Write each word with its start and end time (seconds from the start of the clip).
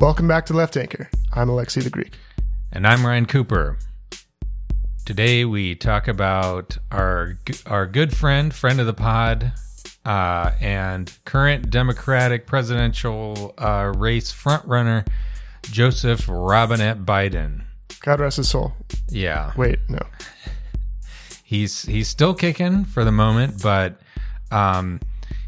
Welcome 0.00 0.28
back 0.28 0.46
to 0.46 0.52
Left 0.54 0.76
Anchor. 0.76 1.10
I'm 1.32 1.48
Alexi 1.48 1.82
the 1.82 1.90
Greek. 1.90 2.12
And 2.70 2.86
I'm 2.86 3.04
Ryan 3.04 3.26
Cooper. 3.26 3.78
Today 5.04 5.44
we 5.44 5.74
talk 5.74 6.06
about 6.06 6.78
our 6.92 7.36
our 7.66 7.84
good 7.84 8.16
friend, 8.16 8.54
friend 8.54 8.78
of 8.78 8.86
the 8.86 8.94
pod, 8.94 9.52
uh, 10.04 10.52
and 10.60 11.12
current 11.24 11.70
Democratic 11.70 12.46
presidential 12.46 13.54
uh, 13.58 13.92
race 13.96 14.32
frontrunner, 14.32 15.04
Joseph 15.62 16.26
Robinette 16.28 17.00
Biden. 17.00 17.64
God 18.00 18.20
rest 18.20 18.36
his 18.36 18.48
soul. 18.48 18.74
Yeah. 19.08 19.52
Wait, 19.56 19.80
no. 19.88 19.98
He's 21.42 21.82
he's 21.82 22.06
still 22.06 22.34
kicking 22.34 22.84
for 22.84 23.04
the 23.04 23.10
moment, 23.10 23.60
but 23.60 24.00
um, 24.52 25.00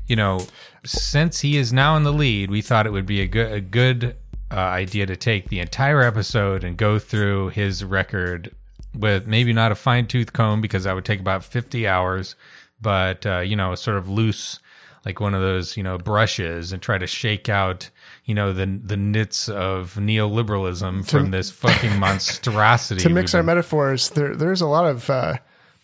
you 0.09 0.17
know, 0.17 0.45
since 0.85 1.41
he 1.41 1.57
is 1.57 1.73
now 1.73 1.97
in 1.97 2.03
the 2.03 2.13
lead, 2.13 2.51
we 2.51 2.63
thought 2.63 2.87
it 2.87 2.91
would 2.91 3.07
be 3.07 3.21
a 3.21 3.29
good 3.29 3.53
a 3.53 3.61
good 3.61 4.17
uh, 4.51 4.57
idea 4.57 5.07
to 5.07 5.17
take 5.17 5.49
the 5.49 5.61
entire 5.61 6.03
episode 6.03 6.65
and 6.65 6.77
go 6.77 6.99
through 6.99 7.49
his 7.51 7.85
record 7.85 8.55
with 8.95 9.27
maybe 9.27 9.53
not 9.53 9.71
a 9.71 9.75
fine 9.75 10.07
tooth 10.07 10.33
comb 10.33 10.61
because 10.61 10.85
that 10.85 10.95
would 10.95 11.05
take 11.05 11.21
about 11.21 11.45
50 11.45 11.87
hours, 11.87 12.35
but, 12.81 13.25
uh, 13.25 13.41
you 13.41 13.55
know, 13.55 13.75
sort 13.75 13.97
of 13.97 14.09
loose, 14.09 14.59
like 15.05 15.21
one 15.21 15.35
of 15.35 15.41
those, 15.41 15.77
you 15.77 15.83
know, 15.83 15.99
brushes 15.99 16.73
and 16.73 16.83
try 16.83 16.99
to 16.99 17.07
shake 17.07 17.49
out, 17.49 17.89
you 18.25 18.35
know, 18.35 18.53
the, 18.53 18.67
the 18.67 18.97
nits 18.97 19.49
of 19.49 19.95
neoliberalism 19.95 21.09
from 21.09 21.31
this 21.31 21.51
fucking 21.51 21.99
monstrosity. 22.01 23.03
To 23.03 23.09
mix 23.09 23.35
our 23.35 23.41
been- 23.41 23.47
metaphors, 23.47 24.11
there, 24.11 24.35
there's 24.35 24.61
a 24.61 24.67
lot 24.67 24.87
of 24.87 25.09
uh, 25.09 25.37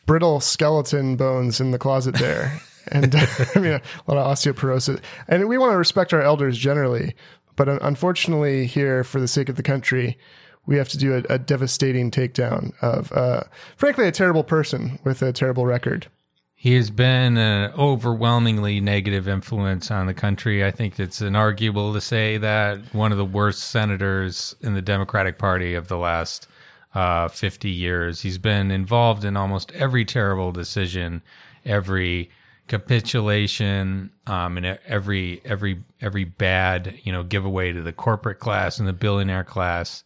brittle 0.06 0.40
skeleton 0.40 1.16
bones 1.16 1.60
in 1.60 1.70
the 1.70 1.78
closet 1.78 2.16
there. 2.16 2.60
and 2.88 3.14
I 3.54 3.58
mean, 3.58 3.72
a 3.72 3.82
lot 4.06 4.18
of 4.18 4.26
osteoporosis. 4.26 5.00
And 5.28 5.48
we 5.48 5.58
want 5.58 5.72
to 5.72 5.76
respect 5.76 6.12
our 6.12 6.22
elders 6.22 6.56
generally. 6.56 7.14
But 7.56 7.68
unfortunately, 7.82 8.66
here, 8.66 9.02
for 9.02 9.20
the 9.20 9.28
sake 9.28 9.48
of 9.48 9.56
the 9.56 9.62
country, 9.62 10.18
we 10.66 10.76
have 10.76 10.88
to 10.90 10.98
do 10.98 11.14
a, 11.14 11.34
a 11.34 11.38
devastating 11.38 12.10
takedown 12.10 12.72
of, 12.82 13.12
uh, 13.12 13.44
frankly, 13.76 14.06
a 14.06 14.12
terrible 14.12 14.44
person 14.44 14.98
with 15.04 15.22
a 15.22 15.32
terrible 15.32 15.64
record. 15.64 16.08
He 16.54 16.74
has 16.74 16.90
been 16.90 17.36
an 17.36 17.72
overwhelmingly 17.78 18.80
negative 18.80 19.28
influence 19.28 19.90
on 19.90 20.06
the 20.06 20.14
country. 20.14 20.64
I 20.64 20.70
think 20.70 20.98
it's 20.98 21.20
inarguable 21.20 21.92
to 21.92 22.00
say 22.00 22.38
that 22.38 22.80
one 22.94 23.12
of 23.12 23.18
the 23.18 23.24
worst 23.24 23.70
senators 23.70 24.56
in 24.62 24.74
the 24.74 24.82
Democratic 24.82 25.38
Party 25.38 25.74
of 25.74 25.88
the 25.88 25.98
last 25.98 26.48
uh, 26.94 27.28
50 27.28 27.70
years. 27.70 28.22
He's 28.22 28.38
been 28.38 28.70
involved 28.70 29.22
in 29.22 29.36
almost 29.36 29.70
every 29.72 30.06
terrible 30.06 30.50
decision, 30.50 31.22
every 31.64 32.30
capitulation, 32.68 34.10
um, 34.26 34.56
and 34.56 34.78
every 34.86 35.40
every 35.44 35.82
every 36.00 36.24
bad 36.24 36.98
you 37.04 37.12
know 37.12 37.22
giveaway 37.22 37.72
to 37.72 37.82
the 37.82 37.92
corporate 37.92 38.38
class 38.38 38.78
and 38.78 38.88
the 38.88 38.92
billionaire 38.92 39.44
class. 39.44 40.04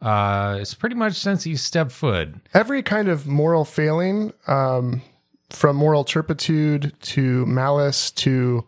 Uh, 0.00 0.56
it's 0.60 0.72
pretty 0.72 0.94
much 0.94 1.14
since 1.14 1.44
he 1.44 1.56
stepped 1.56 1.92
foot. 1.92 2.34
every 2.54 2.82
kind 2.82 3.08
of 3.08 3.26
moral 3.26 3.66
failing, 3.66 4.32
um, 4.46 5.02
from 5.50 5.76
moral 5.76 6.04
turpitude 6.04 6.94
to 7.02 7.44
malice 7.46 8.10
to 8.10 8.64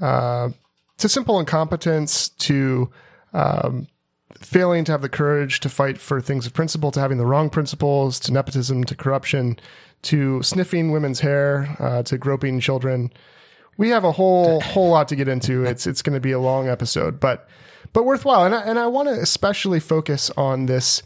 uh, 0.00 0.48
to 0.96 1.08
simple 1.08 1.38
incompetence 1.38 2.30
to 2.30 2.90
um, 3.34 3.86
failing 4.40 4.84
to 4.84 4.92
have 4.92 5.02
the 5.02 5.08
courage 5.08 5.60
to 5.60 5.68
fight 5.68 5.98
for 5.98 6.20
things 6.20 6.46
of 6.46 6.52
principle, 6.52 6.90
to 6.90 7.00
having 7.00 7.18
the 7.18 7.26
wrong 7.26 7.50
principles, 7.50 8.18
to 8.20 8.32
nepotism, 8.32 8.84
to 8.84 8.96
corruption, 8.96 9.58
to 10.02 10.42
sniffing 10.42 10.90
women's 10.90 11.20
hair, 11.20 11.76
uh, 11.78 12.02
to 12.04 12.16
groping 12.16 12.58
children. 12.60 13.12
We 13.76 13.90
have 13.90 14.04
a 14.04 14.12
whole 14.12 14.60
whole 14.60 14.90
lot 14.90 15.08
to 15.08 15.16
get 15.16 15.28
into. 15.28 15.64
It's 15.66 15.86
it's 15.86 16.02
going 16.02 16.14
to 16.14 16.20
be 16.20 16.32
a 16.32 16.40
long 16.40 16.68
episode, 16.68 17.20
but 17.20 17.48
but 17.92 18.04
worthwhile. 18.04 18.44
And 18.44 18.54
I, 18.54 18.60
and 18.62 18.78
I 18.78 18.86
want 18.86 19.08
to 19.08 19.14
especially 19.14 19.80
focus 19.80 20.30
on 20.36 20.66
this 20.66 21.02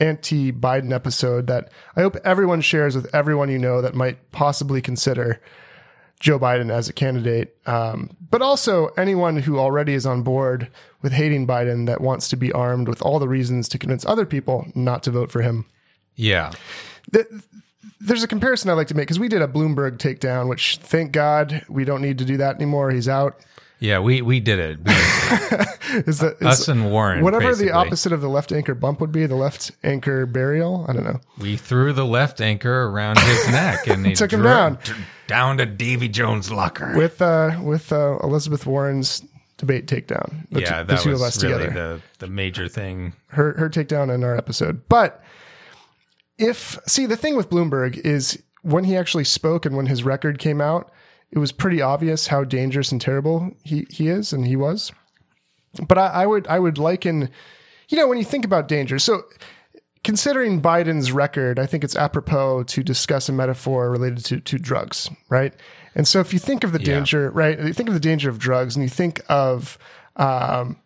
anti-Biden 0.00 0.92
episode 0.92 1.48
that 1.48 1.70
I 1.96 2.02
hope 2.02 2.16
everyone 2.24 2.60
shares 2.60 2.94
with 2.94 3.12
everyone 3.12 3.50
you 3.50 3.58
know 3.58 3.82
that 3.82 3.94
might 3.94 4.30
possibly 4.30 4.80
consider 4.80 5.40
Joe 6.20 6.38
Biden 6.38 6.70
as 6.72 6.88
a 6.88 6.92
candidate, 6.92 7.56
um, 7.66 8.10
but 8.30 8.42
also 8.42 8.88
anyone 8.96 9.36
who 9.36 9.58
already 9.58 9.94
is 9.94 10.04
on 10.06 10.22
board 10.22 10.68
with 11.00 11.12
hating 11.12 11.46
Biden 11.46 11.86
that 11.86 12.00
wants 12.00 12.28
to 12.30 12.36
be 12.36 12.50
armed 12.52 12.88
with 12.88 13.00
all 13.02 13.18
the 13.18 13.28
reasons 13.28 13.68
to 13.68 13.78
convince 13.78 14.04
other 14.04 14.26
people 14.26 14.66
not 14.74 15.02
to 15.04 15.10
vote 15.12 15.30
for 15.30 15.42
him. 15.42 15.64
Yeah, 16.16 16.52
There's 18.00 18.22
a 18.22 18.28
comparison 18.28 18.70
I 18.70 18.74
like 18.74 18.88
to 18.88 18.94
make 18.96 19.02
because 19.06 19.18
we 19.20 19.28
did 19.28 19.42
a 19.42 19.48
Bloomberg 19.48 19.98
takedown, 19.98 20.48
which 20.48 20.78
thank 20.82 21.12
God 21.12 21.64
we 21.68 21.84
don't 21.84 22.02
need 22.02 22.18
to 22.18 22.24
do 22.24 22.36
that 22.38 22.56
anymore. 22.56 22.90
He's 22.90 23.08
out. 23.08 23.38
yeah, 23.80 23.98
we 24.00 24.22
we 24.22 24.40
did 24.40 24.58
it. 24.58 24.78
We- 24.84 24.92
Is 26.06 26.18
that 26.18 26.36
is 26.40 26.46
us 26.46 26.68
and 26.68 26.90
Warren. 26.90 27.22
whatever 27.24 27.46
basically. 27.46 27.68
the 27.68 27.72
opposite 27.74 28.12
of 28.12 28.20
the 28.20 28.28
left 28.28 28.52
anchor 28.52 28.74
bump 28.74 29.00
would 29.00 29.10
be? 29.10 29.24
The 29.24 29.36
left 29.36 29.70
anchor 29.82 30.26
burial. 30.26 30.84
I 30.86 30.92
don't 30.92 31.04
know. 31.04 31.20
We 31.38 31.56
threw 31.56 31.92
the 31.94 32.04
left 32.04 32.40
anchor 32.42 32.84
around 32.84 33.18
his 33.18 33.48
neck 33.48 33.86
and 33.86 34.04
he 34.06 34.14
Took 34.14 34.32
him 34.32 34.42
down. 34.42 34.78
Down 35.28 35.58
to 35.58 35.66
Davy 35.66 36.08
Jones' 36.08 36.50
locker. 36.50 36.96
with 36.96 37.22
uh 37.22 37.60
with 37.62 37.92
uh, 37.92 38.18
Elizabeth 38.24 38.66
Warren's 38.66 39.22
debate 39.58 39.86
takedown. 39.86 40.46
The, 40.50 40.60
yeah, 40.62 40.78
t- 40.78 40.86
the 40.88 40.94
that 40.94 41.00
two 41.02 41.10
was 41.10 41.20
of 41.20 41.26
us 41.28 41.42
really 41.44 41.66
together. 41.66 42.00
the 42.18 42.26
the 42.26 42.32
major 42.32 42.66
thing. 42.66 43.12
Her 43.28 43.56
her 43.58 43.68
takedown 43.68 44.12
in 44.12 44.24
our 44.24 44.36
episode. 44.36 44.88
But 44.88 45.22
if 46.38 46.78
see 46.86 47.06
the 47.06 47.16
thing 47.16 47.36
with 47.36 47.50
Bloomberg 47.50 47.98
is 47.98 48.42
when 48.62 48.84
he 48.84 48.96
actually 48.96 49.24
spoke 49.24 49.64
and 49.66 49.76
when 49.76 49.86
his 49.86 50.02
record 50.02 50.38
came 50.38 50.60
out, 50.60 50.90
it 51.30 51.38
was 51.38 51.52
pretty 51.52 51.80
obvious 51.80 52.28
how 52.28 52.44
dangerous 52.44 52.90
and 52.90 53.00
terrible 53.00 53.52
he 53.64 53.86
he 53.90 54.08
is 54.08 54.32
and 54.32 54.46
he 54.46 54.56
was. 54.56 54.92
But 55.86 55.98
I, 55.98 56.06
I 56.06 56.26
would 56.26 56.46
I 56.46 56.58
would 56.58 56.78
liken, 56.78 57.28
you 57.88 57.98
know, 57.98 58.08
when 58.08 58.18
you 58.18 58.24
think 58.24 58.44
about 58.44 58.68
danger. 58.68 58.98
So 58.98 59.22
considering 60.04 60.60
Biden's 60.60 61.12
record, 61.12 61.58
I 61.58 61.66
think 61.66 61.84
it's 61.84 61.96
apropos 61.96 62.64
to 62.64 62.82
discuss 62.82 63.28
a 63.28 63.32
metaphor 63.32 63.90
related 63.90 64.24
to, 64.26 64.40
to 64.40 64.58
drugs, 64.58 65.10
right? 65.28 65.54
And 65.94 66.06
so 66.06 66.20
if 66.20 66.32
you 66.32 66.38
think 66.38 66.64
of 66.64 66.72
the 66.72 66.78
danger, 66.78 67.30
right, 67.30 67.58
you 67.58 67.72
think 67.72 67.88
of 67.88 67.94
the 67.94 68.00
danger 68.00 68.30
of 68.30 68.38
drugs 68.38 68.76
and 68.76 68.82
you 68.82 68.88
think 68.88 69.20
of 69.28 69.78
um, 70.16 70.76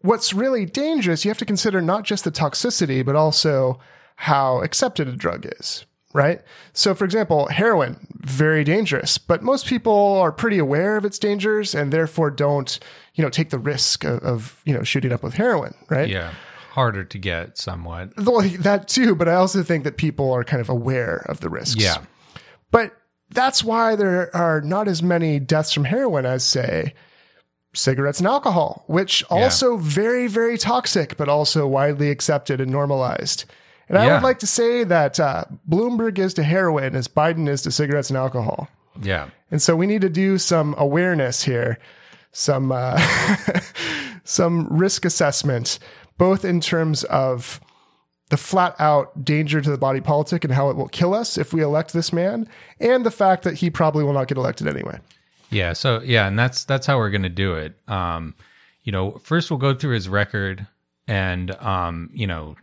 what's 0.00 0.32
really 0.32 0.66
dangerous, 0.66 1.24
you 1.24 1.30
have 1.30 1.38
to 1.38 1.44
consider 1.44 1.80
not 1.80 2.04
just 2.04 2.24
the 2.24 2.30
toxicity, 2.30 3.04
but 3.04 3.16
also 3.16 3.78
how 4.16 4.60
accepted 4.62 5.08
a 5.08 5.12
drug 5.12 5.46
is, 5.58 5.84
right? 6.12 6.40
So, 6.72 6.94
for 6.94 7.04
example, 7.04 7.46
heroin, 7.48 8.06
very 8.14 8.64
dangerous, 8.64 9.18
but 9.18 9.42
most 9.42 9.66
people 9.66 10.16
are 10.18 10.32
pretty 10.32 10.58
aware 10.58 10.96
of 10.96 11.04
its 11.04 11.18
dangers 11.18 11.74
and 11.74 11.92
therefore 11.92 12.30
don't, 12.30 12.78
you 13.14 13.22
know, 13.22 13.30
take 13.30 13.50
the 13.50 13.58
risk 13.58 14.04
of, 14.04 14.20
of 14.20 14.62
you 14.64 14.74
know, 14.74 14.82
shooting 14.82 15.12
up 15.12 15.22
with 15.22 15.34
heroin, 15.34 15.74
right? 15.88 16.08
Yeah, 16.08 16.32
harder 16.76 17.02
to 17.04 17.18
get 17.18 17.58
somewhat. 17.58 18.14
That 18.16 18.84
too, 18.86 19.14
but 19.16 19.28
I 19.28 19.34
also 19.34 19.62
think 19.64 19.82
that 19.84 19.96
people 19.96 20.30
are 20.32 20.44
kind 20.44 20.60
of 20.60 20.68
aware 20.68 21.24
of 21.28 21.40
the 21.40 21.48
risks. 21.48 21.82
Yeah, 21.82 21.98
But 22.70 22.92
that's 23.30 23.64
why 23.64 23.96
there 23.96 24.30
are 24.36 24.60
not 24.60 24.86
as 24.86 25.02
many 25.02 25.40
deaths 25.40 25.72
from 25.72 25.84
heroin 25.84 26.24
as, 26.26 26.44
say, 26.44 26.94
cigarettes 27.74 28.18
and 28.20 28.28
alcohol, 28.28 28.84
which 28.86 29.24
also 29.30 29.76
very, 29.76 30.28
very 30.28 30.56
toxic, 30.56 31.16
but 31.16 31.28
also 31.28 31.66
widely 31.66 32.10
accepted 32.10 32.60
and 32.60 32.70
normalized. 32.70 33.44
And 33.88 33.98
I 33.98 34.04
Yeah. 34.06 34.14
would 34.14 34.22
like 34.22 34.38
to 34.40 34.46
say 34.46 34.84
that 34.84 35.18
uh, 35.18 35.44
Bloomberg 35.68 36.18
is 36.18 36.34
to 36.34 36.42
heroin 36.42 36.94
as 36.94 37.08
Biden 37.08 37.48
is 37.48 37.62
to 37.62 37.70
cigarettes 37.70 38.10
and 38.10 38.16
alcohol. 38.16 38.68
yeah, 39.02 39.28
And 39.50 39.60
so 39.62 39.76
we 39.76 39.86
need 39.86 40.00
to 40.02 40.08
do 40.08 40.38
some 40.38 40.74
awareness 40.78 41.42
here, 41.42 41.78
some 42.32 42.70
uh, 42.72 42.98
some 44.24 44.66
risk 44.70 45.04
assessment, 45.04 45.78
both 46.18 46.44
in 46.44 46.60
terms 46.60 47.04
of 47.04 47.60
the 48.30 48.36
flat 48.36 48.74
out 48.80 49.24
danger 49.24 49.60
to 49.60 49.70
the 49.70 49.78
body 49.78 50.00
politic 50.00 50.42
and 50.42 50.52
how 50.52 50.68
it 50.68 50.76
will 50.76 50.88
kill 50.88 51.14
us 51.14 51.38
if 51.38 51.52
we 51.52 51.62
elect 51.62 51.92
this 51.92 52.12
man, 52.12 52.48
and 52.80 53.06
the 53.06 53.10
fact 53.10 53.44
that 53.44 53.54
he 53.54 53.70
probably 53.70 54.02
will 54.02 54.12
not 54.12 54.28
get 54.28 54.36
elected 54.36 54.66
anyway. 54.66 54.98
yeah. 55.50 55.72
So 55.72 56.00
yeah, 56.02 56.26
and 56.26 56.38
that's 56.38 56.64
that's 56.64 56.86
how 56.86 56.98
we're 56.98 57.10
gonna 57.10 57.28
do 57.28 57.54
it. 57.54 57.76
Um, 57.88 58.34
you 58.82 58.92
know, 58.92 59.12
first 59.12 59.50
we'll 59.50 59.58
go 59.58 59.74
through 59.74 59.94
his 59.94 60.08
record 60.08 60.66
and 61.08 61.50
um, 61.62 62.10
you 62.12 62.26
know, 62.26 62.56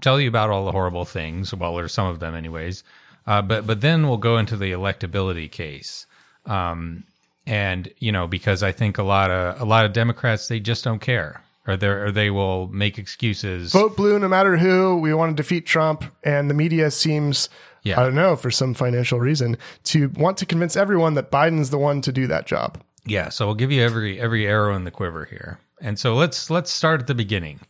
tell 0.00 0.20
you 0.20 0.28
about 0.28 0.50
all 0.50 0.64
the 0.64 0.72
horrible 0.72 1.04
things. 1.04 1.54
Well, 1.54 1.78
or 1.78 1.88
some 1.88 2.06
of 2.06 2.20
them, 2.20 2.34
anyways. 2.34 2.82
Uh, 3.26 3.42
but 3.42 3.66
but 3.66 3.80
then 3.80 4.08
we'll 4.08 4.16
go 4.16 4.38
into 4.38 4.56
the 4.56 4.72
electability 4.72 5.50
case. 5.50 6.06
Um, 6.46 7.04
and 7.46 7.88
you 7.98 8.12
know, 8.12 8.26
because 8.26 8.62
I 8.62 8.72
think 8.72 8.98
a 8.98 9.02
lot 9.02 9.30
of 9.30 9.60
a 9.60 9.64
lot 9.64 9.84
of 9.84 9.92
Democrats 9.92 10.48
they 10.48 10.58
just 10.58 10.84
don't 10.84 11.00
care, 11.00 11.42
or 11.70 11.76
they 11.76 11.86
or 11.86 12.10
they 12.10 12.30
will 12.30 12.68
make 12.68 12.98
excuses. 12.98 13.72
Vote 13.72 13.96
blue 13.96 14.18
no 14.18 14.28
matter 14.28 14.56
who. 14.56 14.96
We 14.98 15.14
want 15.14 15.36
to 15.36 15.42
defeat 15.42 15.66
Trump, 15.66 16.04
and 16.22 16.50
the 16.50 16.54
media 16.54 16.90
seems. 16.90 17.48
Yeah. 17.82 17.98
I 17.98 18.04
don't 18.04 18.14
know, 18.14 18.36
for 18.36 18.50
some 18.50 18.74
financial 18.74 19.18
reason, 19.20 19.56
to 19.84 20.10
want 20.10 20.36
to 20.36 20.44
convince 20.44 20.76
everyone 20.76 21.14
that 21.14 21.30
Biden's 21.30 21.70
the 21.70 21.78
one 21.78 22.02
to 22.02 22.12
do 22.12 22.26
that 22.26 22.46
job. 22.46 22.78
Yeah, 23.06 23.30
so 23.30 23.46
we'll 23.46 23.54
give 23.54 23.72
you 23.72 23.82
every 23.82 24.20
every 24.20 24.46
arrow 24.46 24.76
in 24.76 24.84
the 24.84 24.90
quiver 24.90 25.24
here. 25.24 25.60
And 25.80 25.98
so 25.98 26.14
let's 26.14 26.50
let's 26.50 26.70
start 26.70 27.00
at 27.00 27.06
the 27.06 27.14
beginning. 27.14 27.60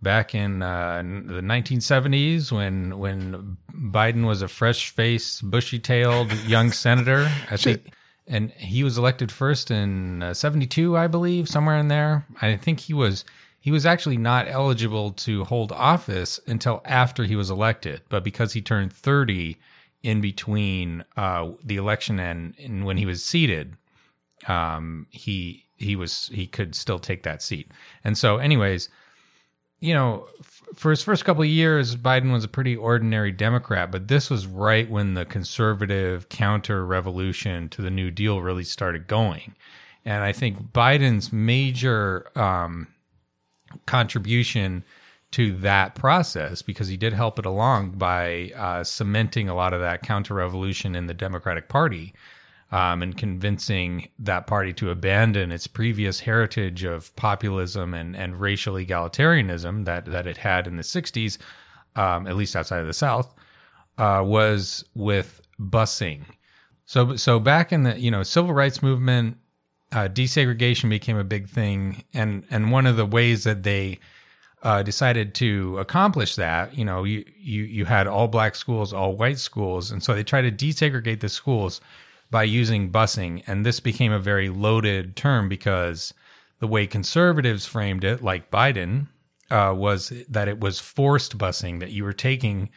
Back 0.00 0.34
in 0.34 0.62
uh, 0.62 0.98
the 0.98 1.40
1970s, 1.40 2.52
when 2.52 2.98
when 2.98 3.56
Biden 3.72 4.26
was 4.26 4.42
a 4.42 4.48
fresh-faced, 4.48 5.50
bushy-tailed 5.50 6.32
young 6.46 6.72
senator, 6.72 7.30
I 7.50 7.56
think 7.58 7.90
and 8.26 8.50
he 8.52 8.82
was 8.82 8.96
elected 8.96 9.30
first 9.30 9.70
in 9.70 10.22
uh, 10.22 10.34
72 10.34 10.96
i 10.96 11.06
believe 11.06 11.48
somewhere 11.48 11.76
in 11.78 11.88
there. 11.88 12.26
I 12.40 12.56
think 12.56 12.80
he 12.80 12.94
was 12.94 13.24
he 13.60 13.70
was 13.70 13.86
actually 13.86 14.18
not 14.18 14.46
eligible 14.46 15.12
to 15.12 15.44
hold 15.44 15.72
office 15.72 16.38
until 16.46 16.82
after 16.84 17.24
he 17.24 17.34
was 17.34 17.50
elected. 17.50 18.02
But 18.10 18.22
because 18.22 18.52
he 18.52 18.60
turned 18.60 18.92
30 18.92 19.56
in 20.02 20.20
between 20.20 21.02
uh, 21.16 21.52
the 21.64 21.76
election 21.76 22.20
and, 22.20 22.54
and 22.62 22.84
when 22.84 22.98
he 22.98 23.06
was 23.06 23.24
seated 23.24 23.76
um, 24.46 25.06
he 25.10 25.64
he 25.76 25.96
was 25.96 26.30
he 26.32 26.46
could 26.46 26.74
still 26.74 26.98
take 26.98 27.22
that 27.22 27.42
seat. 27.42 27.70
And 28.04 28.16
so 28.16 28.36
anyways 28.36 28.88
you 29.80 29.92
know, 29.92 30.26
for 30.76 30.90
his 30.90 31.02
first 31.02 31.24
couple 31.24 31.42
of 31.42 31.48
years, 31.48 31.96
Biden 31.96 32.32
was 32.32 32.44
a 32.44 32.48
pretty 32.48 32.76
ordinary 32.76 33.32
Democrat, 33.32 33.90
but 33.90 34.08
this 34.08 34.30
was 34.30 34.46
right 34.46 34.88
when 34.88 35.14
the 35.14 35.24
conservative 35.24 36.28
counter 36.28 36.84
revolution 36.84 37.68
to 37.70 37.82
the 37.82 37.90
New 37.90 38.10
Deal 38.10 38.40
really 38.40 38.64
started 38.64 39.06
going. 39.06 39.54
And 40.04 40.22
I 40.22 40.32
think 40.32 40.72
Biden's 40.72 41.32
major 41.32 42.26
um, 42.38 42.88
contribution 43.86 44.84
to 45.32 45.52
that 45.58 45.94
process, 45.96 46.62
because 46.62 46.86
he 46.86 46.96
did 46.96 47.12
help 47.12 47.38
it 47.38 47.46
along 47.46 47.90
by 47.92 48.52
uh, 48.54 48.84
cementing 48.84 49.48
a 49.48 49.54
lot 49.54 49.72
of 49.72 49.80
that 49.80 50.02
counter 50.02 50.34
revolution 50.34 50.94
in 50.94 51.06
the 51.06 51.14
Democratic 51.14 51.68
Party, 51.68 52.14
um, 52.74 53.02
and 53.02 53.16
convincing 53.16 54.08
that 54.18 54.48
party 54.48 54.72
to 54.72 54.90
abandon 54.90 55.52
its 55.52 55.68
previous 55.68 56.18
heritage 56.18 56.82
of 56.82 57.14
populism 57.14 57.94
and, 57.94 58.16
and 58.16 58.40
racial 58.40 58.74
egalitarianism 58.74 59.84
that, 59.84 60.06
that 60.06 60.26
it 60.26 60.36
had 60.36 60.66
in 60.66 60.76
the 60.76 60.82
60s, 60.82 61.38
um, 61.94 62.26
at 62.26 62.34
least 62.34 62.56
outside 62.56 62.80
of 62.80 62.88
the 62.88 62.92
South, 62.92 63.32
uh, 63.98 64.24
was 64.26 64.84
with 64.96 65.40
busing. 65.60 66.22
So, 66.84 67.14
so 67.14 67.38
back 67.38 67.72
in 67.72 67.84
the 67.84 67.98
you 67.98 68.10
know 68.10 68.24
civil 68.24 68.52
rights 68.52 68.82
movement, 68.82 69.36
uh, 69.92 70.08
desegregation 70.08 70.88
became 70.90 71.16
a 71.16 71.22
big 71.22 71.48
thing, 71.48 72.02
and 72.12 72.44
and 72.50 72.72
one 72.72 72.86
of 72.86 72.96
the 72.96 73.06
ways 73.06 73.44
that 73.44 73.62
they 73.62 74.00
uh, 74.64 74.82
decided 74.82 75.32
to 75.36 75.78
accomplish 75.78 76.34
that, 76.34 76.76
you 76.76 76.84
know, 76.84 77.04
you, 77.04 77.24
you 77.36 77.62
you 77.62 77.84
had 77.84 78.08
all 78.08 78.26
black 78.26 78.56
schools, 78.56 78.92
all 78.92 79.16
white 79.16 79.38
schools, 79.38 79.92
and 79.92 80.02
so 80.02 80.12
they 80.12 80.24
tried 80.24 80.42
to 80.42 80.50
desegregate 80.50 81.20
the 81.20 81.28
schools 81.28 81.80
by 82.30 82.42
using 82.42 82.90
busing. 82.90 83.42
And 83.46 83.64
this 83.64 83.80
became 83.80 84.12
a 84.12 84.18
very 84.18 84.48
loaded 84.48 85.16
term 85.16 85.48
because 85.48 86.12
the 86.60 86.66
way 86.66 86.86
conservatives 86.86 87.66
framed 87.66 88.04
it, 88.04 88.22
like 88.22 88.50
Biden, 88.50 89.08
uh, 89.50 89.74
was 89.76 90.12
that 90.28 90.48
it 90.48 90.60
was 90.60 90.80
forced 90.80 91.36
busing, 91.38 91.80
that 91.80 91.90
you 91.90 92.04
were 92.04 92.12
taking 92.12 92.70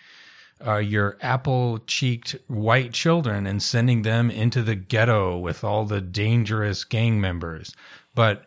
uh, 0.66 0.78
your 0.78 1.18
apple 1.22 1.80
cheeked 1.88 2.36
white 2.48 2.92
children 2.92 3.46
and 3.46 3.62
sending 3.62 4.02
them 4.02 4.32
into 4.32 4.64
the 4.64 4.76
ghetto 4.76 5.38
with 5.38 5.64
all 5.64 5.86
the 5.86 6.02
dangerous 6.02 6.84
gang 6.84 7.22
members. 7.22 7.76
But 8.16 8.46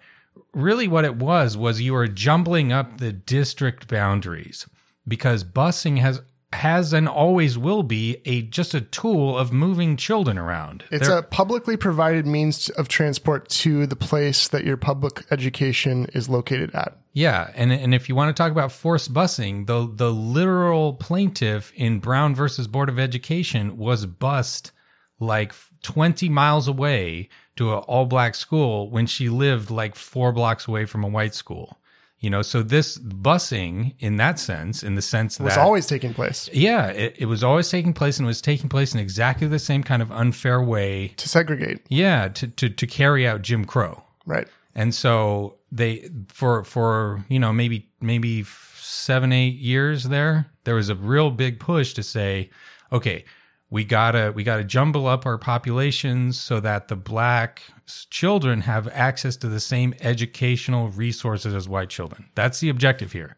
really, 0.53 0.89
what 0.89 1.05
it 1.05 1.17
was, 1.17 1.57
was 1.57 1.81
you 1.81 1.93
were 1.93 2.09
jumbling 2.09 2.73
up 2.73 2.99
the 2.99 3.13
district 3.13 3.89
boundaries 3.89 4.67
because 5.07 5.45
busing 5.45 5.99
has 5.99 6.21
has 6.53 6.93
and 6.93 7.09
always 7.09 7.57
will 7.57 7.83
be 7.85 8.21
a 8.25 8.43
just 8.43 8.75
a 8.75 8.81
tool 8.81 9.39
of 9.39 9.53
moving 9.53 9.97
children 9.97 10.37
around. 10.37 10.83
It's 10.91 11.07
They're- 11.09 11.19
a 11.19 11.23
publicly 11.23 11.77
provided 11.77 12.27
means 12.27 12.69
of 12.71 12.89
transport 12.89 13.49
to 13.51 13.87
the 13.87 13.95
place 13.97 14.49
that 14.49 14.65
your 14.65 14.77
public 14.77 15.25
education 15.31 16.07
is 16.13 16.29
located 16.29 16.75
at. 16.75 16.97
yeah, 17.13 17.51
and 17.55 17.73
and 17.73 17.95
if 17.95 18.09
you 18.09 18.15
want 18.17 18.35
to 18.35 18.41
talk 18.43 18.51
about 18.51 18.73
forced 18.73 19.15
busing, 19.15 19.67
the 19.67 19.89
the 19.95 20.13
literal 20.13 20.95
plaintiff 20.95 21.73
in 21.77 22.01
Brown 22.01 22.35
versus 22.35 22.67
Board 22.67 22.89
of 22.89 22.99
Education 22.99 23.77
was 23.77 24.05
bused 24.07 24.73
like 25.21 25.53
20 25.83 26.29
miles 26.31 26.67
away 26.67 27.29
to 27.57 27.73
an 27.75 27.79
all 27.81 28.07
black 28.07 28.35
school 28.35 28.91
when 28.91 29.07
she 29.07 29.29
lived 29.29 29.71
like 29.71 29.95
4 29.95 30.33
blocks 30.33 30.67
away 30.67 30.85
from 30.87 31.05
a 31.05 31.09
white 31.09 31.35
school. 31.35 31.79
You 32.21 32.29
know, 32.29 32.43
so 32.43 32.63
this 32.63 32.99
busing 32.99 33.95
in 33.99 34.17
that 34.17 34.39
sense, 34.39 34.83
in 34.83 34.95
the 34.95 35.03
sense 35.03 35.39
that 35.39 35.43
It 35.43 35.47
was 35.47 35.57
always 35.57 35.87
taking 35.87 36.13
place 36.13 36.51
Yeah, 36.53 36.89
it, 36.89 37.17
it 37.19 37.27
was 37.27 37.43
always 37.43 37.71
taking 37.71 37.95
place 37.95 38.19
and 38.19 38.27
it 38.27 38.29
was 38.29 38.43
taking 38.43 38.69
place 38.69 38.93
in 38.93 39.01
exactly 39.01 39.49
the 39.49 39.59
same 39.59 39.83
kind 39.83 40.03
of 40.03 40.13
unfair 40.13 40.63
way. 40.63 41.09
to 41.17 41.29
segregate, 41.29 41.81
Yeah, 41.89 42.29
to, 42.29 42.47
to, 42.49 42.69
to 42.69 42.87
carry 42.87 43.27
out 43.27 43.41
Jim 43.43 43.65
Crow. 43.65 44.03
right? 44.27 44.47
And 44.75 44.95
so 44.95 45.57
they 45.73 46.11
for 46.29 46.63
for 46.65 47.25
you 47.29 47.39
know 47.39 47.53
maybe 47.53 47.89
maybe 48.01 48.45
seven 48.77 49.33
eight 49.33 49.57
years 49.57 50.05
there 50.05 50.47
there 50.65 50.75
was 50.75 50.89
a 50.91 50.95
real 50.95 51.31
big 51.31 51.59
push 51.59 51.95
to 51.95 52.03
say, 52.03 52.51
okay, 52.93 53.25
we 53.71 53.85
gotta 53.85 54.33
we 54.35 54.43
gotta 54.43 54.65
jumble 54.65 55.07
up 55.07 55.27
our 55.27 55.39
populations 55.39 56.39
so 56.39 56.61
that 56.61 56.89
the 56.89 56.97
black 56.97 57.63
children 58.11 58.61
have 58.61 58.89
access 58.89 59.37
to 59.37 59.49
the 59.49 59.61
same 59.61 59.95
educational 60.01 60.89
resources 60.91 61.55
as 61.55 61.69
white 61.69 61.89
children. 61.89 62.29
That's 62.35 62.61
the 62.61 62.69
objective 62.69 63.13
here. 63.13 63.37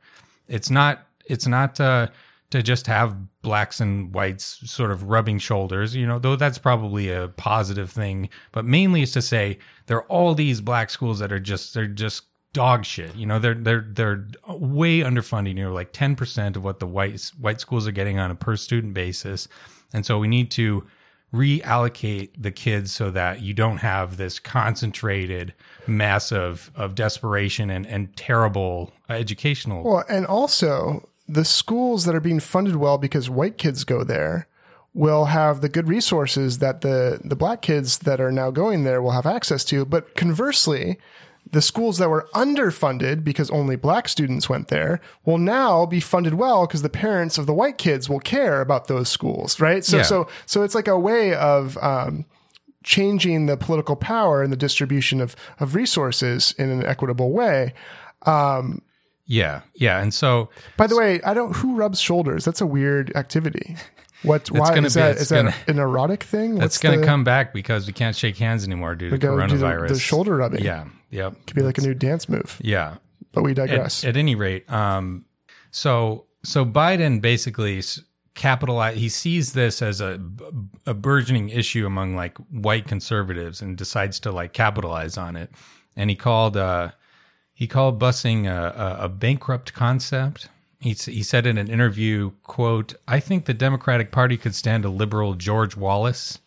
It's 0.48 0.70
not 0.70 1.06
it's 1.26 1.46
not 1.46 1.78
uh, 1.80 2.08
to 2.50 2.62
just 2.62 2.86
have 2.86 3.16
blacks 3.42 3.80
and 3.80 4.14
whites 4.14 4.60
sort 4.70 4.90
of 4.90 5.04
rubbing 5.04 5.38
shoulders, 5.38 5.94
you 5.94 6.06
know, 6.06 6.18
though 6.18 6.36
that's 6.36 6.58
probably 6.58 7.10
a 7.10 7.28
positive 7.28 7.90
thing. 7.90 8.28
But 8.52 8.64
mainly 8.64 9.02
it's 9.02 9.12
to 9.12 9.22
say 9.22 9.58
there 9.86 9.98
are 9.98 10.06
all 10.06 10.34
these 10.34 10.60
black 10.60 10.90
schools 10.90 11.18
that 11.18 11.32
are 11.32 11.40
just 11.40 11.74
they're 11.74 11.86
just 11.86 12.24
dog 12.52 12.84
shit. 12.84 13.14
You 13.16 13.26
know, 13.26 13.38
they're 13.38 13.54
they're 13.54 13.86
they're 13.88 14.26
way 14.48 15.00
underfunding. 15.00 15.56
You 15.56 15.64
know, 15.64 15.72
like 15.72 15.92
ten 15.92 16.16
percent 16.16 16.56
of 16.56 16.64
what 16.64 16.78
the 16.78 16.86
white 16.86 17.30
white 17.38 17.60
schools 17.60 17.86
are 17.86 17.92
getting 17.92 18.18
on 18.18 18.30
a 18.30 18.34
per 18.34 18.56
student 18.56 18.94
basis, 18.94 19.48
and 19.92 20.04
so 20.04 20.18
we 20.18 20.28
need 20.28 20.50
to 20.52 20.86
reallocate 21.32 22.30
the 22.36 22.50
kids 22.50 22.92
so 22.92 23.10
that 23.10 23.40
you 23.40 23.54
don't 23.54 23.78
have 23.78 24.18
this 24.18 24.38
concentrated 24.38 25.54
mass 25.86 26.30
of, 26.30 26.70
of 26.76 26.94
desperation 26.94 27.70
and, 27.70 27.86
and 27.86 28.14
terrible 28.16 28.92
educational 29.08 29.82
Well, 29.82 30.04
and 30.08 30.26
also 30.26 31.08
the 31.26 31.44
schools 31.44 32.04
that 32.04 32.14
are 32.14 32.20
being 32.20 32.40
funded 32.40 32.76
well 32.76 32.98
because 32.98 33.30
white 33.30 33.56
kids 33.56 33.84
go 33.84 34.04
there 34.04 34.46
will 34.94 35.26
have 35.26 35.62
the 35.62 35.68
good 35.68 35.88
resources 35.88 36.58
that 36.58 36.82
the 36.82 37.20
the 37.24 37.36
black 37.36 37.62
kids 37.62 38.00
that 38.00 38.20
are 38.20 38.32
now 38.32 38.50
going 38.50 38.84
there 38.84 39.00
will 39.00 39.12
have 39.12 39.26
access 39.26 39.64
to. 39.64 39.84
But 39.84 40.14
conversely, 40.14 40.98
the 41.50 41.60
schools 41.60 41.98
that 41.98 42.08
were 42.08 42.26
underfunded 42.34 43.24
because 43.24 43.50
only 43.50 43.76
black 43.76 44.08
students 44.08 44.48
went 44.48 44.68
there 44.68 45.00
will 45.26 45.36
now 45.38 45.84
be 45.84 46.00
funded 46.00 46.34
well 46.34 46.66
because 46.66 46.80
the 46.82 46.88
parents 46.88 47.36
of 47.36 47.44
the 47.46 47.52
white 47.52 47.76
kids 47.76 48.08
will 48.08 48.20
care 48.20 48.60
about 48.62 48.86
those 48.88 49.08
schools, 49.08 49.60
right? 49.60 49.84
So 49.84 49.98
Yeah. 49.98 50.02
so 50.04 50.28
so 50.46 50.62
it's 50.62 50.74
like 50.74 50.88
a 50.88 50.98
way 50.98 51.34
of 51.34 51.76
um, 51.82 52.24
changing 52.84 53.46
the 53.46 53.56
political 53.56 53.96
power 53.96 54.42
and 54.42 54.50
the 54.52 54.56
distribution 54.56 55.20
of 55.20 55.36
of 55.60 55.74
resources 55.74 56.54
in 56.58 56.70
an 56.70 56.84
equitable 56.86 57.32
way. 57.32 57.74
yeah 59.26 59.60
yeah 59.74 60.00
and 60.00 60.12
so 60.14 60.48
By 60.76 60.86
the 60.86 60.96
way, 60.96 61.20
I 61.22 61.34
don't. 61.34 61.54
Who 61.56 61.76
rubs 61.76 62.00
shoulders? 62.00 62.44
That's 62.44 62.60
a 62.60 62.66
weird 62.66 63.12
activity. 63.16 63.76
What? 64.22 64.50
Why 64.50 64.74
gonna 64.74 64.86
is 64.86 64.94
be- 64.94 65.00
that? 65.00 65.16
Is 65.16 65.28
that 65.30 65.54
an 65.68 65.78
erotic 65.78 66.22
thing? 66.22 66.54
That's 66.56 66.78
going 66.78 67.00
to 67.00 67.04
come 67.06 67.24
back 67.24 67.52
because 67.52 67.86
we 67.86 67.92
can't 67.92 68.14
shake 68.16 68.36
hands 68.38 68.64
anymore 68.64 68.94
due 68.94 69.10
to 69.10 69.18
gotta 69.18 69.36
the- 69.36 69.56
coronavirus. 69.56 69.88
the 69.88 69.98
shoulder 69.98 70.36
rubbing. 70.36 70.64
Yeah. 70.64 70.84
Yep. 71.12 71.46
Could 71.46 71.56
be 71.56 71.62
like 71.62 71.78
a 71.78 71.82
new 71.82 71.94
dance 71.94 72.28
move. 72.28 72.58
Yeah. 72.60 72.96
But 73.32 73.44
we 73.44 73.54
digress. 73.54 74.04
at 74.04 74.16
any 74.16 74.34
rate, 74.34 74.70
um, 74.70 75.24
so 75.70 76.26
so 76.42 76.66
Biden 76.66 77.20
basically 77.20 77.82
capitalize. 78.34 78.96
He 78.96 79.08
sees 79.08 79.52
this 79.52 79.80
as 79.80 80.00
a, 80.00 80.20
a 80.86 80.94
burgeoning 80.94 81.48
issue 81.48 81.86
among 81.86 82.14
like 82.14 82.36
white 82.48 82.86
conservatives 82.86 83.62
and 83.62 83.76
decides 83.76 84.20
to 84.20 84.32
like 84.32 84.52
capitalize 84.52 85.16
on 85.16 85.36
it. 85.36 85.50
And 85.96 86.10
he 86.10 86.16
called 86.16 86.56
uh, 86.56 86.90
he 87.54 87.66
called 87.66 87.98
busing 87.98 88.46
a, 88.46 88.98
a, 89.00 89.04
a 89.04 89.08
bankrupt 89.08 89.72
concept. 89.72 90.48
He, 90.80 90.92
he 90.92 91.22
said 91.22 91.46
in 91.46 91.58
an 91.58 91.68
interview, 91.68 92.32
"quote 92.42 92.94
I 93.06 93.20
think 93.20 93.44
the 93.44 93.54
Democratic 93.54 94.10
Party 94.10 94.36
could 94.36 94.54
stand 94.54 94.84
a 94.84 94.90
liberal 94.90 95.34
George 95.34 95.76
Wallace." 95.76 96.38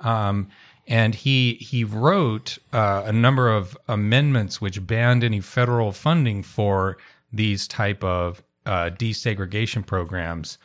Um, 0.00 0.48
and 0.86 1.14
he 1.14 1.54
he 1.54 1.84
wrote 1.84 2.58
uh, 2.72 3.02
a 3.06 3.12
number 3.12 3.48
of 3.48 3.76
amendments 3.88 4.60
which 4.60 4.84
banned 4.86 5.24
any 5.24 5.40
federal 5.40 5.92
funding 5.92 6.42
for 6.42 6.98
these 7.32 7.66
type 7.68 8.02
of 8.04 8.42
uh, 8.66 8.90
desegregation 8.90 9.86
programs, 9.86 10.58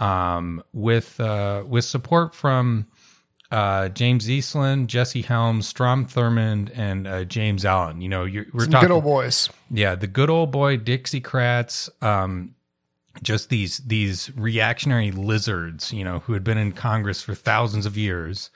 um, 0.00 0.62
with 0.72 1.18
uh, 1.20 1.64
with 1.66 1.84
support 1.84 2.34
from 2.34 2.86
uh, 3.50 3.88
James 3.90 4.30
Eastland, 4.30 4.88
Jesse 4.88 5.22
Helms, 5.22 5.68
Strom 5.68 6.06
Thurmond, 6.06 6.70
and 6.76 7.06
uh, 7.06 7.24
James 7.24 7.64
Allen. 7.64 8.00
You 8.00 8.08
know, 8.08 8.24
you're, 8.24 8.46
we're 8.52 8.62
Some 8.62 8.72
talking 8.72 8.88
good 8.88 8.94
old 8.94 9.04
boys. 9.04 9.50
yeah, 9.70 9.94
the 9.94 10.06
good 10.06 10.30
old 10.30 10.50
boy 10.50 10.78
Dixiecrats, 10.78 11.90
um, 12.02 12.54
just 13.22 13.50
these 13.50 13.78
these 13.78 14.30
reactionary 14.36 15.10
lizards, 15.10 15.92
you 15.92 16.04
know, 16.04 16.20
who 16.20 16.32
had 16.32 16.44
been 16.44 16.58
in 16.58 16.72
Congress 16.72 17.22
for 17.22 17.34
thousands 17.34 17.84
of 17.84 17.98
years, 17.98 18.50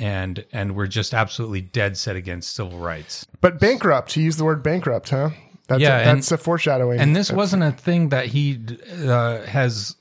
and 0.00 0.44
and 0.52 0.74
were 0.74 0.88
just 0.88 1.14
absolutely 1.14 1.60
dead 1.60 1.96
set 1.96 2.16
against 2.16 2.54
civil 2.54 2.78
rights. 2.78 3.26
But 3.40 3.60
bankrupt. 3.60 4.10
To 4.12 4.20
use 4.20 4.36
the 4.36 4.44
word 4.44 4.62
bankrupt, 4.62 5.10
huh? 5.10 5.30
That's 5.68 5.82
Yeah, 5.82 5.98
a, 5.98 6.00
and- 6.00 6.18
that's 6.18 6.32
a 6.32 6.36
foreshadowing. 6.38 6.98
And 6.98 7.14
this 7.14 7.30
wasn't 7.30 7.62
a 7.62 7.70
thing 7.70 8.08
that 8.08 8.26
he 8.26 8.58
uh, 9.06 9.42
has 9.42 9.94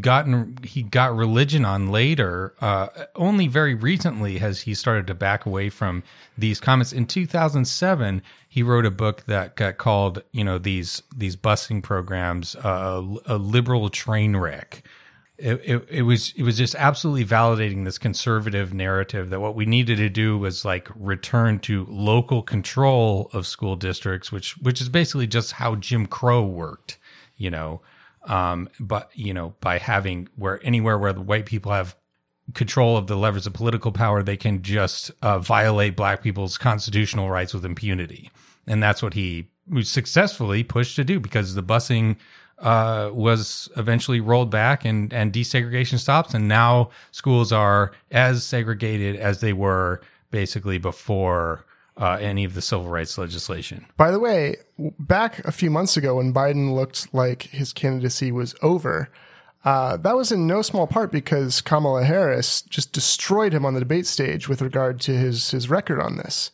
gotten. 0.00 0.56
He 0.64 0.82
got 0.82 1.14
religion 1.14 1.64
on 1.64 1.92
later. 1.92 2.54
Uh, 2.60 2.88
only 3.14 3.46
very 3.46 3.74
recently 3.74 4.38
has 4.38 4.62
he 4.62 4.74
started 4.74 5.06
to 5.06 5.14
back 5.14 5.46
away 5.46 5.68
from 5.70 6.02
these 6.36 6.58
comments. 6.58 6.92
In 6.92 7.06
2007, 7.06 8.20
he 8.48 8.62
wrote 8.64 8.84
a 8.84 8.90
book 8.90 9.24
that 9.26 9.54
got 9.54 9.78
called, 9.78 10.22
you 10.32 10.42
know, 10.42 10.58
these 10.58 11.02
these 11.16 11.36
busing 11.36 11.84
programs, 11.84 12.56
uh, 12.56 13.00
a 13.26 13.36
liberal 13.36 13.90
train 13.90 14.36
wreck. 14.36 14.82
It, 15.38 15.60
it, 15.64 15.88
it 15.90 16.02
was 16.02 16.32
it 16.36 16.42
was 16.42 16.58
just 16.58 16.74
absolutely 16.74 17.24
validating 17.24 17.84
this 17.84 17.98
conservative 17.98 18.74
narrative 18.74 19.30
that 19.30 19.40
what 19.40 19.54
we 19.54 19.64
needed 19.64 19.96
to 19.96 20.08
do 20.08 20.38
was 20.38 20.64
like 20.64 20.88
return 20.94 21.58
to 21.60 21.86
local 21.88 22.42
control 22.42 23.30
of 23.32 23.46
school 23.46 23.74
districts, 23.74 24.30
which 24.30 24.56
which 24.58 24.80
is 24.80 24.88
basically 24.88 25.26
just 25.26 25.52
how 25.52 25.74
Jim 25.74 26.06
Crow 26.06 26.44
worked, 26.44 26.98
you 27.36 27.50
know. 27.50 27.80
Um, 28.24 28.68
but 28.78 29.10
you 29.14 29.32
know, 29.32 29.54
by 29.60 29.78
having 29.78 30.28
where 30.36 30.64
anywhere 30.64 30.98
where 30.98 31.12
the 31.12 31.22
white 31.22 31.46
people 31.46 31.72
have 31.72 31.96
control 32.54 32.96
of 32.96 33.06
the 33.06 33.16
levers 33.16 33.46
of 33.46 33.54
political 33.54 33.90
power, 33.90 34.22
they 34.22 34.36
can 34.36 34.62
just 34.62 35.10
uh, 35.22 35.38
violate 35.38 35.96
black 35.96 36.22
people's 36.22 36.58
constitutional 36.58 37.30
rights 37.30 37.54
with 37.54 37.64
impunity, 37.64 38.30
and 38.66 38.82
that's 38.82 39.02
what 39.02 39.14
he 39.14 39.48
successfully 39.82 40.62
pushed 40.62 40.96
to 40.96 41.04
do 41.04 41.18
because 41.18 41.54
the 41.54 41.62
busing 41.62 42.16
uh, 42.62 43.10
was 43.12 43.68
eventually 43.76 44.20
rolled 44.20 44.50
back 44.50 44.84
and 44.84 45.12
and 45.12 45.32
desegregation 45.32 45.98
stops, 45.98 46.32
and 46.32 46.48
now 46.48 46.90
schools 47.10 47.52
are 47.52 47.92
as 48.10 48.44
segregated 48.44 49.16
as 49.16 49.40
they 49.40 49.52
were 49.52 50.00
basically 50.30 50.78
before 50.78 51.64
uh, 51.96 52.18
any 52.20 52.44
of 52.44 52.54
the 52.54 52.62
civil 52.62 52.88
rights 52.88 53.18
legislation. 53.18 53.84
By 53.96 54.10
the 54.10 54.20
way, 54.20 54.56
back 54.78 55.40
a 55.40 55.52
few 55.52 55.70
months 55.70 55.96
ago 55.96 56.16
when 56.16 56.32
Biden 56.32 56.74
looked 56.74 57.12
like 57.12 57.42
his 57.42 57.72
candidacy 57.72 58.32
was 58.32 58.54
over, 58.62 59.10
uh, 59.64 59.96
that 59.98 60.16
was 60.16 60.32
in 60.32 60.46
no 60.46 60.62
small 60.62 60.86
part 60.86 61.12
because 61.12 61.60
Kamala 61.60 62.04
Harris 62.04 62.62
just 62.62 62.92
destroyed 62.92 63.52
him 63.52 63.66
on 63.66 63.74
the 63.74 63.80
debate 63.80 64.06
stage 64.06 64.48
with 64.48 64.62
regard 64.62 65.00
to 65.02 65.12
his 65.12 65.50
his 65.50 65.68
record 65.68 66.00
on 66.00 66.16
this. 66.16 66.52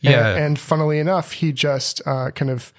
Yeah, 0.00 0.30
And, 0.30 0.44
and 0.44 0.58
funnily 0.58 0.98
enough, 0.98 1.32
he 1.32 1.52
just 1.52 2.00
uh, 2.06 2.30
kind 2.32 2.50
of 2.50 2.72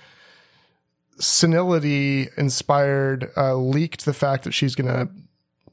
senility 1.20 2.30
inspired 2.38 3.32
uh, 3.38 3.56
leaked 3.56 4.06
the 4.06 4.14
fact 4.14 4.44
that 4.44 4.54
she's 4.54 4.76
going 4.76 4.88
to. 4.88 5.12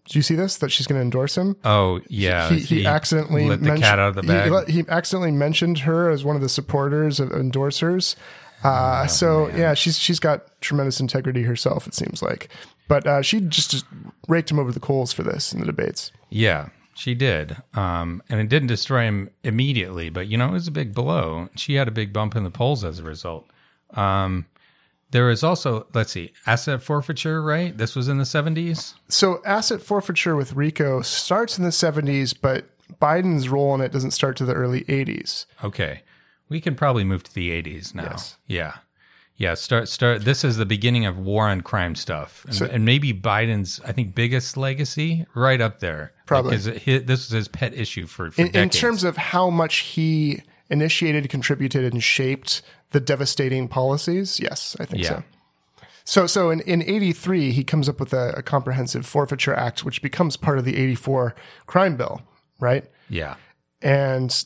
Do 0.08 0.18
you 0.18 0.22
see 0.22 0.36
this? 0.36 0.58
That 0.58 0.70
she's 0.70 0.86
going 0.86 0.98
to 0.98 1.02
endorse 1.02 1.36
him. 1.36 1.56
oh 1.64 2.00
yeah, 2.08 2.48
he, 2.50 2.60
he, 2.60 2.86
accidentally 2.86 3.48
let 3.48 3.58
the 3.60 3.66
mentioned- 3.66 3.82
cat 3.84 3.98
out 3.98 4.10
of 4.10 4.14
the 4.14 4.22
bag. 4.22 4.68
He, 4.68 4.82
he 4.82 4.88
accidentally 4.88 5.32
mentioned 5.32 5.80
her 5.80 6.10
as 6.10 6.24
one 6.24 6.36
of 6.36 6.42
the 6.42 6.48
supporters 6.48 7.18
of 7.18 7.30
endorsers. 7.30 8.14
Uh, 8.62 9.02
Oh, 9.04 9.06
so 9.08 9.48
yeah, 9.48 9.74
she's 9.74 9.98
she's 9.98 10.18
got 10.20 10.60
tremendous 10.60 11.00
integrity 11.00 11.42
herself. 11.42 11.86
It 11.86 11.94
seems 11.94 12.22
like, 12.22 12.48
but 12.88 13.06
uh, 13.06 13.20
she 13.22 13.40
just, 13.40 13.70
just 13.72 13.84
raked 14.28 14.50
him 14.50 14.58
over 14.58 14.72
the 14.72 14.80
coals 14.80 15.12
for 15.12 15.22
this 15.24 15.52
in 15.52 15.60
the 15.60 15.66
debates. 15.66 16.10
Yeah, 16.30 16.68
she 16.94 17.14
did. 17.14 17.56
Um, 17.74 18.22
and 18.28 18.40
it 18.40 18.48
didn't 18.48 18.68
destroy 18.68 19.02
him 19.02 19.30
immediately, 19.44 20.08
but 20.08 20.28
you 20.28 20.38
know, 20.38 20.48
it 20.48 20.52
was 20.52 20.68
a 20.68 20.72
big 20.72 20.94
blow. 20.94 21.48
She 21.56 21.74
had 21.74 21.86
a 21.88 21.90
big 21.90 22.12
bump 22.12 22.34
in 22.36 22.44
the 22.44 22.50
polls 22.50 22.82
as 22.84 22.98
a 23.00 23.02
result. 23.02 23.46
Um, 23.94 24.46
there 25.10 25.30
is 25.30 25.42
also, 25.42 25.86
let's 25.94 26.12
see, 26.12 26.32
asset 26.46 26.82
forfeiture, 26.82 27.42
right? 27.42 27.76
This 27.76 27.94
was 27.94 28.08
in 28.08 28.18
the 28.18 28.24
70s. 28.24 28.94
So 29.08 29.40
asset 29.44 29.80
forfeiture 29.80 30.36
with 30.36 30.54
RICO 30.54 31.02
starts 31.02 31.58
in 31.58 31.64
the 31.64 31.70
'70s, 31.70 32.34
but 32.40 32.66
Biden's 33.00 33.48
role 33.48 33.74
in 33.74 33.80
it 33.80 33.92
doesn't 33.92 34.10
start 34.12 34.36
to 34.38 34.44
the 34.44 34.54
early 34.54 34.82
'80s. 34.84 35.46
Okay. 35.62 36.02
We 36.48 36.60
can 36.60 36.74
probably 36.74 37.04
move 37.04 37.24
to 37.24 37.34
the 37.34 37.50
80s 37.50 37.94
now. 37.94 38.04
Yes. 38.10 38.36
Yeah. 38.46 38.74
Yeah, 39.38 39.52
start 39.52 39.88
start 39.88 40.24
this 40.24 40.44
is 40.44 40.56
the 40.56 40.64
beginning 40.64 41.04
of 41.04 41.18
war 41.18 41.46
on 41.46 41.60
crime 41.60 41.94
stuff. 41.94 42.46
And, 42.48 42.70
and 42.70 42.84
maybe 42.86 43.12
Biden's 43.12 43.80
I 43.84 43.92
think 43.92 44.14
biggest 44.14 44.56
legacy 44.56 45.26
right 45.34 45.60
up 45.60 45.80
there. 45.80 46.12
Probably. 46.24 46.56
Because 46.56 46.66
it, 46.88 47.06
this 47.06 47.28
was 47.28 47.30
his 47.30 47.48
pet 47.48 47.74
issue 47.74 48.06
for, 48.06 48.30
for 48.30 48.40
in, 48.40 48.56
in 48.56 48.70
terms 48.70 49.04
of 49.04 49.18
how 49.18 49.50
much 49.50 49.80
he 49.80 50.42
initiated, 50.70 51.28
contributed, 51.28 51.92
and 51.92 52.02
shaped 52.02 52.62
the 52.96 53.00
devastating 53.00 53.68
policies. 53.68 54.40
Yes, 54.40 54.74
I 54.80 54.86
think 54.86 55.02
Yeah. 55.02 55.08
so. 55.08 55.22
So, 56.04 56.26
so 56.26 56.50
in, 56.50 56.60
in 56.60 56.80
83, 56.82 57.50
he 57.50 57.62
comes 57.62 57.90
up 57.90 58.00
with 58.00 58.14
a, 58.14 58.32
a 58.38 58.42
comprehensive 58.42 59.04
forfeiture 59.04 59.52
act, 59.54 59.84
which 59.84 60.00
becomes 60.00 60.38
part 60.38 60.56
of 60.58 60.64
the 60.64 60.74
84 60.76 61.34
crime 61.66 61.96
bill, 61.96 62.22
right? 62.58 62.84
yeah. 63.10 63.34
And 63.82 64.44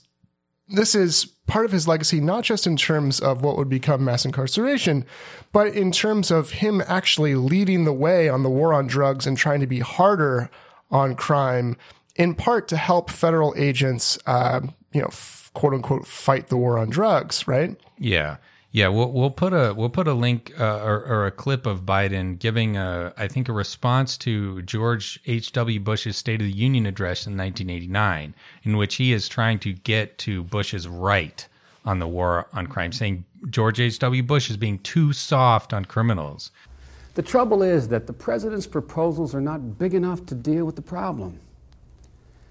this 0.68 0.96
is 0.96 1.26
part 1.46 1.64
of 1.64 1.70
his 1.70 1.86
legacy, 1.86 2.20
not 2.20 2.42
just 2.42 2.66
in 2.66 2.76
terms 2.76 3.20
of 3.20 3.42
what 3.42 3.56
would 3.56 3.68
become 3.68 4.04
mass 4.04 4.24
incarceration, 4.24 5.04
but 5.52 5.68
in 5.68 5.92
terms 5.92 6.32
of 6.32 6.50
him 6.50 6.82
actually 6.88 7.36
leading 7.36 7.84
the 7.84 7.92
way 7.92 8.28
on 8.28 8.42
the 8.42 8.50
war 8.50 8.74
on 8.74 8.88
drugs 8.88 9.24
and 9.26 9.38
trying 9.38 9.60
to 9.60 9.66
be 9.68 9.78
harder 9.78 10.50
on 10.90 11.14
crime, 11.14 11.76
in 12.16 12.34
part 12.34 12.66
to 12.68 12.76
help 12.76 13.10
federal 13.10 13.54
agents, 13.56 14.18
uh, 14.26 14.60
you 14.92 15.00
know, 15.02 15.10
quote 15.54 15.74
unquote, 15.74 16.06
fight 16.06 16.48
the 16.48 16.56
war 16.56 16.78
on 16.78 16.90
drugs, 16.90 17.46
right? 17.46 17.76
Yeah, 17.98 18.36
yeah. 18.72 18.88
We'll 18.88 19.12
we'll 19.12 19.30
put 19.30 19.52
a 19.52 19.74
we'll 19.76 19.90
put 19.90 20.06
a 20.06 20.14
link 20.14 20.52
uh, 20.58 20.80
or, 20.82 21.04
or 21.04 21.26
a 21.26 21.30
clip 21.30 21.66
of 21.66 21.82
Biden 21.82 22.38
giving 22.38 22.76
a 22.76 23.12
I 23.16 23.28
think 23.28 23.48
a 23.48 23.52
response 23.52 24.16
to 24.18 24.62
George 24.62 25.20
H. 25.26 25.52
W. 25.52 25.80
Bush's 25.80 26.16
State 26.16 26.40
of 26.40 26.46
the 26.46 26.52
Union 26.52 26.86
address 26.86 27.26
in 27.26 27.36
1989, 27.36 28.34
in 28.62 28.76
which 28.76 28.96
he 28.96 29.12
is 29.12 29.28
trying 29.28 29.58
to 29.60 29.72
get 29.72 30.18
to 30.18 30.44
Bush's 30.44 30.88
right 30.88 31.46
on 31.84 31.98
the 31.98 32.08
war 32.08 32.46
on 32.52 32.66
crime, 32.66 32.92
saying 32.92 33.24
George 33.48 33.80
H. 33.80 33.98
W. 33.98 34.22
Bush 34.22 34.50
is 34.50 34.56
being 34.56 34.78
too 34.80 35.12
soft 35.12 35.72
on 35.72 35.84
criminals. 35.84 36.50
The 37.14 37.22
trouble 37.22 37.62
is 37.62 37.88
that 37.88 38.06
the 38.06 38.12
president's 38.12 38.66
proposals 38.66 39.34
are 39.34 39.40
not 39.40 39.78
big 39.78 39.94
enough 39.94 40.24
to 40.26 40.34
deal 40.34 40.64
with 40.64 40.76
the 40.76 40.82
problem. 40.82 41.40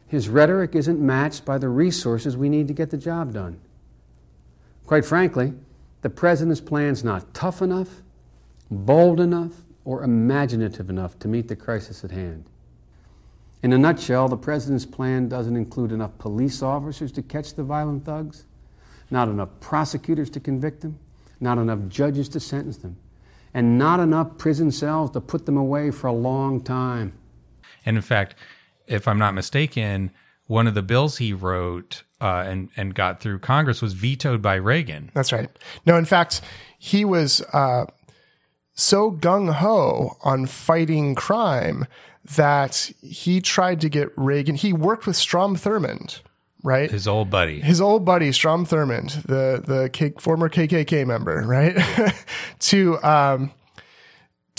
His 0.10 0.28
rhetoric 0.28 0.75
isn't 0.75 1.00
matched 1.00 1.46
by 1.46 1.60
the 1.60 1.70
resources 1.70 2.36
we 2.36 2.50
need 2.50 2.68
to 2.68 2.74
get 2.74 2.89
the 2.89 2.98
job 2.98 3.32
done. 3.32 3.60
Quite 4.86 5.06
frankly, 5.06 5.54
the 6.01 6.10
president's 6.10 6.60
plan's 6.60 7.04
not 7.04 7.32
tough 7.34 7.62
enough, 7.62 8.01
bold 8.72 9.20
enough, 9.20 9.54
or 9.86 10.04
imaginative 10.04 10.89
enough 10.89 11.18
to 11.20 11.28
meet 11.28 11.48
the 11.48 11.56
crisis 11.56 12.04
at 12.04 12.10
hand. 12.10 12.44
In 13.62 13.72
a 13.72 13.78
nutshell, 13.78 14.28
the 14.28 14.38
president's 14.38 14.86
plan 14.86 15.30
doesn't 15.30 15.56
include 15.56 15.92
enough 15.92 16.18
police 16.18 16.63
officers 16.63 17.12
to 17.12 17.22
catch 17.22 17.54
the 17.54 17.63
violent 17.63 18.04
thugs, 18.04 18.46
not 19.12 19.28
enough 19.28 19.50
prosecutors 19.60 20.30
to 20.32 20.39
convict 20.39 20.82
them, 20.82 20.98
not 21.39 21.60
enough 21.60 21.80
judges 21.88 22.30
to 22.30 22.39
sentence 22.39 22.78
them, 22.78 22.98
and 23.54 23.78
not 23.78 24.00
enough 24.00 24.38
prison 24.39 24.72
cells 24.72 25.12
to 25.12 25.22
put 25.22 25.46
them 25.46 25.58
away 25.58 25.92
for 25.92 26.08
a 26.08 26.13
long 26.13 26.62
time. 26.62 27.13
And 27.86 27.96
in 27.96 28.01
fact, 28.01 28.36
if 28.89 29.08
I'm 29.08 29.19
not 29.19 29.34
mistaken, 29.34 30.12
one 30.48 30.67
of 30.67 30.74
the 30.74 30.81
bills 30.81 31.17
he 31.17 31.31
wrote 31.31 32.03
uh, 32.19 32.43
and 32.46 32.69
and 32.75 32.93
got 32.93 33.22
through 33.22 33.39
Congress 33.39 33.81
was 33.81 33.93
vetoed 33.93 34.41
by 34.41 34.55
Reagan. 34.55 35.12
That's 35.13 35.31
right. 35.31 35.50
No, 35.86 35.96
in 35.98 36.05
fact, 36.05 36.41
he 36.77 37.05
was 37.05 37.41
uh, 37.53 37.86
so 38.74 39.12
gung 39.12 39.53
ho 39.53 40.17
on 40.24 40.46
fighting 40.46 41.15
crime 41.15 41.86
that 42.36 42.91
he 43.01 43.41
tried 43.41 43.81
to 43.81 43.89
get 43.89 44.10
Reagan. 44.15 44.55
He 44.55 44.74
worked 44.74 45.05
with 45.08 45.15
Strom 45.15 45.55
Thurmond, 45.55 46.22
right? 46.63 46.89
His 46.89 47.08
old 47.08 47.29
buddy. 47.29 47.62
his 47.62 47.79
old 47.79 48.03
buddy 48.03 48.31
Strom 48.31 48.65
Thurmond, 48.65 49.24
the 49.24 49.63
the 49.65 49.89
K, 49.91 50.13
former 50.17 50.50
KKK 50.50 51.05
member, 51.05 51.43
right, 51.46 51.77
to 52.60 53.01
um, 53.03 53.51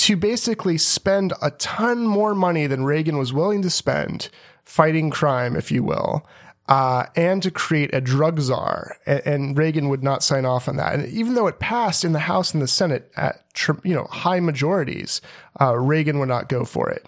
to 0.00 0.16
basically 0.16 0.78
spend 0.78 1.35
a 1.42 1.50
ton 1.50 2.07
more 2.07 2.35
money 2.35 2.66
than 2.66 2.85
Reagan 2.85 3.19
was 3.19 3.35
willing 3.35 3.61
to 3.61 3.69
spend 3.69 4.30
fighting 4.64 5.11
crime, 5.11 5.57
if 5.57 5.71
you 5.71 5.83
will, 5.83 6.26
uh, 6.71 7.04
and 7.16 7.42
to 7.42 7.50
create 7.50 7.92
a 7.92 8.00
drug 8.00 8.40
czar. 8.40 8.97
And, 9.04 9.21
and 9.26 9.59
Reagan 9.59 9.90
would 9.90 10.02
not 10.02 10.23
sign 10.23 10.47
off 10.47 10.69
on 10.69 10.76
that. 10.76 10.95
And 10.95 11.07
even 11.12 11.35
though 11.35 11.49
it 11.49 11.59
passed 11.59 12.02
in 12.02 12.12
the 12.12 12.21
House 12.21 12.54
and 12.54 12.62
the 12.62 12.66
Senate 12.66 13.12
at 13.14 13.45
you 13.85 13.95
know 13.95 14.04
high 14.04 14.40
majorities, 14.40 15.21
uh, 15.61 15.76
Reagan 15.76 16.19
would 16.19 16.30
not 16.30 16.49
go 16.49 16.64
for 16.64 16.88
it. 16.88 17.07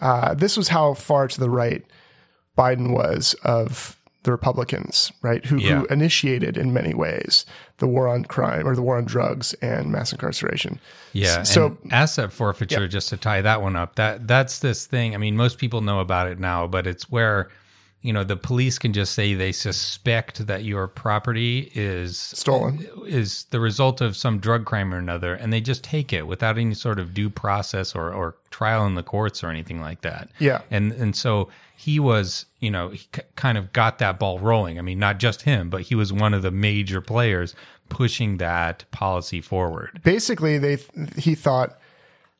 Uh, 0.00 0.32
this 0.32 0.56
was 0.56 0.68
how 0.68 0.94
far 0.94 1.28
to 1.28 1.38
the 1.38 1.50
right 1.50 1.84
Biden 2.56 2.90
was 2.90 3.34
of 3.44 3.99
the 4.22 4.30
Republicans, 4.32 5.12
right? 5.22 5.44
Who, 5.46 5.56
Yeah. 5.56 5.78
who 5.80 5.86
initiated 5.86 6.56
in 6.58 6.72
many 6.72 6.92
ways 6.94 7.46
the 7.78 7.86
war 7.86 8.06
on 8.06 8.24
crime 8.24 8.66
or 8.68 8.74
the 8.76 8.82
war 8.82 8.98
on 8.98 9.06
drugs 9.06 9.54
and 9.62 9.90
mass 9.90 10.12
incarceration. 10.12 10.78
Yeah. 11.14 11.42
So 11.44 11.78
and 11.82 11.92
asset 11.92 12.32
forfeiture, 12.32 12.86
just 12.86 13.08
to 13.10 13.16
tie 13.16 13.40
that 13.40 13.62
one 13.62 13.76
up, 13.76 13.94
that 13.96 14.28
that's 14.28 14.58
this 14.58 14.86
thing. 14.86 15.14
I 15.14 15.18
mean, 15.18 15.36
most 15.36 15.56
people 15.58 15.80
know 15.80 16.00
about 16.00 16.28
it 16.28 16.38
now, 16.38 16.66
but 16.66 16.86
it's 16.86 17.10
where 17.10 17.48
you 18.02 18.12
know 18.14 18.24
the 18.24 18.36
police 18.36 18.78
can 18.78 18.92
just 18.94 19.12
say 19.14 19.34
they 19.34 19.52
suspect 19.52 20.46
that 20.46 20.64
your 20.64 20.86
property 20.86 21.70
is 21.74 22.18
Stolen. 22.18 22.86
is 23.06 23.44
the 23.50 23.60
result 23.60 24.00
of 24.00 24.16
some 24.16 24.38
drug 24.38 24.64
crime 24.66 24.92
or 24.94 24.98
another, 24.98 25.34
and 25.34 25.52
they 25.52 25.60
just 25.60 25.82
take 25.84 26.12
it 26.12 26.26
without 26.26 26.56
any 26.58 26.74
sort 26.74 26.98
of 26.98 27.14
due 27.14 27.30
process 27.30 27.94
or 27.94 28.12
or 28.12 28.36
trial 28.50 28.86
in 28.86 28.94
the 28.94 29.02
courts 29.02 29.42
or 29.44 29.48
anything 29.48 29.80
like 29.80 30.00
that. 30.02 30.28
Yeah. 30.38 30.60
And 30.70 30.92
and 30.92 31.14
so 31.16 31.48
he 31.80 31.98
was, 31.98 32.44
you 32.58 32.70
know, 32.70 32.90
he 32.90 33.08
k- 33.10 33.22
kind 33.36 33.56
of 33.56 33.72
got 33.72 33.98
that 34.00 34.18
ball 34.18 34.38
rolling. 34.38 34.78
I 34.78 34.82
mean, 34.82 34.98
not 34.98 35.16
just 35.16 35.42
him, 35.42 35.70
but 35.70 35.80
he 35.80 35.94
was 35.94 36.12
one 36.12 36.34
of 36.34 36.42
the 36.42 36.50
major 36.50 37.00
players 37.00 37.54
pushing 37.88 38.36
that 38.36 38.84
policy 38.90 39.40
forward. 39.40 39.98
Basically, 40.04 40.58
they 40.58 40.76
he 41.16 41.34
thought, 41.34 41.78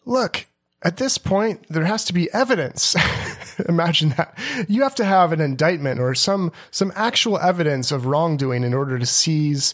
look, 0.04 0.44
at 0.82 0.99
this 0.99 1.16
point, 1.16 1.64
there 1.70 1.87
has 1.87 2.04
to 2.04 2.12
be 2.12 2.30
evidence. 2.35 2.94
Imagine 3.66 4.11
that. 4.11 4.38
You 4.68 4.82
have 4.82 4.94
to 4.97 5.06
have 5.06 5.32
an 5.32 5.40
indictment 5.40 6.00
or 6.00 6.14
some 6.14 6.52
some 6.70 6.92
actual 6.94 7.38
evidence 7.38 7.90
of 7.90 8.04
wrongdoing 8.04 8.62
in 8.62 8.75
order 8.75 8.99
to 8.99 9.06
seize 9.06 9.73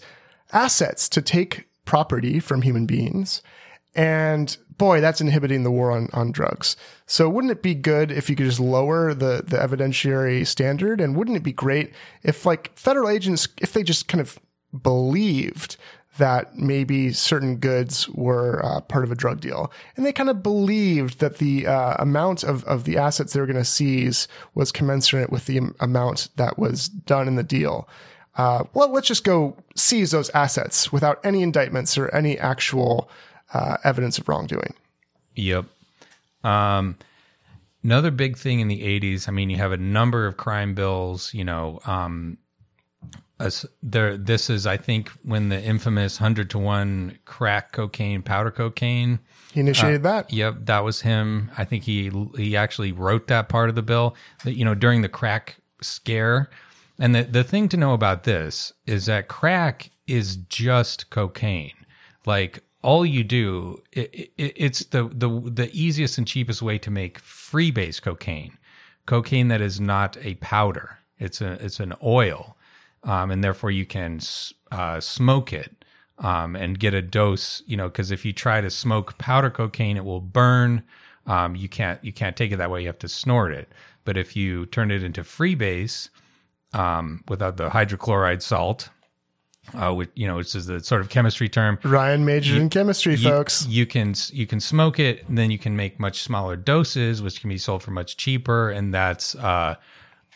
assets 0.52 1.08
to 1.08 1.20
take 1.20 1.66
property 1.84 2.38
from 2.38 2.62
human 2.62 2.86
beings. 2.86 3.42
And 3.96 4.56
boy, 4.76 5.00
that's 5.00 5.20
inhibiting 5.20 5.62
the 5.62 5.70
war 5.70 5.90
on, 5.90 6.08
on 6.12 6.30
drugs. 6.30 6.76
So 7.06 7.28
wouldn't 7.28 7.50
it 7.50 7.62
be 7.62 7.74
good 7.74 8.12
if 8.12 8.28
you 8.28 8.36
could 8.36 8.46
just 8.46 8.60
lower 8.60 9.14
the, 9.14 9.42
the 9.44 9.56
evidentiary 9.56 10.46
standard? 10.46 11.00
And 11.00 11.16
wouldn't 11.16 11.36
it 11.36 11.42
be 11.42 11.52
great 11.52 11.92
if 12.22 12.44
like 12.44 12.76
federal 12.78 13.08
agents, 13.08 13.48
if 13.60 13.72
they 13.72 13.82
just 13.82 14.06
kind 14.06 14.20
of 14.20 14.38
believed 14.82 15.76
that 16.18 16.56
maybe 16.56 17.12
certain 17.12 17.56
goods 17.56 18.08
were 18.10 18.64
uh, 18.64 18.80
part 18.80 19.04
of 19.04 19.12
a 19.12 19.14
drug 19.14 19.40
deal. 19.40 19.70
And 19.96 20.06
they 20.06 20.12
kind 20.12 20.30
of 20.30 20.42
believed 20.42 21.20
that 21.20 21.38
the 21.38 21.66
uh, 21.66 21.96
amount 21.98 22.42
of, 22.42 22.64
of 22.64 22.84
the 22.84 22.96
assets 22.96 23.32
they 23.32 23.40
were 23.40 23.46
going 23.46 23.56
to 23.56 23.64
seize 23.64 24.26
was 24.54 24.72
commensurate 24.72 25.30
with 25.30 25.46
the 25.46 25.60
amount 25.80 26.28
that 26.36 26.58
was 26.58 26.88
done 26.88 27.28
in 27.28 27.36
the 27.36 27.42
deal. 27.42 27.88
Uh, 28.36 28.64
well, 28.74 28.90
let's 28.90 29.08
just 29.08 29.24
go 29.24 29.56
seize 29.74 30.10
those 30.10 30.30
assets 30.30 30.92
without 30.92 31.20
any 31.24 31.42
indictments 31.42 31.96
or 31.96 32.14
any 32.14 32.38
actual 32.38 33.10
uh, 33.56 33.76
evidence 33.84 34.18
of 34.18 34.28
wrongdoing. 34.28 34.74
Yep. 35.34 35.66
Um, 36.44 36.96
another 37.82 38.10
big 38.10 38.36
thing 38.36 38.60
in 38.60 38.68
the 38.68 38.82
80s, 38.82 39.28
I 39.28 39.32
mean, 39.32 39.50
you 39.50 39.56
have 39.56 39.72
a 39.72 39.76
number 39.76 40.26
of 40.26 40.36
crime 40.36 40.74
bills, 40.74 41.32
you 41.32 41.44
know, 41.44 41.80
um, 41.86 42.38
as 43.38 43.66
there 43.82 44.16
this 44.16 44.48
is 44.48 44.66
i 44.66 44.78
think 44.78 45.10
when 45.22 45.50
the 45.50 45.62
infamous 45.62 46.18
100 46.18 46.48
to 46.48 46.58
1 46.58 47.18
crack 47.26 47.70
cocaine 47.72 48.22
powder 48.22 48.50
cocaine. 48.50 49.18
He 49.52 49.60
initiated 49.60 50.06
uh, 50.06 50.10
that? 50.10 50.32
yep 50.32 50.54
that 50.60 50.84
was 50.84 51.02
him. 51.02 51.50
I 51.58 51.64
think 51.64 51.84
he 51.84 52.10
he 52.36 52.56
actually 52.56 52.92
wrote 52.92 53.26
that 53.26 53.50
part 53.50 53.68
of 53.68 53.74
the 53.74 53.82
bill. 53.82 54.16
That 54.44 54.54
you 54.54 54.64
know 54.64 54.74
during 54.74 55.02
the 55.02 55.10
crack 55.10 55.56
scare. 55.82 56.48
And 56.98 57.14
the 57.14 57.24
the 57.24 57.44
thing 57.44 57.68
to 57.68 57.76
know 57.76 57.92
about 57.92 58.24
this 58.24 58.72
is 58.86 59.04
that 59.04 59.28
crack 59.28 59.90
is 60.06 60.36
just 60.36 61.10
cocaine. 61.10 61.74
Like 62.24 62.62
all 62.86 63.04
you 63.04 63.24
do 63.24 63.82
it, 63.92 64.14
it, 64.14 64.52
it's 64.56 64.80
the 64.86 65.08
the 65.12 65.28
the 65.50 65.70
easiest 65.72 66.18
and 66.18 66.26
cheapest 66.26 66.62
way 66.62 66.78
to 66.78 66.90
make 66.90 67.20
freebase 67.20 68.00
cocaine 68.00 68.56
cocaine 69.06 69.48
that 69.48 69.60
is 69.60 69.80
not 69.80 70.16
a 70.22 70.34
powder 70.36 70.98
it's 71.18 71.40
a 71.40 71.52
it's 71.64 71.80
an 71.80 71.92
oil 72.02 72.56
um, 73.06 73.30
and 73.30 73.42
therefore 73.42 73.70
you 73.70 73.86
can 73.86 74.20
uh, 74.72 75.00
smoke 75.00 75.52
it 75.52 75.84
um, 76.18 76.56
and 76.56 76.78
get 76.78 76.94
a 76.94 77.02
dose. 77.02 77.62
You 77.66 77.76
know, 77.76 77.88
because 77.88 78.10
if 78.10 78.24
you 78.24 78.32
try 78.32 78.60
to 78.60 78.70
smoke 78.70 79.18
powder 79.18 79.50
cocaine, 79.50 79.96
it 79.96 80.04
will 80.04 80.20
burn. 80.20 80.82
Um, 81.26 81.56
you 81.56 81.68
can't 81.68 82.02
you 82.04 82.12
can't 82.12 82.36
take 82.36 82.52
it 82.52 82.56
that 82.56 82.70
way. 82.70 82.82
You 82.82 82.88
have 82.88 82.98
to 83.00 83.08
snort 83.08 83.52
it. 83.52 83.70
But 84.04 84.16
if 84.16 84.36
you 84.36 84.66
turn 84.66 84.90
it 84.90 85.02
into 85.02 85.22
freebase 85.22 86.10
um, 86.72 87.24
without 87.28 87.56
the 87.56 87.70
hydrochloride 87.70 88.42
salt, 88.42 88.90
uh, 89.74 89.92
which 89.92 90.10
you 90.14 90.26
know, 90.26 90.36
which 90.36 90.54
is 90.54 90.66
the 90.66 90.82
sort 90.82 91.00
of 91.00 91.08
chemistry 91.08 91.48
term. 91.48 91.78
Ryan 91.82 92.24
majored 92.24 92.56
you, 92.56 92.60
in 92.62 92.70
chemistry, 92.70 93.14
you, 93.14 93.28
folks. 93.28 93.66
You 93.66 93.86
can 93.86 94.14
you 94.32 94.46
can 94.46 94.60
smoke 94.60 94.98
it, 94.98 95.28
and 95.28 95.36
then 95.36 95.50
you 95.50 95.58
can 95.58 95.76
make 95.76 95.98
much 95.98 96.22
smaller 96.22 96.56
doses, 96.56 97.22
which 97.22 97.40
can 97.40 97.48
be 97.48 97.58
sold 97.58 97.82
for 97.82 97.90
much 97.90 98.16
cheaper, 98.16 98.70
and 98.70 98.92
that's 98.92 99.34
uh, 99.34 99.76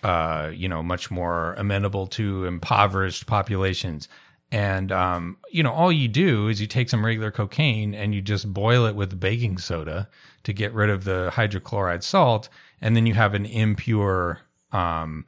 uh, 0.02 0.50
you 0.54 0.68
know, 0.68 0.82
much 0.82 1.10
more 1.10 1.54
amenable 1.54 2.06
to 2.06 2.44
impoverished 2.46 3.26
populations. 3.26 4.08
And, 4.52 4.90
um, 4.90 5.37
you 5.50 5.62
know, 5.62 5.72
all 5.72 5.92
you 5.92 6.08
do 6.08 6.49
is 6.49 6.60
you 6.60 6.66
take 6.66 6.88
some 6.88 7.04
regular 7.04 7.30
cocaine 7.30 7.94
and 7.94 8.14
you 8.14 8.20
just 8.20 8.52
boil 8.52 8.87
it 8.87 8.96
with 8.96 9.20
baking 9.20 9.58
soda 9.58 10.08
to 10.42 10.52
get 10.52 10.72
rid 10.72 10.90
of 10.90 11.04
the 11.04 11.30
hydrochloride 11.34 12.02
salt. 12.02 12.49
And 12.80 12.96
then 12.96 13.06
you 13.06 13.14
have 13.14 13.34
an 13.34 13.46
impure, 13.46 14.40
um, 14.72 15.26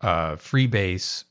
uh, 0.00 0.36
freebase 0.36 1.24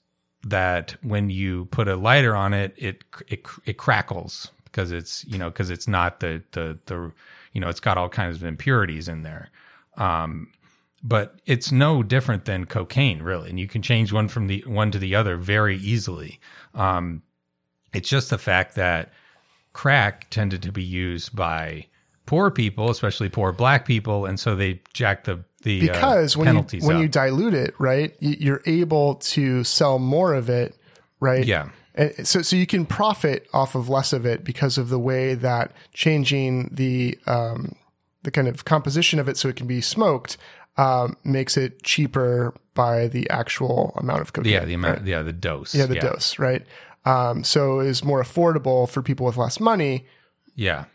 that 0.44 0.96
when 1.01 1.29
you 1.29 1.65
put 1.65 1.88
a 1.88 1.96
lighter 1.96 2.36
on 2.36 2.53
it, 2.53 2.74
it, 2.77 3.03
it, 3.27 3.46
it 3.65 3.77
crackles 3.77 4.51
because 4.65 4.91
it's, 4.91 5.25
you 5.25 5.38
know, 5.38 5.50
because 5.50 5.70
it's 5.70 5.88
not 5.88 6.20
the, 6.20 6.44
the, 6.51 6.77
the, 6.86 7.12
you 7.53 7.62
know, 7.62 7.69
it's 7.69 7.80
got 7.80 7.97
all 7.97 8.10
kinds 8.10 8.38
of 8.38 8.43
impurities 8.43 9.08
in 9.08 9.23
there. 9.23 9.50
Um, 9.97 10.52
but 11.04 11.39
it's 11.45 11.71
no 11.71 12.04
different 12.04 12.45
than 12.45 12.65
cocaine 12.65 13.21
really. 13.21 13.50
And 13.50 13.60
you 13.60 13.67
can 13.67 13.82
change 13.82 14.12
one 14.12 14.28
from 14.28 14.47
the 14.47 14.63
one 14.67 14.91
to 14.91 15.00
the 15.00 15.15
other 15.15 15.38
very 15.38 15.78
easily. 15.78 16.39
Um, 16.73 17.21
it's 17.93 18.10
just 18.10 18.30
the 18.30 18.38
fact 18.38 18.76
that 18.76 19.12
crack 19.73 20.30
tended 20.30 20.62
to 20.63 20.71
be 20.71 20.84
used 20.84 21.36
by 21.36 21.88
poor 22.26 22.52
people 22.52 22.89
especially 22.89 23.30
poor 23.30 23.52
black 23.52 23.86
people. 23.86 24.26
And 24.26 24.39
so 24.39 24.56
they 24.56 24.82
jacked 24.93 25.26
the 25.26 25.43
the 25.67 25.89
uh, 25.89 25.93
because 25.93 26.36
uh, 26.36 26.39
when 26.39 26.56
you 26.56 26.82
when 26.82 26.95
up. 26.97 27.01
you 27.01 27.08
dilute 27.08 27.53
it 27.53 27.73
right 27.77 28.15
you're 28.19 28.62
able 28.65 29.15
to 29.15 29.63
sell 29.63 29.99
more 29.99 30.34
of 30.34 30.49
it 30.49 30.75
right 31.19 31.45
yeah 31.45 31.69
and 31.95 32.27
so 32.27 32.41
so 32.41 32.56
you 32.56 32.67
can 32.67 32.86
profit 32.86 33.47
off 33.53 33.75
of 33.75 33.89
less 33.89 34.13
of 34.13 34.25
it 34.25 34.43
because 34.43 34.77
of 34.77 34.89
the 34.89 34.99
way 34.99 35.34
that 35.34 35.71
changing 35.93 36.69
the 36.71 37.17
um, 37.27 37.75
the 38.23 38.32
kind 38.32 38.47
of 38.47 38.65
composition 38.65 39.19
of 39.19 39.27
it 39.27 39.38
so 39.38 39.49
it 39.49 39.56
can 39.56 39.67
be 39.67 39.82
smoked 39.82 40.38
um, 40.77 41.17
makes 41.23 41.58
it 41.58 41.84
cheaper 41.84 42.53
by 42.73 43.08
the 43.08 43.30
actual 43.30 43.93
amount 43.97 44.21
of 44.21 44.34
cocaine. 44.34 44.53
Yeah, 44.53 44.65
the 44.65 44.75
amount. 44.75 44.99
right? 44.99 45.08
Yeah, 45.08 45.23
the 45.23 45.34
dose. 45.34 45.73
Yeah, 45.73 45.88
the 45.88 45.95
dose, 45.95 46.38
right? 46.38 46.65
Um, 47.06 47.43
so 47.43 47.80
is 47.80 48.03
more 48.03 48.21
affordable 48.21 48.88
for 48.88 49.01
people 49.01 49.25
with 49.25 49.38
less 49.38 49.60
money. 49.60 50.06
Yeah, 50.56 50.86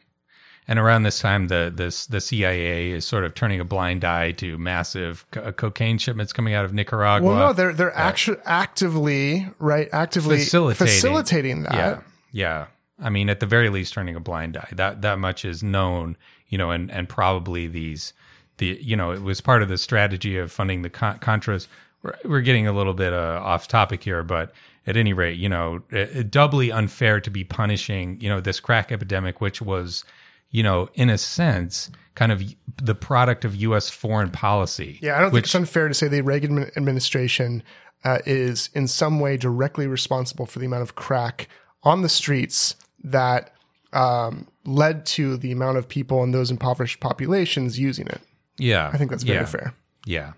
and 0.69 0.79
around 0.79 1.03
this 1.03 1.19
time, 1.19 1.49
the 1.49 1.73
this 1.75 2.07
the 2.07 2.21
CIA 2.21 2.93
is 2.93 3.05
sort 3.05 3.25
of 3.25 3.35
turning 3.35 3.61
a 3.61 3.65
blind 3.65 4.05
eye 4.05 4.31
to 4.33 4.57
massive 4.59 5.27
co- 5.33 5.53
cocaine 5.53 5.99
shipments 5.99 6.33
coming 6.33 6.55
out 6.55 6.65
of 6.65 6.73
Nicaragua. 6.73 7.29
Well, 7.29 7.39
no, 7.49 7.53
they're 7.53 7.73
they're 7.73 7.97
actually 7.97 8.39
actively 8.45 9.49
right, 9.59 9.89
actively 9.93 10.39
facilitating, 10.39 10.87
facilitating 10.87 11.63
that. 11.65 11.75
Yeah, 11.75 12.01
yeah. 12.31 12.67
I 13.01 13.11
mean, 13.11 13.29
at 13.29 13.41
the 13.41 13.47
very 13.47 13.71
least, 13.71 13.95
turning 13.95 14.15
a 14.15 14.21
blind 14.21 14.57
eye. 14.57 14.69
That 14.73 15.03
that 15.03 15.19
much 15.19 15.45
is 15.45 15.65
known, 15.65 16.17
you 16.49 16.59
know, 16.59 16.71
and 16.71 16.91
and 16.93 17.09
probably 17.09 17.67
these 17.67 18.13
the 18.59 18.79
you 18.81 18.97
know 18.97 19.11
it 19.11 19.23
was 19.23 19.41
part 19.41 19.63
of 19.63 19.69
the 19.69 19.79
strategy 19.79 20.39
of 20.39 20.53
funding 20.53 20.83
the 20.83 20.91
con- 20.91 21.19
Contras. 21.19 21.67
We're, 22.03 22.15
we're 22.25 22.41
getting 22.41 22.69
a 22.69 22.73
little 22.73 22.95
bit 22.95 23.13
uh, 23.13 23.41
off 23.43 23.67
topic 23.67 24.05
here, 24.05 24.23
but 24.23 24.53
at 24.87 24.97
any 24.97 25.13
rate, 25.13 25.39
you 25.39 25.49
know, 25.49 25.83
it, 25.91 26.17
it 26.17 26.31
doubly 26.31 26.71
unfair 26.71 27.21
to 27.21 27.31
be 27.31 27.43
punishing 27.43 28.21
you 28.21 28.29
know 28.29 28.41
this 28.41 28.61
crack 28.61 28.93
epidemic, 28.93 29.41
which 29.41 29.61
was 29.61 30.05
you 30.53 30.63
know 30.63 30.89
in 30.95 31.11
a 31.11 31.19
sense 31.19 31.91
kind 32.15 32.31
of 32.31 32.43
the 32.81 32.95
product 32.95 33.45
of 33.45 33.57
U.S. 33.57 33.89
foreign 33.89 34.31
policy. 34.31 34.99
Yeah, 35.03 35.17
I 35.17 35.21
don't 35.21 35.33
which, 35.33 35.45
think 35.45 35.45
it's 35.47 35.55
unfair 35.55 35.89
to 35.89 35.95
say 35.95 36.09
the 36.09 36.21
Reagan 36.21 36.71
administration 36.77 37.63
uh, 38.05 38.19
is 38.27 38.71
in 38.75 38.87
some 38.87 39.19
way 39.19 39.37
directly 39.37 39.87
responsible 39.87 40.47
for 40.47 40.59
the 40.59 40.67
amount 40.67 40.83
of 40.83 40.95
crack 40.95 41.49
on 41.83 42.03
the 42.03 42.09
streets 42.09 42.77
that 43.03 43.55
um, 43.93 44.47
led 44.65 45.07
to 45.07 45.37
the 45.37 45.53
amount 45.53 45.79
of 45.79 45.89
people 45.89 46.23
in 46.23 46.33
those 46.33 46.51
impoverished 46.51 47.01
populations 47.01 47.79
using 47.79 48.07
it. 48.07 48.21
Yeah, 48.59 48.91
I 48.93 48.99
think 48.99 49.11
that's 49.11 49.23
very 49.23 49.41
yeah, 49.41 49.47
fair. 49.47 49.75
Yeah. 50.07 50.33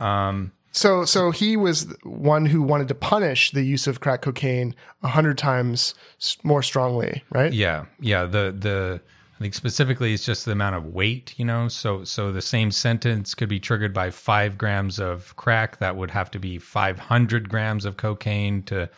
Um, 0.00 0.52
so, 0.72 1.04
so 1.04 1.30
he 1.30 1.56
was 1.56 1.94
one 2.02 2.46
who 2.46 2.60
wanted 2.62 2.88
to 2.88 2.94
punish 2.94 3.52
the 3.52 3.62
use 3.62 3.86
of 3.86 4.00
crack 4.00 4.22
cocaine 4.22 4.74
a 5.02 5.08
hundred 5.08 5.38
times 5.38 5.94
more 6.42 6.62
strongly, 6.62 7.22
right? 7.30 7.52
Yeah, 7.52 7.84
yeah. 8.00 8.24
The 8.24 8.54
the 8.58 9.00
I 9.36 9.42
think 9.42 9.54
specifically 9.54 10.14
it's 10.14 10.24
just 10.24 10.44
the 10.44 10.52
amount 10.52 10.76
of 10.76 10.86
weight, 10.86 11.34
you 11.36 11.44
know. 11.44 11.66
So 11.66 12.04
so 12.04 12.30
the 12.30 12.42
same 12.42 12.70
sentence 12.70 13.34
could 13.34 13.48
be 13.48 13.58
triggered 13.58 13.92
by 13.92 14.10
five 14.10 14.56
grams 14.56 15.00
of 15.00 15.34
crack. 15.36 15.78
That 15.78 15.96
would 15.96 16.12
have 16.12 16.30
to 16.32 16.38
be 16.38 16.58
five 16.58 16.98
hundred 16.98 17.48
grams 17.48 17.84
of 17.84 17.96
cocaine 17.96 18.62
to 18.64 18.88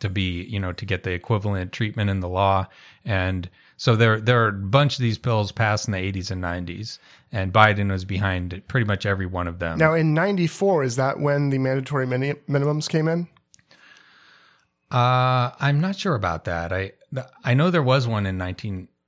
to 0.00 0.08
be 0.08 0.42
you 0.44 0.58
know 0.58 0.72
to 0.72 0.86
get 0.86 1.02
the 1.02 1.12
equivalent 1.12 1.72
treatment 1.72 2.08
in 2.08 2.20
the 2.20 2.28
law. 2.28 2.68
And 3.04 3.50
so 3.76 3.94
there 3.94 4.18
there 4.18 4.42
are 4.44 4.48
a 4.48 4.52
bunch 4.52 4.94
of 4.94 5.02
these 5.02 5.18
bills 5.18 5.52
passed 5.52 5.88
in 5.88 5.92
the 5.92 5.98
80s 5.98 6.30
and 6.30 6.42
90s, 6.42 6.98
and 7.30 7.52
Biden 7.52 7.90
was 7.90 8.04
behind 8.04 8.62
pretty 8.68 8.86
much 8.86 9.04
every 9.04 9.26
one 9.26 9.48
of 9.48 9.58
them. 9.58 9.76
Now, 9.76 9.92
in 9.92 10.14
'94, 10.14 10.84
is 10.84 10.96
that 10.96 11.20
when 11.20 11.50
the 11.50 11.58
mandatory 11.58 12.06
mini- 12.06 12.34
minimums 12.48 12.88
came 12.88 13.08
in? 13.08 13.28
Uh, 14.90 15.50
I'm 15.58 15.80
not 15.80 15.96
sure 15.96 16.14
about 16.14 16.44
that. 16.44 16.72
I 16.72 16.92
I 17.44 17.54
know 17.54 17.70
there 17.70 17.82
was 17.82 18.06
one 18.06 18.24
in 18.24 18.38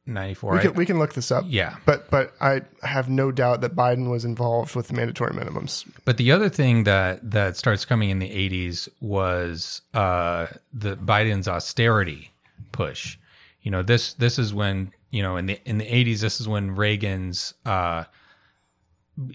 1994. 0.06 0.52
We 0.52 0.58
can, 0.58 0.68
I, 0.68 0.72
we 0.72 0.86
can 0.86 0.98
look 0.98 1.14
this 1.14 1.30
up. 1.30 1.44
Yeah. 1.48 1.76
but 1.86 2.10
but 2.10 2.34
I 2.40 2.62
have 2.82 3.08
no 3.08 3.32
doubt 3.32 3.62
that 3.62 3.74
Biden 3.74 4.10
was 4.10 4.24
involved 4.24 4.76
with 4.76 4.88
the 4.88 4.94
mandatory 4.94 5.32
minimums. 5.32 5.86
But 6.04 6.18
the 6.18 6.30
other 6.32 6.48
thing 6.48 6.84
that 6.84 7.30
that 7.30 7.56
starts 7.56 7.84
coming 7.84 8.10
in 8.10 8.18
the 8.18 8.28
80s 8.28 8.88
was 9.00 9.82
uh, 9.94 10.48
the 10.72 10.96
Biden's 10.96 11.48
austerity 11.48 12.32
push. 12.72 13.16
You 13.62 13.70
know, 13.70 13.82
this 13.82 14.14
this 14.14 14.38
is 14.38 14.52
when 14.52 14.92
you 15.10 15.22
know 15.22 15.36
in 15.36 15.46
the 15.46 15.60
in 15.64 15.78
the 15.78 15.86
80s 15.86 16.20
this 16.20 16.40
is 16.40 16.46
when 16.46 16.74
Reagan's 16.74 17.54
uh, 17.64 18.04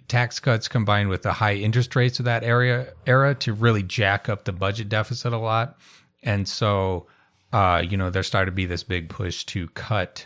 tax 0.08 0.40
cuts 0.40 0.68
combined 0.68 1.10
with 1.10 1.24
the 1.24 1.34
high 1.34 1.56
interest 1.56 1.96
rates 1.96 2.20
of 2.20 2.26
that 2.26 2.44
area 2.44 2.94
era 3.08 3.34
to 3.36 3.54
really 3.54 3.82
jack 3.82 4.30
up 4.30 4.46
the 4.46 4.54
budget 4.54 4.90
deficit 4.90 5.34
a 5.34 5.38
lot. 5.38 5.78
And 6.22 6.48
so 6.48 7.08
uh, 7.52 7.84
you 7.88 7.98
know, 7.98 8.10
there 8.10 8.24
started 8.24 8.52
to 8.52 8.56
be 8.56 8.66
this 8.66 8.84
big 8.84 9.10
push 9.10 9.44
to 9.46 9.68
cut, 9.70 10.26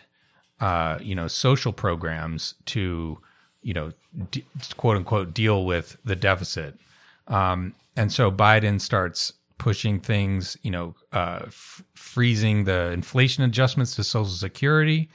uh, 0.60 0.98
you 1.02 1.16
know, 1.16 1.28
social 1.28 1.74
programs 1.74 2.56
to, 2.66 3.20
you 3.62 3.74
know, 3.74 3.92
d- 4.32 4.46
quote 4.78 4.98
unquote, 4.98 5.34
deal 5.34 5.66
with 5.66 5.98
the 6.06 6.16
deficit. 6.16 6.78
Um, 7.28 7.76
and 7.96 8.12
so 8.12 8.32
Biden 8.32 8.80
starts 8.82 9.34
pushing 9.58 10.00
things, 10.00 10.58
you 10.62 10.72
know, 10.72 10.96
uh, 11.12 11.42
f- 11.44 11.84
freezing 11.94 12.66
the 12.66 12.92
inflation 12.92 13.44
adjustments 13.44 13.96
to 13.96 14.04
Social 14.04 14.32
Security. 14.32 15.10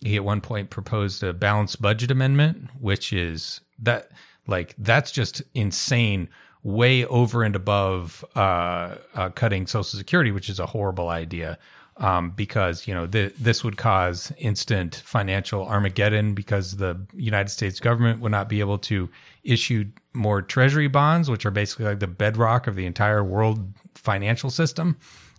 He 0.00 0.16
at 0.16 0.24
one 0.24 0.40
point 0.40 0.70
proposed 0.70 1.22
a 1.22 1.32
balanced 1.32 1.80
budget 1.80 2.10
amendment, 2.10 2.68
which 2.78 3.12
is 3.12 3.60
that 3.78 4.10
like 4.46 4.74
that's 4.78 5.10
just 5.10 5.42
insane, 5.54 6.28
way 6.62 7.04
over 7.06 7.42
and 7.42 7.56
above 7.56 8.24
uh, 8.34 8.96
uh, 9.14 9.30
cutting 9.30 9.66
Social 9.66 9.98
Security, 9.98 10.30
which 10.30 10.48
is 10.48 10.60
a 10.60 10.66
horrible 10.66 11.08
idea. 11.08 11.58
Um, 11.98 12.32
because 12.32 12.86
you 12.86 12.92
know 12.92 13.06
th- 13.06 13.32
this 13.38 13.64
would 13.64 13.78
cause 13.78 14.30
instant 14.36 14.96
financial 14.96 15.66
Armageddon 15.66 16.34
because 16.34 16.76
the 16.76 17.00
United 17.14 17.48
States 17.48 17.80
government 17.80 18.20
would 18.20 18.32
not 18.32 18.50
be 18.50 18.60
able 18.60 18.76
to 18.80 19.08
issue 19.44 19.86
more 20.12 20.42
Treasury 20.42 20.88
bonds, 20.88 21.30
which 21.30 21.46
are 21.46 21.50
basically 21.50 21.86
like 21.86 22.00
the 22.00 22.06
bedrock 22.06 22.66
of 22.66 22.74
the 22.74 22.84
entire 22.84 23.24
world 23.24 23.72
financial 23.94 24.50
system. 24.50 24.98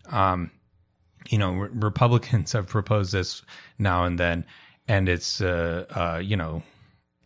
Um, 0.09 0.49
you 1.29 1.37
know, 1.37 1.53
re- 1.53 1.69
Republicans 1.73 2.51
have 2.53 2.67
proposed 2.67 3.11
this 3.11 3.43
now 3.77 4.05
and 4.05 4.17
then, 4.17 4.43
and 4.87 5.07
it's 5.07 5.41
uh, 5.41 5.85
uh, 5.91 6.19
you 6.19 6.35
know 6.35 6.63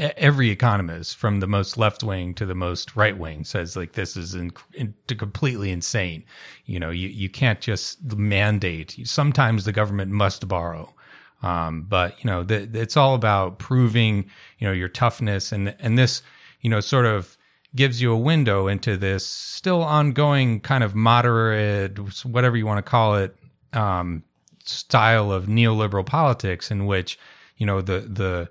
every 0.02 0.50
economist 0.50 1.16
from 1.16 1.40
the 1.40 1.48
most 1.48 1.78
left 1.78 2.04
wing 2.04 2.34
to 2.34 2.46
the 2.46 2.56
most 2.56 2.96
right 2.96 3.18
wing 3.18 3.44
says 3.44 3.76
like 3.76 3.94
this 3.94 4.18
is 4.18 4.34
in, 4.34 4.52
in, 4.74 4.96
completely 5.08 5.72
insane. 5.72 6.24
You 6.66 6.80
know, 6.80 6.90
you, 6.90 7.08
you 7.08 7.30
can't 7.30 7.62
just 7.62 8.02
mandate. 8.16 9.00
Sometimes 9.04 9.66
the 9.66 9.72
government 9.72 10.12
must 10.12 10.48
borrow. 10.48 10.94
Um, 11.44 11.84
but 11.84 12.24
you 12.24 12.30
know, 12.30 12.44
the, 12.44 12.70
it's 12.74 12.98
all 12.98 13.14
about 13.16 13.60
proving, 13.60 14.30
you 14.58 14.68
know, 14.68 14.74
your 14.74 14.90
toughness 14.90 15.52
and, 15.52 15.76
and 15.80 15.98
this, 15.98 16.24
you 16.62 16.70
know, 16.70 16.80
sort 16.80 17.06
of 17.06 17.38
gives 17.76 18.02
you 18.02 18.12
a 18.12 18.18
window 18.18 18.68
into 18.68 18.98
this 18.98 19.26
still 19.26 19.84
ongoing 19.84 20.60
kind 20.60 20.84
of 20.84 20.96
moderate, 20.96 21.98
whatever 22.26 22.58
you 22.58 22.66
want 22.66 22.84
to 22.84 22.90
call 22.90 23.16
it, 23.16 23.36
um, 23.74 24.24
style 24.64 25.32
of 25.32 25.46
neoliberal 25.46 26.06
politics 26.06 26.70
in 26.70 26.86
which, 26.86 27.18
you 27.58 27.66
know, 27.66 27.82
the, 27.82 28.02
the, 28.02 28.50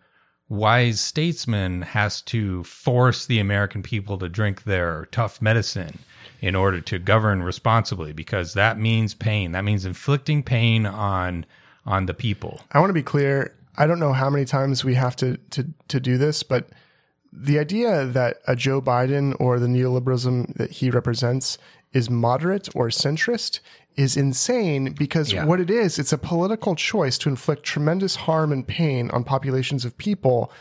wise 0.51 1.01
statesman 1.01 1.81
has 1.81 2.21
to 2.21 2.63
force 2.65 3.25
the 3.25 3.39
American 3.39 3.83
people 3.83 4.19
to 4.19 4.29
drink 4.29 4.65
their 4.65 5.07
tough 5.13 5.41
medicine 5.41 6.01
in 6.41 6.55
order 6.55 6.81
to 6.81 6.99
govern 6.99 7.43
responsibly 7.43 8.13
because 8.13 8.53
that 8.55 8.77
means 8.77 9.15
pain. 9.15 9.53
That 9.53 9.65
means 9.65 9.87
inflicting 9.87 10.43
pain 10.43 10.85
on 10.85 11.47
on 11.87 12.05
the 12.05 12.15
people. 12.15 12.61
I 12.73 12.81
want 12.81 12.91
to 12.91 12.95
be 12.95 13.03
clear. 13.03 13.55
I 13.79 13.87
don't 13.87 14.01
know 14.01 14.13
how 14.13 14.29
many 14.29 14.45
times 14.45 14.85
we 14.85 14.95
have 14.95 15.17
to 15.17 15.37
to 15.37 15.67
to 15.89 16.01
do 16.01 16.19
this, 16.19 16.43
but 16.43 16.69
the 17.33 17.59
idea 17.59 18.05
that 18.07 18.39
a 18.49 18.57
Joe 18.57 18.83
Biden 18.83 19.37
or 19.39 19.61
the 19.61 19.69
neoliberalism 19.69 20.57
that 20.57 20.73
he 20.73 20.91
represents 20.91 21.59
is 21.93 22.11
moderate 22.11 22.69
or 22.75 22.89
centrist 22.89 23.61
is 23.97 24.17
insane 24.17 24.93
because 24.93 25.33
yeah. 25.33 25.45
what 25.45 25.61
it 25.61 25.71
is, 25.71 25.99
it's 25.99 26.13
a 26.13 26.19
political 26.19 26.75
choice 26.75 27.19
to 27.19 27.29
inflict 27.29 27.63
tremendous 27.63 28.17
harm 28.17 28.53
and 28.53 28.67
pain 28.67 29.11
on 29.11 29.25
populations 29.25 29.85
of 29.85 29.97
people 29.99 30.53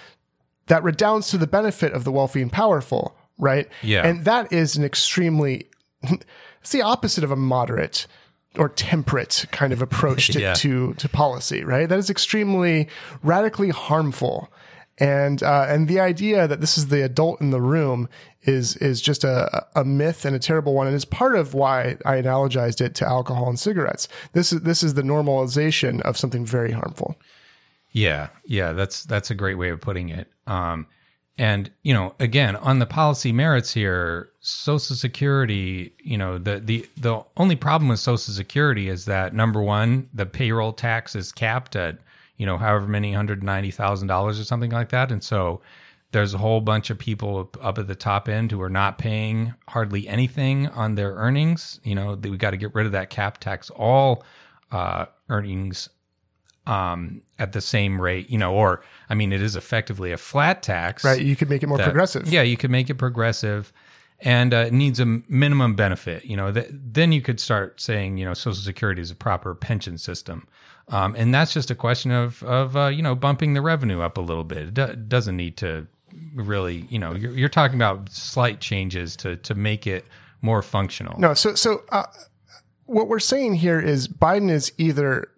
that 0.68 0.84
redounds 0.84 1.30
to 1.30 1.38
the 1.38 1.48
benefit 1.48 1.94
of 1.94 2.04
the 2.04 2.12
wealthy 2.12 2.42
and 2.42 2.52
powerful, 2.52 3.16
right? 3.38 3.68
Yeah. 3.82 4.06
And 4.06 4.26
that 4.26 4.52
is 4.52 4.78
an 4.78 4.84
extremely, 4.84 5.70
it's 6.04 6.72
the 6.72 6.82
opposite 6.82 7.24
of 7.24 7.32
a 7.32 7.36
moderate 7.36 8.08
or 8.56 8.70
temperate 8.70 9.46
kind 9.52 9.74
of 9.74 9.82
approach 9.82 10.28
to, 10.30 10.40
yeah. 10.42 10.54
to, 10.56 10.94
to 10.96 11.10
policy, 11.10 11.64
right? 11.64 11.88
That 11.88 12.00
is 12.00 12.10
extremely 12.10 12.88
radically 13.24 13.70
harmful. 13.70 14.52
And, 15.00 15.42
uh, 15.44 15.66
and 15.70 15.88
the 15.88 16.00
idea 16.00 16.48
that 16.48 16.62
this 16.62 16.78
is 16.78 16.88
the 16.88 17.04
adult 17.04 17.40
in 17.40 17.52
the 17.52 17.62
room 17.62 18.10
is 18.44 18.78
is 18.78 19.02
just 19.02 19.24
a, 19.24 19.66
a 19.76 19.84
myth 19.84 20.26
and 20.26 20.36
a 20.36 20.40
terrible 20.40 20.74
one, 20.74 20.88
and 20.88 20.96
is 20.96 21.06
part 21.06 21.36
of 21.36 21.54
why 21.54 21.98
I 22.06 22.22
analogized 22.22 22.82
it 22.82 22.96
to 22.96 23.08
alcohol 23.08 23.50
and 23.50 23.60
cigarettes. 23.60 24.08
This 24.34 24.54
is 24.54 24.62
this 24.62 24.84
is 24.84 24.94
the 24.94 25.02
normalization 25.02 26.02
of 26.02 26.18
something 26.18 26.46
very 26.46 26.72
harmful. 26.72 27.18
Yeah, 27.92 28.30
yeah, 28.46 28.74
that's 28.74 29.04
that's 29.04 29.32
a 29.32 29.36
great 29.36 29.58
way 29.58 29.70
of 29.70 29.82
putting 29.82 30.10
it. 30.10 30.32
Um, 30.48 30.88
and 31.38 31.72
you 31.84 31.94
know, 31.94 32.16
again, 32.20 32.56
on 32.58 32.80
the 32.80 32.86
policy 32.86 33.32
merits 33.32 33.74
here, 33.74 34.30
Social 34.40 34.96
Security, 34.96 35.94
you 36.02 36.18
know, 36.18 36.38
the 36.38 36.60
the 36.60 36.88
the 36.96 37.24
only 37.36 37.56
problem 37.56 37.90
with 37.90 38.00
Social 38.00 38.34
Security 38.34 38.90
is 38.90 39.06
that 39.06 39.34
number 39.34 39.62
one, 39.62 40.10
the 40.14 40.26
payroll 40.26 40.74
tax 40.74 41.16
is 41.16 41.32
capped 41.32 41.76
at 41.76 41.98
you 42.40 42.48
know 42.48 42.58
however 42.58 42.88
many 42.88 43.14
hundred 43.14 43.44
ninety 43.44 43.70
thousand 43.70 44.08
dollars 44.08 44.40
or 44.40 44.44
something 44.44 44.72
like 44.72 44.90
that, 44.90 45.12
and 45.12 45.24
so 45.24 45.62
there's 46.12 46.34
a 46.34 46.40
whole 46.40 46.62
bunch 46.62 46.90
of 46.90 46.98
people 46.98 47.52
up 47.62 47.78
at 47.78 47.88
the 47.88 47.94
top 47.94 48.28
end 48.28 48.52
who 48.52 48.60
are 48.60 48.70
not 48.70 48.98
paying 48.98 49.54
hardly 49.68 50.08
anything 50.08 50.66
on 50.70 50.96
their 50.96 51.12
earnings. 51.12 51.80
You 51.84 51.94
know, 51.94 52.16
we 52.16 52.36
got 52.38 52.52
to 52.52 52.58
get 52.58 52.74
rid 52.74 52.88
of 52.88 52.94
that 52.94 53.12
cap 53.12 53.38
tax. 53.38 53.70
All 53.70 54.24
uh, 54.72 55.06
earnings 55.30 55.90
um, 56.66 57.22
at 57.38 57.52
the 57.52 57.62
same 57.62 58.02
rate, 58.02 58.30
you 58.30 58.40
know, 58.40 58.54
or 58.54 58.84
I 59.10 59.14
mean, 59.14 59.32
it 59.32 59.42
is 59.42 59.56
effectively 59.56 60.12
a 60.12 60.18
flat 60.18 60.64
tax. 60.64 61.04
Right. 61.04 61.22
You 61.22 61.36
could 61.36 61.50
make 61.50 61.62
it 61.62 61.68
more 61.68 61.78
that, 61.78 61.84
progressive. 61.84 62.28
Yeah, 62.28 62.42
you 62.42 62.58
could 62.58 62.72
make 62.72 62.90
it 62.90 62.96
progressive 62.96 63.72
and 64.22 64.54
uh, 64.54 64.66
it 64.68 64.74
needs 64.74 65.00
a 65.00 65.06
minimum 65.06 65.76
benefit. 65.76 66.26
You 66.26 66.38
know, 66.38 66.52
th- 66.52 66.68
then 66.72 67.12
you 67.12 67.22
could 67.22 67.40
start 67.40 67.80
saying, 67.80 68.18
you 68.18 68.26
know, 68.26 68.34
Social 68.34 68.62
Security 68.62 69.02
is 69.02 69.12
a 69.12 69.16
proper 69.16 69.56
pension 69.56 69.98
system. 69.98 70.48
Um, 70.90 71.16
and 71.16 71.34
that's 71.34 71.54
just 71.54 71.70
a 71.70 71.76
question 71.76 72.12
of, 72.12 72.42
of 72.44 72.76
uh, 72.76 72.88
you 72.88 73.02
know, 73.02 73.16
bumping 73.16 73.54
the 73.54 73.62
revenue 73.62 74.02
up 74.02 74.18
a 74.18 74.22
little 74.22 74.44
bit. 74.44 74.70
It 74.70 74.74
do- 74.74 74.96
doesn't 74.96 75.38
need 75.38 75.58
to 75.58 75.88
really, 76.34 76.88
you 76.90 77.00
know, 77.00 77.14
you're, 77.14 77.32
you're 77.32 77.50
talking 77.50 77.76
about 77.76 78.10
slight 78.10 78.60
changes 78.60 79.16
to 79.18 79.36
to 79.38 79.56
make 79.56 79.86
it 79.86 80.06
more 80.42 80.62
functional. 80.62 81.20
No, 81.20 81.34
so 81.34 81.56
so 81.56 81.84
uh, 81.92 82.06
what 82.86 83.08
we're 83.08 83.20
saying 83.20 83.56
here 83.56 83.80
is 83.80 84.08
Biden 84.08 84.50
is 84.50 84.72
either 84.78 85.30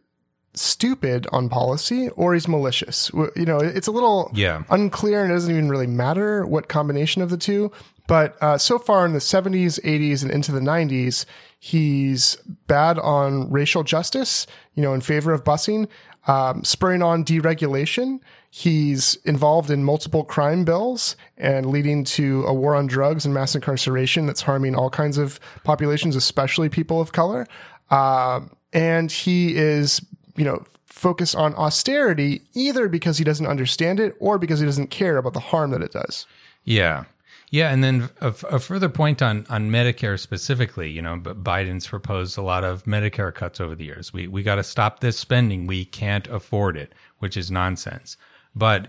stupid 0.53 1.27
on 1.31 1.49
policy 1.49 2.09
or 2.09 2.33
he's 2.33 2.47
malicious. 2.47 3.11
You 3.13 3.45
know, 3.45 3.59
it's 3.59 3.87
a 3.87 3.91
little 3.91 4.31
yeah. 4.33 4.63
unclear 4.69 5.23
and 5.23 5.31
it 5.31 5.35
doesn't 5.35 5.51
even 5.51 5.69
really 5.69 5.87
matter 5.87 6.45
what 6.45 6.67
combination 6.67 7.21
of 7.21 7.29
the 7.29 7.37
two. 7.37 7.71
But 8.11 8.35
uh, 8.43 8.57
so 8.57 8.77
far 8.77 9.05
in 9.05 9.13
the 9.13 9.19
70s, 9.19 9.79
80s, 9.85 10.21
and 10.21 10.29
into 10.29 10.51
the 10.51 10.59
90s, 10.59 11.23
he's 11.57 12.35
bad 12.67 12.99
on 12.99 13.49
racial 13.49 13.85
justice, 13.85 14.45
you 14.75 14.83
know, 14.83 14.93
in 14.93 14.99
favor 14.99 15.31
of 15.31 15.45
busing, 15.45 15.87
um, 16.27 16.61
spurring 16.65 17.01
on 17.01 17.23
deregulation. 17.23 18.19
He's 18.49 19.15
involved 19.23 19.71
in 19.71 19.85
multiple 19.85 20.25
crime 20.25 20.65
bills 20.65 21.15
and 21.37 21.67
leading 21.67 22.03
to 22.03 22.43
a 22.47 22.53
war 22.53 22.75
on 22.75 22.85
drugs 22.85 23.23
and 23.23 23.33
mass 23.33 23.55
incarceration 23.55 24.25
that's 24.25 24.41
harming 24.41 24.75
all 24.75 24.89
kinds 24.89 25.17
of 25.17 25.39
populations, 25.63 26.17
especially 26.17 26.67
people 26.67 26.99
of 26.99 27.13
color. 27.13 27.47
Uh, 27.91 28.41
and 28.73 29.09
he 29.09 29.55
is, 29.55 30.05
you 30.35 30.43
know, 30.43 30.65
focused 30.85 31.37
on 31.37 31.55
austerity 31.55 32.41
either 32.55 32.89
because 32.89 33.17
he 33.17 33.23
doesn't 33.23 33.47
understand 33.47 34.01
it 34.01 34.17
or 34.19 34.37
because 34.37 34.59
he 34.59 34.65
doesn't 34.65 34.87
care 34.87 35.15
about 35.15 35.31
the 35.31 35.39
harm 35.39 35.71
that 35.71 35.81
it 35.81 35.93
does. 35.93 36.27
Yeah. 36.65 37.05
Yeah, 37.51 37.69
and 37.69 37.83
then 37.83 38.09
a, 38.21 38.29
a, 38.49 38.59
further 38.59 38.87
point 38.87 39.21
on 39.21 39.45
on 39.49 39.69
Medicare 39.69 40.17
specifically, 40.17 40.89
you 40.89 41.01
know, 41.01 41.17
but 41.17 41.43
Biden's 41.43 41.85
proposed 41.85 42.37
a 42.37 42.41
lot 42.41 42.63
of 42.63 42.85
Medicare 42.85 43.33
cuts 43.33 43.59
over 43.59 43.75
the 43.75 43.83
years. 43.83 44.13
We 44.13 44.27
we 44.27 44.41
got 44.41 44.55
to 44.55 44.63
stop 44.63 45.01
this 45.01 45.19
spending. 45.19 45.67
We 45.67 45.83
can't 45.83 46.27
afford 46.27 46.77
it, 46.77 46.93
which 47.19 47.35
is 47.35 47.51
nonsense. 47.51 48.15
But 48.55 48.87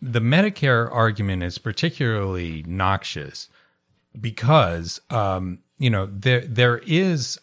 the 0.00 0.20
Medicare 0.20 0.88
argument 0.92 1.42
is 1.42 1.58
particularly 1.58 2.64
noxious 2.64 3.48
because 4.20 5.00
um, 5.10 5.58
you 5.78 5.90
know 5.90 6.06
there 6.06 6.46
there 6.46 6.78
is 6.78 7.40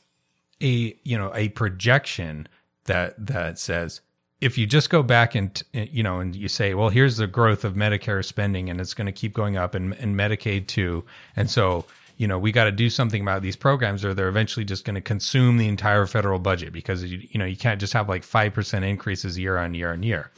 a 0.62 0.98
you 1.04 1.18
know 1.18 1.34
a 1.36 1.50
projection 1.50 2.48
that 2.86 3.16
that 3.18 3.60
says 3.60 4.00
if 4.42 4.58
you 4.58 4.66
just 4.66 4.90
go 4.90 5.02
back 5.04 5.36
and 5.36 5.64
you 5.74 6.04
know 6.04 6.20
and 6.20 6.36
you 6.36 6.48
say 6.48 6.74
well 6.74 6.90
here's 6.90 7.18
the 7.18 7.28
growth 7.28 7.64
of 7.64 7.74
medicare 7.76 8.24
spending 8.26 8.70
and 8.70 8.82
it's 8.82 8.94
going 8.94 9.06
to 9.06 9.12
keep 9.12 9.34
going 9.34 9.56
up 9.56 9.76
and, 9.76 9.94
and 9.94 10.16
medicaid 10.16 10.68
too 10.68 11.06
and 11.36 11.50
so 11.50 11.86
you 12.18 12.28
know 12.28 12.38
we 12.38 12.52
got 12.52 12.66
to 12.66 12.72
do 12.72 12.90
something 12.90 13.22
about 13.22 13.42
these 13.42 13.56
programs 13.56 14.04
or 14.04 14.14
they're 14.14 14.28
eventually 14.28 14.66
just 14.66 14.84
going 14.84 14.96
to 14.96 15.02
consume 15.02 15.58
the 15.58 15.68
entire 15.68 16.06
federal 16.06 16.40
budget 16.40 16.74
because 16.74 17.04
you, 17.04 17.22
you 17.30 17.40
know 17.40 17.46
you 17.46 17.56
can't 17.56 17.80
just 17.80 17.94
have 17.94 18.10
like 18.10 18.24
5% 18.24 18.84
increases 18.84 19.38
year 19.38 19.58
on 19.58 19.74
year 19.74 19.94
on 19.94 20.04
year 20.04 20.32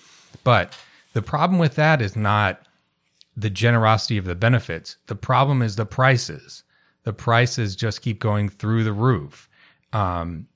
but 0.44 0.78
the 1.13 1.22
problem 1.22 1.60
with 1.60 1.76
that 1.76 2.02
is 2.02 2.16
not 2.16 2.62
the 3.36 3.50
generosity 3.50 4.18
of 4.18 4.26
the 4.26 4.36
benefits. 4.36 4.98
The 5.08 5.16
problem 5.16 5.62
is 5.62 5.76
the 5.76 5.86
prices. 5.86 6.63
The 7.04 7.13
prices 7.13 7.76
just 7.76 8.02
keep 8.02 8.20
going 8.20 8.50
through 8.50 8.84
the 8.84 8.94
roof. 8.94 9.50
Um, 9.92 10.48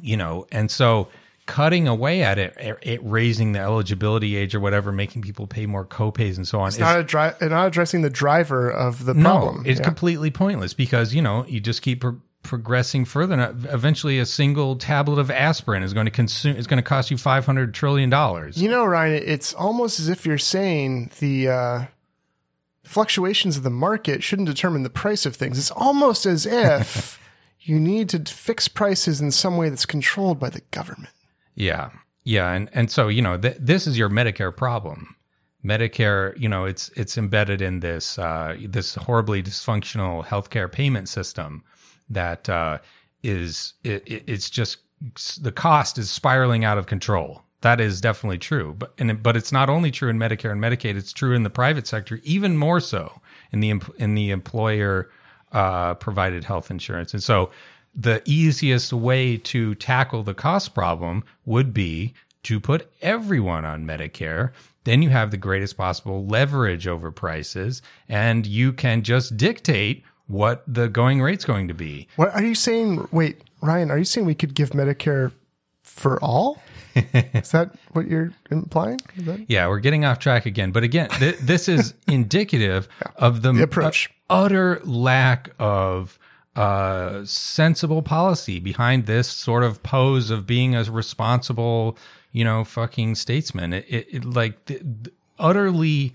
you 0.00 0.16
know, 0.16 0.46
and 0.52 0.70
so 0.70 1.08
cutting 1.46 1.88
away 1.88 2.22
at 2.22 2.38
it, 2.38 2.54
it, 2.82 3.00
raising 3.02 3.52
the 3.52 3.58
eligibility 3.58 4.36
age 4.36 4.54
or 4.54 4.60
whatever, 4.60 4.92
making 4.92 5.22
people 5.22 5.46
pay 5.46 5.66
more 5.66 5.84
copays 5.84 6.36
and 6.36 6.46
so 6.46 6.60
on. 6.60 6.68
It's 6.68 6.78
not, 6.78 7.12
a 7.42 7.48
not 7.48 7.66
addressing 7.66 8.02
the 8.02 8.10
driver 8.10 8.70
of 8.70 9.04
the 9.04 9.14
problem. 9.14 9.62
No, 9.62 9.70
it's 9.70 9.80
yeah. 9.80 9.84
completely 9.84 10.30
pointless 10.30 10.74
because, 10.74 11.14
you 11.14 11.22
know, 11.22 11.44
you 11.46 11.60
just 11.60 11.82
keep 11.82 12.04
progressing 12.42 13.04
further. 13.04 13.36
Now, 13.36 13.54
Eventually, 13.70 14.18
a 14.18 14.26
single 14.26 14.76
tablet 14.76 15.18
of 15.18 15.30
aspirin 15.30 15.82
is 15.82 15.94
going 15.94 16.06
to 16.06 16.12
consume 16.12 16.56
is 16.56 16.66
going 16.66 16.78
to 16.78 16.88
cost 16.88 17.10
you 17.10 17.16
five 17.16 17.46
hundred 17.46 17.74
trillion 17.74 18.10
dollars. 18.10 18.60
You 18.60 18.68
know, 18.68 18.84
Ryan, 18.84 19.22
it's 19.24 19.54
almost 19.54 20.00
as 20.00 20.08
if 20.08 20.26
you're 20.26 20.38
saying 20.38 21.10
the 21.20 21.48
uh, 21.48 21.84
fluctuations 22.84 23.56
of 23.56 23.62
the 23.62 23.70
market 23.70 24.22
shouldn't 24.22 24.48
determine 24.48 24.82
the 24.82 24.90
price 24.90 25.26
of 25.26 25.36
things. 25.36 25.58
It's 25.58 25.70
almost 25.70 26.26
as 26.26 26.46
if 26.46 27.20
you 27.60 27.78
need 27.78 28.08
to 28.10 28.20
fix 28.32 28.68
prices 28.68 29.20
in 29.20 29.30
some 29.30 29.56
way 29.56 29.68
that's 29.68 29.86
controlled 29.86 30.38
by 30.38 30.50
the 30.50 30.62
government. 30.70 31.14
Yeah, 31.54 31.90
yeah, 32.24 32.52
and 32.52 32.68
and 32.72 32.90
so 32.90 33.08
you 33.08 33.22
know 33.22 33.36
th- 33.38 33.56
this 33.60 33.86
is 33.86 33.98
your 33.98 34.08
Medicare 34.08 34.54
problem. 34.56 35.16
Medicare, 35.64 36.38
you 36.38 36.48
know, 36.48 36.64
it's 36.64 36.88
it's 36.96 37.16
embedded 37.18 37.60
in 37.62 37.80
this 37.80 38.18
uh, 38.18 38.56
this 38.68 38.94
horribly 38.94 39.42
dysfunctional 39.42 40.24
healthcare 40.24 40.70
payment 40.70 41.08
system 41.08 41.62
that 42.08 42.48
uh, 42.48 42.78
is 43.22 43.74
it, 43.84 44.02
it- 44.06 44.24
it's 44.26 44.50
just 44.50 44.78
the 45.42 45.52
cost 45.52 45.98
is 45.98 46.10
spiraling 46.10 46.64
out 46.64 46.78
of 46.78 46.86
control. 46.86 47.42
That 47.62 47.80
is 47.80 48.00
definitely 48.00 48.38
true, 48.38 48.74
but 48.76 48.92
and 48.98 49.22
but 49.22 49.36
it's 49.36 49.52
not 49.52 49.68
only 49.70 49.90
true 49.92 50.08
in 50.08 50.18
Medicare 50.18 50.50
and 50.50 50.60
Medicaid; 50.60 50.96
it's 50.96 51.12
true 51.12 51.34
in 51.34 51.44
the 51.44 51.50
private 51.50 51.86
sector, 51.86 52.18
even 52.24 52.56
more 52.56 52.80
so 52.80 53.20
in 53.52 53.60
the 53.60 53.74
in 53.98 54.14
the 54.16 54.30
employer 54.30 55.10
uh, 55.52 55.94
provided 55.94 56.42
health 56.44 56.70
insurance. 56.72 57.12
And 57.14 57.22
so, 57.22 57.50
the 57.94 58.22
easiest 58.24 58.92
way 58.92 59.36
to 59.36 59.74
tackle 59.74 60.22
the 60.22 60.34
cost 60.34 60.74
problem 60.74 61.24
would 61.44 61.72
be 61.74 62.14
to 62.44 62.58
put 62.58 62.90
everyone 63.02 63.64
on 63.64 63.84
Medicare. 63.86 64.50
Then 64.84 65.02
you 65.02 65.10
have 65.10 65.30
the 65.30 65.36
greatest 65.36 65.76
possible 65.76 66.26
leverage 66.26 66.86
over 66.88 67.10
prices, 67.12 67.82
and 68.08 68.46
you 68.46 68.72
can 68.72 69.02
just 69.02 69.36
dictate 69.36 70.02
what 70.26 70.64
the 70.66 70.88
going 70.88 71.20
rate's 71.22 71.44
going 71.44 71.68
to 71.68 71.74
be. 71.74 72.08
What 72.16 72.34
are 72.34 72.42
you 72.42 72.54
saying? 72.54 73.06
Wait, 73.12 73.42
Ryan, 73.60 73.90
are 73.90 73.98
you 73.98 74.04
saying 74.04 74.26
we 74.26 74.34
could 74.34 74.54
give 74.54 74.70
Medicare 74.70 75.30
for 75.82 76.18
all? 76.24 76.62
is 76.94 77.50
that 77.52 77.74
what 77.92 78.06
you're 78.08 78.32
implying? 78.50 79.00
That- 79.18 79.48
Yeah, 79.48 79.68
we're 79.68 79.78
getting 79.80 80.04
off 80.04 80.18
track 80.18 80.46
again. 80.46 80.72
But 80.72 80.82
again, 80.82 81.10
th- 81.10 81.38
this 81.38 81.68
is 81.68 81.94
indicative 82.08 82.88
of 83.16 83.42
the, 83.42 83.62
approach. 83.62 84.10
uh, 84.28 84.34
utter 84.44 84.80
lack 84.84 85.50
of 85.58 86.18
uh, 86.56 87.24
sensible 87.24 88.02
policy 88.02 88.58
behind 88.60 89.06
this 89.06 89.28
sort 89.28 89.62
of 89.62 89.82
pose 89.82 90.30
of 90.30 90.46
being 90.46 90.74
a 90.74 90.84
responsible, 90.84 91.96
you 92.30 92.44
know, 92.44 92.64
fucking 92.64 93.14
statesman. 93.14 93.72
It, 93.72 93.86
it, 93.88 94.06
it 94.10 94.24
like 94.24 94.64
th- 94.66 94.80
th- 94.80 95.16
utterly 95.38 96.12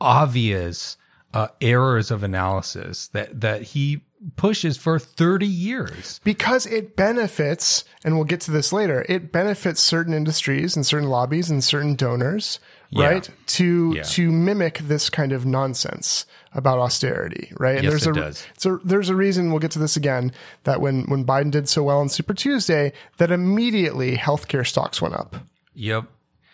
obvious 0.00 0.96
uh, 1.34 1.48
errors 1.60 2.10
of 2.10 2.22
analysis 2.22 3.08
that 3.08 3.40
that 3.40 3.62
he 3.62 4.02
pushes 4.36 4.76
for 4.76 4.98
30 4.98 5.46
years. 5.46 6.20
because 6.24 6.66
it 6.66 6.94
benefits, 6.94 7.84
and 8.04 8.14
we'll 8.16 8.24
get 8.24 8.40
to 8.42 8.50
this 8.50 8.72
later, 8.72 9.06
it 9.08 9.32
benefits 9.32 9.80
certain 9.80 10.12
industries 10.12 10.76
and 10.76 10.84
certain 10.84 11.08
lobbies 11.08 11.50
and 11.50 11.64
certain 11.64 11.94
donors, 11.94 12.60
Yeah. 12.90 13.06
right? 13.08 13.30
To 13.46 13.92
Yeah. 13.96 14.02
to 14.02 14.30
mimic 14.32 14.78
this 14.78 15.08
kind 15.10 15.30
of 15.32 15.46
nonsense 15.46 16.26
about 16.52 16.78
austerity, 16.80 17.52
right? 17.58 17.76
And 17.76 17.84
Yes, 17.84 17.92
there's 17.92 18.06
it 18.08 18.16
a 18.16 18.20
does. 18.20 18.46
so 18.58 18.80
there's 18.84 19.08
a 19.08 19.14
reason 19.14 19.50
we'll 19.50 19.60
get 19.60 19.70
to 19.72 19.78
this 19.78 19.96
again 19.96 20.32
that 20.64 20.80
when 20.80 21.04
when 21.04 21.24
Biden 21.24 21.50
did 21.52 21.68
so 21.68 21.82
well 21.84 22.00
on 22.00 22.08
Super 22.08 22.34
Tuesday, 22.34 22.92
that 23.18 23.30
immediately 23.30 24.16
healthcare 24.16 24.66
stocks 24.66 25.00
went 25.00 25.14
up. 25.14 25.36
Yep. 25.74 26.04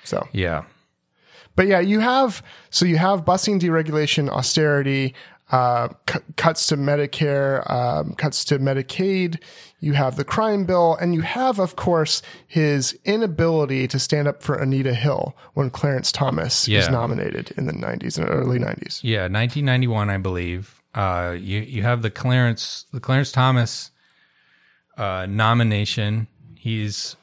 So 0.05 0.29
Yeah. 0.33 0.65
But 1.55 1.69
yeah, 1.69 1.81
you 1.81 2.01
have 2.01 2.43
so 2.69 2.85
you 2.85 2.99
have 2.99 3.25
busing, 3.25 3.59
deregulation, 3.59 4.29
austerity, 4.29 5.15
uh, 5.53 5.89
cu- 6.07 6.21
cuts 6.37 6.67
to 6.69 6.77
Medicare, 6.77 7.69
um, 7.71 8.15
cuts 8.15 8.45
to 8.47 8.59
Medicaid. 8.59 9.41
You 9.81 9.93
have 9.93 10.17
the 10.17 10.25
crime 10.25 10.65
bill, 10.65 10.97
and 11.01 11.15
you 11.15 11.21
have, 11.21 11.59
of 11.61 11.77
course, 11.77 12.21
his 12.47 12.99
inability 13.05 13.87
to 13.89 13.99
stand 13.99 14.27
up 14.27 14.43
for 14.43 14.57
Anita 14.57 14.95
Hill 14.95 15.37
when 15.55 15.71
Clarence 15.71 16.11
Thomas 16.11 16.67
Yeah. 16.67 16.81
is 16.81 16.89
nominated 16.89 17.53
in 17.57 17.67
the 17.67 17.73
'90s 17.73 18.19
and 18.19 18.29
early 18.29 18.59
'90s. 18.59 19.01
Yeah, 19.05 19.29
1991, 19.29 20.11
I 20.11 20.17
believe. 20.19 20.83
Uh, 20.95 21.37
you 21.39 21.61
you 21.61 21.83
have 21.83 22.03
the 22.03 22.11
Clarence 22.11 22.87
the 22.93 23.01
Clarence 23.01 23.31
Thomas 23.31 23.91
uh, 24.97 25.27
nomination. 25.29 26.27
He's, 26.57 27.15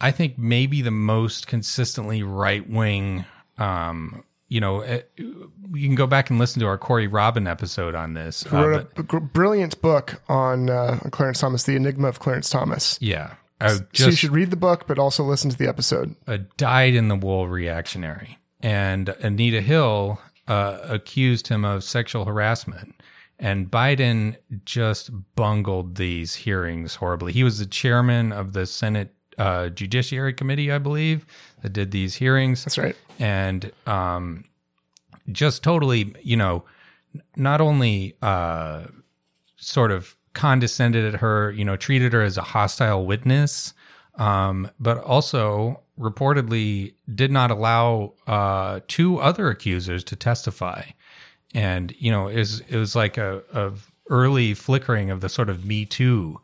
I 0.00 0.10
think, 0.10 0.36
maybe 0.36 0.82
the 0.82 0.90
most 0.90 1.46
consistently 1.46 2.22
right 2.22 2.68
wing. 2.68 3.24
Um, 3.56 4.24
you 4.54 4.60
know, 4.60 4.82
eh, 4.82 5.00
you 5.16 5.48
can 5.88 5.96
go 5.96 6.06
back 6.06 6.30
and 6.30 6.38
listen 6.38 6.60
to 6.60 6.66
our 6.66 6.78
Corey 6.78 7.08
Robin 7.08 7.48
episode 7.48 7.96
on 7.96 8.14
this. 8.14 8.46
Uh, 8.52 8.68
wrote 8.68 8.94
but- 8.94 9.12
a 9.12 9.20
brilliant 9.20 9.82
book 9.82 10.22
on, 10.28 10.70
uh, 10.70 11.00
on 11.02 11.10
Clarence 11.10 11.40
Thomas, 11.40 11.64
"The 11.64 11.74
Enigma 11.74 12.06
of 12.06 12.20
Clarence 12.20 12.48
Thomas." 12.48 12.96
yeah, 13.00 13.34
I 13.60 13.78
so 13.92 14.06
you 14.06 14.12
should 14.12 14.30
read 14.30 14.52
the 14.52 14.56
book, 14.56 14.86
but 14.86 14.96
also 14.96 15.24
listen 15.24 15.50
to 15.50 15.58
the 15.58 15.66
episode. 15.66 16.14
a 16.28 16.38
dyed 16.38 16.94
in 16.94 17.08
the 17.08 17.16
wool 17.16 17.48
reactionary. 17.48 18.38
And 18.60 19.08
Anita 19.20 19.60
Hill 19.60 20.20
uh, 20.46 20.78
accused 20.84 21.48
him 21.48 21.64
of 21.64 21.82
sexual 21.82 22.24
harassment. 22.24 22.94
And 23.40 23.68
Biden 23.68 24.36
just 24.64 25.10
bungled 25.34 25.96
these 25.96 26.36
hearings 26.36 26.94
horribly. 26.94 27.32
He 27.32 27.42
was 27.42 27.58
the 27.58 27.66
chairman 27.66 28.30
of 28.30 28.52
the 28.52 28.66
Senate 28.66 29.14
uh, 29.38 29.68
Judiciary 29.68 30.32
Committee, 30.32 30.70
I 30.70 30.78
believe, 30.78 31.26
that 31.62 31.72
did 31.72 31.90
these 31.90 32.14
hearings. 32.14 32.64
That's 32.64 32.78
right. 32.78 32.96
And 33.18 33.72
um, 33.86 34.44
just 35.32 35.62
totally, 35.62 36.14
you 36.22 36.36
know, 36.36 36.64
not 37.36 37.60
only 37.60 38.16
uh, 38.22 38.84
sort 39.56 39.92
of 39.92 40.16
condescended 40.32 41.14
at 41.14 41.20
her, 41.20 41.50
you 41.52 41.64
know, 41.64 41.76
treated 41.76 42.12
her 42.12 42.22
as 42.22 42.36
a 42.36 42.42
hostile 42.42 43.06
witness, 43.06 43.72
um, 44.16 44.70
but 44.80 44.98
also 44.98 45.80
reportedly 45.98 46.92
did 47.14 47.30
not 47.30 47.50
allow 47.50 48.12
uh, 48.26 48.80
two 48.88 49.18
other 49.18 49.48
accusers 49.48 50.02
to 50.04 50.16
testify. 50.16 50.82
And 51.54 51.94
you 51.98 52.10
know, 52.10 52.26
it 52.26 52.38
was, 52.38 52.60
it 52.68 52.76
was 52.76 52.96
like 52.96 53.16
a, 53.16 53.42
a 53.52 53.72
early 54.10 54.54
flickering 54.54 55.10
of 55.10 55.20
the 55.20 55.28
sort 55.28 55.48
of 55.48 55.64
Me 55.64 55.84
Too, 55.84 56.40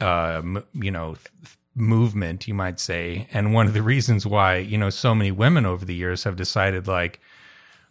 uh, 0.00 0.40
m- 0.42 0.64
you 0.72 0.90
know, 0.90 1.16
th- 1.16 1.57
movement, 1.78 2.46
you 2.48 2.54
might 2.54 2.80
say. 2.80 3.28
And 3.32 3.54
one 3.54 3.66
of 3.66 3.74
the 3.74 3.82
reasons 3.82 4.26
why 4.26 4.56
you 4.56 4.78
know 4.78 4.90
so 4.90 5.14
many 5.14 5.30
women 5.30 5.64
over 5.66 5.84
the 5.84 5.94
years 5.94 6.24
have 6.24 6.36
decided 6.36 6.86
like. 6.86 7.20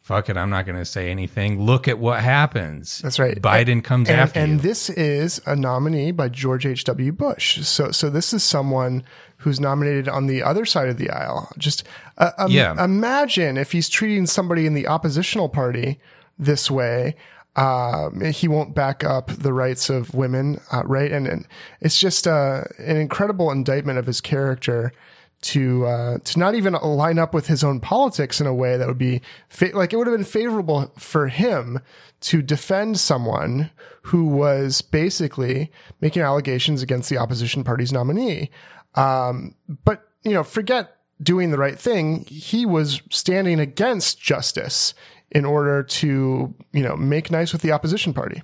Fuck 0.01 0.29
it, 0.29 0.37
I'm 0.37 0.49
not 0.49 0.65
going 0.65 0.77
to 0.77 0.85
say 0.85 1.11
anything. 1.11 1.61
Look 1.61 1.85
at 1.89 1.99
what 1.99 2.21
happens. 2.21 2.99
That's 2.99 3.19
right. 3.19 3.41
Biden 3.41 3.83
comes 3.83 4.07
and, 4.07 4.21
after 4.21 4.39
and 4.39 4.53
you. 4.53 4.59
this 4.59 4.89
is 4.91 5.41
a 5.45 5.53
nominee 5.53 6.13
by 6.13 6.29
George 6.29 6.65
H.W. 6.65 7.11
Bush. 7.11 7.59
So, 7.67 7.91
so 7.91 8.09
this 8.09 8.31
is 8.33 8.41
someone 8.41 9.03
who's 9.35 9.59
nominated 9.59 10.07
on 10.07 10.27
the 10.27 10.43
other 10.43 10.63
side 10.63 10.87
of 10.87 10.97
the 10.97 11.09
aisle. 11.09 11.51
Just 11.57 11.83
uh, 12.19 12.31
um, 12.37 12.49
Yeah. 12.49 12.81
imagine 12.81 13.57
if 13.57 13.73
he's 13.73 13.89
treating 13.89 14.25
somebody 14.27 14.65
in 14.65 14.75
the 14.75 14.87
oppositional 14.87 15.49
party 15.49 15.99
this 16.39 16.71
way. 16.71 17.17
Um, 17.57 18.21
he 18.21 18.47
won't 18.47 18.75
back 18.75 19.03
up 19.03 19.31
the 19.31 19.51
rights 19.51 19.89
of 19.89 20.13
women, 20.13 20.61
uh, 20.71 20.83
right? 20.85 21.11
And, 21.11 21.27
and 21.27 21.47
it's 21.81 21.99
just 21.99 22.27
uh, 22.27 22.63
an 22.77 22.97
incredible 22.97 23.51
indictment 23.51 23.97
of 23.97 24.05
his 24.05 24.21
character 24.21 24.93
to 25.39 25.85
uh, 25.85 26.17
to 26.23 26.39
not 26.39 26.55
even 26.55 26.73
line 26.73 27.19
up 27.19 27.33
with 27.33 27.47
his 27.47 27.63
own 27.63 27.79
politics 27.79 28.41
in 28.41 28.47
a 28.47 28.53
way 28.53 28.77
that 28.77 28.87
would 28.87 28.97
be 28.97 29.21
fa- 29.49 29.71
like 29.73 29.93
it 29.93 29.97
would 29.97 30.07
have 30.07 30.15
been 30.15 30.25
favorable 30.25 30.91
for 30.97 31.27
him 31.27 31.79
to 32.21 32.41
defend 32.41 32.99
someone 32.99 33.69
who 34.03 34.25
was 34.25 34.81
basically 34.81 35.71
making 36.01 36.23
allegations 36.23 36.81
against 36.81 37.09
the 37.09 37.17
opposition 37.17 37.63
party's 37.63 37.91
nominee. 37.91 38.49
Um, 38.95 39.55
but 39.83 40.07
you 40.23 40.33
know, 40.33 40.43
forget 40.43 40.97
doing 41.21 41.51
the 41.51 41.57
right 41.57 41.79
thing. 41.79 42.25
He 42.25 42.65
was 42.65 43.01
standing 43.09 43.59
against 43.59 44.19
justice 44.19 44.93
in 45.31 45.45
order 45.45 45.83
to 45.83 46.53
you 46.73 46.83
know 46.83 46.95
make 46.95 47.31
nice 47.31 47.53
with 47.53 47.61
the 47.61 47.71
opposition 47.71 48.13
party. 48.13 48.41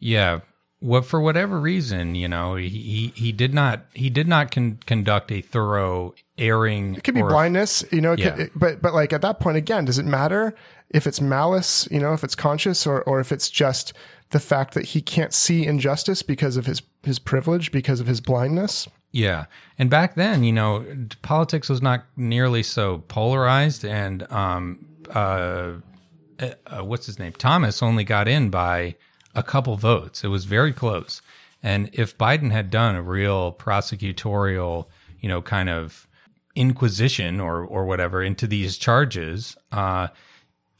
Yeah. 0.00 0.40
What 0.80 1.06
for 1.06 1.18
whatever 1.18 1.58
reason, 1.58 2.14
you 2.14 2.28
know, 2.28 2.56
he 2.56 3.10
he, 3.14 3.32
did 3.32 3.54
not 3.54 3.86
he 3.94 4.10
did 4.10 4.28
not 4.28 4.50
con- 4.50 4.78
conduct 4.84 5.32
a 5.32 5.40
thorough 5.40 6.14
airing. 6.36 6.96
It 6.96 7.04
could 7.04 7.14
be 7.14 7.22
blindness, 7.22 7.82
you 7.90 8.02
know, 8.02 8.12
it 8.12 8.20
could, 8.20 8.38
Yeah. 8.38 8.46
but 8.54 8.82
but 8.82 8.92
like 8.92 9.14
at 9.14 9.22
that 9.22 9.40
point 9.40 9.56
again, 9.56 9.86
does 9.86 9.98
it 9.98 10.04
matter 10.04 10.54
if 10.90 11.06
it's 11.06 11.22
malice, 11.22 11.88
you 11.90 12.00
know, 12.00 12.12
if 12.12 12.22
it's 12.22 12.34
conscious 12.34 12.86
or 12.86 13.00
or 13.04 13.18
if 13.18 13.32
it's 13.32 13.48
just 13.48 13.94
the 14.30 14.40
fact 14.40 14.74
that 14.74 14.84
he 14.86 15.00
can't 15.00 15.32
see 15.32 15.64
injustice 15.64 16.20
because 16.22 16.58
of 16.58 16.66
his 16.66 16.82
his 17.02 17.18
privilege, 17.18 17.72
because 17.72 18.00
of 18.00 18.06
his 18.06 18.20
blindness? 18.20 18.86
Yeah, 19.10 19.46
and 19.78 19.88
back 19.88 20.16
then, 20.16 20.44
you 20.44 20.52
know, 20.52 20.84
politics 21.22 21.70
was 21.70 21.80
not 21.80 22.04
nearly 22.16 22.62
so 22.62 22.98
polarized, 23.08 23.84
and 23.86 24.30
um, 24.30 24.84
uh, 25.10 25.74
uh, 26.40 26.84
what's 26.84 27.06
his 27.06 27.18
name? 27.18 27.32
Thomas 27.32 27.82
only 27.82 28.04
got 28.04 28.28
in 28.28 28.50
by 28.50 28.96
a 29.34 29.42
couple 29.42 29.76
votes. 29.76 30.24
It 30.24 30.28
was 30.28 30.44
very 30.44 30.72
close. 30.72 31.22
And 31.62 31.90
if 31.92 32.16
Biden 32.18 32.50
had 32.50 32.70
done 32.70 32.94
a 32.94 33.02
real 33.02 33.52
prosecutorial, 33.52 34.86
you 35.20 35.28
know, 35.28 35.40
kind 35.42 35.68
of 35.68 36.06
inquisition 36.54 37.40
or 37.40 37.64
or 37.64 37.84
whatever 37.86 38.22
into 38.22 38.46
these 38.46 38.76
charges, 38.76 39.56
uh, 39.72 40.08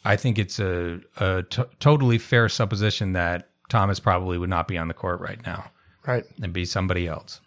I 0.05 0.17
think 0.17 0.39
it's 0.39 0.59
a, 0.59 1.01
a 1.17 1.43
t- 1.43 1.63
totally 1.81 2.19
fair 2.19 2.49
supposition 2.49 3.15
that 3.15 3.49
Thomas 3.71 3.99
probably 3.99 4.37
would 4.37 4.51
not 4.51 4.69
be 4.69 4.77
on 4.77 4.89
the 4.89 4.95
court 4.95 5.21
right 5.21 5.45
now. 5.47 5.71
Right. 6.07 6.25
and 6.43 6.53
be 6.53 6.67
somebody 6.67 7.09
else. 7.09 7.41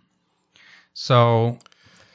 So 0.94 1.60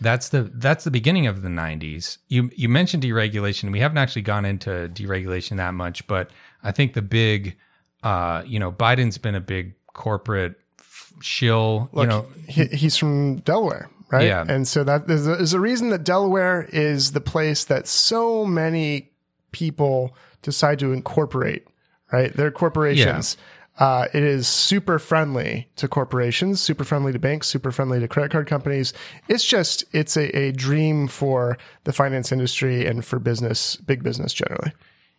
that's 0.03 0.29
the 0.31 0.51
that's 0.55 0.85
the 0.85 0.91
beginning 0.91 1.27
of 1.27 1.43
the 1.43 1.49
90s. 1.49 2.19
You 2.29 2.51
you 2.55 2.69
mentioned 2.69 3.03
deregulation. 3.03 3.73
We 3.73 3.81
haven't 3.81 3.99
actually 3.99 4.23
gone 4.23 4.45
into 4.45 4.91
deregulation 4.93 5.57
that 5.57 5.75
much, 5.75 6.07
but 6.07 6.31
I 6.63 6.73
think 6.73 6.95
the 6.95 7.03
big 7.03 7.57
uh, 8.03 8.43
you 8.47 8.59
know, 8.59 8.73
Biden's 8.73 9.19
been 9.19 9.35
a 9.35 9.41
big 9.41 9.75
corporate 9.93 10.59
f- 10.79 11.13
shill, 11.21 11.89
Look, 11.93 12.05
you 12.05 12.09
know, 12.09 12.27
he, 12.49 12.65
he's 12.67 12.97
from 12.97 13.37
Delaware, 13.39 13.89
right? 14.11 14.27
Yeah. 14.27 14.45
And 14.47 14.67
so 14.67 14.85
that 14.85 15.07
there's 15.07 15.27
a, 15.27 15.37
there's 15.37 15.53
a 15.53 15.61
reason 15.61 15.91
that 15.91 16.05
Delaware 16.05 16.69
is 16.73 17.13
the 17.13 17.21
place 17.21 17.65
that 17.67 17.87
so 17.87 18.45
many 18.45 19.11
people 19.53 20.17
decide 20.43 20.79
to 20.81 20.93
incorporate, 20.93 21.67
right? 22.13 22.33
They're 22.35 22.51
corporations. 22.51 23.37
Uh, 23.79 24.07
it 24.13 24.23
is 24.23 24.47
super 24.47 24.99
friendly 24.99 25.69
to 25.77 25.89
corporations, 25.89 26.61
super 26.61 26.85
friendly 26.85 27.13
to 27.13 27.19
banks, 27.19 27.49
super 27.49 27.73
friendly 27.73 27.99
to 27.99 28.07
credit 28.07 28.31
card 28.31 28.47
companies. 28.47 28.93
It's 29.29 29.45
just, 29.45 29.85
it's 29.93 30.17
a, 30.17 30.37
a 30.37 30.53
dream 30.53 31.09
for 31.09 31.57
the 31.85 31.93
finance 31.93 32.33
industry 32.33 32.87
and 32.87 33.05
for 33.05 33.19
business, 33.19 33.77
big 33.77 34.03
business 34.03 34.35
generally. 34.35 34.73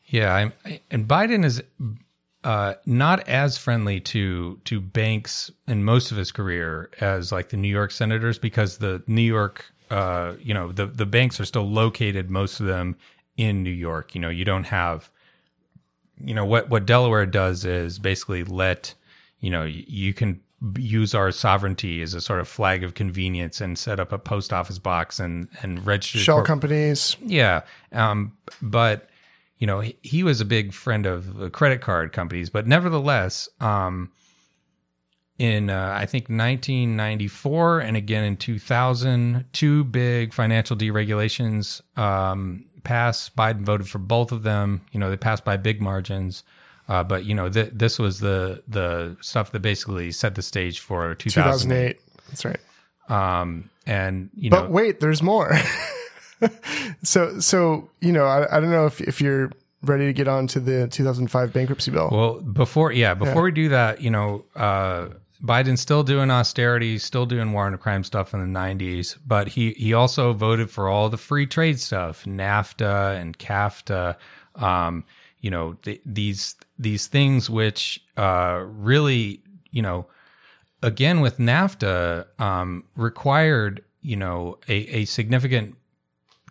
Yeah, 0.06 0.34
I'm, 0.34 0.54
and 0.92 1.08
Biden 1.08 1.44
is 1.44 1.64
uh, 2.44 2.74
not 2.86 3.28
as 3.28 3.58
friendly 3.58 4.00
to 4.02 4.60
to 4.66 4.82
banks 4.82 5.50
in 5.68 5.84
most 5.84 6.12
of 6.12 6.18
his 6.18 6.32
career 6.32 6.90
as 7.00 7.32
like 7.32 7.50
the 7.50 7.58
New 7.58 7.70
York 7.70 7.90
senators 7.90 8.38
because 8.38 8.78
the 8.78 9.02
New 9.08 9.22
York, 9.22 9.72
uh, 9.90 10.34
you 10.40 10.54
know, 10.54 10.72
the 10.72 10.86
the 10.86 11.06
banks 11.06 11.40
are 11.40 11.46
still 11.46 11.68
located 11.68 12.30
most 12.30 12.60
of 12.60 12.66
them 12.66 12.98
in 13.38 13.64
New 13.64 13.72
York. 13.72 14.14
You 14.14 14.22
know, 14.22 14.30
you 14.30 14.46
don't 14.46 14.66
have, 14.66 15.10
you 16.24 16.34
know, 16.34 16.46
what 16.46 16.70
what 16.70 16.86
Delaware 16.86 17.26
does 17.26 17.66
is 17.66 18.00
basically 18.00 18.44
let, 18.44 18.94
you 19.40 19.50
know, 19.50 19.64
you, 19.64 20.14
can 20.14 20.40
use 20.78 21.14
our 21.14 21.32
sovereignty 21.32 22.02
as 22.02 22.14
a 22.14 22.22
sort 22.22 22.40
of 22.40 22.48
flag 22.48 22.84
of 22.84 22.94
convenience 22.94 23.60
and 23.60 23.78
set 23.78 24.00
up 24.00 24.12
a 24.12 24.18
post 24.18 24.54
office 24.54 24.80
box 24.80 25.20
and 25.20 25.48
and 25.62 25.86
register 25.86 26.20
Shell 26.20 26.38
corp- 26.38 26.48
companies, 26.48 27.18
yeah. 27.22 27.62
Um, 27.92 28.38
but, 28.62 29.10
you 29.58 29.68
know, 29.68 29.82
he, 29.82 29.98
he 30.02 30.24
was 30.24 30.40
a 30.40 30.46
big 30.46 30.74
friend 30.74 31.06
of 31.06 31.52
credit 31.52 31.82
card 31.82 32.14
companies, 32.14 32.50
but 32.50 32.68
nevertheless, 32.68 33.50
um, 33.60 34.12
in 35.38 35.70
uh, 35.70 35.94
I 35.96 36.06
think 36.06 36.24
1994 36.26 37.80
and 37.82 37.98
again 37.98 38.24
in 38.24 38.38
2000, 38.38 39.46
two 39.52 39.84
big 39.84 40.34
financial 40.34 40.78
deregulations 40.78 41.82
um, 41.98 42.66
passed. 42.84 43.36
Biden 43.36 43.62
voted 43.62 43.88
for 43.88 44.00
both 44.00 44.32
of 44.32 44.44
them. 44.44 44.82
You 44.92 45.00
know, 45.00 45.10
they 45.10 45.18
passed 45.18 45.46
by 45.46 45.58
big 45.58 45.82
margins. 45.82 46.44
Uh, 46.88 47.04
but 47.04 47.26
you 47.26 47.34
know, 47.34 47.50
th- 47.50 47.72
this 47.74 47.98
was 47.98 48.20
the 48.20 48.62
the 48.68 49.16
stuff 49.22 49.52
that 49.52 49.62
basically 49.62 50.12
set 50.12 50.36
the 50.36 50.42
stage 50.42 50.80
for 50.80 51.16
2008. 51.16 51.98
2008. 51.98 52.00
That's 52.30 52.46
right. 52.46 52.60
Um, 53.10 53.70
and 53.86 54.30
you 54.36 54.50
know, 54.50 54.62
But 54.62 54.72
wait, 54.72 55.00
there's 55.00 55.22
more. 55.22 55.58
so, 57.04 57.40
so 57.40 57.90
you 58.02 58.12
know, 58.12 58.26
I, 58.26 58.58
I 58.58 58.60
don't 58.60 58.72
know 58.72 58.86
if 58.86 59.00
if 59.02 59.22
you're 59.22 59.52
ready 59.82 60.06
to 60.06 60.14
get 60.14 60.28
on 60.28 60.48
to 60.48 60.60
the 60.60 60.88
2005 60.88 61.54
bankruptcy 61.54 61.92
bill. 61.92 62.10
Well, 62.12 62.42
before 62.42 62.92
yeah, 62.92 63.14
before 63.14 63.44
we 63.44 63.52
do 63.52 63.70
that, 63.70 64.02
you 64.02 64.10
know, 64.10 64.46
uh, 64.56 65.10
Biden's 65.44 65.82
still 65.82 66.04
doing 66.04 66.32
austerity, 66.32 66.98
still 66.98 67.26
doing 67.26 67.52
war 67.52 67.66
on 67.66 67.78
crime 67.78 68.04
stuff 68.04 68.34
in 68.34 68.40
the 68.40 68.60
'90s, 68.60 69.18
but 69.26 69.50
he 69.50 69.72
he 69.74 69.94
also 69.94 70.32
voted 70.32 70.70
for 70.70 70.88
all 70.88 71.10
the 71.10 71.18
free 71.18 71.46
trade 71.46 71.80
stuff, 71.80 72.24
NAFTA 72.24 73.20
and 73.20 73.38
CAFTA. 73.38 74.16
Um, 74.56 75.04
you 75.42 75.52
know, 75.52 75.74
th- 75.82 76.02
these 76.06 76.56
these 76.80 77.08
things 77.08 77.50
which 77.50 78.02
uh, 78.16 78.64
really, 78.66 79.42
you 79.72 79.82
know, 79.82 80.08
again 80.82 81.20
with 81.20 81.40
NAFTA 81.40 82.26
um, 82.40 82.86
required 82.96 83.84
you 84.02 84.16
know 84.16 84.60
a, 84.70 84.76
a 84.96 85.06
significant 85.06 85.76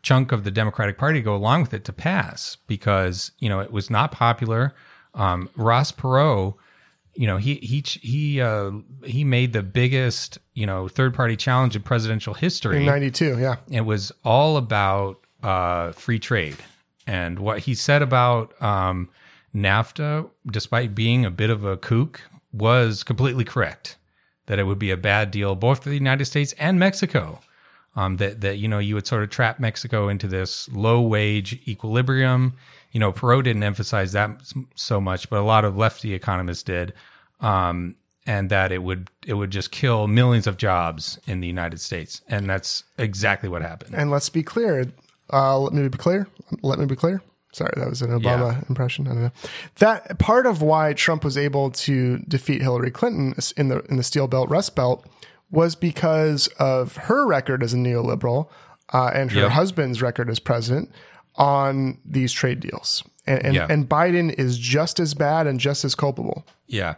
chunk 0.02 0.32
of 0.32 0.44
the 0.44 0.50
Democratic 0.50 0.98
Party 0.98 1.20
to 1.20 1.24
go 1.24 1.34
along 1.34 1.62
with 1.62 1.72
it 1.72 1.84
to 1.84 1.92
pass 1.92 2.56
because 2.66 3.32
you 3.38 3.48
know 3.48 3.60
it 3.60 3.72
was 3.72 3.88
not 3.88 4.12
popular. 4.12 4.74
Um, 5.14 5.48
Ross 5.56 5.92
Perot, 5.92 6.56
you 7.14 7.26
know, 7.26 7.36
he 7.36 7.56
he 7.56 7.82
he 8.00 8.40
uh, 8.40 8.70
he 9.04 9.24
made 9.24 9.52
the 9.52 9.62
biggest 9.62 10.38
you 10.54 10.66
know 10.66 10.88
third 10.88 11.14
party 11.14 11.36
challenge 11.36 11.76
in 11.76 11.82
presidential 11.82 12.34
history. 12.34 12.78
in 12.78 12.86
92, 12.86 13.38
yeah. 13.38 13.56
It 13.70 13.82
was 13.82 14.12
all 14.24 14.56
about 14.56 15.24
uh, 15.42 15.92
free 15.92 16.18
trade. 16.18 16.56
And 17.06 17.38
what 17.38 17.60
he 17.60 17.74
said 17.74 18.00
about 18.00 18.60
um, 18.62 19.10
NAFTA, 19.54 20.30
despite 20.46 20.94
being 20.94 21.24
a 21.24 21.30
bit 21.30 21.50
of 21.50 21.64
a 21.64 21.76
kook, 21.76 22.22
was 22.52 23.02
completely 23.02 23.44
correct. 23.44 23.96
That 24.46 24.58
it 24.58 24.64
would 24.64 24.78
be 24.78 24.90
a 24.90 24.96
bad 24.96 25.30
deal 25.30 25.54
both 25.54 25.82
for 25.82 25.88
the 25.88 25.94
United 25.94 26.24
States 26.24 26.52
and 26.58 26.78
Mexico. 26.78 27.40
Um, 27.94 28.16
that 28.16 28.40
that 28.40 28.56
you 28.56 28.68
know 28.68 28.78
you 28.78 28.94
would 28.94 29.06
sort 29.06 29.22
of 29.22 29.28
trap 29.30 29.60
Mexico 29.60 30.08
into 30.08 30.26
this 30.26 30.68
low 30.70 31.00
wage 31.02 31.60
equilibrium. 31.68 32.54
You 32.92 33.00
know, 33.00 33.12
Perot 33.12 33.44
didn't 33.44 33.62
emphasize 33.62 34.12
that 34.12 34.30
so 34.74 35.00
much, 35.00 35.28
but 35.28 35.38
a 35.40 35.42
lot 35.44 35.64
of 35.64 35.76
lefty 35.76 36.14
economists 36.14 36.62
did. 36.62 36.92
Um, 37.40 37.96
and 38.26 38.50
that 38.50 38.70
it 38.72 38.82
would 38.82 39.10
it 39.26 39.34
would 39.34 39.50
just 39.50 39.70
kill 39.72 40.06
millions 40.06 40.46
of 40.46 40.56
jobs 40.56 41.18
in 41.26 41.40
the 41.40 41.46
United 41.48 41.80
States, 41.80 42.22
and 42.28 42.48
that's 42.48 42.84
exactly 42.96 43.48
what 43.48 43.62
happened. 43.62 43.94
And 43.94 44.10
let's 44.10 44.28
be 44.28 44.42
clear. 44.42 44.86
Uh, 45.32 45.58
let 45.58 45.72
me 45.72 45.86
be 45.88 45.98
clear. 45.98 46.26
Let 46.62 46.78
me 46.78 46.86
be 46.86 46.96
clear. 46.96 47.20
Sorry, 47.52 47.72
that 47.76 47.88
was 47.90 48.00
an 48.00 48.10
Obama 48.10 48.52
Yeah. 48.52 48.60
impression. 48.68 49.06
I 49.06 49.10
don't 49.10 49.22
know. 49.24 49.30
That 49.80 50.18
part 50.18 50.46
of 50.46 50.62
why 50.62 50.92
Trump 50.94 51.24
was 51.24 51.36
able 51.36 51.70
to 51.72 52.18
defeat 52.20 52.62
Hillary 52.62 52.90
Clinton 52.90 53.34
in 53.56 53.68
the 53.68 53.80
in 53.90 53.96
the 53.96 54.02
Steel 54.02 54.28
Belt 54.28 54.48
Rust 54.48 54.74
Belt 54.76 55.04
was 55.52 55.76
because 55.76 56.48
of 56.58 56.96
her 56.96 57.24
record 57.26 57.62
as 57.62 57.72
a 57.72 57.76
neoliberal 57.76 58.48
uh, 58.92 59.12
and 59.14 59.30
her 59.30 59.42
Yep. 59.42 59.50
husband's 59.52 60.02
record 60.02 60.28
as 60.28 60.40
president 60.40 60.90
on 61.36 61.98
these 62.04 62.32
trade 62.32 62.58
deals. 62.60 63.04
And 63.26 63.44
and, 63.44 63.54
Yeah. 63.54 63.66
and 63.70 63.88
Biden 63.88 64.34
is 64.36 64.58
just 64.58 64.98
as 64.98 65.14
bad 65.14 65.46
and 65.46 65.60
just 65.60 65.84
as 65.84 65.94
culpable. 65.94 66.44
Yeah. 66.66 66.94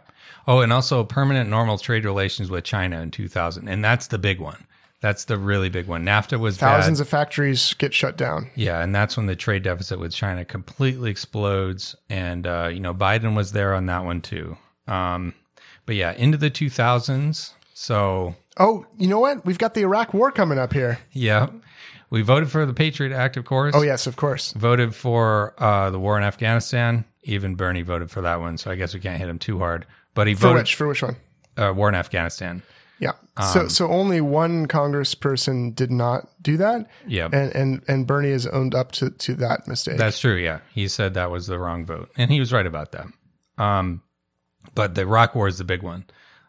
Oh, 0.47 0.61
and 0.61 0.73
also 0.73 1.03
permanent 1.03 1.49
normal 1.49 1.77
trade 1.77 2.03
relations 2.05 2.49
with 2.49 2.63
China 2.63 2.99
in 3.01 3.11
2000, 3.11 3.67
and 3.67 3.83
that's 3.83 4.07
the 4.07 4.17
big 4.17 4.39
one. 4.39 4.65
That's 5.01 5.25
the 5.25 5.37
really 5.37 5.69
big 5.69 5.85
one. 5.87 6.03
NAFTA 6.03 6.39
was 6.39 6.57
Thousands 6.57 6.99
bad. 6.99 7.03
of 7.03 7.09
factories 7.09 7.73
get 7.75 7.93
shut 7.93 8.17
down. 8.17 8.49
Yeah, 8.55 8.81
and 8.81 8.95
that's 8.95 9.17
when 9.17 9.27
the 9.27 9.35
trade 9.35 9.61
deficit 9.63 9.99
with 9.99 10.13
China 10.13 10.43
completely 10.45 11.11
explodes. 11.11 11.95
And 12.09 12.47
uh, 12.47 12.69
you 12.73 12.79
know, 12.79 12.93
Biden 12.93 13.35
was 13.35 13.51
there 13.51 13.75
on 13.75 13.85
that 13.87 14.03
one 14.05 14.21
too. 14.21 14.57
Um, 14.87 15.33
but 15.85 15.95
yeah, 15.95 16.13
into 16.13 16.37
the 16.39 16.49
2000s. 16.49 17.51
So 17.73 18.35
Oh, 18.57 18.85
you 18.97 19.07
know 19.07 19.19
what? 19.19 19.45
We've 19.45 19.57
got 19.57 19.73
the 19.73 19.81
Iraq 19.81 20.13
War 20.13 20.31
coming 20.31 20.57
up 20.59 20.71
here. 20.73 20.99
yeah, 21.11 21.47
we 22.09 22.21
voted 22.21 22.49
for 22.49 22.65
the 22.65 22.73
Patriot 22.73 23.13
Act, 23.13 23.35
of 23.37 23.45
course. 23.45 23.73
Oh 23.75 23.81
yes, 23.81 24.07
of 24.07 24.15
course. 24.15 24.53
Voted 24.53 24.95
for 24.95 25.53
uh, 25.61 25.89
the 25.89 25.99
war 25.99 26.17
in 26.17 26.23
Afghanistan. 26.23 27.03
Even 27.23 27.55
Bernie 27.55 27.81
voted 27.81 28.11
for 28.11 28.21
that 28.21 28.39
one, 28.39 28.57
so 28.57 28.69
I 28.71 28.75
guess 28.75 28.93
we 28.93 28.99
can't 28.99 29.17
hit 29.19 29.27
him 29.27 29.39
too 29.39 29.59
hard. 29.59 29.85
But 30.13 30.27
he 30.27 30.35
For 30.35 30.41
voted 30.41 30.61
which? 30.61 30.75
For 30.75 30.87
which 30.87 31.01
one? 31.03 31.15
uh, 31.57 31.73
war 31.75 31.89
in 31.89 31.95
Afghanistan. 31.95 32.61
Yeah. 32.99 33.11
Um, 33.35 33.45
so 33.51 33.67
so 33.67 33.87
only 33.89 34.21
one 34.21 34.67
congressperson 34.67 35.75
did 35.75 35.91
not 35.91 36.29
do 36.41 36.55
that. 36.57 36.87
Yeah. 37.07 37.25
And 37.33 37.53
and 37.53 37.83
and 37.89 38.07
Bernie 38.07 38.31
has 38.31 38.47
owned 38.47 38.73
up 38.73 38.93
to 38.93 39.09
to 39.09 39.33
that 39.35 39.67
mistake. 39.67 39.97
That's 39.97 40.19
true. 40.19 40.35
Yeah, 40.35 40.59
he 40.73 40.87
said 40.87 41.15
that 41.15 41.29
was 41.31 41.47
the 41.47 41.59
wrong 41.59 41.85
vote, 41.85 42.09
and 42.17 42.31
he 42.31 42.39
was 42.39 42.53
right 42.53 42.65
about 42.65 42.93
that. 42.93 43.07
Um, 43.57 44.01
but 44.75 44.95
the 44.95 45.01
Iraq 45.01 45.35
War 45.35 45.47
is 45.49 45.57
the 45.57 45.63
big 45.65 45.81
one, 45.83 46.05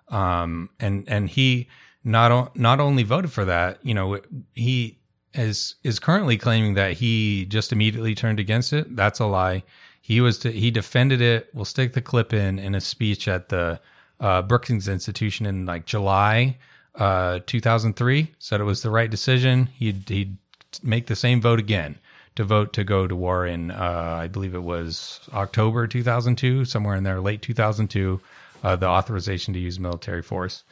um, 0.09 0.71
and 0.79 1.05
and 1.09 1.29
he 1.29 1.69
not 2.07 2.31
o- 2.31 2.51
not 2.55 2.79
only 2.79 3.03
voted 3.03 3.33
for 3.33 3.45
that, 3.45 3.85
you 3.85 3.93
know, 3.93 4.21
he 4.55 4.99
is 5.35 5.75
is 5.83 5.99
currently 5.99 6.39
claiming 6.39 6.75
that 6.75 6.93
he 6.93 7.45
just 7.47 7.73
immediately 7.73 8.15
turned 8.15 8.39
against 8.39 8.73
it. 8.73 8.95
That's 8.95 9.19
a 9.19 9.27
lie. 9.27 9.65
He 10.01 10.21
was 10.21 10.39
to, 10.39 10.53
he 10.53 10.71
defended 10.71 11.21
it. 11.21 11.49
We'll 11.53 11.65
stick 11.65 11.93
the 11.93 12.01
clip 12.01 12.33
in 12.33 12.61
in 12.61 12.77
a 12.77 12.81
speech 12.81 13.27
at 13.27 13.49
the 13.49 13.81
uh, 14.21 14.43
Brookings 14.43 14.87
Institution 14.87 15.47
in 15.47 15.67
like 15.67 15.85
July 15.85 16.59
uh, 16.95 17.41
2003. 17.45 18.33
Said 18.39 18.61
it 18.61 18.65
was 18.65 18.83
the 18.83 18.91
right 18.91 19.11
decision. 19.11 19.67
He'd 19.67 20.09
he'd 20.09 20.37
make 20.85 21.09
the 21.09 21.17
same 21.17 21.41
vote 21.41 21.59
again 21.59 21.99
to 22.37 22.45
vote 22.45 22.73
to 22.75 22.85
go 22.85 23.09
to 23.09 23.17
war 23.17 23.45
in 23.45 23.73
uh, 23.73 24.19
I 24.21 24.29
believe 24.29 24.55
it 24.55 24.63
was 24.63 25.21
October 25.35 25.89
2002, 25.89 26.67
somewhere 26.67 26.95
in 26.95 27.03
there, 27.03 27.21
late 27.21 27.43
2002. 27.43 28.21
Uh, 28.63 28.77
the 28.77 28.87
authorization 28.87 29.53
to 29.55 29.61
use 29.61 29.79
military 29.79 30.23
force. 30.23 30.63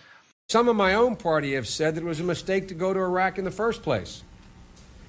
Some 0.48 0.68
of 0.68 0.76
my 0.76 0.94
own 0.94 1.16
party 1.16 1.54
have 1.54 1.66
said 1.66 1.94
that 1.94 2.02
it 2.02 2.06
was 2.06 2.20
a 2.20 2.24
mistake 2.24 2.68
to 2.68 2.74
go 2.74 2.94
to 2.94 3.00
Iraq 3.00 3.38
in 3.38 3.44
the 3.44 3.50
first 3.50 3.82
place 3.82 4.22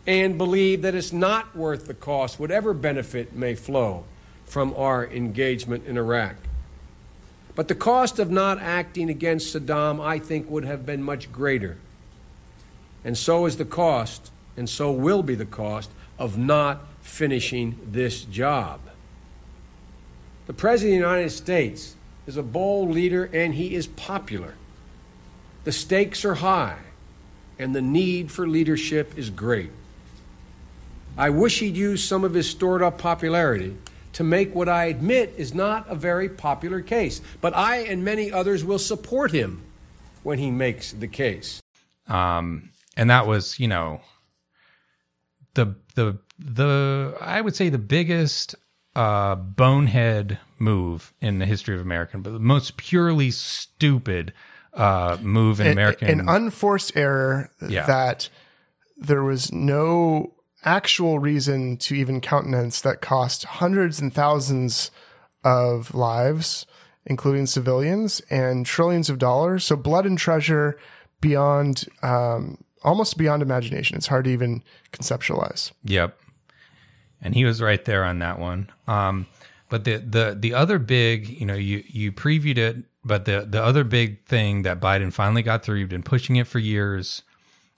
and 0.08 0.38
believe 0.38 0.82
that 0.82 0.96
it's 0.96 1.14
not 1.14 1.56
worth 1.56 1.86
the 1.88 1.94
cost, 1.94 2.40
whatever 2.40 2.74
benefit 2.74 3.36
may 3.36 3.54
flow 3.54 4.06
from 4.46 4.74
our 4.76 5.06
engagement 5.06 5.86
in 5.86 5.98
Iraq. 5.98 6.36
But 7.56 7.68
the 7.68 7.76
cost 7.76 8.18
of 8.18 8.32
not 8.32 8.60
acting 8.60 9.10
against 9.10 9.56
Saddam, 9.56 10.04
I 10.04 10.20
think, 10.20 10.50
would 10.50 10.66
have 10.66 10.86
been 10.86 11.04
much 11.04 11.32
greater. 11.32 11.78
And 13.04 13.18
so 13.18 13.46
is 13.46 13.58
the 13.58 13.66
cost, 13.66 14.32
and 14.58 14.70
so 14.70 14.92
will 14.92 15.22
be 15.22 15.36
the 15.36 15.46
cost, 15.46 15.92
of 16.18 16.38
not 16.38 16.88
finishing 17.02 17.78
this 17.86 18.24
job. 18.24 18.80
The 20.48 20.54
President 20.54 21.04
of 21.04 21.10
the 21.10 21.16
United 21.18 21.30
States 21.32 21.96
is 22.26 22.38
a 22.38 22.44
bold 22.44 22.90
leader 22.90 23.30
and 23.32 23.54
he 23.54 23.76
is 23.76 23.86
popular. 23.86 24.56
The 25.66 25.72
stakes 25.72 26.24
are 26.24 26.36
high, 26.36 26.78
and 27.60 27.76
the 27.76 27.82
need 27.82 28.32
for 28.32 28.48
leadership 28.48 29.18
is 29.18 29.30
great. 29.30 29.72
I 31.18 31.32
wish 31.32 31.60
he'd 31.60 31.76
use 31.76 32.04
some 32.04 32.24
of 32.24 32.34
his 32.34 32.50
stored 32.50 32.84
up 32.84 32.98
popularity 33.00 33.76
to 34.14 34.24
make 34.24 34.54
what 34.54 34.70
I 34.70 34.86
admit 34.86 35.34
is 35.38 35.54
not 35.54 35.90
a 35.90 35.96
very 35.96 36.30
popular 36.30 36.82
case. 36.82 37.20
But 37.42 37.56
I 37.56 37.78
and 37.78 38.06
many 38.06 38.32
others 38.32 38.64
will 38.64 38.80
support 38.80 39.32
him 39.32 39.62
when 40.24 40.40
he 40.40 40.52
makes 40.52 40.92
the 40.92 41.08
case. 41.08 41.62
Um, 42.08 42.70
and 42.96 43.10
that 43.10 43.28
was, 43.28 43.60
you 43.60 43.68
know, 43.68 44.02
the 45.56 45.76
the 45.96 46.20
the 46.38 47.18
I 47.20 47.42
would 47.42 47.56
say 47.56 47.70
the 47.70 47.78
biggest 47.78 48.56
uh, 48.96 49.36
bonehead 49.36 50.38
move 50.60 51.14
in 51.22 51.40
the 51.40 51.46
history 51.46 51.76
of 51.76 51.82
American, 51.82 52.22
but 52.22 52.34
the 52.34 52.40
most 52.40 52.78
purely 52.78 53.32
stupid 53.32 54.32
uh, 54.76 55.18
move 55.22 55.60
in 55.60 55.68
An- 55.68 55.74
American. 55.74 56.08
an 56.20 56.30
unforced 56.30 56.96
error 56.96 57.50
Yeah. 57.68 57.86
that 57.86 58.30
there 58.98 59.24
was 59.24 59.52
no 59.52 60.34
actual 60.64 61.20
reason 61.20 61.78
to 61.78 61.96
even 61.96 62.20
countenance 62.22 62.82
that 62.82 63.02
cost 63.02 63.46
hundreds 63.46 64.00
and 64.00 64.14
thousands 64.14 64.92
of 65.44 65.94
lives, 65.94 66.66
including 67.06 67.46
civilians, 67.46 68.20
and 68.30 68.66
trillions 68.66 69.10
of 69.10 69.20
dollars. 69.20 69.64
So 69.64 69.76
blood 69.76 70.06
and 70.06 70.18
treasure 70.18 70.78
beyond, 71.22 71.86
um, 72.02 72.58
almost 72.84 73.18
beyond 73.18 73.42
imagination. 73.44 73.96
It's 73.96 74.08
hard 74.08 74.26
to 74.26 74.32
even 74.32 74.64
conceptualize. 74.92 75.72
Yep. 75.84 76.18
And 77.22 77.34
he 77.36 77.46
was 77.46 77.62
right 77.62 77.84
there 77.86 78.04
on 78.04 78.20
that 78.20 78.40
one. 78.40 78.70
Um, 78.88 79.28
but 79.70 79.84
the, 79.84 79.98
the 79.98 80.38
the 80.40 80.54
other 80.54 80.78
big, 80.80 81.28
you 81.28 81.46
know, 81.46 81.56
you 81.56 81.84
you 81.88 82.12
previewed 82.12 82.58
it, 82.60 82.84
but 83.06 83.26
the 83.26 83.46
the 83.48 83.64
other 83.64 83.84
big 83.84 84.26
thing 84.26 84.64
that 84.64 84.82
Biden 84.82 85.14
finally 85.14 85.44
got 85.44 85.64
through, 85.64 85.78
you've 85.78 85.90
been 85.90 86.04
pushing 86.04 86.36
it 86.36 86.48
for 86.48 86.60
years. 86.60 87.22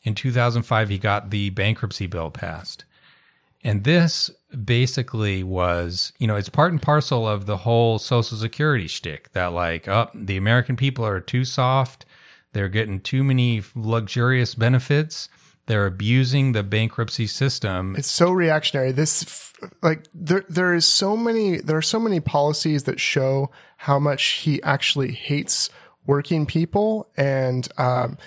In 0.03 0.15
2005, 0.15 0.89
he 0.89 0.97
got 0.97 1.31
the 1.31 1.49
bankruptcy 1.49 2.07
bill 2.07 2.31
passed. 2.31 2.85
And 3.63 3.83
this 3.83 4.29
basically 4.63 5.43
was, 5.43 6.13
you 6.19 6.27
know, 6.27 6.37
it's 6.37 6.47
part 6.47 6.71
and 6.71 6.81
parcel 6.81 7.27
of 7.27 7.45
the 7.45 7.57
whole 7.57 7.99
Social 7.99 8.37
Security 8.37 8.87
shtick 8.87 9.33
that, 9.33 9.47
like, 9.47 9.87
up 9.87 10.11
oh, 10.15 10.19
the 10.19 10.37
American 10.37 10.77
people 10.77 11.05
are 11.05 11.19
too 11.19 11.43
soft. 11.43 12.05
They're 12.53 12.69
getting 12.69 13.01
too 13.01 13.23
many 13.23 13.63
luxurious 13.75 14.55
benefits. 14.55 15.27
They're 15.65 15.85
abusing 15.85 16.53
the 16.53 16.63
bankruptcy 16.63 17.27
system. 17.27 17.95
It's 17.97 18.09
so 18.09 18.31
reactionary. 18.31 18.93
This 18.93 19.51
like 19.81 20.07
there 20.13 20.45
there 20.47 20.73
is 20.73 20.87
so 20.87 21.17
many 21.17 21.57
there 21.57 21.77
are 21.77 21.81
so 21.81 21.99
many 21.99 22.19
policies 22.19 22.83
that 22.83 22.99
show 22.99 23.51
how 23.87 23.97
much 23.97 24.23
he 24.43 24.61
actually 24.63 25.13
hates 25.13 25.69
working 26.05 26.45
people 26.45 27.09
and 27.15 27.69
um, 27.77 28.17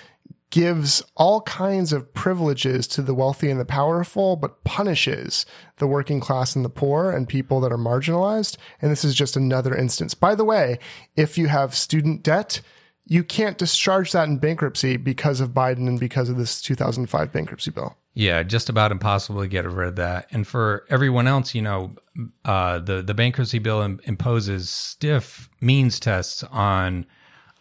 gives 0.49 1.03
all 1.15 1.41
kinds 1.41 1.93
of 1.93 2.11
privileges 2.15 2.87
to 2.87 3.03
the 3.03 3.13
wealthy 3.13 3.47
and 3.47 3.59
the 3.59 3.65
powerful, 3.65 4.35
but 4.35 4.63
punishes 4.63 5.45
the 5.77 5.85
working 5.85 6.19
class 6.19 6.55
and 6.55 6.65
the 6.65 6.69
poor 6.69 7.11
and 7.11 7.29
people 7.29 7.59
that 7.59 7.71
are 7.71 7.77
marginalized. 7.77 8.57
And 8.81 8.91
this 8.91 9.05
is 9.05 9.13
just 9.13 9.37
another 9.37 9.75
instance. 9.75 10.15
By 10.15 10.33
the 10.33 10.43
way, 10.43 10.79
if 11.15 11.37
you 11.37 11.47
have 11.49 11.75
student 11.75 12.23
debt, 12.23 12.61
you 13.05 13.23
can't 13.23 13.59
discharge 13.59 14.13
that 14.13 14.27
in 14.27 14.39
bankruptcy 14.39 14.97
because 14.97 15.41
of 15.41 15.51
Biden 15.51 15.87
and 15.87 15.99
because 15.99 16.27
of 16.27 16.37
this 16.37 16.59
2005 16.59 17.31
bankruptcy 17.31 17.69
bill. 17.69 17.95
Yeah, 18.13 18.43
just 18.43 18.67
about 18.69 18.91
impossible 18.91 19.41
to 19.41 19.47
get 19.47 19.65
rid 19.65 19.87
of 19.87 19.95
that. 19.95 20.27
And 20.31 20.45
for 20.45 20.85
everyone 20.89 21.27
else, 21.27 21.55
you 21.55 21.61
know, 21.61 21.95
uh, 22.43 22.79
the 22.79 23.01
the 23.01 23.13
bankruptcy 23.13 23.59
bill 23.59 23.81
im- 23.81 24.01
imposes 24.03 24.69
stiff 24.69 25.49
means 25.61 25.99
tests 25.99 26.43
on. 26.43 27.05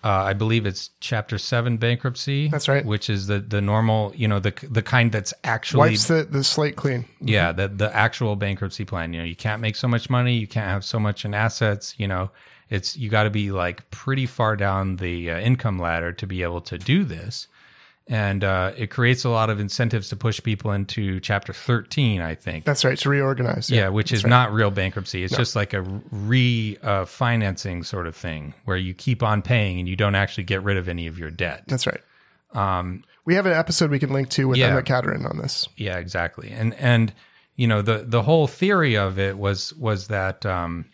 Uh, 0.03 0.09
I 0.09 0.33
believe 0.33 0.65
it's 0.65 0.89
Chapter 1.01 1.37
Seven 1.37 1.77
bankruptcy. 1.77 2.49
That's 2.49 2.69
right. 2.69 2.85
Which 2.85 3.11
is 3.11 3.27
the 3.27 3.39
the 3.39 3.61
normal, 3.61 4.13
you 4.17 4.27
know, 4.27 4.41
the 4.41 4.55
the 4.69 4.83
kind 4.83 5.13
that's 5.13 5.35
actually 5.45 5.91
Wipes 5.91 6.09
the, 6.09 6.25
the 6.25 6.43
slate 6.43 6.75
clean. 6.75 7.05
yeah, 7.21 7.53
the 7.53 7.69
the 7.69 7.95
actual 7.95 8.35
bankruptcy 8.35 8.87
plan. 8.87 9.13
You 9.13 9.21
know, 9.21 9.27
you 9.27 9.37
can't 9.37 9.61
make 9.61 9.77
so 9.77 9.87
much 9.87 10.09
money, 10.09 10.35
you 10.35 10.47
can't 10.47 10.69
have 10.69 10.85
so 10.87 10.99
much 10.99 11.27
in 11.27 11.35
assets. 11.35 11.95
You 11.99 12.09
know, 12.09 12.31
it's 12.71 12.97
you 12.97 13.11
got 13.11 13.25
to 13.25 13.31
be 13.31 13.53
like 13.53 13.89
pretty 13.91 14.25
far 14.25 14.57
down 14.57 14.97
the 14.97 15.31
uh, 15.33 15.39
income 15.39 15.79
ladder 15.79 16.13
to 16.13 16.27
be 16.27 16.43
able 16.43 16.63
to 16.63 16.79
do 16.79 17.05
this, 17.05 17.47
and 18.13 18.43
uh, 18.43 18.73
it 18.77 18.89
creates 18.91 19.23
a 19.25 19.31
lot 19.31 19.51
of 19.51 19.61
incentives 19.61 20.09
to 20.09 20.17
push 20.17 20.43
people 20.43 20.73
into 20.73 21.21
Chapter 21.21 21.53
Thirteen. 21.53 22.21
I 22.21 22.35
think. 22.35 22.65
That's 22.65 22.85
right. 22.85 22.99
To 22.99 23.09
reorganize. 23.09 23.71
yeah, 23.71 23.89
which 23.89 24.13
is 24.13 24.27
not 24.27 24.53
real 24.53 24.73
bankruptcy. 24.73 25.23
It's 25.23 25.37
just 25.37 25.55
like 25.55 25.73
a 25.73 25.83
re 26.11 26.77
uh, 26.83 27.05
financing 27.05 27.85
sort 27.85 28.07
of 28.09 28.17
thing 28.17 28.53
where 28.65 28.77
you 28.77 28.93
keep 28.95 29.23
on 29.23 29.43
paying 29.43 29.79
and 29.79 29.89
you 29.89 29.95
don't 29.97 30.17
actually 30.17 30.45
get 30.45 30.63
rid 30.65 30.77
of 30.77 30.89
any 30.89 31.07
of 31.07 31.19
your 31.19 31.31
debt. 31.31 31.63
That's 31.69 31.87
right. 31.87 32.01
Um, 32.53 33.05
we 33.25 33.37
have 33.37 33.47
an 33.47 33.53
episode 33.53 33.91
we 33.93 34.01
can 34.01 34.13
link 34.13 34.29
to 34.31 34.49
with 34.49 34.59
Yeah. 34.59 34.69
Emma 34.71 34.83
Caterine 34.83 35.25
on 35.25 35.39
this. 35.39 35.69
Yeah, 35.77 35.99
exactly. 35.99 36.51
And 36.51 36.75
and 36.75 37.13
you 37.55 37.69
know 37.69 37.81
the 37.81 38.05
the 38.07 38.23
whole 38.23 38.49
theory 38.49 38.97
of 38.97 39.21
it 39.21 39.39
was 39.39 39.73
was 39.75 40.09
that 40.09 40.45
um, 40.45 40.87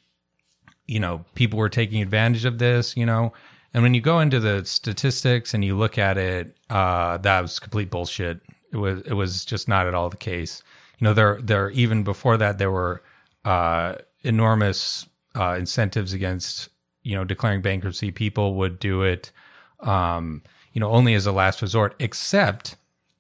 you 0.86 1.00
know 1.00 1.24
people 1.34 1.58
were 1.58 1.70
taking 1.70 2.02
advantage 2.02 2.44
of 2.44 2.58
this. 2.58 2.94
You 2.94 3.06
know, 3.06 3.32
and 3.76 3.82
when 3.82 3.92
you 3.92 4.00
go 4.00 4.20
into 4.20 4.40
the 4.40 4.64
statistics 4.64 5.52
and 5.52 5.62
you 5.62 5.76
look 5.76 5.98
at 5.98 6.16
it, 6.16 6.56
uh, 6.70 7.18
that 7.18 7.42
was 7.42 7.58
complete 7.58 7.90
bullshit. 7.90 8.40
It 8.72 8.78
was 8.78 9.02
it 9.02 9.12
was 9.12 9.44
just 9.44 9.68
not 9.68 9.86
at 9.86 9.92
all 9.92 10.08
the 10.08 10.16
case. 10.16 10.62
You 10.98 11.04
know, 11.04 11.12
there 11.12 11.38
there 11.42 11.68
even 11.72 12.02
before 12.02 12.38
that 12.38 12.56
there 12.56 12.70
were 12.70 13.02
uh, 13.44 13.96
enormous 14.22 15.06
uh, 15.38 15.56
incentives 15.58 16.14
against 16.14 16.70
you 17.02 17.16
know 17.16 17.24
declaring 17.24 17.60
bankruptcy. 17.60 18.10
People 18.10 18.54
would 18.54 18.78
do 18.78 19.02
it. 19.02 19.30
Um, 19.80 20.42
you 20.72 20.80
know, 20.80 20.90
only 20.90 21.12
as 21.12 21.26
a 21.26 21.32
last 21.32 21.60
resort, 21.60 21.94
except 21.98 22.76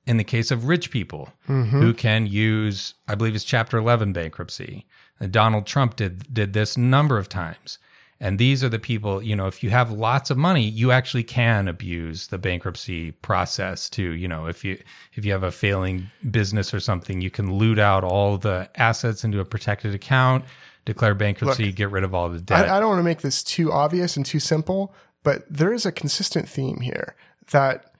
in 0.06 0.16
the 0.16 0.24
case 0.24 0.50
of 0.50 0.68
rich 0.68 0.90
people 0.90 1.28
who 1.70 1.92
can 1.92 2.26
use, 2.26 2.94
I 3.06 3.14
believe 3.14 3.34
it's 3.34 3.44
Chapter 3.44 3.76
11 3.76 4.14
bankruptcy. 4.14 4.86
And 5.20 5.30
Donald 5.30 5.66
Trump 5.66 5.96
did 5.96 6.32
did 6.32 6.54
this 6.54 6.76
a 6.76 6.80
number 6.80 7.18
of 7.18 7.28
times. 7.28 7.78
And 8.18 8.38
these 8.38 8.64
are 8.64 8.70
the 8.70 8.78
people, 8.78 9.22
you 9.22 9.36
know, 9.36 9.46
if 9.46 9.62
you 9.62 9.68
have 9.70 9.92
lots 9.92 10.30
of 10.30 10.38
money, 10.38 10.62
you 10.62 10.90
actually 10.90 11.22
can 11.22 11.68
abuse 11.68 12.28
the 12.28 12.38
bankruptcy 12.38 13.12
process 13.12 13.90
too. 13.90 14.12
You 14.12 14.26
know, 14.26 14.46
if 14.46 14.64
you 14.64 14.78
if 15.12 15.24
you 15.24 15.32
have 15.32 15.42
a 15.42 15.52
failing 15.52 16.06
business 16.30 16.72
or 16.72 16.80
something, 16.80 17.20
you 17.20 17.30
can 17.30 17.54
loot 17.58 17.78
out 17.78 18.04
all 18.04 18.38
the 18.38 18.70
assets 18.76 19.22
into 19.22 19.38
a 19.40 19.44
protected 19.44 19.94
account, 19.94 20.46
declare 20.86 21.14
bankruptcy, 21.14 21.72
get 21.72 21.90
rid 21.90 22.04
of 22.04 22.14
all 22.14 22.30
the 22.30 22.40
debt. 22.40 22.70
I, 22.70 22.76
I 22.76 22.80
don't 22.80 22.88
want 22.88 23.00
to 23.00 23.04
make 23.04 23.20
this 23.20 23.42
too 23.42 23.70
obvious 23.70 24.16
and 24.16 24.24
too 24.24 24.40
simple, 24.40 24.94
but 25.22 25.44
there 25.50 25.74
is 25.74 25.84
a 25.84 25.92
consistent 25.92 26.48
theme 26.48 26.80
here 26.80 27.16
that 27.50 27.92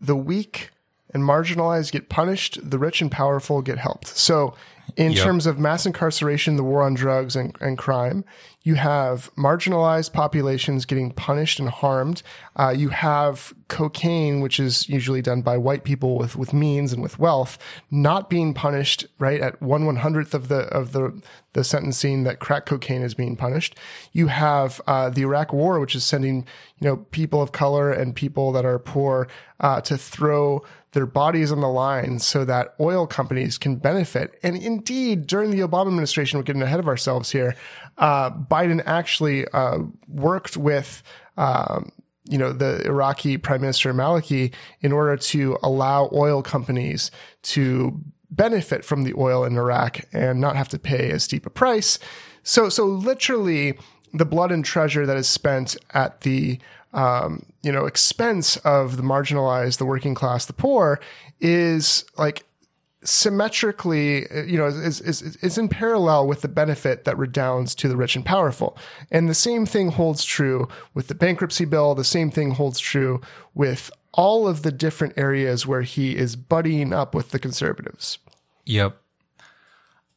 the 0.00 0.14
weak 0.16 0.70
and 1.12 1.22
marginalized 1.22 1.92
get 1.92 2.08
punished, 2.08 2.58
the 2.62 2.78
rich 2.78 3.00
and 3.00 3.10
powerful 3.10 3.62
get 3.62 3.78
helped. 3.78 4.08
So, 4.08 4.54
in 4.96 5.12
Yep. 5.12 5.24
terms 5.24 5.46
of 5.46 5.58
mass 5.58 5.86
incarceration, 5.86 6.56
the 6.56 6.62
war 6.62 6.82
on 6.82 6.94
drugs 6.94 7.34
and, 7.36 7.56
and 7.60 7.78
crime, 7.78 8.24
you 8.64 8.76
have 8.76 9.30
marginalized 9.36 10.14
populations 10.14 10.86
getting 10.86 11.10
punished 11.12 11.60
and 11.60 11.68
harmed. 11.68 12.22
Uh, 12.56 12.70
you 12.74 12.88
have 12.88 13.52
cocaine, 13.68 14.40
which 14.40 14.58
is 14.58 14.88
usually 14.88 15.20
done 15.20 15.42
by 15.42 15.58
white 15.58 15.84
people 15.84 16.16
with, 16.16 16.34
with 16.34 16.54
means 16.54 16.90
and 16.90 17.02
with 17.02 17.18
wealth, 17.18 17.58
not 17.90 18.30
being 18.30 18.54
punished 18.54 19.06
right 19.18 19.40
at 19.40 19.60
one 19.60 19.84
one 19.84 19.96
hundredth 19.96 20.34
of 20.34 20.48
the 20.48 20.60
of 20.68 20.92
the 20.92 21.22
the 21.52 21.62
sentencing 21.62 22.24
that 22.24 22.40
crack 22.40 22.64
cocaine 22.64 23.02
is 23.02 23.14
being 23.14 23.36
punished. 23.36 23.76
You 24.12 24.28
have 24.28 24.80
uh, 24.86 25.10
the 25.10 25.22
Iraq 25.22 25.52
War, 25.52 25.78
which 25.78 25.94
is 25.94 26.02
sending 26.04 26.46
you 26.80 26.88
know 26.88 26.96
people 26.96 27.42
of 27.42 27.52
color 27.52 27.92
and 27.92 28.16
people 28.16 28.50
that 28.52 28.64
are 28.64 28.78
poor 28.78 29.28
uh, 29.60 29.82
to 29.82 29.98
throw 29.98 30.64
their 30.94 31.06
bodies 31.06 31.52
on 31.52 31.60
the 31.60 31.68
line 31.68 32.18
so 32.18 32.44
that 32.44 32.74
oil 32.80 33.06
companies 33.06 33.58
can 33.58 33.76
benefit. 33.76 34.38
And 34.42 34.56
indeed, 34.56 35.26
during 35.26 35.50
the 35.50 35.60
Obama 35.60 35.88
administration, 35.88 36.38
we're 36.38 36.44
getting 36.44 36.62
ahead 36.62 36.80
of 36.80 36.88
ourselves 36.88 37.30
here. 37.30 37.54
Uh, 37.98 38.30
Biden 38.30 38.82
actually 38.86 39.46
uh, 39.48 39.80
worked 40.08 40.56
with. 40.56 41.02
Um, 41.36 41.92
you 42.26 42.38
know, 42.38 42.54
the 42.54 42.82
Iraqi 42.86 43.36
Prime 43.36 43.60
Minister 43.60 43.92
Maliki 43.92 44.54
in 44.80 44.92
order 44.92 45.14
to 45.18 45.58
allow 45.62 46.08
oil 46.10 46.42
companies 46.42 47.10
to 47.42 48.00
benefit 48.30 48.82
from 48.82 49.02
the 49.02 49.12
oil 49.18 49.44
in 49.44 49.58
Iraq 49.58 50.00
and 50.10 50.40
not 50.40 50.56
have 50.56 50.70
to 50.70 50.78
pay 50.78 51.10
as 51.10 51.24
steep 51.24 51.44
a 51.44 51.50
price. 51.50 51.98
So, 52.42 52.70
so 52.70 52.86
literally 52.86 53.78
the 54.14 54.24
blood 54.24 54.52
and 54.52 54.64
treasure 54.64 55.04
that 55.04 55.18
is 55.18 55.28
spent 55.28 55.76
at 55.90 56.22
the, 56.22 56.58
um, 56.94 57.44
you 57.64 57.72
know, 57.72 57.86
expense 57.86 58.56
of 58.58 58.96
the 58.96 59.02
marginalized, 59.02 59.78
the 59.78 59.86
working 59.86 60.14
class, 60.14 60.44
the 60.44 60.52
poor 60.52 61.00
is 61.40 62.04
like 62.16 62.44
symmetrically, 63.02 64.26
you 64.46 64.56
know, 64.56 64.66
is, 64.66 65.00
is, 65.00 65.22
is 65.22 65.58
in 65.58 65.68
parallel 65.68 66.26
with 66.26 66.42
the 66.42 66.48
benefit 66.48 67.04
that 67.04 67.18
redounds 67.18 67.74
to 67.74 67.88
the 67.88 67.96
rich 67.96 68.16
and 68.16 68.24
powerful. 68.24 68.76
And 69.10 69.28
the 69.28 69.34
same 69.34 69.66
thing 69.66 69.90
holds 69.90 70.24
true 70.24 70.68
with 70.94 71.08
the 71.08 71.14
bankruptcy 71.14 71.64
bill. 71.64 71.94
The 71.94 72.04
same 72.04 72.30
thing 72.30 72.52
holds 72.52 72.78
true 72.78 73.20
with 73.54 73.90
all 74.12 74.46
of 74.46 74.62
the 74.62 74.72
different 74.72 75.14
areas 75.16 75.66
where 75.66 75.82
he 75.82 76.16
is 76.16 76.36
buddying 76.36 76.92
up 76.92 77.14
with 77.14 77.30
the 77.30 77.38
conservatives. 77.38 78.18
Yep. 78.64 78.96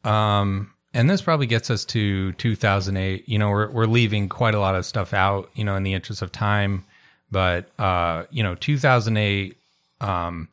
Um, 0.03 0.73
and 0.93 1.09
this 1.09 1.21
probably 1.21 1.47
gets 1.47 1.69
us 1.69 1.83
to 1.85 2.31
2008. 2.33 3.27
You 3.27 3.37
know, 3.37 3.49
we're 3.49 3.69
we're 3.69 3.85
leaving 3.85 4.29
quite 4.29 4.55
a 4.55 4.59
lot 4.59 4.75
of 4.75 4.85
stuff 4.85 5.13
out. 5.13 5.49
You 5.53 5.63
know, 5.63 5.75
in 5.75 5.83
the 5.83 5.93
interest 5.93 6.21
of 6.21 6.31
time, 6.31 6.85
but 7.31 7.69
uh, 7.79 8.23
you 8.29 8.43
know, 8.43 8.55
2008, 8.55 9.57
um, 10.01 10.47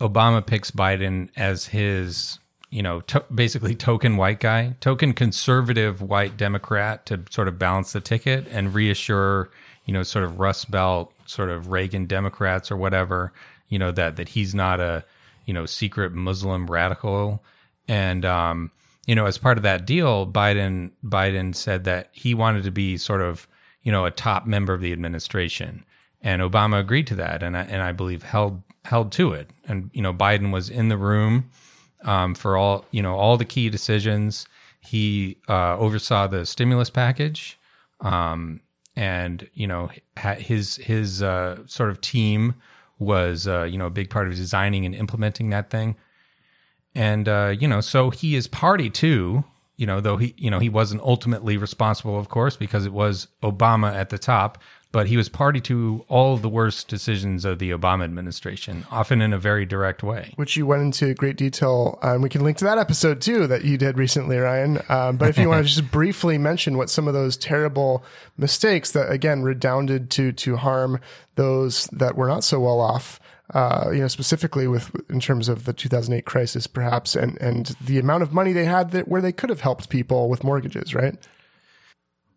Obama 0.00 0.44
picks 0.44 0.70
Biden 0.70 1.28
as 1.36 1.66
his, 1.66 2.38
you 2.70 2.82
know, 2.82 3.00
to- 3.02 3.24
basically 3.34 3.74
token 3.74 4.16
white 4.16 4.40
guy, 4.40 4.74
token 4.80 5.12
conservative 5.12 6.02
white 6.02 6.36
Democrat 6.36 7.06
to 7.06 7.20
sort 7.30 7.48
of 7.48 7.58
balance 7.58 7.92
the 7.92 8.00
ticket 8.00 8.46
and 8.50 8.74
reassure, 8.74 9.50
you 9.84 9.92
know, 9.92 10.02
sort 10.02 10.24
of 10.24 10.40
Rust 10.40 10.70
Belt, 10.70 11.12
sort 11.26 11.50
of 11.50 11.70
Reagan 11.70 12.06
Democrats 12.06 12.70
or 12.70 12.76
whatever, 12.76 13.32
you 13.68 13.78
know, 13.78 13.90
that 13.92 14.16
that 14.16 14.30
he's 14.30 14.54
not 14.54 14.80
a, 14.80 15.04
you 15.46 15.54
know, 15.54 15.66
secret 15.66 16.12
Muslim 16.12 16.70
radical, 16.70 17.42
and 17.88 18.24
um, 18.24 18.70
you 19.06 19.14
know, 19.14 19.26
as 19.26 19.38
part 19.38 19.56
of 19.56 19.62
that 19.62 19.86
deal, 19.86 20.26
Biden 20.26 20.92
Biden 21.04 21.54
said 21.54 21.84
that 21.84 22.08
he 22.12 22.34
wanted 22.34 22.64
to 22.64 22.70
be 22.70 22.96
sort 22.96 23.22
of, 23.22 23.48
you 23.82 23.90
know, 23.90 24.04
a 24.04 24.10
top 24.10 24.46
member 24.46 24.72
of 24.72 24.80
the 24.80 24.92
administration 24.92 25.84
and 26.22 26.42
Obama 26.42 26.80
agreed 26.80 27.06
to 27.08 27.14
that, 27.16 27.42
and 27.42 27.56
I, 27.56 27.62
and 27.62 27.82
I 27.82 27.92
believe 27.92 28.22
held 28.22 28.62
held 28.84 29.12
to 29.12 29.32
it. 29.32 29.50
And 29.66 29.90
you 29.92 30.02
know, 30.02 30.12
Biden 30.12 30.52
was 30.52 30.70
in 30.70 30.88
the 30.88 30.96
room 30.96 31.50
um, 32.04 32.34
for 32.34 32.56
all 32.56 32.84
you 32.90 33.02
know 33.02 33.16
all 33.16 33.36
the 33.36 33.44
key 33.44 33.70
decisions. 33.70 34.46
He 34.80 35.36
uh, 35.48 35.76
oversaw 35.76 36.26
the 36.26 36.46
stimulus 36.46 36.90
package, 36.90 37.58
um, 38.00 38.60
and 38.96 39.48
you 39.54 39.66
know 39.66 39.90
his 40.38 40.76
his 40.76 41.22
uh, 41.22 41.58
sort 41.66 41.90
of 41.90 42.00
team 42.00 42.54
was 42.98 43.46
uh, 43.46 43.62
you 43.64 43.78
know 43.78 43.86
a 43.86 43.90
big 43.90 44.10
part 44.10 44.28
of 44.28 44.34
designing 44.34 44.84
and 44.84 44.94
implementing 44.94 45.50
that 45.50 45.70
thing. 45.70 45.96
And 46.94 47.28
uh, 47.28 47.54
you 47.58 47.68
know, 47.68 47.80
so 47.80 48.10
he 48.10 48.34
is 48.34 48.46
party 48.46 48.90
to 48.90 49.44
you 49.80 49.86
know, 49.86 49.98
though 49.98 50.18
he, 50.18 50.34
you 50.36 50.50
know, 50.50 50.58
he 50.58 50.68
wasn't 50.68 51.00
ultimately 51.00 51.56
responsible, 51.56 52.18
of 52.18 52.28
course, 52.28 52.54
because 52.54 52.84
it 52.84 52.92
was 52.92 53.28
Obama 53.42 53.90
at 53.94 54.10
the 54.10 54.18
top 54.18 54.58
but 54.92 55.06
he 55.06 55.16
was 55.16 55.28
party 55.28 55.60
to 55.60 56.04
all 56.08 56.34
of 56.34 56.42
the 56.42 56.48
worst 56.48 56.88
decisions 56.88 57.44
of 57.44 57.58
the 57.58 57.70
Obama 57.70 58.04
administration, 58.04 58.84
often 58.90 59.22
in 59.22 59.32
a 59.32 59.38
very 59.38 59.64
direct 59.64 60.02
way. 60.02 60.32
Which 60.36 60.56
you 60.56 60.66
went 60.66 60.82
into 60.82 61.14
great 61.14 61.36
detail. 61.36 61.98
and 62.02 62.16
um, 62.16 62.22
we 62.22 62.28
can 62.28 62.42
link 62.42 62.56
to 62.58 62.64
that 62.64 62.78
episode 62.78 63.20
too 63.20 63.46
that 63.46 63.64
you 63.64 63.78
did 63.78 63.98
recently, 63.98 64.38
Ryan. 64.38 64.80
Um, 64.88 65.16
but 65.16 65.28
if 65.28 65.38
you 65.38 65.48
want 65.48 65.64
to 65.64 65.72
just 65.74 65.90
briefly 65.90 66.38
mention 66.38 66.76
what 66.76 66.90
some 66.90 67.06
of 67.06 67.14
those 67.14 67.36
terrible 67.36 68.04
mistakes 68.36 68.90
that 68.92 69.10
again 69.10 69.42
redounded 69.42 70.10
to 70.10 70.32
to 70.32 70.56
harm 70.56 71.00
those 71.36 71.84
that 71.92 72.16
were 72.16 72.28
not 72.28 72.44
so 72.44 72.58
well 72.60 72.80
off. 72.80 73.20
Uh, 73.52 73.90
you 73.92 73.98
know, 73.98 74.08
specifically 74.08 74.68
with 74.68 74.92
in 75.10 75.18
terms 75.18 75.48
of 75.48 75.64
the 75.64 75.72
2008 75.72 76.24
crisis, 76.24 76.68
perhaps, 76.68 77.16
and 77.16 77.40
and 77.40 77.76
the 77.80 77.98
amount 77.98 78.22
of 78.22 78.32
money 78.32 78.52
they 78.52 78.64
had 78.64 78.92
that 78.92 79.08
where 79.08 79.20
they 79.20 79.32
could 79.32 79.50
have 79.50 79.60
helped 79.60 79.88
people 79.88 80.28
with 80.28 80.44
mortgages, 80.44 80.94
right? 80.94 81.16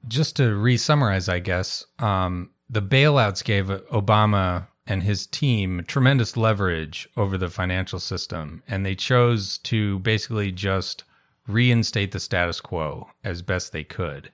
Just 0.07 0.35
to 0.37 0.53
re-summarize, 0.53 1.29
I 1.29 1.39
guess 1.39 1.85
um, 1.99 2.49
the 2.69 2.81
bailouts 2.81 3.43
gave 3.43 3.67
Obama 3.67 4.67
and 4.85 5.03
his 5.03 5.25
team 5.25 5.83
tremendous 5.87 6.35
leverage 6.35 7.07
over 7.15 7.37
the 7.37 7.49
financial 7.49 7.99
system, 7.99 8.63
and 8.67 8.85
they 8.85 8.95
chose 8.95 9.57
to 9.59 9.99
basically 9.99 10.51
just 10.51 11.03
reinstate 11.47 12.11
the 12.11 12.19
status 12.19 12.59
quo 12.59 13.09
as 13.23 13.41
best 13.41 13.71
they 13.71 13.83
could, 13.83 14.31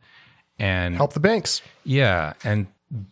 and 0.57 0.95
help 0.95 1.13
the 1.13 1.19
banks. 1.19 1.61
Yeah, 1.83 2.33
and 2.43 2.67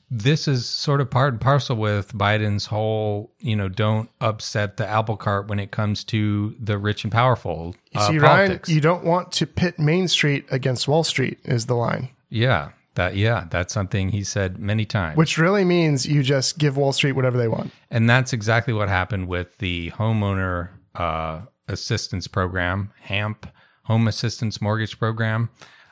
this 0.09 0.47
is 0.47 0.65
sort 0.65 1.01
of 1.01 1.11
part 1.11 1.33
and 1.33 1.41
parcel 1.41 1.75
with 1.75 2.13
Biden's 2.13 2.67
whole, 2.67 3.31
you 3.39 3.55
know, 3.55 3.69
don't 3.69 4.09
upset 4.19 4.77
the 4.77 4.87
apple 4.87 5.17
cart 5.17 5.47
when 5.47 5.59
it 5.59 5.69
comes 5.69 6.03
to 6.05 6.55
the 6.59 6.79
rich 6.79 7.03
and 7.03 7.13
powerful. 7.13 7.75
Uh, 7.93 8.07
see, 8.07 8.19
politics. 8.19 8.69
Ryan, 8.69 8.75
you 8.75 8.81
don't 8.81 9.03
want 9.03 9.31
to 9.33 9.45
pit 9.45 9.77
Main 9.77 10.07
Street 10.07 10.45
against 10.49 10.87
Wall 10.87 11.03
Street, 11.03 11.37
is 11.43 11.67
the 11.67 11.75
line. 11.75 12.09
Yeah, 12.29 12.71
that 12.95 13.15
yeah, 13.15 13.45
that's 13.49 13.73
something 13.73 14.09
he 14.09 14.23
said 14.23 14.59
many 14.59 14.85
times. 14.85 15.17
Which 15.17 15.37
really 15.37 15.63
means 15.63 16.05
you 16.05 16.23
just 16.23 16.57
give 16.57 16.77
Wall 16.77 16.91
Street 16.91 17.13
whatever 17.13 17.37
they 17.37 17.47
want. 17.47 17.71
And 17.89 18.09
that's 18.09 18.33
exactly 18.33 18.73
what 18.73 18.89
happened 18.89 19.27
with 19.27 19.57
the 19.59 19.91
homeowner 19.91 20.69
uh, 20.95 21.41
assistance 21.67 22.27
program, 22.27 22.91
HAMP, 23.01 23.47
Home 23.83 24.07
Assistance 24.07 24.61
Mortgage 24.61 24.99
Program, 24.99 25.49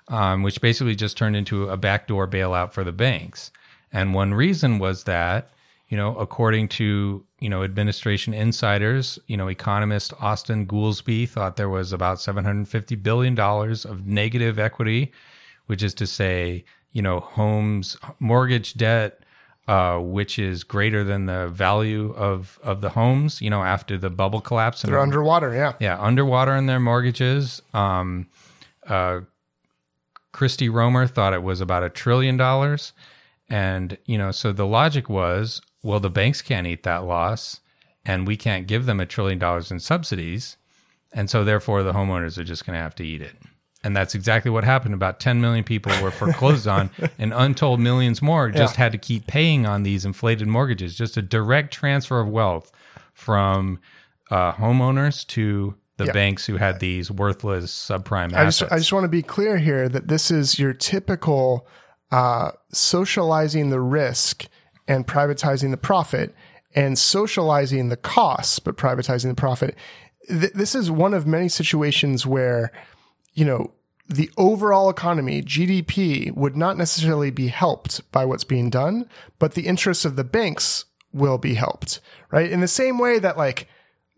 um, 0.09 0.43
which 0.43 0.59
basically 0.59 0.95
just 0.95 1.17
turned 1.17 1.35
into 1.35 1.69
a 1.69 1.77
backdoor 1.77 2.27
bailout 2.27 2.73
for 2.73 2.83
the 2.83 2.91
banks. 2.91 3.51
And 3.93 4.13
one 4.13 4.33
reason 4.33 4.79
was 4.79 5.05
that, 5.05 5.51
you 5.87 5.95
know, 5.95 6.15
according 6.17 6.67
to 6.69 7.23
you 7.39 7.49
know 7.49 7.63
administration 7.63 8.33
insiders, 8.33 9.19
you 9.27 9.37
know, 9.37 9.47
economist 9.47 10.11
Austan 10.13 10.65
Goolsbee 10.65 11.29
thought 11.29 11.55
there 11.55 11.69
was 11.69 11.93
about 11.93 12.19
750 12.19 12.95
billion 12.95 13.35
dollars 13.35 13.85
of 13.85 14.05
negative 14.05 14.57
equity 14.57 15.11
which 15.65 15.83
is 15.83 15.93
to 15.95 16.07
say, 16.07 16.65
you 16.91 17.01
know, 17.01 17.19
homes 17.19 17.97
mortgage 18.19 18.75
debt, 18.75 19.19
uh, 19.67 19.97
which 19.97 20.37
is 20.37 20.63
greater 20.63 21.03
than 21.03 21.25
the 21.25 21.47
value 21.47 22.13
of 22.13 22.59
of 22.63 22.81
the 22.81 22.89
homes. 22.89 23.41
You 23.41 23.49
know, 23.49 23.63
after 23.63 23.97
the 23.97 24.09
bubble 24.09 24.41
collapse, 24.41 24.81
they're 24.83 24.99
underwater. 24.99 25.53
Yeah, 25.53 25.73
yeah, 25.79 25.99
underwater 25.99 26.55
in 26.55 26.67
their 26.67 26.79
mortgages. 26.79 27.61
Um, 27.73 28.27
uh, 28.87 29.21
Christy 30.31 30.69
Romer 30.69 31.07
thought 31.07 31.33
it 31.33 31.43
was 31.43 31.61
about 31.61 31.83
a 31.83 31.89
trillion 31.89 32.37
dollars, 32.37 32.93
and 33.49 33.97
you 34.05 34.17
know, 34.17 34.31
so 34.31 34.51
the 34.51 34.67
logic 34.67 35.09
was, 35.09 35.61
well, 35.81 35.99
the 35.99 36.09
banks 36.09 36.41
can't 36.41 36.67
eat 36.67 36.83
that 36.83 37.05
loss, 37.05 37.61
and 38.05 38.27
we 38.27 38.37
can't 38.37 38.67
give 38.67 38.85
them 38.85 38.99
a 38.99 39.05
trillion 39.05 39.39
dollars 39.39 39.71
in 39.71 39.79
subsidies, 39.79 40.57
and 41.13 41.29
so 41.29 41.43
therefore 41.43 41.83
the 41.83 41.93
homeowners 41.93 42.37
are 42.37 42.43
just 42.43 42.65
going 42.65 42.75
to 42.75 42.81
have 42.81 42.95
to 42.95 43.05
eat 43.05 43.21
it. 43.21 43.35
And 43.85 43.95
that's 43.95 44.15
exactly 44.15 44.49
what 44.49 44.63
happened. 44.63 44.95
About 44.95 45.19
10 45.19 45.39
million 45.39 45.63
people 45.63 45.91
were 46.01 46.09
foreclosed 46.09 46.67
on, 46.67 46.89
and 47.19 47.31
untold 47.31 47.79
millions 47.79 48.19
more 48.19 48.49
just 48.49 48.73
yeah. 48.73 48.83
had 48.83 48.91
to 48.93 48.97
keep 48.97 49.27
paying 49.27 49.67
on 49.67 49.83
these 49.83 50.05
inflated 50.05 50.47
mortgages. 50.47 50.97
Just 50.97 51.17
a 51.17 51.21
direct 51.21 51.71
transfer 51.71 52.19
of 52.19 52.27
wealth 52.27 52.71
from 53.13 53.79
uh, 54.31 54.53
homeowners 54.53 55.25
to 55.27 55.75
the 55.97 56.05
yeah. 56.05 56.13
banks 56.13 56.47
who 56.47 56.57
had 56.57 56.79
these 56.79 57.11
worthless 57.11 57.71
subprime 57.71 58.33
I 58.33 58.45
assets. 58.45 58.59
Just, 58.59 58.71
I 58.71 58.77
just 58.79 58.91
want 58.91 59.03
to 59.03 59.09
be 59.09 59.21
clear 59.21 59.59
here 59.59 59.87
that 59.87 60.07
this 60.07 60.31
is 60.31 60.57
your 60.57 60.73
typical 60.73 61.67
uh, 62.11 62.51
socializing 62.73 63.69
the 63.69 63.79
risk 63.79 64.47
and 64.87 65.05
privatizing 65.05 65.69
the 65.69 65.77
profit 65.77 66.33
and 66.73 66.97
socializing 66.97 67.89
the 67.89 67.97
costs, 67.97 68.57
but 68.57 68.77
privatizing 68.77 69.29
the 69.29 69.35
profit. 69.35 69.75
Th- 70.27 70.53
this 70.53 70.73
is 70.73 70.89
one 70.89 71.13
of 71.13 71.27
many 71.27 71.49
situations 71.49 72.25
where 72.25 72.71
you 73.35 73.45
know, 73.45 73.71
the 74.07 74.29
overall 74.37 74.89
economy, 74.89 75.41
GDP, 75.41 76.31
would 76.35 76.55
not 76.55 76.77
necessarily 76.77 77.31
be 77.31 77.47
helped 77.47 78.09
by 78.11 78.25
what's 78.25 78.43
being 78.43 78.69
done, 78.69 79.09
but 79.39 79.53
the 79.53 79.67
interests 79.67 80.05
of 80.05 80.15
the 80.15 80.23
banks 80.23 80.85
will 81.11 81.37
be 81.37 81.55
helped, 81.55 82.01
right? 82.29 82.51
In 82.51 82.59
the 82.59 82.67
same 82.67 82.99
way 82.99 83.19
that 83.19 83.37
like 83.37 83.67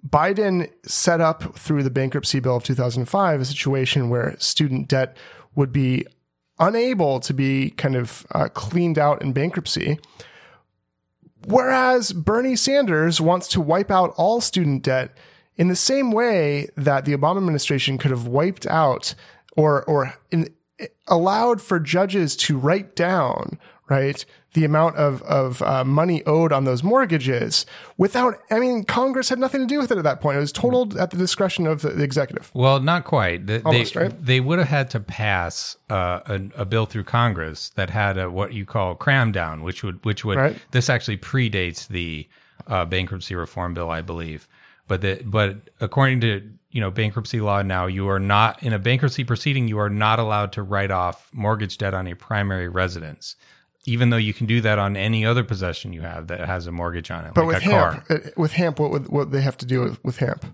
Biden 0.07 0.69
set 0.83 1.21
up 1.21 1.57
through 1.57 1.83
the 1.83 1.89
bankruptcy 1.89 2.39
bill 2.39 2.57
of 2.57 2.63
2005 2.63 3.41
a 3.41 3.45
situation 3.45 4.09
where 4.09 4.35
student 4.39 4.87
debt 4.87 5.15
would 5.55 5.71
be 5.71 6.05
unable 6.59 7.19
to 7.19 7.33
be 7.33 7.69
kind 7.71 7.95
of 7.95 8.25
uh, 8.31 8.47
cleaned 8.49 8.97
out 8.97 9.21
in 9.21 9.33
bankruptcy. 9.33 9.99
Whereas 11.45 12.11
Bernie 12.11 12.55
Sanders 12.55 13.21
wants 13.21 13.47
to 13.49 13.61
wipe 13.61 13.91
out 13.91 14.13
all 14.17 14.41
student 14.41 14.83
debt 14.83 15.15
in 15.55 15.67
the 15.67 15.75
same 15.75 16.11
way 16.11 16.69
that 16.75 17.05
the 17.05 17.15
Obama 17.15 17.37
administration 17.37 17.97
could 17.97 18.11
have 18.11 18.27
wiped 18.27 18.65
out 18.67 19.15
or 19.57 19.83
or 19.83 20.13
in, 20.31 20.47
allowed 21.07 21.61
for 21.61 21.79
judges 21.79 22.37
to 22.37 22.57
write 22.57 22.95
down 22.95 23.59
right 23.89 24.25
the 24.53 24.63
amount 24.63 24.95
of 24.95 25.21
of 25.23 25.61
uh, 25.61 25.83
money 25.83 26.23
owed 26.25 26.51
on 26.51 26.63
those 26.63 26.83
mortgages 26.83 27.65
without 27.97 28.39
I 28.49 28.59
mean 28.59 28.83
Congress 28.83 29.29
had 29.29 29.39
nothing 29.39 29.61
to 29.61 29.67
do 29.67 29.79
with 29.79 29.91
it 29.91 29.97
at 29.97 30.03
that 30.03 30.21
point 30.21 30.37
it 30.37 30.39
was 30.39 30.51
totaled 30.51 30.95
at 30.97 31.11
the 31.11 31.17
discretion 31.17 31.67
of 31.67 31.81
the, 31.81 31.89
the 31.89 32.03
executive 32.03 32.51
well 32.53 32.79
not 32.79 33.03
quite 33.03 33.47
they, 33.47 33.61
Almost, 33.61 33.93
they, 33.93 33.99
right? 33.99 34.25
they 34.25 34.39
would 34.39 34.59
have 34.59 34.67
had 34.67 34.89
to 34.91 34.99
pass 34.99 35.75
uh, 35.89 36.21
a, 36.25 36.61
a, 36.61 36.65
bill 36.65 36.85
through 36.85 37.03
Congress 37.03 37.69
that 37.71 37.89
had 37.89 38.17
a, 38.17 38.29
what 38.29 38.53
you 38.53 38.65
call 38.65 38.95
cram 38.95 39.31
down 39.31 39.63
which 39.63 39.83
would 39.83 40.03
which 40.05 40.23
would 40.23 40.37
right. 40.37 40.57
this 40.71 40.89
actually 40.89 41.17
predates 41.17 41.87
the 41.87 42.27
uh, 42.67 42.85
bankruptcy 42.85 43.35
reform 43.35 43.73
bill 43.73 43.89
I 43.89 44.01
believe 44.01 44.47
but 44.87 45.01
the, 45.01 45.21
but 45.25 45.57
according 45.79 46.21
to 46.21 46.49
you 46.71 46.81
know 46.81 46.91
bankruptcy 46.91 47.41
law 47.41 47.61
now, 47.61 47.87
you 47.87 48.07
are 48.09 48.19
not 48.19 48.61
in 48.63 48.73
a 48.73 48.79
bankruptcy 48.79 49.23
proceeding. 49.23 49.67
You 49.67 49.79
are 49.79 49.89
not 49.89 50.19
allowed 50.19 50.51
to 50.53 50.63
write 50.63 50.91
off 50.91 51.29
mortgage 51.33 51.77
debt 51.77 51.93
on 51.93 52.07
a 52.07 52.15
primary 52.15 52.69
residence, 52.69 53.35
even 53.85 54.09
though 54.09 54.17
you 54.17 54.33
can 54.33 54.45
do 54.45 54.61
that 54.61 54.79
on 54.79 54.95
any 54.95 55.25
other 55.25 55.43
possession 55.43 55.93
you 55.93 56.01
have 56.01 56.27
that 56.27 56.41
has 56.41 56.67
a 56.67 56.71
mortgage 56.71 57.11
on 57.11 57.25
it, 57.25 57.33
but 57.33 57.45
like 57.45 57.55
with 57.55 57.63
HAMP, 57.63 58.07
car. 58.07 58.17
Uh, 58.17 58.29
with 58.37 58.53
HAMP, 58.53 58.79
what 58.79 58.91
would 58.91 59.09
what 59.09 59.31
they 59.31 59.41
have 59.41 59.57
to 59.57 59.65
do 59.65 59.81
with, 59.81 60.03
with 60.03 60.17
HAMP? 60.17 60.45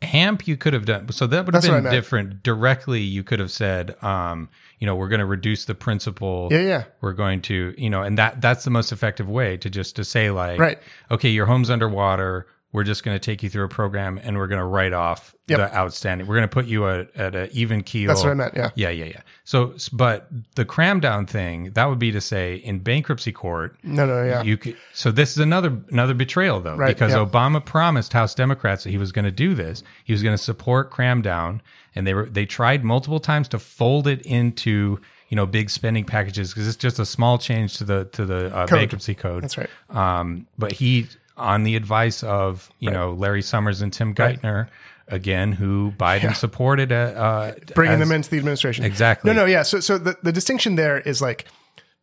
HAMP, 0.00 0.46
you 0.46 0.56
could 0.56 0.74
have 0.74 0.84
done 0.84 1.10
so 1.10 1.26
that 1.26 1.44
would 1.44 1.54
have 1.54 1.62
That's 1.62 1.82
been 1.82 1.90
different. 1.92 2.42
Directly, 2.44 3.00
you 3.00 3.24
could 3.24 3.40
have 3.40 3.50
said, 3.50 4.00
um, 4.02 4.48
you 4.78 4.86
know, 4.86 4.94
we're 4.94 5.08
going 5.08 5.18
to 5.18 5.26
reduce 5.26 5.64
the 5.64 5.74
principal. 5.74 6.48
Yeah, 6.52 6.60
yeah. 6.60 6.84
We're 7.00 7.14
going 7.14 7.42
to, 7.42 7.74
you 7.76 7.90
know, 7.90 8.02
and 8.02 8.16
that 8.16 8.40
that's 8.40 8.64
the 8.64 8.70
most 8.70 8.92
effective 8.92 9.28
way 9.28 9.56
to 9.56 9.68
just 9.68 9.96
to 9.96 10.04
say 10.04 10.30
like, 10.30 10.60
right. 10.60 10.78
okay, 11.10 11.30
your 11.30 11.46
home's 11.46 11.68
underwater 11.68 12.46
we're 12.72 12.84
just 12.84 13.02
going 13.02 13.14
to 13.14 13.18
take 13.18 13.42
you 13.42 13.48
through 13.48 13.64
a 13.64 13.68
program 13.68 14.20
and 14.22 14.36
we're 14.36 14.46
going 14.46 14.58
to 14.60 14.64
write 14.64 14.92
off 14.92 15.34
Yep. 15.48 15.58
the 15.58 15.74
outstanding. 15.74 16.26
We're 16.26 16.34
going 16.36 16.48
to 16.48 16.52
put 16.52 16.66
you 16.66 16.86
at, 16.86 17.16
at 17.16 17.34
an 17.34 17.48
even 17.52 17.82
keel. 17.82 18.08
That's 18.08 18.22
what 18.22 18.32
I 18.32 18.34
meant, 18.34 18.52
yeah. 18.54 18.68
Yeah, 18.74 18.90
yeah, 18.90 19.06
yeah. 19.06 19.20
So, 19.44 19.74
but 19.94 20.28
the 20.56 20.66
cram 20.66 21.00
down 21.00 21.24
thing, 21.24 21.70
that 21.70 21.86
would 21.86 21.98
be 21.98 22.12
to 22.12 22.20
say 22.20 22.56
in 22.56 22.80
bankruptcy 22.80 23.32
court, 23.32 23.78
No, 23.82 24.04
no, 24.04 24.22
yeah. 24.22 24.42
you 24.42 24.58
could, 24.58 24.76
so 24.92 25.10
this 25.10 25.30
is 25.30 25.38
another 25.38 25.80
another 25.90 26.12
betrayal 26.12 26.60
though, 26.60 26.76
Right, 26.76 26.88
because 26.94 27.12
yeah. 27.12 27.24
Obama 27.24 27.64
promised 27.64 28.12
House 28.12 28.34
Democrats 28.34 28.84
that 28.84 28.90
he 28.90 28.98
was 28.98 29.10
going 29.10 29.24
to 29.24 29.30
do 29.30 29.54
this. 29.54 29.82
He 30.04 30.12
was 30.12 30.22
going 30.22 30.36
to 30.36 30.42
support 30.42 30.90
cram 30.90 31.22
down, 31.22 31.62
and 31.94 32.06
they 32.06 32.12
were 32.12 32.26
they 32.26 32.44
tried 32.44 32.84
multiple 32.84 33.18
times 33.20 33.48
to 33.48 33.58
fold 33.58 34.06
it 34.06 34.20
into 34.26 35.00
you 35.30 35.36
know 35.36 35.46
big 35.46 35.70
spending 35.70 36.04
packages 36.04 36.52
because 36.52 36.68
it's 36.68 36.76
just 36.76 36.98
a 36.98 37.06
small 37.06 37.38
change 37.38 37.78
to 37.78 37.84
the 37.84 38.04
to 38.12 38.26
the 38.26 38.54
uh, 38.54 38.66
Code. 38.66 38.80
bankruptcy 38.80 39.14
code. 39.14 39.44
That's 39.44 39.56
right. 39.56 39.70
Um, 39.88 40.46
but 40.58 40.72
he, 40.72 41.06
on 41.38 41.62
the 41.64 41.76
advice 41.76 42.22
of 42.22 42.70
you 42.78 42.90
know 42.90 43.12
Larry 43.12 43.42
Summers 43.42 43.80
and 43.82 43.92
Tim 43.92 44.14
Geithner, 44.14 44.68
again, 45.08 45.52
who 45.52 45.92
Biden 45.98 46.34
supported, 46.34 46.92
uh, 46.92 46.94
uh, 46.94 47.54
bringing 47.74 48.00
as- 48.00 48.08
them 48.08 48.14
into 48.14 48.30
the 48.30 48.38
administration. 48.38 48.84
Exactly. 48.84 49.32
No, 49.32 49.36
no, 49.42 49.46
yeah. 49.46 49.62
So, 49.62 49.80
so 49.80 49.98
the, 49.98 50.16
the 50.22 50.32
distinction 50.32 50.74
there 50.74 50.98
is 50.98 51.20
like 51.22 51.46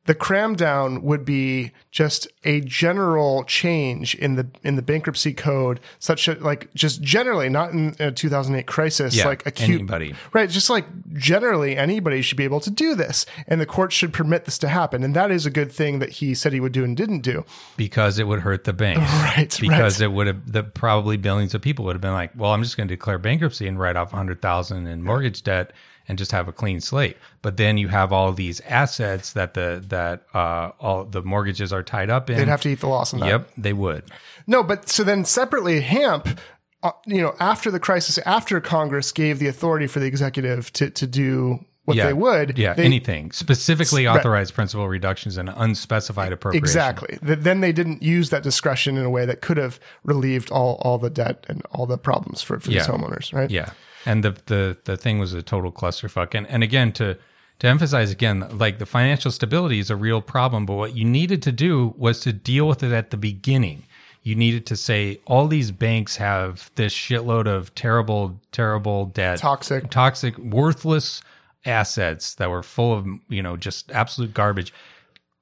the 0.05 0.13
cram 0.15 0.55
down 0.55 1.01
would 1.01 1.25
be 1.25 1.71
just 1.91 2.27
a 2.43 2.61
general 2.61 3.43
change 3.45 4.13
in 4.15 4.35
the 4.35 4.47
in 4.63 4.75
the 4.75 4.81
bankruptcy 4.81 5.33
code, 5.33 5.79
such 5.99 6.27
that 6.27 6.41
like 6.43 6.71
just 6.75 7.01
generally, 7.01 7.49
not 7.49 7.71
in 7.71 7.95
a 7.99 8.11
2008 8.11 8.67
crisis, 8.67 9.15
Yeah, 9.15 9.25
like 9.25 9.45
acute, 9.47 9.69
anybody. 9.79 10.13
right? 10.31 10.49
Just 10.49 10.69
like 10.69 10.85
generally, 11.13 11.75
anybody 11.75 12.21
should 12.21 12.37
be 12.37 12.43
able 12.43 12.59
to 12.61 12.69
do 12.69 12.93
this, 12.95 13.25
and 13.47 13.59
the 13.59 13.65
court 13.65 13.91
should 13.91 14.13
permit 14.13 14.45
this 14.45 14.57
to 14.59 14.67
happen, 14.67 15.03
and 15.03 15.15
that 15.15 15.31
is 15.31 15.45
a 15.45 15.49
good 15.51 15.71
thing 15.71 15.99
that 15.99 16.09
he 16.09 16.35
said 16.35 16.53
he 16.53 16.59
would 16.59 16.71
do 16.71 16.83
and 16.83 16.95
didn't 16.95 17.21
do. 17.21 17.43
because 17.77 18.19
it 18.19 18.27
would 18.27 18.41
hurt 18.41 18.63
the 18.65 18.73
banks. 18.73 19.01
Right, 19.35 19.57
Because 19.59 19.99
right. 19.99 20.05
it 20.05 20.11
would 20.13 20.27
have 20.27 20.51
the 20.51 20.63
probably 20.63 21.17
billions 21.17 21.53
of 21.55 21.61
people 21.61 21.83
would 21.85 21.95
have 21.95 22.01
been 22.01 22.13
like, 22.13 22.31
well, 22.35 22.51
I'm 22.53 22.61
just 22.63 22.77
going 22.77 22.87
to 22.87 22.93
declare 22.93 23.17
bankruptcy 23.17 23.67
and 23.67 23.79
write 23.79 23.95
off 23.95 24.11
hundred 24.11 24.41
thousand 24.41 24.85
in 24.87 25.01
mortgage 25.03 25.41
debt 25.43 25.71
and 26.07 26.17
just 26.17 26.31
have 26.31 26.47
a 26.47 26.51
clean 26.51 26.79
slate. 26.81 27.17
But 27.41 27.57
then 27.57 27.77
you 27.77 27.87
have 27.89 28.11
all 28.13 28.31
these 28.33 28.59
assets 28.61 29.33
that 29.33 29.53
the 29.53 29.83
that 29.89 30.23
uh, 30.33 30.71
all 30.79 31.05
the 31.05 31.21
mortgages 31.23 31.71
are 31.73 31.83
tied 31.83 32.09
up 32.09 32.29
in. 32.29 32.37
They'd 32.37 32.47
have 32.47 32.61
to 32.61 32.69
eat 32.69 32.79
the 32.81 32.87
loss 32.87 33.13
on 33.13 33.19
that. 33.21 33.27
Yep, 33.27 33.49
they 33.57 33.73
would. 33.73 34.03
No, 34.47 34.63
but 34.63 34.89
so 34.89 35.03
then 35.03 35.25
separately, 35.25 35.81
HAMP, 35.81 36.39
uh, 36.83 36.91
you 37.05 37.21
know, 37.21 37.35
after 37.39 37.71
the 37.71 37.79
crisis, 37.79 38.17
after 38.19 38.61
Congress 38.61 39.11
gave 39.11 39.39
the 39.39 39.47
authority 39.47 39.87
for 39.87 39.99
the 39.99 40.05
executive 40.05 40.71
to 40.73 40.89
to 40.91 41.07
do 41.07 41.65
what 41.85 41.97
Yeah, 41.97 42.07
they 42.07 42.13
would, 42.13 42.57
Yeah, 42.57 42.73
they, 42.73 42.83
anything 42.83 43.31
specifically 43.31 44.07
Right. 44.07 44.17
authorized 44.17 44.55
principal 44.55 44.87
reductions 44.87 45.37
and 45.37 45.49
unspecified 45.55 46.33
appropriation. 46.33 46.63
Exactly. 46.63 47.19
Th- 47.23 47.37
Then 47.37 47.61
they 47.61 47.71
didn't 47.71 48.01
use 48.01 48.31
that 48.31 48.41
discretion 48.41 48.97
in 48.97 49.05
a 49.05 49.09
way 49.11 49.27
that 49.27 49.41
could 49.41 49.57
have 49.57 49.79
relieved 50.03 50.49
all 50.49 50.81
all 50.81 50.97
the 50.97 51.11
debt 51.11 51.45
and 51.47 51.61
all 51.69 51.85
the 51.85 51.99
problems 51.99 52.41
for, 52.41 52.59
for 52.59 52.69
these 52.71 52.87
homeowners, 52.87 53.31
right? 53.33 53.51
Yeah, 53.51 53.69
and 54.05 54.23
the 54.23 54.35
the 54.45 54.77
the 54.85 54.97
thing 54.97 55.19
was 55.19 55.33
a 55.33 55.41
total 55.41 55.71
clusterfuck. 55.71 56.33
And 56.35 56.47
and 56.47 56.63
again 56.63 56.91
to 56.93 57.17
to 57.59 57.67
emphasize 57.67 58.11
again, 58.11 58.45
like 58.57 58.79
the 58.79 58.85
financial 58.85 59.31
stability 59.31 59.79
is 59.79 59.89
a 59.89 59.95
real 59.95 60.21
problem, 60.21 60.65
but 60.65 60.73
what 60.75 60.95
you 60.95 61.05
needed 61.05 61.41
to 61.43 61.51
do 61.51 61.93
was 61.97 62.19
to 62.21 62.33
deal 62.33 62.67
with 62.67 62.83
it 62.83 62.91
at 62.91 63.11
the 63.11 63.17
beginning. 63.17 63.83
You 64.23 64.35
needed 64.35 64.65
to 64.67 64.75
say 64.75 65.19
all 65.25 65.47
these 65.47 65.71
banks 65.71 66.17
have 66.17 66.71
this 66.75 66.93
shitload 66.93 67.47
of 67.47 67.73
terrible, 67.75 68.41
terrible 68.51 69.05
debt, 69.05 69.39
Toxic. 69.39 69.89
toxic, 69.89 70.37
worthless 70.37 71.21
assets 71.65 72.35
that 72.35 72.49
were 72.49 72.63
full 72.63 72.93
of 72.93 73.07
you 73.29 73.41
know 73.41 73.55
just 73.55 73.91
absolute 73.91 74.33
garbage. 74.33 74.73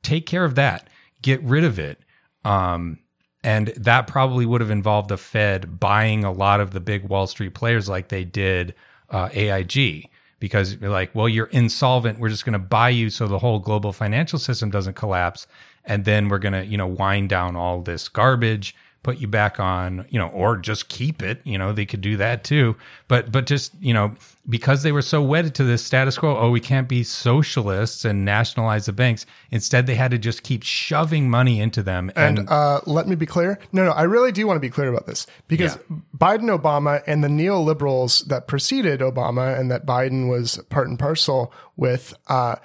Take 0.03 0.26
care 0.26 0.43
of 0.45 0.55
that. 0.55 0.88
Get 1.22 1.41
rid 1.41 1.64
of 1.64 1.80
it. 1.80 1.99
Um, 2.43 2.99
and 3.44 3.68
that 3.76 4.08
probably 4.08 4.46
would 4.46 4.62
have 4.62 4.72
involved 4.72 5.10
the 5.10 5.18
Fed 5.18 5.80
buying 5.80 6.24
a 6.24 6.32
lot 6.32 6.60
of 6.60 6.72
the 6.72 6.80
big 6.80 7.04
Wall 7.04 7.28
Street 7.28 7.54
players 7.54 7.89
like 7.89 8.08
they 8.08 8.24
did 8.24 8.74
uh, 9.10 9.30
AIG 9.34 10.10
because 10.39 10.76
you're 10.76 10.89
like, 10.89 11.14
well, 11.14 11.30
you're 11.30 11.48
insolvent. 11.48 12.20
We're 12.20 12.30
just 12.30 12.46
going 12.46 12.54
to 12.54 12.60
buy 12.60 12.89
you 12.89 13.10
so 13.10 13.28
the 13.28 13.39
whole 13.39 13.60
global 13.60 13.94
financial 13.94 14.39
system 14.39 14.70
doesn't 14.70 14.96
collapse. 14.96 15.48
And 15.86 16.06
then 16.06 16.30
we're 16.30 16.39
going 16.39 16.54
to, 16.54 16.66
you 16.66 16.78
know, 16.78 16.88
wind 16.88 17.30
down 17.30 17.56
all 17.56 17.82
this 17.82 18.08
garbage, 18.08 18.76
put 19.04 19.18
you 19.18 19.28
back 19.28 19.60
on, 19.60 20.06
you 20.10 20.20
know, 20.20 20.28
or 20.28 20.58
just 20.58 20.88
keep 20.88 21.22
it. 21.22 21.41
You 21.44 21.58
know, 21.58 21.74
they 21.74 21.86
could 21.86 22.02
do 22.02 22.18
that 22.18 22.44
too. 22.44 22.76
But, 23.08 23.32
but 23.32 23.46
just, 23.46 23.74
you 23.82 23.94
know, 23.94 24.16
because 24.48 24.84
they 24.84 24.91
were 24.91 25.02
so 25.02 25.22
wedded 25.22 25.56
to 25.56 25.64
this 25.64 25.84
status 25.84 26.18
quo, 26.18 26.38
oh, 26.38 26.50
we 26.50 26.60
can't 26.60 26.89
be 26.89 27.04
socialists 27.04 28.04
and 28.04 28.26
nationalize 28.26 28.86
the 28.86 28.94
banks. 28.94 29.26
Instead, 29.52 29.88
they 29.88 29.96
had 29.96 30.12
to 30.12 30.18
just 30.18 30.44
keep 30.44 30.64
shoving 30.64 31.30
money 31.30 31.62
into 31.62 31.82
them. 31.82 32.12
And, 32.16 32.39
And 32.39 32.50
uh, 32.50 32.82
let 32.86 33.08
me 33.08 33.16
be 33.16 33.26
clear. 33.26 33.58
No, 33.72 33.86
no, 33.86 33.91
I 33.91 34.04
really 34.04 34.34
do 34.34 34.46
want 34.46 34.58
to 34.58 34.62
be 34.62 34.70
clear 34.70 34.89
about 34.89 35.08
this 35.08 35.28
because 35.48 35.78
Biden, 36.18 36.56
Obama, 36.56 37.02
and 37.08 37.24
the 37.24 37.30
neoliberals 37.30 38.26
that 38.26 38.48
preceded 38.48 39.00
Obama 39.00 39.58
and 39.58 39.72
that 39.72 39.86
Biden 39.86 40.30
was 40.30 40.58
part 40.70 40.88
and 40.88 41.00
parcel 41.00 41.54
with 41.78 42.14
uh, 42.28 42.56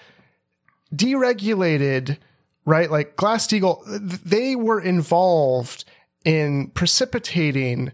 deregulated, 0.93 2.19
right? 2.65 2.91
Like 2.91 3.15
Glass 3.15 3.47
Steagall, 3.47 3.83
they 4.25 4.57
were 4.57 4.81
involved 4.81 5.85
in 6.25 6.69
precipitating 6.71 7.93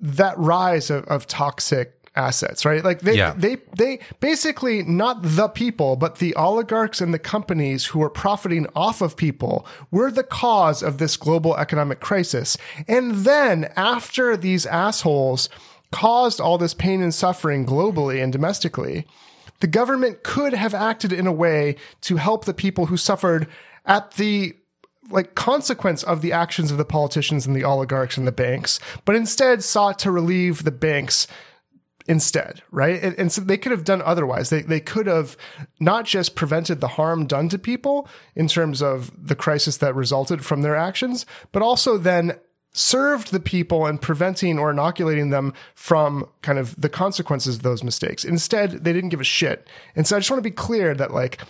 that 0.00 0.38
rise 0.38 0.88
of, 0.88 1.04
of 1.04 1.26
toxic 1.26 2.03
assets, 2.16 2.64
right? 2.64 2.84
Like 2.84 3.00
they, 3.00 3.16
Yeah. 3.16 3.34
they, 3.36 3.56
they 3.76 3.98
basically 4.20 4.82
not 4.82 5.18
the 5.22 5.48
people, 5.48 5.96
but 5.96 6.16
the 6.18 6.34
oligarchs 6.36 7.00
and 7.00 7.12
the 7.12 7.18
companies 7.18 7.86
who 7.86 8.02
are 8.02 8.10
profiting 8.10 8.66
off 8.74 9.00
of 9.00 9.16
people 9.16 9.66
were 9.90 10.10
the 10.10 10.22
cause 10.22 10.82
of 10.82 10.98
this 10.98 11.16
global 11.16 11.56
economic 11.56 12.00
crisis. 12.00 12.56
And 12.86 13.16
then 13.24 13.70
after 13.76 14.36
these 14.36 14.64
assholes 14.66 15.48
caused 15.90 16.40
all 16.40 16.58
this 16.58 16.74
pain 16.74 17.02
and 17.02 17.14
suffering 17.14 17.66
globally 17.66 18.22
and 18.22 18.32
domestically, 18.32 19.06
the 19.60 19.66
government 19.66 20.22
could 20.22 20.52
have 20.52 20.74
acted 20.74 21.12
in 21.12 21.26
a 21.26 21.32
way 21.32 21.76
to 22.02 22.16
help 22.16 22.44
the 22.44 22.54
people 22.54 22.86
who 22.86 22.96
suffered 22.96 23.46
at 23.86 24.12
the 24.12 24.54
like 25.10 25.34
consequence 25.34 26.02
of 26.02 26.22
the 26.22 26.32
actions 26.32 26.70
of 26.70 26.78
the 26.78 26.84
politicians 26.84 27.46
and 27.46 27.54
the 27.54 27.64
oligarchs 27.64 28.16
and 28.16 28.26
the 28.26 28.32
banks, 28.32 28.80
but 29.04 29.14
instead 29.14 29.62
sought 29.62 29.98
to 29.98 30.10
relieve 30.10 30.64
the 30.64 30.70
banks 30.70 31.26
instead, 32.06 32.62
right? 32.70 33.02
And, 33.02 33.18
and 33.18 33.32
so 33.32 33.40
they 33.40 33.56
could 33.56 33.72
have 33.72 33.84
done 33.84 34.02
otherwise. 34.02 34.50
They 34.50 34.62
they 34.62 34.80
could 34.80 35.06
have 35.06 35.36
not 35.80 36.04
just 36.04 36.34
prevented 36.34 36.80
the 36.80 36.88
harm 36.88 37.26
done 37.26 37.48
to 37.50 37.58
people 37.58 38.08
in 38.34 38.48
terms 38.48 38.82
of 38.82 39.10
the 39.16 39.34
crisis 39.34 39.78
that 39.78 39.94
resulted 39.94 40.44
from 40.44 40.62
their 40.62 40.76
actions, 40.76 41.24
but 41.52 41.62
also 41.62 41.96
then 41.96 42.38
served 42.72 43.30
the 43.30 43.40
people 43.40 43.86
and 43.86 44.02
preventing 44.02 44.58
or 44.58 44.70
inoculating 44.70 45.30
them 45.30 45.54
from 45.74 46.28
kind 46.42 46.58
of 46.58 46.78
the 46.80 46.88
consequences 46.88 47.56
of 47.56 47.62
those 47.62 47.84
mistakes. 47.84 48.24
Instead, 48.24 48.84
they 48.84 48.92
didn't 48.92 49.10
give 49.10 49.20
a 49.20 49.24
shit. 49.24 49.68
And 49.94 50.06
so 50.06 50.16
I 50.16 50.18
just 50.18 50.30
want 50.30 50.42
to 50.42 50.50
be 50.50 50.54
clear 50.54 50.92
that 50.94 51.12
like 51.12 51.40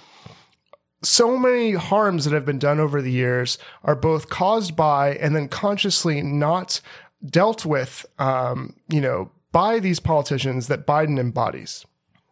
so 1.02 1.36
many 1.38 1.72
harms 1.72 2.24
that 2.24 2.34
have 2.34 2.44
been 2.44 2.58
done 2.58 2.78
over 2.78 3.00
the 3.00 3.10
years 3.10 3.58
are 3.82 3.96
both 3.96 4.28
caused 4.28 4.76
by 4.76 5.14
and 5.14 5.34
then 5.34 5.48
consciously 5.48 6.22
not 6.22 6.80
dealt 7.24 7.64
with, 7.64 8.04
um, 8.18 8.74
you 8.88 9.00
know, 9.00 9.30
by 9.54 9.78
these 9.78 10.00
politicians 10.00 10.66
that 10.66 10.84
Biden 10.84 11.16
embodies. 11.16 11.86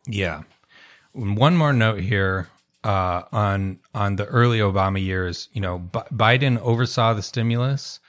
Yeah. 0.09 0.43
One 1.13 1.57
more 1.57 1.73
note 1.73 2.01
here 2.01 2.49
uh, 2.83 3.23
on 3.31 3.79
on 3.95 4.17
the 4.17 4.27
early 4.27 4.59
Obama 4.59 5.03
years. 5.03 5.49
You 5.53 5.61
know, 5.61 5.79
B- 5.79 6.01
Biden 6.13 6.59
oversaw 6.59 7.15
the 7.15 7.23
stimulus, 7.23 8.01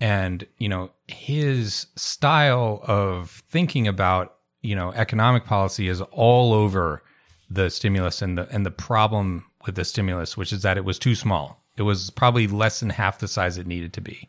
and 0.00 0.44
you 0.58 0.68
know 0.68 0.90
his 1.06 1.86
style 1.94 2.80
of 2.82 3.44
thinking 3.48 3.86
about 3.86 4.34
you 4.60 4.74
know 4.74 4.92
economic 4.92 5.44
policy 5.44 5.88
is 5.88 6.00
all 6.00 6.52
over 6.52 7.02
the 7.48 7.70
stimulus 7.70 8.22
and 8.22 8.36
the 8.36 8.48
and 8.50 8.66
the 8.66 8.72
problem 8.72 9.44
with 9.66 9.76
the 9.76 9.84
stimulus, 9.84 10.36
which 10.36 10.52
is 10.52 10.62
that 10.62 10.76
it 10.76 10.84
was 10.84 10.98
too 10.98 11.14
small. 11.14 11.62
It 11.76 11.82
was 11.82 12.10
probably 12.10 12.48
less 12.48 12.80
than 12.80 12.90
half 12.90 13.20
the 13.20 13.28
size 13.28 13.56
it 13.56 13.68
needed 13.68 13.92
to 13.92 14.00
be, 14.00 14.28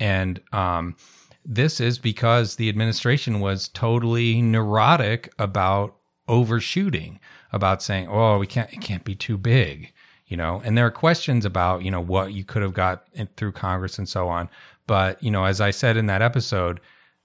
and 0.00 0.40
um, 0.52 0.96
this 1.44 1.80
is 1.80 1.98
because 1.98 2.56
the 2.56 2.68
administration 2.68 3.40
was 3.40 3.68
totally 3.68 4.42
neurotic 4.42 5.32
about 5.38 5.96
overshooting, 6.28 7.20
about 7.52 7.82
saying, 7.82 8.08
"Oh, 8.08 8.38
we 8.38 8.46
can't, 8.46 8.72
it 8.72 8.80
can't 8.80 9.04
be 9.04 9.14
too 9.14 9.38
big," 9.38 9.92
you 10.26 10.36
know. 10.36 10.60
And 10.64 10.76
there 10.76 10.86
are 10.86 10.90
questions 10.90 11.44
about, 11.44 11.82
you 11.82 11.90
know, 11.90 12.00
what 12.00 12.32
you 12.32 12.44
could 12.44 12.62
have 12.62 12.74
got 12.74 13.04
through 13.36 13.52
Congress 13.52 13.98
and 13.98 14.08
so 14.08 14.28
on. 14.28 14.48
But 14.86 15.22
you 15.22 15.30
know, 15.30 15.44
as 15.44 15.60
I 15.60 15.70
said 15.70 15.96
in 15.96 16.06
that 16.06 16.22
episode, 16.22 16.80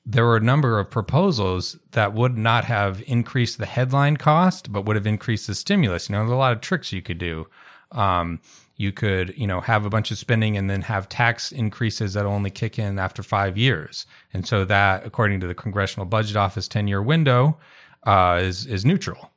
there 0.05 0.25
were 0.25 0.37
a 0.37 0.41
number 0.41 0.79
of 0.79 0.89
proposals 0.89 1.77
that 1.91 2.13
would 2.13 2.37
not 2.37 2.65
have 2.65 3.01
increased 3.07 3.57
the 3.57 3.65
headline 3.65 4.17
cost, 4.17 4.71
but 4.71 4.85
would 4.85 4.95
have 4.95 5.07
increased 5.07 5.47
the 5.47 5.55
stimulus. 5.55 6.09
You 6.09 6.13
know, 6.13 6.19
there's 6.19 6.31
a 6.31 6.35
lot 6.35 6.53
of 6.53 6.61
tricks 6.61 6.91
you 6.91 7.01
could 7.01 7.17
do. 7.17 7.47
Um, 7.91 8.41
you 8.83 8.91
could, 8.91 9.33
you 9.37 9.47
know, 9.47 9.61
have 9.61 9.85
a 9.85 9.89
bunch 9.89 10.11
of 10.11 10.17
spending 10.17 10.57
and 10.57 10.69
then 10.69 10.81
have 10.81 11.09
tax 11.09 11.51
increases 11.51 12.13
that 12.13 12.25
only 12.25 12.49
kick 12.49 12.77
in 12.77 12.99
after 12.99 13.23
five 13.23 13.57
years. 13.57 14.05
And 14.33 14.45
so 14.45 14.65
that, 14.65 15.05
according 15.05 15.39
to 15.39 15.47
the 15.47 15.55
Congressional 15.55 16.05
Budget 16.05 16.35
Office 16.35 16.67
10 16.67 16.87
year 16.87 17.01
window, 17.01 17.57
uh, 18.03 18.39
is, 18.41 18.65
is 18.65 18.85
neutral. 18.85 19.31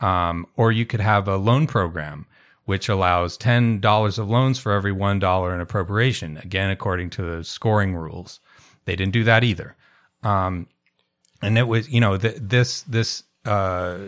Um, 0.00 0.46
or 0.56 0.72
you 0.72 0.86
could 0.86 1.00
have 1.00 1.28
a 1.28 1.36
loan 1.36 1.66
program 1.66 2.26
which 2.64 2.88
allows 2.88 3.36
$10 3.38 4.18
of 4.18 4.28
loans 4.28 4.58
for 4.58 4.72
every 4.72 4.92
$1 4.92 5.54
in 5.54 5.60
appropriation, 5.60 6.36
again, 6.36 6.70
according 6.70 7.10
to 7.10 7.22
the 7.22 7.44
scoring 7.44 7.96
rules. 7.96 8.38
They 8.84 8.94
didn't 8.96 9.12
do 9.12 9.24
that 9.24 9.42
either. 9.42 9.76
Um, 10.22 10.68
and 11.42 11.58
it 11.58 11.66
was, 11.66 11.88
you 11.88 12.00
know, 12.00 12.16
the, 12.16 12.38
this 12.40 12.82
this 12.82 13.24
uh, 13.44 13.98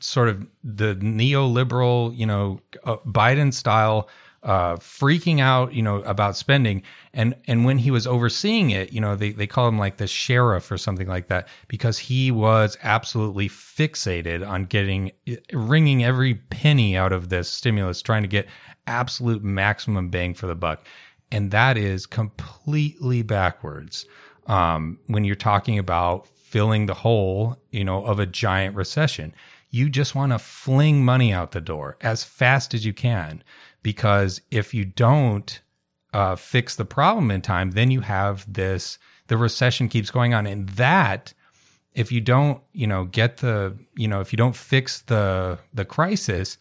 sort 0.00 0.28
of 0.28 0.46
the 0.62 0.94
neoliberal, 0.96 2.16
you 2.16 2.26
know, 2.26 2.60
uh, 2.84 2.96
Biden 3.06 3.52
style 3.52 4.08
uh, 4.42 4.74
freaking 4.76 5.40
out, 5.40 5.72
you 5.72 5.82
know, 5.82 5.96
about 6.02 6.36
spending. 6.36 6.82
And 7.12 7.34
and 7.46 7.64
when 7.64 7.78
he 7.78 7.90
was 7.90 8.06
overseeing 8.06 8.70
it, 8.70 8.92
you 8.92 9.00
know, 9.00 9.14
they 9.14 9.30
they 9.30 9.46
call 9.46 9.68
him 9.68 9.78
like 9.78 9.98
the 9.98 10.06
sheriff 10.06 10.70
or 10.70 10.78
something 10.78 11.06
like 11.06 11.28
that 11.28 11.48
because 11.68 11.98
he 11.98 12.30
was 12.30 12.76
absolutely 12.82 13.48
fixated 13.48 14.46
on 14.46 14.64
getting 14.64 15.12
wringing 15.52 16.02
every 16.02 16.34
penny 16.34 16.96
out 16.96 17.12
of 17.12 17.28
this 17.28 17.48
stimulus, 17.48 18.02
trying 18.02 18.22
to 18.22 18.28
get 18.28 18.48
absolute 18.86 19.44
maximum 19.44 20.08
bang 20.08 20.34
for 20.34 20.46
the 20.46 20.56
buck. 20.56 20.84
And 21.30 21.50
that 21.52 21.78
is 21.78 22.04
completely 22.04 23.22
backwards 23.22 24.06
um, 24.48 24.98
when 25.06 25.24
you're 25.24 25.36
talking 25.36 25.78
about 25.78 26.26
filling 26.26 26.86
the 26.86 26.94
hole, 26.94 27.56
you 27.70 27.84
know, 27.84 28.04
of 28.04 28.18
a 28.18 28.26
giant 28.26 28.76
recession. 28.76 29.34
You 29.70 29.88
just 29.88 30.14
want 30.14 30.32
to 30.32 30.38
fling 30.38 31.02
money 31.02 31.32
out 31.32 31.52
the 31.52 31.60
door 31.62 31.96
as 32.02 32.24
fast 32.24 32.74
as 32.74 32.84
you 32.84 32.92
can 32.92 33.42
because 33.82 34.40
if 34.50 34.74
you 34.74 34.84
don't 34.84 35.60
uh, 36.12 36.36
fix 36.36 36.76
the 36.76 36.84
problem 36.84 37.30
in 37.30 37.40
time, 37.42 37.72
then 37.72 37.90
you 37.90 38.00
have 38.00 38.50
this 38.52 38.98
the 39.28 39.36
recession 39.36 39.88
keeps 39.88 40.10
going 40.10 40.34
on, 40.34 40.46
and 40.46 40.68
that 40.70 41.32
if 41.94 42.10
you 42.10 42.20
don't, 42.20 42.60
you 42.72 42.86
know, 42.86 43.04
get 43.04 43.38
the 43.38 43.76
you 43.96 44.08
know 44.08 44.20
if 44.20 44.32
you 44.32 44.36
don't 44.36 44.56
fix 44.56 45.02
the 45.02 45.58
the 45.72 45.84
crisis, 45.84 46.58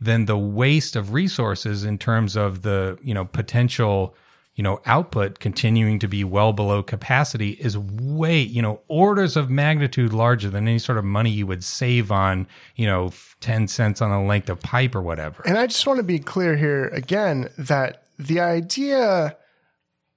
then 0.00 0.26
the 0.26 0.38
waste 0.38 0.96
of 0.96 1.12
resources 1.12 1.84
in 1.84 1.98
terms 1.98 2.36
of 2.36 2.62
the 2.62 2.98
you 3.02 3.14
know 3.14 3.24
potential 3.24 4.14
you 4.54 4.62
know 4.62 4.80
output 4.86 5.38
continuing 5.40 5.98
to 5.98 6.08
be 6.08 6.24
well 6.24 6.52
below 6.52 6.82
capacity 6.82 7.50
is 7.50 7.76
way 7.76 8.40
you 8.40 8.62
know 8.62 8.80
orders 8.88 9.36
of 9.36 9.50
magnitude 9.50 10.12
larger 10.12 10.48
than 10.50 10.68
any 10.68 10.78
sort 10.78 10.98
of 10.98 11.04
money 11.04 11.30
you 11.30 11.46
would 11.46 11.64
save 11.64 12.12
on 12.12 12.46
you 12.76 12.86
know 12.86 13.12
10 13.40 13.68
cents 13.68 14.00
on 14.00 14.10
a 14.10 14.24
length 14.24 14.48
of 14.48 14.60
pipe 14.60 14.94
or 14.94 15.02
whatever. 15.02 15.42
And 15.46 15.58
i 15.58 15.66
just 15.66 15.86
want 15.86 15.98
to 15.98 16.04
be 16.04 16.18
clear 16.18 16.56
here 16.56 16.86
again 16.88 17.50
that 17.58 18.04
the 18.18 18.40
idea 18.40 19.36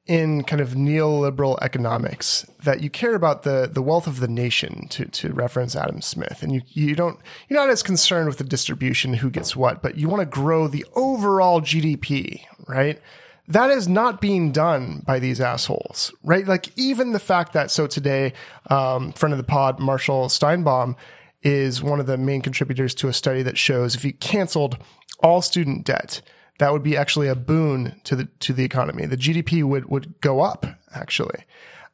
in 0.08 0.42
kind 0.44 0.62
of 0.62 0.70
neoliberal 0.70 1.58
economics 1.62 2.46
that 2.64 2.82
you 2.82 2.90
care 2.90 3.14
about 3.14 3.44
the 3.44 3.70
the 3.72 3.82
wealth 3.82 4.08
of 4.08 4.20
the 4.20 4.28
nation 4.28 4.88
to 4.88 5.06
to 5.06 5.34
reference 5.34 5.76
Adam 5.76 6.02
Smith 6.02 6.42
and 6.42 6.54
you 6.54 6.62
you 6.70 6.96
don't 6.96 7.20
you're 7.50 7.60
not 7.60 7.70
as 7.70 7.84
concerned 7.84 8.28
with 8.28 8.38
the 8.38 8.44
distribution 8.44 9.16
who 9.16 9.30
gets 9.30 9.56
what 9.56 9.82
but 9.82 9.98
you 9.98 10.08
want 10.08 10.22
to 10.22 10.26
grow 10.26 10.68
the 10.68 10.86
overall 10.96 11.62
GDP 11.62 12.42
right 12.68 13.02
that 13.48 13.70
is 13.70 13.88
not 13.88 14.20
being 14.20 14.52
done 14.52 15.04
by 15.06 15.20
these 15.20 15.40
assholes, 15.40 16.14
right? 16.24 16.46
Like 16.46 16.78
even 16.78 17.14
the 17.14 17.20
fact 17.20 17.54
that 17.54 17.72
so 17.72 17.88
today, 17.88 18.34
um, 18.70 19.14
friend 19.14 19.34
of 19.34 19.38
the 19.38 19.44
pod, 19.44 19.80
Marshall 19.80 20.28
Steinbaum 20.28 20.96
is 21.44 21.82
one 21.82 22.00
of 22.00 22.08
the 22.08 22.18
main 22.18 22.42
contributors 22.42 22.94
to 22.96 23.08
a 23.08 23.14
study 23.14 23.42
that 23.44 23.58
shows 23.58 23.96
if 23.96 24.04
you 24.04 24.14
canceled 24.14 24.78
all 25.22 25.42
student 25.42 25.86
debt, 25.86 26.22
that 26.60 26.74
would 26.74 26.84
be 26.84 26.98
actually 26.98 27.28
a 27.28 27.36
boon 27.36 28.00
to 28.04 28.16
the 28.16 28.26
to 28.40 28.52
the 28.52 28.66
economy. 28.66 29.06
The 29.06 29.18
GDP 29.18 29.64
would 29.64 29.90
would 29.90 30.20
go 30.20 30.42
up 30.42 30.66
actually. 30.94 31.46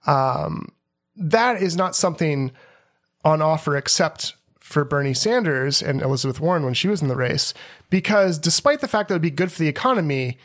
Um, 0.08 0.70
that 1.16 1.62
is 1.62 1.76
not 1.76 1.96
something 1.96 2.52
on 3.24 3.42
offer 3.42 3.78
except 3.78 4.34
for 4.60 4.84
Bernie 4.84 5.14
Sanders 5.14 5.84
and 5.84 6.02
Elizabeth 6.02 6.40
Warren 6.40 6.66
when 6.66 6.74
she 6.74 6.88
was 6.88 7.02
in 7.02 7.10
the 7.10 7.16
race, 7.16 7.54
because 7.92 8.40
despite 8.40 8.82
the 8.82 8.88
fact 8.88 9.10
that 9.10 9.14
it 9.14 9.18
would 9.18 9.22
be 9.22 9.30
good 9.30 9.52
for 9.52 9.60
the 9.60 9.68
economy, 9.68 10.38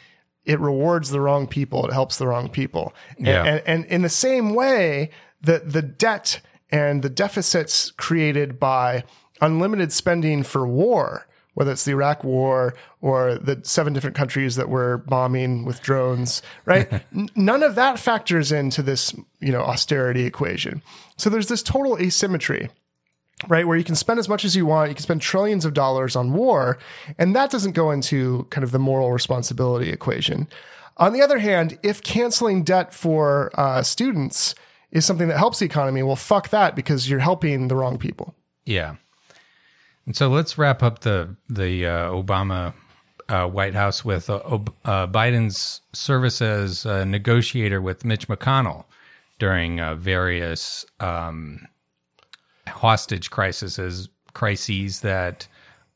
it 0.49 0.59
rewards 0.59 1.11
the 1.11 1.20
wrong 1.20 1.46
people. 1.46 1.86
It 1.86 1.92
helps 1.92 2.16
the 2.16 2.26
wrong 2.26 2.49
people. 2.49 2.94
Yeah. 3.18 3.44
And, 3.44 3.49
and, 3.49 3.62
and 3.66 3.84
in 3.84 4.03
the 4.03 4.09
same 4.09 4.55
way, 4.55 5.11
the, 5.42 5.59
the 5.59 5.82
debt 5.82 6.40
and 6.70 7.03
the 7.03 7.11
deficits 7.11 7.92
created 7.92 8.59
by 8.59 9.05
unlimited 9.42 9.92
spending 9.92 10.42
for 10.42 10.66
war, 10.66 11.26
whether 11.53 11.70
it's 11.70 11.84
the 11.84 11.92
Iraq 11.92 12.24
war 12.24 12.74
or 13.03 13.34
the 13.34 13.61
seven 13.62 13.92
different 13.92 14.16
countries 14.16 14.57
that 14.57 14.70
were 14.70 14.99
bombing 15.07 15.66
with 15.66 15.82
drones, 15.82 16.40
right? 16.64 17.05
None 17.36 17.62
of 17.62 17.74
that 17.74 17.99
factors 17.99 18.51
into 18.51 18.82
this, 18.82 19.14
you 19.40 19.53
know, 19.53 19.61
austerity 19.61 20.24
equation. 20.24 20.82
So 21.18 21.28
there's 21.28 21.49
this 21.49 21.62
total 21.62 21.99
asymmetry 21.99 22.70
right? 23.47 23.66
Where 23.66 23.76
you 23.76 23.84
can 23.84 23.95
spend 23.95 24.18
as 24.18 24.28
much 24.28 24.45
as 24.45 24.57
you 24.57 24.66
want, 24.66 24.89
you 24.89 24.95
can 24.95 25.03
spend 25.03 25.22
trillions 25.22 25.64
of 25.64 25.74
dollars 25.74 26.16
on 26.16 26.32
war, 26.32 26.78
and 27.18 27.36
that 27.36 27.51
doesn't 27.51 27.72
go 27.72 27.91
into 27.91 28.47
kind 28.51 28.64
of 28.64 28.72
the 28.72 28.78
moral 28.78 29.12
responsibility 29.12 29.91
equation. 29.91 30.49
On 30.97 31.12
the 31.12 31.22
other 31.22 31.39
hand, 31.39 31.78
if 31.82 32.03
canceling 32.03 32.64
debt 32.64 32.93
for 32.93 33.51
uh, 33.55 33.82
students 33.82 34.55
is 34.91 35.05
something 35.05 35.28
that 35.28 35.39
helps 35.39 35.61
the 35.61 35.66
economy, 35.66 36.03
well, 36.03 36.16
fuck 36.16 36.49
that 36.49 36.74
because 36.74 37.09
you're 37.09 37.20
helping 37.20 37.68
the 37.68 37.76
wrong 37.76 37.99
people. 37.99 38.34
Yeah. 38.64 38.97
And 40.07 40.16
so 40.16 40.28
let's 40.28 40.59
wrap 40.59 40.82
up 40.82 41.01
the 41.01 41.36
the 41.49 41.86
uh, 41.86 42.11
Obama 42.11 42.72
uh, 43.28 43.47
White 43.47 43.74
House 43.74 44.05
with 44.05 44.30
uh, 44.30 44.36
uh 44.36 45.07
Biden's 45.07 45.82
service 45.93 46.41
as 46.41 46.86
a 46.86 47.05
negotiator 47.05 47.80
with 47.80 48.05
Mitch 48.05 48.26
McConnell 48.26 48.84
during 49.39 49.80
uh, 49.80 49.95
various 49.95 50.86
um, 50.99 51.68
hostage 52.68 53.30
crises 53.30 54.08
crises 54.34 55.00
that 55.00 55.48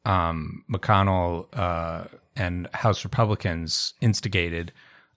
um, 0.04 0.64
McConnell 0.70 1.46
uh, 1.52 2.04
and 2.34 2.68
House 2.72 3.04
Republicans 3.04 3.94
instigated 4.00 4.72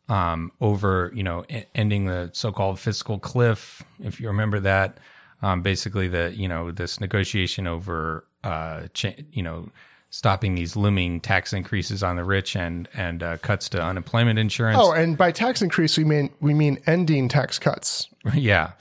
um, 0.09 0.51
over, 0.61 1.11
you 1.15 1.23
know, 1.23 1.45
ending 1.73 2.05
the 2.05 2.29
so-called 2.33 2.79
fiscal 2.79 3.17
cliff. 3.17 3.83
If 3.99 4.19
you 4.19 4.27
remember 4.27 4.59
that, 4.59 4.99
um, 5.41 5.61
basically 5.61 6.07
the 6.07 6.33
you 6.35 6.47
know 6.47 6.71
this 6.71 6.99
negotiation 6.99 7.67
over, 7.67 8.25
uh, 8.43 8.87
cha- 8.93 9.15
you 9.31 9.43
know, 9.43 9.69
stopping 10.09 10.55
these 10.55 10.75
looming 10.75 11.19
tax 11.19 11.53
increases 11.53 12.03
on 12.03 12.15
the 12.15 12.23
rich 12.23 12.55
and 12.55 12.87
and 12.93 13.23
uh, 13.23 13.37
cuts 13.37 13.67
to 13.69 13.81
unemployment 13.81 14.39
insurance. 14.39 14.79
Oh, 14.79 14.91
and 14.91 15.17
by 15.17 15.31
tax 15.31 15.61
increase 15.61 15.97
we 15.97 16.03
mean 16.03 16.29
we 16.39 16.53
mean 16.53 16.79
ending 16.85 17.27
tax 17.27 17.59
cuts. 17.59 18.07
yeah, 18.33 18.71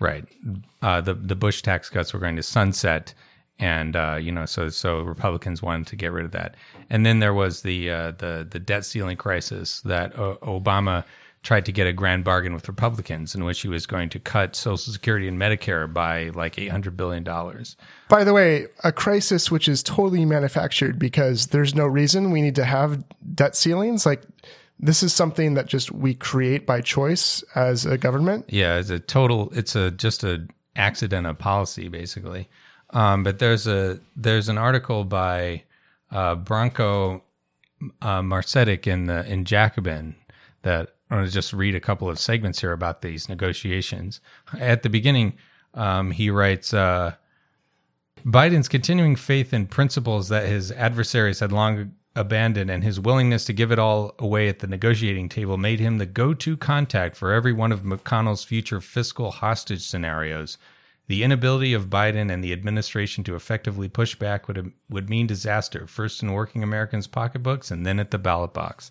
Right. 0.00 0.24
Uh, 0.80 1.00
the 1.02 1.14
the 1.14 1.36
Bush 1.36 1.62
tax 1.62 1.90
cuts 1.90 2.12
were 2.14 2.20
going 2.20 2.36
to 2.36 2.42
sunset, 2.42 3.12
and 3.58 3.94
uh, 3.94 4.18
you 4.20 4.32
know, 4.32 4.46
so 4.46 4.70
so 4.70 5.02
Republicans 5.02 5.62
wanted 5.62 5.86
to 5.88 5.96
get 5.96 6.10
rid 6.10 6.24
of 6.24 6.32
that. 6.32 6.56
And 6.88 7.04
then 7.04 7.18
there 7.18 7.34
was 7.34 7.62
the 7.62 7.90
uh, 7.90 8.10
the 8.12 8.48
the 8.50 8.58
debt 8.58 8.86
ceiling 8.86 9.18
crisis 9.18 9.82
that 9.82 10.14
Obama 10.14 11.04
tried 11.42 11.64
to 11.64 11.72
get 11.72 11.86
a 11.86 11.92
grand 11.92 12.22
bargain 12.22 12.52
with 12.52 12.68
Republicans, 12.68 13.34
in 13.34 13.44
which 13.44 13.60
he 13.60 13.68
was 13.68 13.86
going 13.86 14.08
to 14.10 14.18
cut 14.18 14.54
Social 14.54 14.92
Security 14.92 15.26
and 15.26 15.38
Medicare 15.38 15.90
by 15.92 16.30
like 16.30 16.58
eight 16.58 16.70
hundred 16.70 16.96
billion 16.96 17.22
dollars. 17.22 17.76
By 18.08 18.24
the 18.24 18.32
way, 18.32 18.66
a 18.84 18.92
crisis 18.92 19.50
which 19.50 19.68
is 19.68 19.82
totally 19.82 20.24
manufactured 20.24 20.98
because 20.98 21.48
there's 21.48 21.74
no 21.74 21.86
reason 21.86 22.30
we 22.30 22.42
need 22.42 22.56
to 22.56 22.64
have 22.64 23.04
debt 23.34 23.56
ceilings. 23.56 24.04
Like 24.04 24.22
this 24.82 25.02
is 25.02 25.12
something 25.12 25.54
that 25.54 25.66
just 25.66 25.92
we 25.92 26.14
create 26.14 26.66
by 26.66 26.80
choice 26.80 27.44
as 27.54 27.84
a 27.84 27.98
government. 27.98 28.46
Yeah, 28.48 28.78
it's 28.78 28.90
a 28.90 28.98
total. 28.98 29.50
It's 29.54 29.76
a 29.76 29.90
just 29.90 30.24
a 30.24 30.46
accident 30.74 31.26
of 31.26 31.38
policy, 31.38 31.88
basically. 31.88 32.48
Um, 32.90 33.22
but 33.22 33.38
there's 33.38 33.66
a 33.66 34.00
there's 34.16 34.48
an 34.48 34.58
article 34.58 35.04
by 35.04 35.64
uh, 36.10 36.36
Branko 36.36 37.20
uh, 38.00 38.22
Marcetic 38.22 38.86
in 38.86 39.06
the 39.06 39.30
in 39.30 39.44
Jacobin 39.44 40.16
that 40.62 40.94
I 41.10 41.16
want 41.16 41.28
to 41.28 41.32
just 41.32 41.52
read 41.52 41.74
a 41.74 41.80
couple 41.80 42.08
of 42.08 42.18
segments 42.18 42.60
here 42.60 42.72
about 42.72 43.02
these 43.02 43.28
negotiations. 43.28 44.20
At 44.58 44.82
the 44.82 44.90
beginning, 44.90 45.34
um, 45.74 46.10
he 46.10 46.30
writes. 46.30 46.74
Uh, 46.74 47.14
Biden's 48.22 48.68
continuing 48.68 49.16
faith 49.16 49.54
in 49.54 49.66
principles 49.66 50.28
that 50.28 50.46
his 50.46 50.70
adversaries 50.72 51.40
had 51.40 51.52
long 51.52 51.92
abandoned, 52.16 52.70
and 52.70 52.82
his 52.82 52.98
willingness 52.98 53.44
to 53.44 53.52
give 53.52 53.70
it 53.70 53.78
all 53.78 54.14
away 54.18 54.48
at 54.48 54.58
the 54.58 54.66
negotiating 54.66 55.28
table 55.28 55.56
made 55.56 55.80
him 55.80 55.98
the 55.98 56.06
go 56.06 56.34
to 56.34 56.56
contact 56.56 57.16
for 57.16 57.32
every 57.32 57.52
one 57.52 57.72
of 57.72 57.82
McConnell's 57.82 58.44
future 58.44 58.80
fiscal 58.80 59.30
hostage 59.30 59.86
scenarios. 59.86 60.58
The 61.06 61.22
inability 61.22 61.72
of 61.72 61.90
Biden 61.90 62.32
and 62.32 62.42
the 62.42 62.52
administration 62.52 63.24
to 63.24 63.34
effectively 63.34 63.88
push 63.88 64.14
back 64.14 64.46
would, 64.46 64.72
would 64.88 65.10
mean 65.10 65.26
disaster, 65.26 65.86
first 65.86 66.22
in 66.22 66.32
working 66.32 66.62
Americans' 66.62 67.06
pocketbooks 67.06 67.70
and 67.70 67.84
then 67.84 67.98
at 67.98 68.10
the 68.10 68.18
ballot 68.18 68.52
box. 68.52 68.90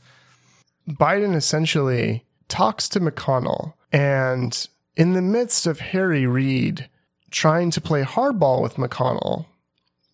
Biden 0.88 1.36
essentially 1.36 2.26
talks 2.47 2.89
to 2.89 2.99
McConnell, 2.99 3.74
and 3.91 4.67
in 4.95 5.13
the 5.13 5.22
midst 5.22 5.67
of 5.67 5.80
Harry 5.80 6.26
Reid 6.26 6.89
trying 7.32 7.72
to 7.72 7.82
play 7.82 8.03
hardball 8.03 8.61
with 8.61 8.76
McConnell, 8.76 9.45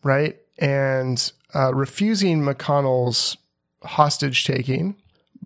right? 0.03 0.37
And 0.59 1.31
uh, 1.53 1.73
refusing 1.73 2.41
McConnell's 2.41 3.37
hostage 3.83 4.45
taking, 4.45 4.95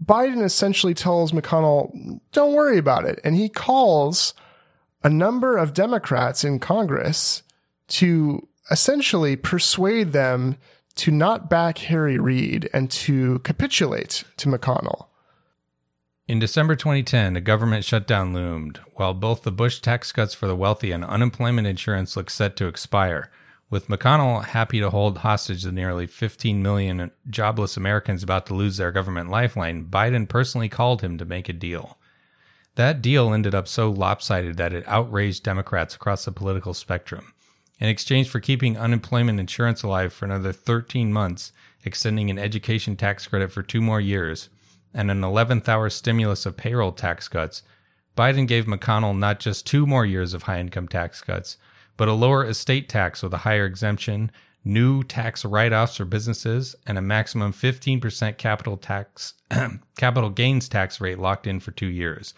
Biden 0.03 0.43
essentially 0.43 0.93
tells 0.93 1.31
McConnell, 1.31 2.19
don't 2.31 2.53
worry 2.53 2.77
about 2.77 3.05
it. 3.05 3.19
And 3.23 3.35
he 3.35 3.49
calls 3.49 4.33
a 5.03 5.09
number 5.09 5.57
of 5.57 5.73
Democrats 5.73 6.43
in 6.43 6.59
Congress 6.59 7.43
to 7.89 8.47
essentially 8.71 9.35
persuade 9.35 10.13
them 10.13 10.57
to 10.95 11.11
not 11.11 11.49
back 11.49 11.77
Harry 11.79 12.19
Reid 12.19 12.69
and 12.73 12.91
to 12.91 13.39
capitulate 13.39 14.23
to 14.37 14.49
McConnell. 14.49 15.05
In 16.27 16.37
December 16.39 16.75
2010, 16.75 17.35
a 17.37 17.41
government 17.41 17.83
shutdown 17.83 18.33
loomed, 18.33 18.79
while 18.93 19.15
both 19.15 19.41
the 19.41 19.51
Bush 19.51 19.79
tax 19.79 20.11
cuts 20.11 20.35
for 20.35 20.45
the 20.45 20.55
wealthy 20.55 20.91
and 20.91 21.03
unemployment 21.03 21.67
insurance 21.67 22.15
looked 22.15 22.31
set 22.31 22.55
to 22.57 22.67
expire. 22.67 23.31
With 23.71 23.87
McConnell 23.87 24.45
happy 24.45 24.79
to 24.79 24.89
hold 24.89 25.19
hostage 25.19 25.61
the 25.61 25.71
nearly 25.71 26.07
15 26.07 26.63
million 26.63 27.11
jobless 27.29 27.77
Americans 27.77 28.23
about 28.23 28.47
to 28.47 28.55
lose 28.55 28.77
their 28.77 28.91
government 28.91 29.29
lifeline, 29.29 29.85
Biden 29.85 30.27
personally 30.27 30.69
called 30.69 31.01
him 31.01 31.19
to 31.19 31.25
make 31.25 31.47
a 31.49 31.53
deal. 31.53 31.99
That 32.75 33.01
deal 33.01 33.31
ended 33.31 33.53
up 33.53 33.67
so 33.67 33.91
lopsided 33.91 34.57
that 34.57 34.73
it 34.73 34.87
outraged 34.87 35.43
Democrats 35.43 35.93
across 35.93 36.25
the 36.25 36.31
political 36.31 36.73
spectrum. 36.73 37.33
In 37.79 37.89
exchange 37.89 38.27
for 38.27 38.39
keeping 38.39 38.75
unemployment 38.75 39.39
insurance 39.39 39.83
alive 39.83 40.13
for 40.13 40.25
another 40.25 40.51
13 40.51 41.13
months, 41.13 41.51
extending 41.85 42.31
an 42.31 42.39
education 42.39 42.95
tax 42.95 43.27
credit 43.27 43.51
for 43.51 43.61
two 43.61 43.81
more 43.81 44.01
years, 44.01 44.49
and 44.95 45.11
an 45.11 45.21
11th 45.21 45.69
hour 45.69 45.91
stimulus 45.91 46.47
of 46.47 46.57
payroll 46.57 46.91
tax 46.91 47.27
cuts, 47.27 47.61
Biden 48.17 48.47
gave 48.47 48.65
McConnell 48.65 49.17
not 49.17 49.39
just 49.39 49.67
two 49.67 49.85
more 49.85 50.05
years 50.05 50.33
of 50.33 50.43
high 50.43 50.59
income 50.59 50.87
tax 50.87 51.21
cuts, 51.21 51.57
but 51.99 52.07
a 52.07 52.13
lower 52.13 52.45
estate 52.45 52.87
tax 52.87 53.21
with 53.21 53.33
a 53.33 53.39
higher 53.39 53.65
exemption, 53.65 54.31
new 54.63 55.03
tax 55.03 55.43
write-offs 55.43 55.97
for 55.97 56.05
businesses, 56.05 56.73
and 56.87 56.97
a 56.97 57.01
maximum 57.01 57.51
15% 57.51 58.37
capital 58.37 58.77
tax 58.77 59.33
capital 59.97 60.29
gains 60.29 60.69
tax 60.69 61.01
rate 61.01 61.19
locked 61.19 61.45
in 61.45 61.59
for 61.59 61.71
2 61.71 61.87
years. 61.87 62.33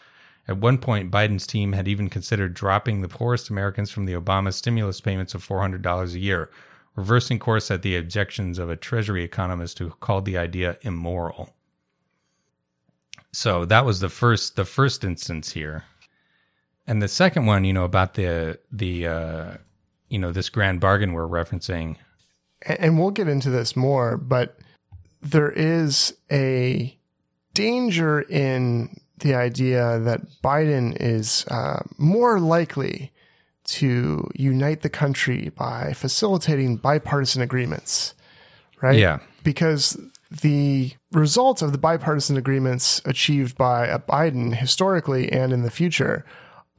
At 0.47 0.57
one 0.57 0.79
point, 0.79 1.11
Biden's 1.11 1.45
team 1.45 1.73
had 1.73 1.87
even 1.87 2.09
considered 2.09 2.55
dropping 2.55 3.01
the 3.01 3.07
poorest 3.07 3.51
Americans 3.51 3.91
from 3.91 4.05
the 4.05 4.13
Obama 4.13 4.51
stimulus 4.51 4.99
payments 4.99 5.35
of 5.35 5.47
$400 5.47 6.15
a 6.15 6.19
year, 6.19 6.49
reversing 6.95 7.37
course 7.37 7.69
at 7.69 7.83
the 7.83 7.95
objections 7.95 8.57
of 8.57 8.67
a 8.67 8.75
Treasury 8.75 9.23
economist 9.23 9.77
who 9.77 9.91
called 9.91 10.25
the 10.25 10.39
idea 10.39 10.79
immoral. 10.81 11.53
So 13.31 13.65
that 13.65 13.85
was 13.85 13.99
the 13.99 14.09
first 14.09 14.55
the 14.55 14.65
first 14.65 15.03
instance 15.03 15.51
here. 15.51 15.83
And 16.87 17.01
the 17.01 17.07
second 17.07 17.45
one, 17.45 17.63
you 17.63 17.73
know, 17.73 17.85
about 17.85 18.15
the 18.15 18.59
the 18.71 19.07
uh, 19.07 19.57
you 20.09 20.19
know 20.19 20.31
this 20.31 20.49
grand 20.49 20.79
bargain 20.79 21.13
we're 21.13 21.27
referencing. 21.27 21.95
And 22.65 22.99
we'll 22.99 23.11
get 23.11 23.27
into 23.27 23.49
this 23.49 23.75
more, 23.75 24.17
but 24.17 24.59
there 25.21 25.51
is 25.51 26.15
a 26.31 26.95
danger 27.53 28.21
in 28.21 28.99
the 29.17 29.35
idea 29.35 29.99
that 29.99 30.21
Biden 30.43 30.95
is 30.99 31.45
uh, 31.47 31.81
more 31.97 32.39
likely 32.39 33.11
to 33.63 34.29
unite 34.35 34.81
the 34.81 34.89
country 34.89 35.51
by 35.55 35.93
facilitating 35.93 36.77
bipartisan 36.77 37.41
agreements, 37.41 38.13
right? 38.81 38.97
Yeah. 38.97 39.19
Because 39.43 39.97
the 40.29 40.93
results 41.11 41.61
of 41.61 41.71
the 41.71 41.77
bipartisan 41.77 42.37
agreements 42.37 43.01
achieved 43.05 43.57
by 43.57 43.87
Biden 44.09 44.55
historically 44.55 45.31
and 45.31 45.53
in 45.53 45.61
the 45.61 45.71
future 45.71 46.25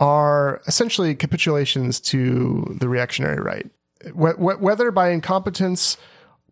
are 0.03 0.61
essentially 0.66 1.14
capitulations 1.14 2.00
to 2.00 2.76
the 2.80 2.88
reactionary 2.88 3.40
right. 3.40 3.70
Whether 4.14 4.90
by 4.90 5.11
incompetence, 5.11 5.96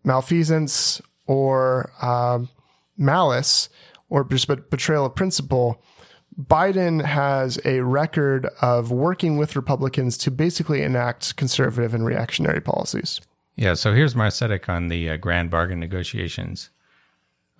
malfeasance, 0.05 1.01
or 1.27 1.91
um, 2.01 2.47
malice, 2.97 3.67
or 4.09 4.23
just 4.23 4.47
betrayal 4.47 5.05
of 5.05 5.15
principle, 5.15 5.83
Biden 6.39 7.03
has 7.03 7.59
a 7.65 7.81
record 7.81 8.47
of 8.61 8.89
working 8.89 9.35
with 9.35 9.57
Republicans 9.57 10.17
to 10.19 10.31
basically 10.31 10.81
enact 10.81 11.35
conservative 11.35 11.93
and 11.93 12.05
reactionary 12.05 12.61
policies. 12.61 13.19
Yeah, 13.57 13.73
so 13.73 13.93
here's 13.93 14.15
Marcetic 14.15 14.69
on 14.69 14.87
the 14.87 15.09
uh, 15.09 15.17
grand 15.17 15.49
bargain 15.49 15.81
negotiations. 15.81 16.69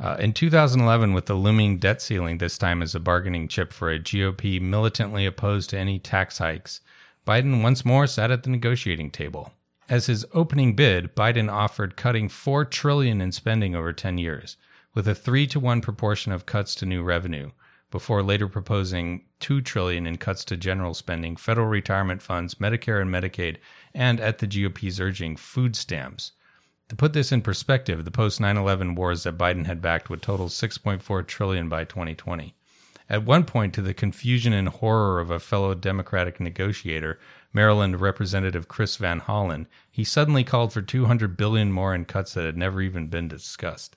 Uh, 0.01 0.15
in 0.19 0.33
2011, 0.33 1.13
with 1.13 1.27
the 1.27 1.35
looming 1.35 1.77
debt 1.77 2.01
ceiling 2.01 2.39
this 2.39 2.57
time 2.57 2.81
as 2.81 2.95
a 2.95 2.99
bargaining 2.99 3.47
chip 3.47 3.71
for 3.71 3.91
a 3.91 3.99
GOP 3.99 4.59
militantly 4.59 5.27
opposed 5.27 5.69
to 5.69 5.77
any 5.77 5.99
tax 5.99 6.39
hikes, 6.39 6.81
Biden 7.27 7.61
once 7.61 7.85
more 7.85 8.07
sat 8.07 8.31
at 8.31 8.41
the 8.41 8.49
negotiating 8.49 9.11
table. 9.11 9.53
As 9.87 10.07
his 10.07 10.25
opening 10.33 10.75
bid, 10.75 11.15
Biden 11.15 11.51
offered 11.51 11.97
cutting 11.97 12.29
4 12.29 12.65
trillion 12.65 13.21
in 13.21 13.31
spending 13.31 13.75
over 13.75 13.93
10 13.93 14.17
years, 14.17 14.57
with 14.95 15.07
a 15.07 15.13
3 15.13 15.45
to 15.45 15.59
1 15.59 15.81
proportion 15.81 16.31
of 16.31 16.47
cuts 16.47 16.73
to 16.75 16.87
new 16.87 17.03
revenue, 17.03 17.51
before 17.91 18.23
later 18.23 18.47
proposing 18.47 19.25
2 19.39 19.61
trillion 19.61 20.07
in 20.07 20.17
cuts 20.17 20.43
to 20.45 20.57
general 20.57 20.95
spending, 20.95 21.35
federal 21.35 21.67
retirement 21.67 22.23
funds, 22.23 22.55
Medicare 22.55 23.03
and 23.03 23.13
Medicaid, 23.13 23.57
and 23.93 24.19
at 24.19 24.39
the 24.39 24.47
GOP's 24.47 24.99
urging, 24.99 25.35
food 25.35 25.75
stamps. 25.75 26.31
To 26.91 26.95
put 26.97 27.13
this 27.13 27.31
in 27.31 27.41
perspective, 27.41 28.03
the 28.03 28.11
post 28.11 28.41
9/11 28.41 28.95
wars 28.95 29.23
that 29.23 29.37
Biden 29.37 29.65
had 29.65 29.81
backed 29.81 30.09
would 30.09 30.21
total 30.21 30.49
6.4 30.49 31.23
trillion 31.25 31.69
by 31.69 31.85
2020. 31.85 32.53
At 33.09 33.23
one 33.23 33.45
point, 33.45 33.73
to 33.75 33.81
the 33.81 33.93
confusion 33.93 34.51
and 34.51 34.67
horror 34.67 35.21
of 35.21 35.31
a 35.31 35.39
fellow 35.39 35.73
Democratic 35.73 36.41
negotiator, 36.41 37.17
Maryland 37.53 38.01
Representative 38.01 38.67
Chris 38.67 38.97
Van 38.97 39.21
Hollen, 39.21 39.67
he 39.89 40.03
suddenly 40.03 40.43
called 40.43 40.73
for 40.73 40.81
200 40.81 41.37
billion 41.37 41.71
more 41.71 41.95
in 41.95 42.03
cuts 42.03 42.33
that 42.33 42.43
had 42.43 42.57
never 42.57 42.81
even 42.81 43.07
been 43.07 43.29
discussed. 43.29 43.95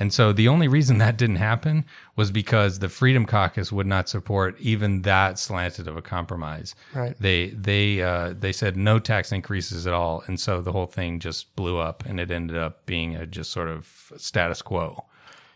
And 0.00 0.14
so 0.14 0.32
the 0.32 0.48
only 0.48 0.66
reason 0.66 0.96
that 0.96 1.18
didn't 1.18 1.36
happen 1.36 1.84
was 2.16 2.30
because 2.30 2.78
the 2.78 2.88
Freedom 2.88 3.26
Caucus 3.26 3.70
would 3.70 3.86
not 3.86 4.08
support 4.08 4.58
even 4.58 5.02
that 5.02 5.38
slanted 5.38 5.86
of 5.86 5.94
a 5.94 6.00
compromise. 6.00 6.74
Right. 6.94 7.14
They 7.20 7.50
they 7.50 8.00
uh, 8.00 8.32
they 8.32 8.52
said 8.52 8.78
no 8.78 8.98
tax 8.98 9.30
increases 9.30 9.86
at 9.86 9.92
all, 9.92 10.24
and 10.26 10.40
so 10.40 10.62
the 10.62 10.72
whole 10.72 10.86
thing 10.86 11.20
just 11.20 11.54
blew 11.54 11.76
up, 11.76 12.02
and 12.06 12.18
it 12.18 12.30
ended 12.30 12.56
up 12.56 12.86
being 12.86 13.14
a 13.14 13.26
just 13.26 13.52
sort 13.52 13.68
of 13.68 14.10
status 14.16 14.62
quo. 14.62 15.04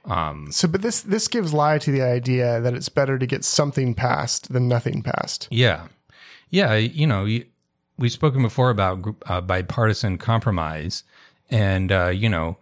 Um, 0.04 0.52
so, 0.52 0.68
but 0.68 0.82
this 0.82 1.00
this 1.00 1.26
gives 1.26 1.54
lie 1.54 1.78
to 1.78 1.90
the 1.90 2.02
idea 2.02 2.60
that 2.60 2.74
it's 2.74 2.90
better 2.90 3.18
to 3.18 3.26
get 3.26 3.44
something 3.44 3.94
passed 3.94 4.52
than 4.52 4.68
nothing 4.68 5.02
passed. 5.02 5.48
Yeah, 5.50 5.86
yeah. 6.50 6.74
You 6.74 7.06
know, 7.06 7.26
we've 7.96 8.12
spoken 8.12 8.42
before 8.42 8.68
about 8.68 9.06
uh, 9.24 9.40
bipartisan 9.40 10.18
compromise, 10.18 11.02
and 11.48 11.90
uh, 11.90 12.08
you 12.08 12.28
know 12.28 12.58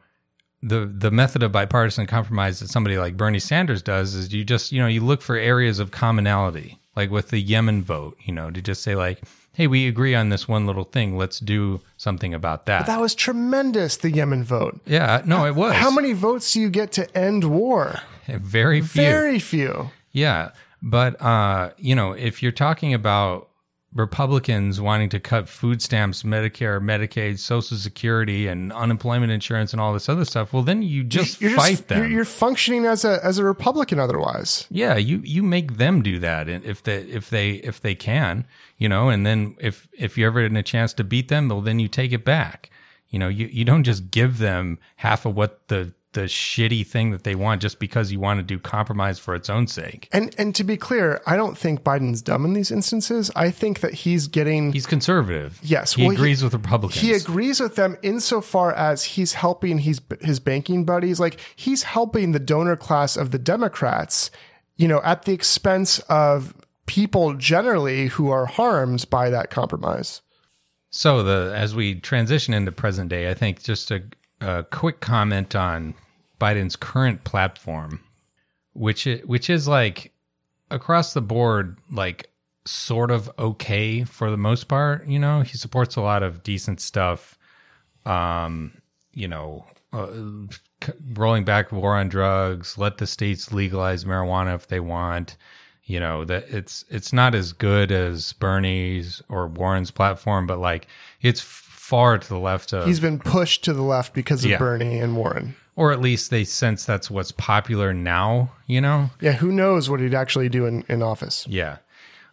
the 0.63 0.87
the 0.87 1.11
method 1.11 1.43
of 1.43 1.53
bipartisan 1.53 2.07
compromise 2.07 2.61
that 2.61 2.69
somebody 2.69 2.97
like 2.97 3.17
Bernie 3.17 3.39
Sanders 3.39 3.83
does 3.83 4.15
is 4.15 4.33
you 4.33 4.45
just 4.45 4.73
you 4.73 4.81
know 4.81 4.87
you 4.87 5.01
look 5.01 5.23
for 5.23 5.37
areas 5.37 5.79
of 5.79 5.91
commonality 5.91 6.79
like 6.95 7.11
with 7.11 7.29
the 7.31 7.41
Yemen 7.41 7.83
vote 7.83 8.17
you 8.23 8.33
know 8.33 8.51
to 8.51 8.63
just 8.63 8.83
say 8.83 8.95
like 8.95 9.23
hey 9.55 9.67
we 9.67 9.87
agree 9.89 10.15
on 10.15 10.29
this 10.29 10.49
one 10.49 10.67
little 10.67 10.85
thing. 10.85 11.19
Let's 11.19 11.39
do 11.39 11.81
something 11.97 12.33
about 12.33 12.67
that. 12.67 12.81
But 12.81 12.87
that 12.87 13.01
was 13.01 13.15
tremendous 13.15 13.97
the 13.97 14.11
Yemen 14.11 14.45
vote. 14.45 14.81
Yeah 14.87 15.23
no 15.25 15.47
it 15.47 15.55
was. 15.55 15.75
How 15.75 15.91
many 15.91 16.13
votes 16.13 16.53
do 16.53 16.61
you 16.61 16.71
get 16.71 16.93
to 16.93 17.17
end 17.17 17.45
war? 17.45 18.01
Very 18.29 18.81
few. 18.81 19.03
Very 19.03 19.39
few. 19.39 19.91
Yeah 20.13 20.51
but 20.81 21.21
uh 21.21 21.71
you 21.77 21.95
know 21.95 22.13
if 22.13 22.43
you're 22.43 22.53
talking 22.53 22.95
about 22.95 23.49
Republicans 23.95 24.81
wanting 24.81 25.11
to 25.11 25.21
cut 25.21 25.49
food 25.49 25.83
stamps, 25.83 26.23
Medicare, 26.23 26.81
Medicaid, 26.81 27.39
Social 27.39 27.77
Security, 27.77 28.47
and 28.47 28.73
unemployment 28.73 29.33
insurance, 29.33 29.73
and 29.73 29.81
all 29.81 29.93
this 29.93 30.09
other 30.09 30.25
stuff, 30.25 30.53
well, 30.53 30.63
then 30.63 30.83
you 30.83 31.05
just 31.05 31.41
you're 31.41 31.51
fight 31.51 31.73
just, 31.73 31.89
them. 31.89 31.99
You're, 31.99 32.11
you're, 32.11 32.25
functioning 32.25 32.87
as 32.87 33.05
a 33.05 33.23
as 33.23 33.39
a 33.39 33.45
Republican 33.45 34.01
otherwise. 34.01 34.67
Yeah, 34.71 34.97
you 34.97 35.21
you 35.25 35.43
make 35.43 35.77
them 35.77 36.03
do 36.03 36.19
that 36.21 36.49
and 36.49 36.65
if 36.65 36.83
they 36.83 37.03
if 37.03 37.29
they 37.29 37.53
if 37.53 37.81
they 37.81 37.95
can, 37.95 38.47
you 38.79 38.89
know, 38.89 39.11
and 39.11 39.27
then 39.27 39.57
if 39.61 39.89
if 39.93 40.17
you're 40.17 40.29
ever 40.29 40.41
in 40.41 40.57
a 40.57 40.63
chance 40.63 40.95
to 40.95 41.05
beat 41.05 41.29
them, 41.29 41.49
well, 41.49 41.61
then 41.61 41.79
you 41.79 41.89
take 41.89 42.13
it 42.13 42.25
back. 42.25 42.71
You 43.11 43.19
know, 43.19 43.29
you 43.29 43.47
you 43.47 43.67
don't 43.67 43.85
just 43.85 44.11
give 44.11 44.39
them 44.39 44.79
half 44.97 45.27
of 45.27 45.37
what 45.37 45.69
the 45.69 45.93
the 46.13 46.23
shitty 46.23 46.87
thing 46.87 47.11
that 47.11 47.25
they 47.25 47.35
want 47.35 47.63
just 47.63 47.79
because 47.79 48.13
you 48.13 48.21
want 48.21 48.39
to 48.39 48.43
do 48.43 48.59
compromise 48.59 49.19
for 49.19 49.35
its 49.35 49.49
own 49.49 49.67
sake. 49.67 50.09
And 50.13 50.35
and 50.39 50.55
to 50.55 50.65
be 50.65 50.77
clear, 50.77 51.21
I 51.27 51.37
don't 51.37 51.57
think 51.57 51.83
Biden's 51.83 52.23
dumb 52.23 52.45
in 52.45 52.53
these 52.53 52.71
instances. 52.71 53.31
I 53.35 53.51
think 53.51 53.81
that 53.81 53.95
he's 53.95 54.27
getting 54.27 54.73
He's 54.73 54.87
conservative. 54.87 55.59
Yes, 55.63 55.95
he 55.95 56.05
well, 56.05 56.13
agrees 56.13 56.41
he, 56.41 56.45
with 56.47 56.55
Republicans. 56.55 57.01
He 57.01 57.13
agrees 57.13 57.61
with 57.61 57.77
them 57.77 57.97
insofar 58.03 58.73
as 58.73 59.05
he's 59.05 59.35
helping 59.35 59.79
his 59.79 60.01
his 60.21 60.41
banking 60.41 60.85
buddies, 60.85 61.19
like 61.19 61.41
he's 61.57 61.85
helping 61.85 62.33
the 62.33 62.41
donor 62.41 62.77
class 62.77 63.17
of 63.17 63.31
the 63.31 63.39
Democrats, 63.39 64.31
you 64.77 64.89
know, 64.89 65.01
at 65.03 65.25
the 65.25 65.33
expense 65.33 65.99
of 66.01 66.55
people 66.87 67.35
generally 67.35 68.09
who 68.09 68.29
are 68.29 68.47
harmed 68.47 69.09
by 69.09 69.31
that 69.31 69.51
compromise. 69.51 70.21
So 70.91 71.23
the 71.23 71.55
as 71.57 71.75
we 71.75 71.95
transition 71.95 72.53
into 72.53 72.71
present 72.71 73.09
day, 73.09 73.31
I 73.31 73.35
think 73.35 73.63
just 73.63 73.91
a 73.91 74.03
a 74.43 74.65
quick 74.65 75.01
comment 75.01 75.55
on 75.55 75.95
Biden's 76.43 76.75
current 76.77 77.23
platform, 77.25 78.01
which 78.73 79.07
is, 79.07 79.25
which 79.27 79.49
is 79.49 79.69
like 79.69 80.13
across 80.71 81.13
the 81.15 81.23
board, 81.23 81.79
like 81.91 82.31
sort 82.65 83.11
of 83.11 83.31
okay 83.39 84.03
for 84.05 84.31
the 84.31 84.37
most 84.37 84.65
part. 84.69 85.07
You 85.07 85.19
know, 85.21 85.43
he 85.43 85.57
supports 85.57 85.95
a 85.97 86.01
lot 86.01 86.23
of 86.25 86.43
decent 86.43 86.81
stuff. 86.81 87.39
Um, 88.05 88.73
you 89.15 89.29
know, 89.29 89.65
uh, 89.93 90.09
rolling 91.15 91.45
back 91.45 91.71
war 91.71 91.97
on 91.97 92.09
drugs, 92.09 92.77
let 92.77 92.99
the 92.99 93.07
states 93.07 93.53
legalize 93.53 94.05
marijuana 94.05 94.55
if 94.57 94.67
they 94.67 94.81
want. 94.81 95.37
You 95.85 96.01
know 96.01 96.25
that 96.25 96.45
it's 96.49 96.85
it's 96.89 97.13
not 97.13 97.35
as 97.35 97.53
good 97.53 97.93
as 97.93 98.33
Bernie's 98.35 99.21
or 99.29 99.47
Warren's 99.49 99.91
platform, 99.91 100.47
but 100.47 100.59
like 100.59 100.87
it's 101.21 101.41
far 101.41 102.19
to 102.19 102.29
the 102.29 102.39
left 102.39 102.73
of. 102.73 102.87
He's 102.87 103.01
been 103.01 103.19
pushed 103.19 103.65
to 103.65 103.73
the 103.73 103.83
left 103.83 104.15
because 104.15 104.45
of 104.45 104.51
Yeah. 104.51 104.59
Bernie 104.59 104.99
and 104.99 105.17
Warren. 105.17 105.55
Or 105.77 105.93
at 105.93 106.01
least 106.01 106.31
they 106.31 106.45
sense 106.45 106.85
that's 106.85 107.11
what's 107.11 107.33
popular 107.33 107.93
now. 107.95 108.53
You 108.67 108.81
know, 108.81 109.11
Yeah, 109.21 109.33
who 109.33 109.53
knows 109.53 109.89
what 109.91 110.01
he'd 110.01 110.15
actually 110.15 110.49
do 110.49 110.67
in, 110.67 110.85
in 110.89 111.03
office? 111.03 111.47
yeah. 111.49 111.79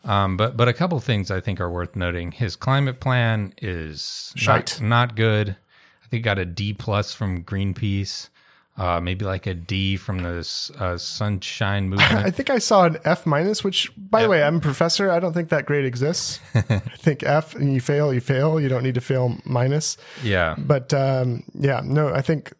Um, 0.05 0.37
but 0.37 0.55
but 0.55 0.69
a 0.69 0.73
couple 0.73 0.97
things 1.01 1.29
I 1.29 1.41
think 1.41 1.59
are 1.59 1.69
worth 1.69 1.93
noting. 1.95 2.31
His 2.31 2.55
climate 2.55 3.01
plan 3.01 3.53
is 3.61 4.31
Shite. 4.35 4.79
not, 4.79 4.87
not 4.87 5.15
good. 5.17 5.57
I 6.03 6.07
think 6.07 6.23
got 6.23 6.39
a 6.39 6.45
D 6.45 6.73
plus 6.73 7.13
from 7.13 7.43
Greenpeace. 7.43 8.29
Uh, 8.77 9.01
maybe 9.01 9.25
like 9.25 9.45
a 9.45 9.53
D 9.53 9.97
from 9.97 10.19
the 10.19 10.71
uh, 10.79 10.97
Sunshine 10.97 11.89
Movement. 11.89 12.25
I 12.25 12.31
think 12.31 12.49
I 12.49 12.59
saw 12.59 12.85
an 12.85 12.97
F 13.03 13.25
minus, 13.25 13.61
which, 13.61 13.91
by 13.97 14.21
the 14.23 14.29
way, 14.29 14.41
I'm 14.41 14.55
a 14.55 14.61
professor. 14.61 15.11
I 15.11 15.19
don't 15.19 15.33
think 15.33 15.49
that 15.49 15.65
grade 15.65 15.83
exists. 15.83 16.39
I 16.55 16.79
think 16.97 17.21
F 17.23 17.53
and 17.55 17.73
you 17.73 17.81
fail, 17.81 18.13
you 18.13 18.21
fail. 18.21 18.57
You 18.57 18.69
don't 18.69 18.83
need 18.83 18.95
to 18.95 19.01
fail 19.01 19.35
minus. 19.43 19.97
yeah, 20.23 20.55
But 20.57 20.93
um, 20.93 21.43
yeah, 21.55 21.81
no, 21.83 22.07
I 22.07 22.21
think 22.21 22.53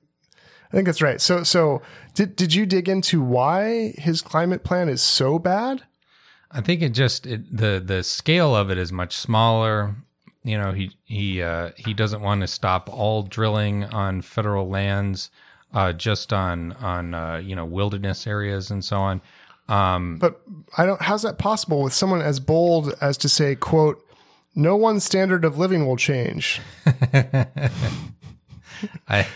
I 0.72 0.76
think 0.76 0.86
that's 0.86 1.02
right. 1.02 1.20
So 1.20 1.44
so 1.44 1.82
did 2.14 2.36
did 2.36 2.54
you 2.54 2.66
dig 2.66 2.88
into 2.88 3.22
why 3.22 3.94
his 3.98 4.22
climate 4.22 4.64
plan 4.64 4.90
is 4.90 5.02
so 5.02 5.40
bad? 5.40 5.84
I 6.52 6.62
think 6.62 6.82
it 6.82 6.90
just 6.90 7.26
it, 7.26 7.56
the 7.56 7.82
the 7.84 8.04
scale 8.04 8.56
of 8.56 8.70
it 8.70 8.78
is 8.78 8.92
much 8.92 9.16
smaller. 9.16 9.96
You 10.44 10.58
know, 10.58 10.72
he 10.72 10.92
he 11.06 11.42
uh, 11.42 11.72
he 11.76 11.94
doesn't 11.94 12.22
want 12.22 12.42
to 12.42 12.48
stop 12.48 12.90
all 12.92 13.24
drilling 13.24 13.84
on 13.86 14.22
federal 14.22 14.70
lands, 14.70 15.32
uh, 15.74 15.94
just 15.94 16.32
on 16.34 16.74
on 16.74 17.14
uh, 17.14 17.38
you 17.38 17.56
know 17.56 17.66
wilderness 17.66 18.26
areas 18.28 18.72
and 18.72 18.84
so 18.84 18.98
on. 18.98 19.22
Um, 19.68 20.18
But 20.18 20.42
I 20.78 20.86
don't. 20.86 21.02
How's 21.02 21.22
that 21.24 21.38
possible 21.38 21.84
with 21.84 21.94
someone 21.94 22.22
as 22.22 22.40
bold 22.40 22.96
as 23.02 23.18
to 23.18 23.30
say, 23.30 23.56
"quote 23.56 24.04
No 24.56 24.76
one's 24.76 25.04
standard 25.04 25.46
of 25.46 25.58
living 25.58 25.86
will 25.86 25.98
change." 25.98 26.62
I 29.08 29.28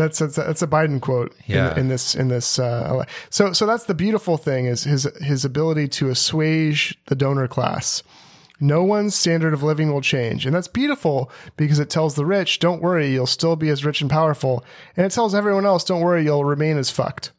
that's 0.00 0.18
that's 0.20 0.38
a, 0.38 0.42
that's 0.44 0.62
a 0.62 0.66
Biden 0.66 1.00
quote 1.00 1.34
Yeah. 1.46 1.72
in, 1.72 1.78
in 1.80 1.88
this 1.88 2.14
in 2.14 2.28
this. 2.28 2.58
Uh, 2.58 3.04
so 3.30 3.52
so 3.52 3.66
that's 3.66 3.84
the 3.84 3.94
beautiful 3.94 4.36
thing 4.38 4.66
is 4.66 4.84
his 4.84 5.04
his 5.20 5.44
ability 5.44 5.88
to 5.88 6.08
assuage 6.08 6.96
the 7.06 7.14
donor 7.14 7.48
class. 7.48 8.02
No 8.60 8.84
one's 8.84 9.16
standard 9.16 9.52
of 9.52 9.64
living 9.64 9.92
will 9.92 10.00
change, 10.00 10.46
and 10.46 10.54
that's 10.54 10.68
beautiful 10.68 11.30
because 11.56 11.80
it 11.80 11.90
tells 11.90 12.14
the 12.14 12.24
rich, 12.24 12.60
"Don't 12.60 12.80
worry, 12.80 13.10
you'll 13.10 13.26
still 13.26 13.56
be 13.56 13.68
as 13.70 13.84
rich 13.84 14.00
and 14.00 14.08
powerful," 14.10 14.64
and 14.96 15.04
it 15.04 15.10
tells 15.10 15.34
everyone 15.34 15.66
else, 15.66 15.82
"Don't 15.82 16.00
worry, 16.00 16.22
you'll 16.24 16.44
remain 16.44 16.76
as 16.78 16.88
fucked." 16.90 17.32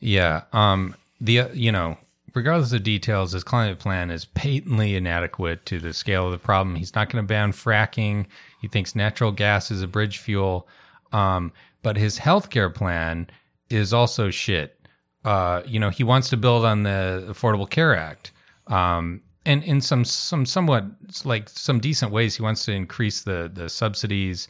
Yeah. 0.00 0.42
Um. 0.52 0.96
The 1.20 1.40
uh, 1.40 1.48
you 1.52 1.70
know, 1.70 1.96
regardless 2.34 2.72
of 2.72 2.82
details, 2.82 3.32
his 3.32 3.44
climate 3.44 3.78
plan 3.78 4.10
is 4.10 4.24
patently 4.24 4.96
inadequate 4.96 5.64
to 5.66 5.78
the 5.78 5.92
scale 5.92 6.26
of 6.26 6.32
the 6.32 6.38
problem. 6.38 6.74
He's 6.74 6.94
not 6.94 7.08
going 7.08 7.22
to 7.22 7.26
ban 7.28 7.52
fracking. 7.52 8.26
He 8.60 8.66
thinks 8.66 8.96
natural 8.96 9.30
gas 9.30 9.70
is 9.70 9.80
a 9.80 9.86
bridge 9.86 10.18
fuel. 10.18 10.66
Um. 11.12 11.52
But 11.84 11.96
his 11.96 12.18
healthcare 12.18 12.74
plan 12.74 13.28
is 13.70 13.92
also 13.92 14.30
shit. 14.30 14.80
Uh. 15.24 15.62
You 15.64 15.78
know, 15.78 15.90
he 15.90 16.02
wants 16.02 16.28
to 16.30 16.36
build 16.36 16.64
on 16.64 16.82
the 16.82 17.24
Affordable 17.28 17.70
Care 17.70 17.94
Act. 17.96 18.32
Um. 18.66 19.20
And 19.46 19.62
in 19.62 19.80
some 19.82 20.04
some 20.06 20.46
somewhat 20.46 20.86
like 21.24 21.48
some 21.50 21.78
decent 21.78 22.10
ways, 22.10 22.34
he 22.34 22.42
wants 22.42 22.64
to 22.64 22.72
increase 22.72 23.22
the 23.22 23.50
the 23.52 23.68
subsidies 23.68 24.48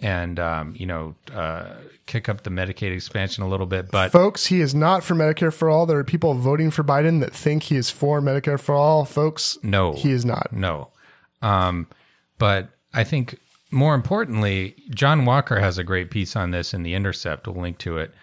and 0.00 0.38
um, 0.38 0.74
you 0.76 0.86
know 0.86 1.14
uh, 1.32 1.74
kick 2.06 2.28
up 2.28 2.42
the 2.42 2.50
Medicaid 2.50 2.94
expansion 2.94 3.42
a 3.42 3.48
little 3.48 3.66
bit. 3.66 3.90
But 3.90 4.12
Folks, 4.12 4.46
he 4.46 4.60
is 4.60 4.74
not 4.74 5.02
for 5.02 5.14
Medicare 5.14 5.52
for 5.52 5.68
all. 5.68 5.86
There 5.86 5.98
are 5.98 6.04
people 6.04 6.34
voting 6.34 6.70
for 6.70 6.84
Biden 6.84 7.20
that 7.20 7.34
think 7.34 7.64
he 7.64 7.76
is 7.76 7.90
for 7.90 8.20
Medicare 8.20 8.60
for 8.60 8.74
all. 8.74 9.04
Folks, 9.04 9.58
No, 9.62 9.92
he 9.92 10.10
is 10.10 10.24
not. 10.24 10.52
No. 10.52 10.88
Um, 11.42 11.88
but 12.38 12.68
I 12.94 13.04
think 13.04 13.38
more 13.70 13.94
importantly, 13.94 14.76
Jon 14.90 15.24
Walker 15.24 15.58
has 15.58 15.78
a 15.78 15.84
great 15.84 16.10
piece 16.10 16.36
on 16.36 16.50
this 16.50 16.72
in 16.72 16.82
The 16.82 16.94
Intercept. 16.94 17.46
We'll 17.46 17.60
link 17.60 17.78
to 17.78 17.98
it. 17.98 18.14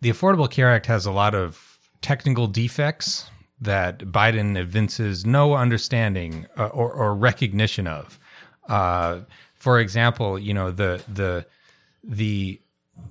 The 0.00 0.10
Affordable 0.10 0.50
Care 0.50 0.70
Act 0.70 0.86
has 0.86 1.06
a 1.06 1.12
lot 1.12 1.34
of 1.34 1.78
technical 2.02 2.46
defects 2.46 3.30
that 3.60 3.98
Biden 4.00 4.56
evinces 4.56 5.24
no 5.24 5.54
understanding 5.54 6.46
uh, 6.56 6.66
or, 6.66 6.92
or 6.92 7.14
recognition 7.14 7.86
of. 7.86 8.18
Uh, 8.68 9.20
for 9.54 9.80
example, 9.80 10.38
you 10.38 10.54
know 10.54 10.70
the 10.70 11.02
the 11.12 11.46
the 12.04 12.60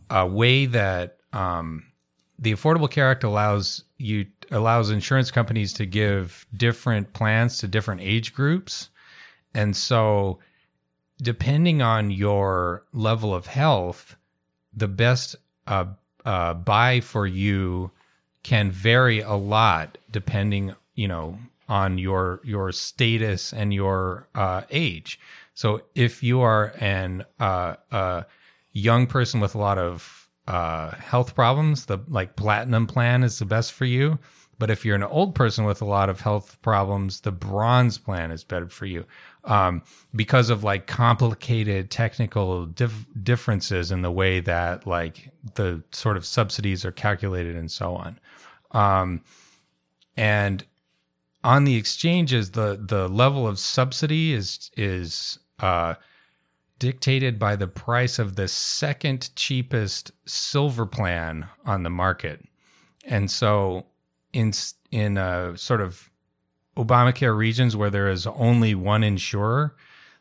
uh, 0.09 0.27
way 0.29 0.65
that 0.65 1.17
um, 1.33 1.85
the 2.39 2.53
Affordable 2.53 2.89
Care 2.89 3.09
Act 3.09 3.23
allows 3.23 3.83
you 3.97 4.25
allows 4.51 4.91
insurance 4.91 5.31
companies 5.31 5.73
to 5.73 5.85
give 5.85 6.45
different 6.55 7.11
plans 7.13 7.57
to 7.57 7.67
different 7.67 8.01
age 8.01 8.33
groups, 8.33 8.89
and 9.53 9.75
so 9.75 10.39
depending 11.21 11.81
on 11.81 12.11
your 12.11 12.83
level 12.93 13.33
of 13.33 13.47
health, 13.47 14.15
the 14.73 14.87
best 14.87 15.35
uh, 15.67 15.85
uh, 16.25 16.53
buy 16.53 16.99
for 16.99 17.25
you 17.25 17.91
can 18.43 18.69
vary 18.69 19.21
a 19.21 19.33
lot 19.33 19.97
depending, 20.11 20.75
you 20.93 21.07
know, 21.07 21.37
on 21.67 21.97
your 21.97 22.41
your 22.43 22.71
status 22.71 23.53
and 23.53 23.73
your 23.73 24.27
uh, 24.35 24.61
age. 24.69 25.19
So 25.53 25.81
if 25.95 26.21
you 26.21 26.41
are 26.41 26.73
an 26.79 27.25
uh, 27.39 27.75
uh, 27.91 28.23
young 28.73 29.07
person 29.07 29.39
with 29.39 29.55
a 29.55 29.57
lot 29.57 29.77
of 29.77 30.29
uh, 30.47 30.91
health 30.91 31.33
problems, 31.33 31.85
the 31.85 31.99
like 32.07 32.35
platinum 32.35 32.85
plan 32.85 33.23
is 33.23 33.39
the 33.39 33.45
best 33.45 33.73
for 33.73 33.85
you. 33.85 34.19
But 34.57 34.69
if 34.69 34.85
you're 34.85 34.95
an 34.95 35.03
old 35.03 35.35
person 35.35 35.65
with 35.65 35.81
a 35.81 35.85
lot 35.85 36.09
of 36.09 36.21
health 36.21 36.61
problems, 36.61 37.21
the 37.21 37.31
bronze 37.31 37.97
plan 37.97 38.31
is 38.31 38.43
better 38.43 38.69
for 38.69 38.85
you 38.85 39.05
um, 39.45 39.83
because 40.15 40.49
of 40.49 40.63
like 40.63 40.87
complicated 40.87 41.91
technical 41.91 42.65
dif- 42.65 43.05
differences 43.23 43.91
in 43.91 44.01
the 44.01 44.11
way 44.11 44.39
that 44.39 44.85
like 44.87 45.31
the 45.55 45.81
sort 45.91 46.17
of 46.17 46.25
subsidies 46.25 46.83
are 46.83 46.91
calculated 46.91 47.55
and 47.55 47.71
so 47.71 47.95
on. 47.95 48.19
Um, 48.71 49.21
and 50.17 50.63
on 51.43 51.63
the 51.63 51.75
exchanges, 51.75 52.51
the 52.51 52.83
the 52.83 53.07
level 53.07 53.47
of 53.47 53.59
subsidy 53.59 54.33
is 54.33 54.71
is 54.75 55.37
uh, 55.59 55.93
dictated 56.79 57.37
by 57.37 57.55
the 57.55 57.67
price 57.67 58.17
of 58.17 58.35
the 58.35 58.47
second 58.47 59.29
cheapest 59.35 60.11
silver 60.25 60.85
plan 60.85 61.47
on 61.65 61.83
the 61.83 61.89
market, 61.89 62.43
and 63.05 63.29
so 63.29 63.85
in 64.33 64.53
in 64.91 65.17
uh, 65.17 65.55
sort 65.55 65.81
of 65.81 66.09
Obamacare 66.77 67.35
regions 67.35 67.75
where 67.75 67.89
there 67.89 68.09
is 68.09 68.27
only 68.27 68.75
one 68.75 69.03
insurer, 69.03 69.75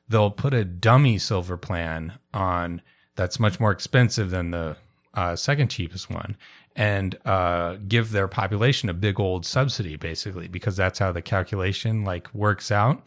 they'll 0.09 0.31
put 0.31 0.55
a 0.55 0.65
dummy 0.65 1.19
silver 1.19 1.57
plan 1.57 2.13
on 2.33 2.83
that's 3.17 3.41
much 3.41 3.59
more 3.61 3.71
expensive 3.71 4.31
than 4.31 4.51
the 4.51 4.77
uh, 5.15 5.37
second 5.37 5.69
cheapest 5.69 6.11
one 6.11 6.37
and 6.77 7.17
uh, 7.25 7.77
give 7.87 8.11
their 8.11 8.27
population 8.27 8.89
a 8.89 8.95
big 8.95 9.21
old 9.21 9.47
subsidy 9.47 9.97
basically 9.97 10.49
because 10.49 10.77
that's 10.77 10.99
how 10.99 11.13
the 11.13 11.23
calculation 11.23 12.05
like 12.05 12.33
works 12.35 12.71
out. 12.71 13.03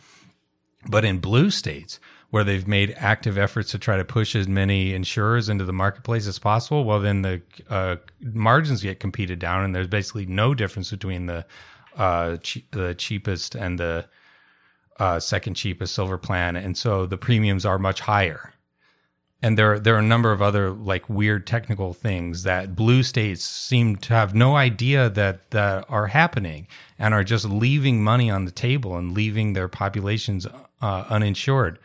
But 0.89 1.04
in 1.04 1.20
blue 1.20 1.50
states 1.50 2.00
where 2.30 2.43
they've 2.43 2.68
made 2.68 2.93
active 2.98 3.38
efforts 3.38 3.72
to 3.72 3.80
try 3.80 3.98
to 3.98 4.06
push 4.06 4.36
as 4.36 4.48
many 4.48 4.93
insurers 4.93 5.50
into 5.50 5.66
the 5.66 5.74
marketplace 5.74 6.28
as 6.28 6.39
possible 6.39 6.84
well 6.84 7.00
then 7.00 7.22
the 7.22 7.41
uh, 7.70 7.95
margins 8.22 8.82
get 8.82 9.00
competed 9.00 9.39
down 9.39 9.64
and 9.64 9.74
there's 9.74 9.88
basically 9.88 10.26
no 10.26 10.54
difference 10.54 10.91
between 10.91 11.26
the 11.26 11.45
uh, 11.98 12.38
che- 12.38 12.66
the 12.72 12.95
cheapest 12.95 13.56
and 13.56 13.80
the 13.80 14.06
uh, 15.00 15.20
second 15.20 15.54
cheapest 15.54 15.93
silver 15.93 16.18
plan 16.18 16.56
and 16.56 16.78
so 16.78 17.06
the 17.06 17.18
premiums 17.18 17.66
are 17.66 17.78
much 17.78 18.00
higher 18.02 18.54
and 19.41 19.58
there 19.58 19.80
there 19.80 19.95
are 19.95 20.00
a 20.00 20.04
number 20.04 20.32
of 20.32 20.41
other 20.41 20.72
like 20.72 21.08
weird 21.10 21.45
technical 21.45 21.93
things 21.93 22.43
that 22.43 22.76
blue 22.76 23.04
states 23.04 23.43
seem 23.43 23.95
to 23.95 24.14
have 24.14 24.34
no 24.34 24.56
idea 24.56 25.10
that 25.10 25.52
that 25.52 25.86
are 25.89 26.08
happening 26.08 26.68
and 26.98 27.14
are 27.14 27.24
just 27.24 27.45
leaving 27.45 28.04
money 28.04 28.32
on 28.32 28.45
the 28.45 28.52
table 28.52 28.98
and 28.98 29.14
leaving 29.14 29.54
their 29.54 29.68
populations 29.68 30.48
uh, 30.82 31.06
uninsured 31.10 31.78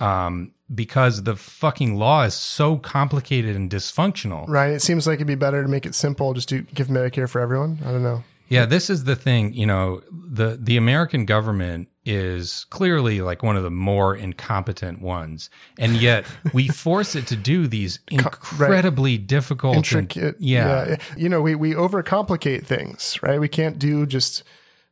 um, 0.00 0.52
because 0.74 1.22
the 1.24 1.36
fucking 1.36 1.96
law 1.96 2.22
is 2.22 2.34
so 2.34 2.76
complicated 2.78 3.54
and 3.54 3.70
dysfunctional. 3.70 4.48
Right? 4.48 4.70
It 4.70 4.80
seems 4.80 5.06
like 5.06 5.16
it'd 5.16 5.26
be 5.26 5.34
better 5.34 5.62
to 5.62 5.68
make 5.68 5.84
it 5.84 5.94
simple, 5.94 6.32
just 6.32 6.48
to 6.48 6.62
give 6.62 6.88
Medicare 6.88 7.28
for 7.28 7.40
everyone. 7.40 7.78
I 7.84 7.90
don't 7.90 8.02
know. 8.02 8.24
Yeah, 8.50 8.66
this 8.66 8.90
is 8.90 9.04
the 9.04 9.16
thing. 9.16 9.54
You 9.54 9.66
know, 9.66 10.02
the 10.10 10.58
the 10.60 10.76
American 10.76 11.24
government 11.24 11.88
is 12.04 12.66
clearly 12.70 13.20
like 13.20 13.42
one 13.42 13.56
of 13.56 13.62
the 13.62 13.70
more 13.70 14.16
incompetent 14.16 15.00
ones, 15.00 15.48
and 15.78 15.96
yet 15.96 16.24
we 16.52 16.68
force 16.86 17.14
it 17.14 17.26
to 17.28 17.36
do 17.36 17.66
these 17.66 18.00
incredibly 18.10 19.16
difficult, 19.18 19.76
and- 19.76 19.84
Intricate. 19.86 20.36
yeah, 20.40 20.96
You 21.16 21.28
know, 21.28 21.40
we 21.40 21.54
we 21.54 21.72
overcomplicate 21.74 22.66
things, 22.66 23.18
right? 23.22 23.38
We 23.40 23.48
can't 23.48 23.78
do 23.78 24.04
just 24.06 24.42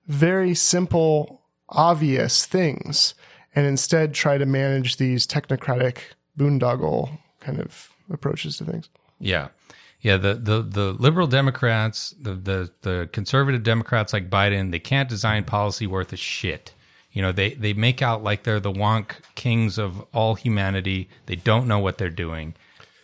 very 0.07 0.55
simple, 0.55 1.43
obvious 1.69 2.47
things, 2.47 3.15
and 3.55 3.67
instead 3.67 4.15
try 4.15 4.39
to 4.39 4.47
manage 4.47 4.97
these 4.99 5.27
technocratic 5.27 5.99
boondoggle 6.39 7.19
kind 7.41 7.59
of 7.61 7.91
approaches 8.11 8.57
to 8.59 8.65
things. 8.65 8.89
Yeah. 9.21 9.49
Yeah, 10.01 10.17
the, 10.17 10.35
the, 10.35 10.63
the 10.63 10.93
liberal 10.93 11.27
Democrats, 11.27 12.15
the, 12.21 12.35
the, 12.35 12.71
the 12.83 13.09
conservative 13.13 13.63
Democrats 13.65 14.13
like 14.13 14.31
Biden, 14.31 14.71
they 14.71 14.79
can't 14.79 15.09
design 15.09 15.45
policy 15.45 15.87
worth 15.87 16.13
a 16.13 16.17
shit. 16.17 16.73
You 17.13 17.23
know, 17.23 17.33
they, 17.33 17.55
they 17.55 17.73
make 17.73 18.01
out 18.03 18.23
like 18.23 18.45
they're 18.45 18.61
the 18.61 18.73
wonk 18.73 19.13
kings 19.35 19.79
of 19.79 20.01
all 20.15 20.35
humanity. 20.37 21.09
They 21.27 21.37
don't 21.37 21.67
know 21.67 21.81
what 21.81 21.99
they're 21.99 22.11
doing. 22.11 22.55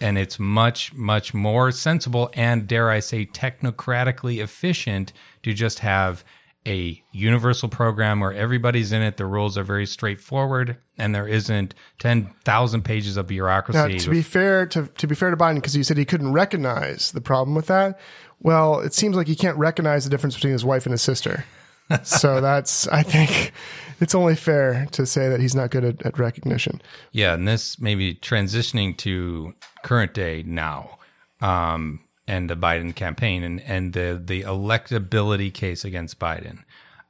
and 0.00 0.18
it's 0.18 0.38
much 0.38 0.92
much 0.94 1.32
more 1.32 1.70
sensible 1.72 2.30
and 2.34 2.66
dare 2.66 2.90
I 2.90 3.00
say 3.00 3.26
technocratically 3.26 4.42
efficient 4.42 5.12
to 5.42 5.54
just 5.54 5.78
have 5.80 6.24
a 6.66 7.02
universal 7.12 7.68
program 7.68 8.20
where 8.20 8.32
everybody's 8.32 8.92
in 8.92 9.02
it. 9.02 9.16
The 9.16 9.26
rules 9.26 9.58
are 9.58 9.64
very 9.64 9.86
straightforward, 9.86 10.78
and 10.96 11.14
there 11.14 11.28
isn't 11.28 11.74
ten 11.98 12.30
thousand 12.44 12.82
pages 12.84 13.16
of 13.16 13.26
Now, 13.26 13.28
bureaucracy. 13.28 13.98
to 13.98 14.10
be 14.10 14.22
fair 14.22 14.66
to 14.66 14.86
to 14.86 15.06
be 15.06 15.14
fair 15.14 15.30
to 15.30 15.36
Biden, 15.36 15.56
because 15.56 15.74
he 15.74 15.82
said 15.82 15.96
he 15.96 16.04
couldn't 16.04 16.32
recognize 16.32 17.12
the 17.12 17.20
problem 17.20 17.54
with 17.54 17.66
that. 17.66 17.98
Well, 18.40 18.80
it 18.80 18.94
seems 18.94 19.16
like 19.16 19.26
he 19.26 19.36
can't 19.36 19.56
recognize 19.58 20.04
the 20.04 20.10
difference 20.10 20.34
between 20.34 20.52
his 20.52 20.64
wife 20.64 20.86
and 20.86 20.92
his 20.92 21.02
sister. 21.02 21.44
so 22.02 22.40
that's 22.40 22.88
I 22.88 23.02
think 23.02 23.52
it's 24.00 24.14
only 24.14 24.34
fair 24.34 24.86
to 24.92 25.06
say 25.06 25.28
that 25.28 25.40
he's 25.40 25.54
not 25.54 25.70
good 25.70 25.84
at, 25.84 26.04
at 26.06 26.18
recognition. 26.18 26.80
Yeah, 27.12 27.34
and 27.34 27.46
this 27.46 27.78
maybe 27.78 28.14
transitioning 28.14 28.96
to 28.98 29.54
current 29.82 30.14
day 30.14 30.42
now, 30.46 30.98
um, 31.40 32.00
and 32.26 32.48
the 32.50 32.56
Biden 32.56 32.94
campaign 32.94 33.42
and 33.42 33.60
and 33.62 33.92
the 33.92 34.20
the 34.24 34.42
electability 34.42 35.52
case 35.52 35.84
against 35.84 36.18
Biden. 36.18 36.64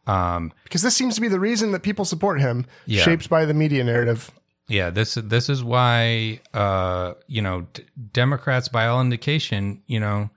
Um, 0.07 0.53
Because 0.65 0.83
this 0.83 0.95
seems 0.97 1.15
to 1.15 1.21
be 1.21 1.29
the 1.29 1.41
reason 1.41 1.73
that 1.73 1.83
people 1.83 2.05
support 2.05 2.41
him, 2.41 2.67
Yeah. 2.87 3.03
shaped 3.05 3.31
by 3.31 3.47
the 3.47 3.55
media 3.55 3.85
narrative. 3.85 4.31
yeah, 4.69 4.91
this 4.91 5.15
this 5.15 5.49
is 5.49 5.63
why 5.65 6.41
uh, 6.53 7.15
you 7.27 7.41
know 7.43 7.67
d- 7.73 7.85
Democrats, 8.13 8.69
by 8.69 8.87
all 8.87 9.01
indication, 9.01 9.83
you 9.87 10.01
know, 10.01 10.31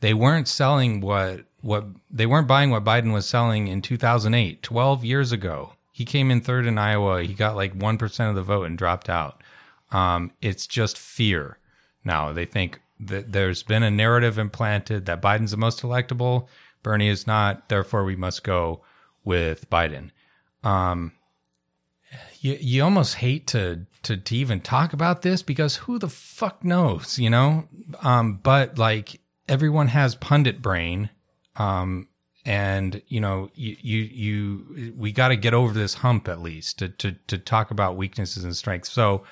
they 0.00 0.14
weren't 0.14 0.46
selling 0.48 1.00
what 1.00 1.40
what 1.60 1.84
they 2.10 2.26
weren't 2.26 2.46
buying 2.46 2.70
what 2.70 2.84
Biden 2.84 3.12
was 3.12 3.26
selling 3.26 3.66
in 3.66 3.82
2008, 3.82 4.62
12 4.62 5.04
years 5.04 5.32
ago. 5.32 5.72
He 5.92 6.04
came 6.04 6.30
in 6.30 6.40
third 6.40 6.66
in 6.66 6.78
Iowa. 6.78 7.24
He 7.24 7.34
got 7.34 7.56
like 7.56 7.74
one 7.74 7.98
percent 7.98 8.30
of 8.30 8.36
the 8.36 8.42
vote 8.42 8.64
and 8.66 8.78
dropped 8.78 9.08
out. 9.10 9.42
Um, 9.90 10.30
it's 10.40 10.66
just 10.68 10.96
fear 10.96 11.58
now. 12.04 12.32
They 12.32 12.44
think 12.44 12.78
that 13.00 13.32
there's 13.32 13.62
been 13.62 13.82
a 13.82 13.90
narrative 13.90 14.38
implanted 14.38 15.06
that 15.06 15.22
Biden's 15.22 15.50
the 15.52 15.56
most 15.56 15.82
electable, 15.82 16.48
Bernie 16.82 17.08
is 17.08 17.26
not. 17.26 17.68
Therefore, 17.68 18.04
we 18.04 18.16
must 18.16 18.44
go 18.44 18.82
with 19.24 19.68
Biden. 19.70 20.10
Um, 20.64 21.12
you 22.40 22.56
you 22.60 22.84
almost 22.84 23.14
hate 23.14 23.48
to, 23.48 23.86
to 24.04 24.16
to 24.16 24.36
even 24.36 24.60
talk 24.60 24.92
about 24.92 25.22
this 25.22 25.42
because 25.42 25.76
who 25.76 25.98
the 25.98 26.08
fuck 26.08 26.64
knows, 26.64 27.18
you 27.18 27.30
know? 27.30 27.68
Um, 28.02 28.36
but 28.42 28.78
like 28.78 29.20
everyone 29.48 29.88
has 29.88 30.14
pundit 30.14 30.62
brain, 30.62 31.10
um, 31.56 32.08
and 32.44 33.02
you 33.08 33.20
know 33.20 33.50
you 33.54 33.76
you, 33.80 33.98
you 34.02 34.94
we 34.96 35.12
got 35.12 35.28
to 35.28 35.36
get 35.36 35.54
over 35.54 35.74
this 35.74 35.94
hump 35.94 36.28
at 36.28 36.40
least 36.40 36.78
to 36.78 36.88
to 36.88 37.12
to 37.26 37.38
talk 37.38 37.70
about 37.70 37.96
weaknesses 37.96 38.44
and 38.44 38.56
strengths. 38.56 38.90
So, 38.90 39.24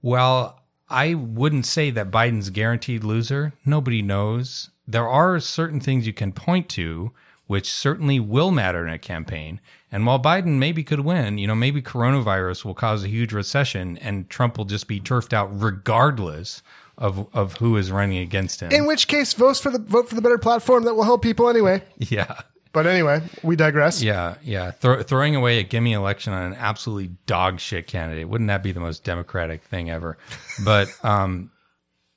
well, 0.00 0.62
I 0.90 1.14
wouldn't 1.14 1.66
say 1.66 1.90
that 1.90 2.10
Biden's 2.10 2.50
guaranteed 2.50 3.04
loser. 3.04 3.52
Nobody 3.64 4.02
knows. 4.02 4.70
There 4.86 5.08
are 5.08 5.38
certain 5.38 5.80
things 5.80 6.06
you 6.06 6.12
can 6.12 6.32
point 6.32 6.68
to 6.70 7.12
which 7.48 7.72
certainly 7.72 8.20
will 8.20 8.50
matter 8.52 8.86
in 8.86 8.92
a 8.92 8.98
campaign. 8.98 9.60
And 9.90 10.06
while 10.06 10.20
Biden 10.20 10.58
maybe 10.58 10.84
could 10.84 11.00
win, 11.00 11.38
you 11.38 11.46
know, 11.46 11.54
maybe 11.54 11.82
coronavirus 11.82 12.64
will 12.64 12.74
cause 12.74 13.02
a 13.02 13.08
huge 13.08 13.32
recession 13.32 13.96
and 13.98 14.28
Trump 14.28 14.58
will 14.58 14.66
just 14.66 14.86
be 14.86 15.00
turfed 15.00 15.32
out 15.32 15.48
regardless 15.60 16.62
of 16.98 17.26
of 17.32 17.56
who 17.56 17.76
is 17.76 17.90
running 17.90 18.18
against 18.18 18.60
him. 18.60 18.70
In 18.70 18.84
which 18.84 19.08
case, 19.08 19.32
vote 19.32 19.56
for 19.56 19.70
the 19.70 19.78
vote 19.78 20.08
for 20.08 20.14
the 20.14 20.20
better 20.20 20.36
platform 20.36 20.84
that 20.84 20.94
will 20.94 21.04
help 21.04 21.22
people 21.22 21.48
anyway. 21.48 21.82
yeah. 21.98 22.40
But 22.72 22.86
anyway, 22.86 23.22
we 23.42 23.56
digress. 23.56 24.02
Yeah, 24.02 24.36
yeah. 24.42 24.70
Throw, 24.72 25.02
throwing 25.02 25.34
away 25.36 25.58
a 25.58 25.62
gimme 25.62 25.92
election 25.92 26.32
on 26.32 26.52
an 26.52 26.54
absolutely 26.54 27.16
dog 27.26 27.60
shit 27.60 27.86
candidate 27.86 28.28
wouldn't 28.28 28.48
that 28.48 28.62
be 28.62 28.72
the 28.72 28.80
most 28.80 29.04
democratic 29.04 29.62
thing 29.62 29.90
ever? 29.90 30.18
But 30.64 30.88
um, 31.04 31.50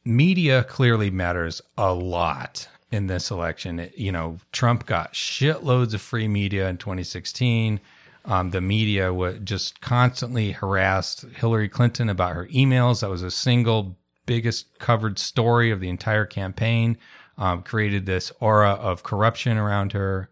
media 0.06 0.64
clearly 0.64 1.10
matters 1.10 1.62
a 1.78 1.93
lot 1.93 2.68
in 2.91 3.08
this 3.08 3.32
election. 3.32 3.80
It- 3.80 3.97
you 3.97 4.12
know, 4.12 4.38
Trump 4.52 4.86
got 4.86 5.14
shitloads 5.14 5.93
of 5.93 6.02
free 6.02 6.28
media 6.28 6.68
in 6.70 6.78
2016. 6.78 7.80
Um, 8.26 8.52
the 8.52 8.62
media 8.62 9.12
would 9.12 9.45
just 9.45 9.82
constantly 9.82 10.52
harassed 10.52 11.22
Hillary 11.36 11.70
Clinton 11.70 12.08
about 12.10 12.36
her 12.36 12.45
emails. 12.47 13.02
That 13.02 13.10
was 13.10 13.24
a 13.24 13.32
single 13.32 13.97
biggest 14.28 14.78
covered 14.78 15.18
story 15.18 15.72
of 15.72 15.80
the 15.80 15.89
entire 15.89 16.26
campaign. 16.26 16.97
Um, 17.42 17.64
created 17.64 18.06
this 18.06 18.32
aura 18.39 18.74
of 18.74 19.04
corruption 19.04 19.58
around 19.58 19.92
her 19.94 20.30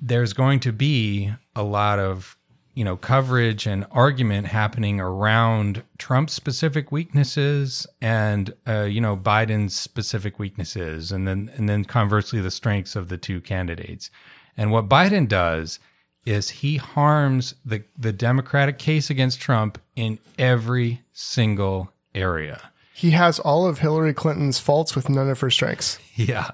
there's 0.00 0.32
going 0.32 0.60
to 0.60 0.72
be 0.72 1.32
a 1.54 1.62
lot 1.62 1.98
of 1.98 2.36
you 2.74 2.84
know 2.84 2.96
coverage 2.96 3.66
and 3.66 3.86
argument 3.90 4.46
happening 4.46 5.00
around 5.00 5.82
Trump's 5.98 6.34
specific 6.34 6.92
weaknesses 6.92 7.86
and 8.00 8.52
uh, 8.66 8.82
you 8.82 9.00
know 9.00 9.16
Biden's 9.16 9.74
specific 9.74 10.38
weaknesses, 10.38 11.10
and 11.10 11.26
then 11.26 11.50
and 11.56 11.68
then 11.68 11.84
conversely 11.84 12.40
the 12.40 12.50
strengths 12.50 12.96
of 12.96 13.08
the 13.08 13.16
two 13.16 13.40
candidates. 13.40 14.10
And 14.56 14.70
what 14.70 14.88
Biden 14.88 15.28
does 15.28 15.78
is 16.26 16.50
he 16.50 16.76
harms 16.76 17.54
the 17.64 17.82
the 17.96 18.12
Democratic 18.12 18.78
case 18.78 19.08
against 19.08 19.40
Trump 19.40 19.78
in 19.94 20.18
every 20.38 21.02
single 21.12 21.92
area. 22.14 22.72
He 22.96 23.10
has 23.10 23.38
all 23.38 23.66
of 23.66 23.80
Hillary 23.80 24.14
Clinton's 24.14 24.58
faults 24.58 24.96
with 24.96 25.10
none 25.10 25.28
of 25.28 25.38
her 25.40 25.50
strengths. 25.50 25.98
Yeah, 26.14 26.50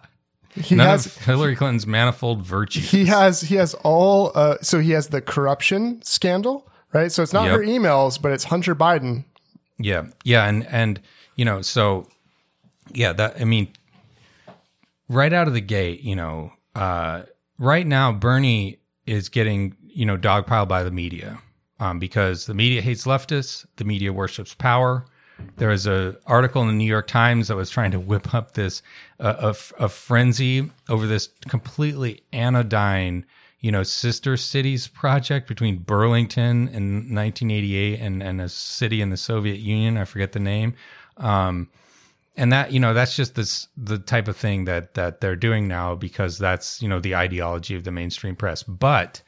He 0.57 0.74
none 0.74 0.88
has 0.88 1.07
of 1.07 1.16
Hillary 1.18 1.55
Clinton's 1.55 1.86
manifold 1.86 2.43
virtues. 2.43 2.90
he 2.90 3.05
has 3.07 3.43
he 3.43 3.55
has 3.55 3.74
all 3.84 4.32
uh, 4.34 4.57
so 4.61 4.80
he 4.80 4.90
has 4.90 5.09
the 5.09 5.20
corruption 5.20 6.03
scandal, 6.03 6.68
right? 6.93 7.12
So 7.12 7.22
it's 7.22 7.32
not 7.32 7.45
Yep. 7.45 7.53
her 7.55 7.61
emails, 7.64 8.20
but 8.20 8.32
it's 8.32 8.45
Hunter 8.45 8.74
Biden. 8.74 9.24
Yeah, 9.78 10.07
yeah, 10.24 10.47
and 10.49 10.66
and 10.66 11.01
you 11.36 11.45
know, 11.45 11.62
so 11.62 12.09
yeah, 12.93 13.12
that 13.12 13.40
I 13.40 13.45
mean, 13.45 13.68
right 15.09 15.32
out 15.32 15.47
of 15.49 15.55
the 15.55 15.61
gate, 15.61 16.01
you 16.03 16.16
know, 16.16 16.53
uh, 16.74 17.22
right 17.59 17.86
now 17.86 18.12
Bernie 18.12 18.78
is 19.07 19.28
getting 19.28 19.76
you 19.80 20.07
know 20.07 20.16
dogpiled 20.16 20.68
by 20.68 20.82
the 20.82 20.90
media 20.90 21.38
um, 21.80 21.99
because 21.99 22.47
the 22.47 22.55
media 22.55 22.80
hates 22.82 23.05
leftists, 23.05 23.64
the 23.76 23.84
media 23.84 24.12
worships 24.12 24.55
power. 24.55 25.05
There 25.57 25.68
was 25.68 25.86
a 25.86 26.16
article 26.26 26.62
in 26.62 26.68
the 26.68 26.74
New 26.74 26.86
York 26.86 27.07
Times 27.07 27.49
that 27.49 27.57
was 27.57 27.70
trying 27.70 27.90
to 27.93 28.01
whip 28.01 28.34
up 28.34 28.53
this 28.53 28.82
uh, 29.20 29.55
a, 29.55 29.84
a 29.84 29.88
frenzy 29.88 30.70
over 30.88 31.07
this 31.07 31.28
completely 31.49 32.22
anodyne, 32.32 33.24
you 33.61 33.70
know, 33.70 33.82
sister 33.82 34.36
cities 34.36 34.88
project 34.88 35.49
between 35.49 35.78
Burlington 35.78 36.68
in 36.68 37.14
1988 37.14 38.01
and 38.01 38.22
and 38.22 38.40
a 38.40 38.49
city 38.49 39.01
in 39.01 39.11
the 39.11 39.16
Soviet 39.16 39.59
Union. 39.59 39.97
I 39.97 40.05
forget 40.05 40.32
the 40.32 40.40
name. 40.40 40.74
Um, 41.18 41.68
and 42.36 42.53
that 42.53 42.72
you 42.72 42.80
know 42.80 42.95
that's 42.95 43.14
just 43.14 43.34
this 43.34 43.68
the 43.76 43.99
type 43.99 44.28
of 44.28 44.36
thing 44.36 44.64
that 44.64 44.95
that 44.95 45.20
they're 45.20 45.36
doing 45.36 45.68
now 45.68 45.95
because 45.95 46.38
that's 46.38 46.80
you 46.80 46.88
know 46.88 46.99
the 46.99 47.14
ideology 47.14 47.74
of 47.74 47.84
the 47.84 47.93
mainstream 47.93 48.36
press. 48.36 48.62
But 48.62 49.22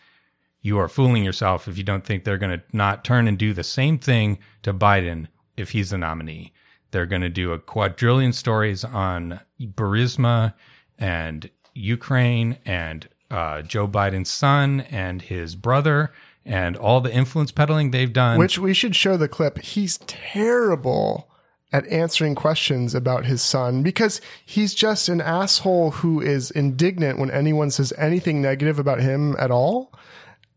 you 0.62 0.79
are 0.79 0.89
fooling 0.89 1.23
yourself 1.23 1.69
if 1.69 1.77
you 1.77 1.85
don't 1.85 2.05
think 2.05 2.25
they're 2.25 2.39
going 2.39 2.59
to 2.59 2.65
not 2.73 3.05
turn 3.05 3.29
and 3.29 3.39
do 3.39 3.53
the 3.53 3.62
same 3.62 3.99
thing 3.99 4.39
to 4.62 4.73
Biden 4.73 5.29
if 5.57 5.71
he's 5.71 5.91
the 5.91 5.99
nominee. 5.99 6.53
They're 6.91 7.07
going 7.07 7.23
to 7.23 7.29
do 7.29 7.53
a 7.53 7.59
quadrillion 7.59 8.33
stories 8.33 8.85
on 8.85 9.41
Burisma 9.61 10.55
and 10.99 11.51
Ukraine 11.75 12.59
and 12.65 13.09
uh, 13.31 13.63
Joe 13.63 13.89
Biden's 13.89 14.31
son 14.31 14.83
and 14.83 15.21
his 15.21 15.57
brother 15.57 16.13
and 16.45 16.77
all 16.77 17.01
the 17.01 17.13
influence 17.13 17.51
peddling 17.51 17.91
they've 17.91 18.13
done. 18.13 18.39
Which 18.39 18.59
we 18.59 18.75
should 18.75 18.95
show 18.95 19.17
the 19.17 19.29
clip. 19.29 19.59
He's 19.59 19.99
terrible 19.99 21.29
at 21.73 21.87
answering 21.89 22.37
questions 22.37 22.95
about 22.95 23.27
his 23.27 23.43
son 23.43 23.83
because 23.83 24.21
he's 24.47 24.75
just 24.75 25.09
an 25.09 25.21
asshole 25.21 25.91
who 25.91 26.21
is 26.21 26.53
indignant 26.53 27.18
when 27.18 27.31
anyone 27.31 27.71
says 27.71 27.93
anything 27.99 28.41
negative 28.41 28.79
about 28.79 29.01
him 29.01 29.35
at 29.41 29.51
all. 29.51 29.93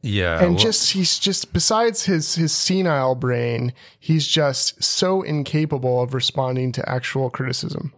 Yeah, 0.01 0.39
and 0.41 0.55
well- 0.55 0.63
just 0.63 0.93
he's 0.93 1.19
just 1.19 1.53
besides 1.53 2.05
his 2.05 2.35
his 2.35 2.51
senile 2.51 3.15
brain, 3.15 3.73
he's 3.99 4.27
just 4.27 4.83
so 4.83 5.21
incapable 5.21 6.01
of 6.01 6.13
responding 6.13 6.71
to 6.73 6.89
actual 6.89 7.29
criticism. 7.29 7.93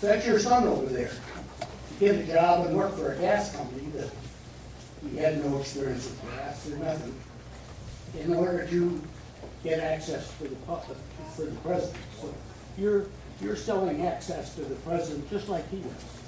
That's 0.00 0.26
your 0.26 0.40
son 0.40 0.64
over 0.66 0.86
there. 0.86 1.12
He 1.98 2.06
had 2.06 2.16
a 2.16 2.26
job 2.26 2.66
and 2.66 2.76
worked 2.76 2.98
for 2.98 3.12
a 3.12 3.18
gas 3.18 3.54
company 3.54 3.86
that 3.94 4.10
he 5.08 5.18
had 5.18 5.44
no 5.44 5.58
experience 5.58 6.04
with 6.04 6.22
gas 6.22 6.68
or 6.68 6.76
nothing. 6.78 7.14
In 8.18 8.34
order 8.34 8.66
to 8.66 9.00
get 9.62 9.78
access 9.78 10.36
to 10.38 10.48
the 10.48 10.56
public, 10.66 10.98
for 11.34 11.42
the 11.42 11.56
president. 11.56 11.96
So 12.20 12.34
you're, 12.76 13.06
you're 13.40 13.56
selling 13.56 14.06
access 14.06 14.54
to 14.56 14.62
the 14.62 14.74
president 14.76 15.28
just 15.30 15.48
like 15.48 15.68
he 15.70 15.78
does. 15.78 16.21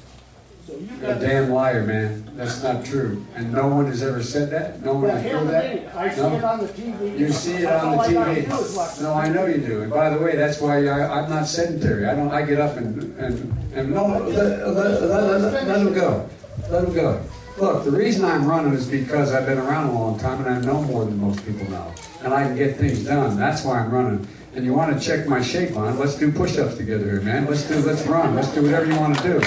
So 0.67 0.73
you 0.73 0.89
You're 1.01 1.11
a 1.11 1.15
got. 1.15 1.21
damn 1.21 1.51
liar, 1.51 1.85
man. 1.85 2.25
That's 2.37 2.63
not 2.63 2.85
true. 2.85 3.25
And 3.35 3.53
no 3.53 3.69
one 3.69 3.87
has 3.87 4.03
ever 4.03 4.23
said 4.23 4.51
that? 4.51 4.83
No 4.83 4.95
one 4.95 5.11
has 5.11 5.23
hell 5.23 5.41
proved 5.41 5.53
with 5.53 5.75
me. 5.75 5.79
that? 5.81 5.95
I 5.97 6.15
see 6.15 6.21
it 6.23 6.45
on 6.45 6.59
the 6.61 6.67
TV. 6.69 7.19
You 7.19 7.33
see 7.33 7.53
it 7.53 7.63
That's 7.63 7.85
on 7.85 7.91
the 7.93 7.97
all 7.99 8.03
I 8.03 8.13
gotta 8.13 8.35
do 8.35 8.41
is 8.41 8.77
watch 8.77 8.91
TV. 8.91 8.99
it. 8.99 9.03
No, 9.03 9.15
I 9.15 9.29
know 9.29 9.47
you 9.47 9.59
do. 9.59 9.83
And 9.83 9.91
by 9.91 10.09
the 10.11 10.19
way, 10.19 10.37
that's 10.37 10.61
why 10.61 10.87
I, 10.87 11.21
I'm 11.21 11.29
not 11.29 11.47
sedentary. 11.47 12.07
I 12.07 12.15
don't, 12.15 12.31
I 12.31 12.43
get 12.43 12.61
up 12.61 12.77
and, 12.79 13.19
and, 13.19 13.55
and 13.75 13.91
no, 13.93 14.07
let, 14.07 14.25
let, 14.29 14.69
let, 14.69 15.41
let, 15.43 15.67
let 15.69 15.81
him 15.81 15.93
go. 15.93 16.29
Let 16.71 16.85
him 16.85 16.95
go. 16.95 17.23
Look, 17.59 17.85
the 17.85 17.91
reason 17.93 18.25
I'm 18.25 18.47
running 18.47 18.73
is 18.73 18.87
because 18.89 19.33
I've 19.33 19.47
been 19.47 19.59
around 19.59 19.91
a 19.91 19.93
long 19.93 20.19
time 20.19 20.45
and 20.45 20.49
I 20.49 20.61
know 20.67 20.83
more 20.83 21.05
than 21.05 21.21
most 21.21 21.45
people 21.45 21.69
know. 21.71 21.93
And 22.25 22.33
I 22.33 22.45
can 22.45 22.57
get 22.57 22.77
things 22.79 23.05
done. 23.05 23.37
That's 23.37 23.65
why 23.65 23.81
I'm 23.81 23.91
running. 23.93 24.27
and 24.57 24.65
you 24.65 24.73
want 24.73 24.99
to 24.99 25.05
check 25.05 25.27
my 25.29 25.43
shape 25.43 25.77
on, 25.77 25.99
let's 25.99 26.15
do 26.17 26.33
push-ups 26.33 26.77
together 26.77 27.05
here, 27.05 27.21
man. 27.21 27.45
Let's 27.47 27.65
do, 27.69 27.77
let's 27.81 28.07
run, 28.07 28.35
let's 28.35 28.49
do 28.55 28.63
whatever 28.63 28.87
you 28.87 28.99
want 28.99 29.19
to 29.19 29.23
do. 29.23 29.41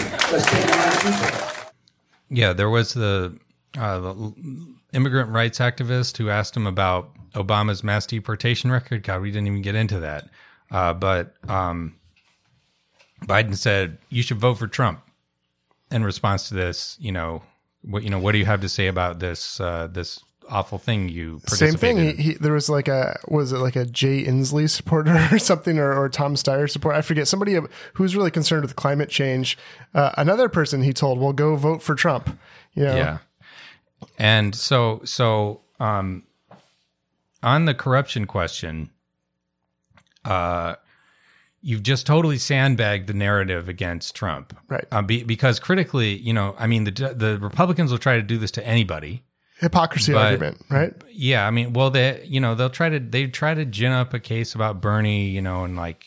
Yeah, 2.30 2.54
there 2.54 2.70
was 2.70 2.94
the, 2.94 3.38
uh, 3.78 4.00
the 4.00 4.34
immigrant 4.94 5.30
rights 5.32 5.60
activist 5.60 6.18
who 6.18 6.30
asked 6.30 6.56
him 6.56 6.68
about 6.68 7.10
Obama's 7.34 7.84
mass 7.84 8.06
deportation 8.06 8.72
record. 8.72 9.04
God, 9.04 9.22
we 9.22 9.32
didn't 9.32 9.48
even 9.48 9.62
get 9.62 9.76
into 9.76 10.00
that. 10.00 10.30
Uh, 10.72 10.94
but 10.94 11.34
um, 11.50 11.96
Biden 13.24 13.56
said 13.56 13.98
you 14.10 14.22
should 14.22 14.38
vote 14.38 14.56
for 14.56 14.68
Trump. 14.68 15.02
In 15.90 16.04
response 16.04 16.50
to 16.50 16.54
this, 16.54 16.98
you 17.00 17.14
know, 17.14 17.42
what 17.84 18.04
you 18.04 18.10
know, 18.10 18.20
what 18.20 18.34
do 18.34 18.40
you 18.40 18.46
have 18.46 18.60
to 18.60 18.68
say 18.68 18.88
about 18.88 19.20
this 19.20 19.62
uh, 19.62 19.88
this 19.88 20.20
awful 20.50 20.78
thing 20.78 21.10
you 21.10 21.42
Same 21.48 21.76
thing. 21.76 21.98
He, 21.98 22.14
he, 22.14 22.34
there 22.34 22.54
was 22.54 22.70
like 22.70 22.88
a 22.88 23.20
was 23.28 23.52
it 23.52 23.58
like 23.58 23.76
a 23.76 23.86
Jay 23.86 24.24
Inslee 24.24 24.70
supporter 24.70 25.28
or 25.32 25.40
something, 25.40 25.78
or, 25.80 25.94
or 25.94 26.10
Tom 26.10 26.36
Steyer 26.36 26.70
supporter? 26.70 26.98
I 26.98 27.02
forget. 27.02 27.28
Somebody 27.28 27.58
who's 27.94 28.16
really 28.16 28.32
concerned 28.32 28.64
with 28.64 28.76
climate 28.76 29.10
change. 29.10 29.58
Uh, 29.94 30.12
another 30.18 30.50
person 30.50 30.82
he 30.82 30.94
told, 30.94 31.20
"Well, 31.20 31.34
go 31.34 31.56
vote 31.56 31.82
for 31.82 31.96
Trump." 31.96 32.38
You 32.74 32.84
know, 32.84 32.96
Yeah. 32.96 33.18
And 34.20 34.54
so 34.54 35.02
so 35.04 35.62
um 35.80 36.24
on 37.42 37.66
the 37.66 37.74
corruption 37.74 38.26
question, 38.26 38.92
uh 40.26 40.76
you've 41.62 41.84
just 41.84 42.06
totally 42.06 42.38
sandbagged 42.38 43.08
the 43.08 43.14
narrative 43.14 43.68
against 43.68 44.16
Trump. 44.16 44.58
Right. 44.70 44.86
Um, 44.92 45.06
be, 45.06 45.24
because 45.24 45.60
critically, 45.60 46.16
you 46.16 46.34
know, 46.34 46.56
I 46.58 46.68
mean 46.68 46.84
the 46.84 46.92
the 46.92 47.38
Republicans 47.42 47.92
will 47.92 47.98
try 47.98 48.16
to 48.16 48.22
do 48.22 48.38
this 48.38 48.52
to 48.52 48.66
anybody. 48.66 49.24
Hypocrisy 49.60 50.14
But- 50.14 50.26
argument, 50.26 50.62
right? 50.70 50.94
Yeah, 51.12 51.48
I 51.48 51.52
mean, 51.52 51.74
well, 51.74 51.90
they, 51.90 52.24
you 52.26 52.40
know, 52.40 52.56
they'll 52.56 52.70
try 52.70 52.90
to 52.90 53.00
they 53.00 53.28
try 53.28 53.54
to 53.54 53.66
gin 53.66 53.92
up 53.92 54.14
a 54.14 54.20
case 54.20 54.56
about 54.56 54.82
Bernie, 54.82 55.28
you 55.30 55.42
know, 55.42 55.64
and 55.64 55.76
like 55.76 56.06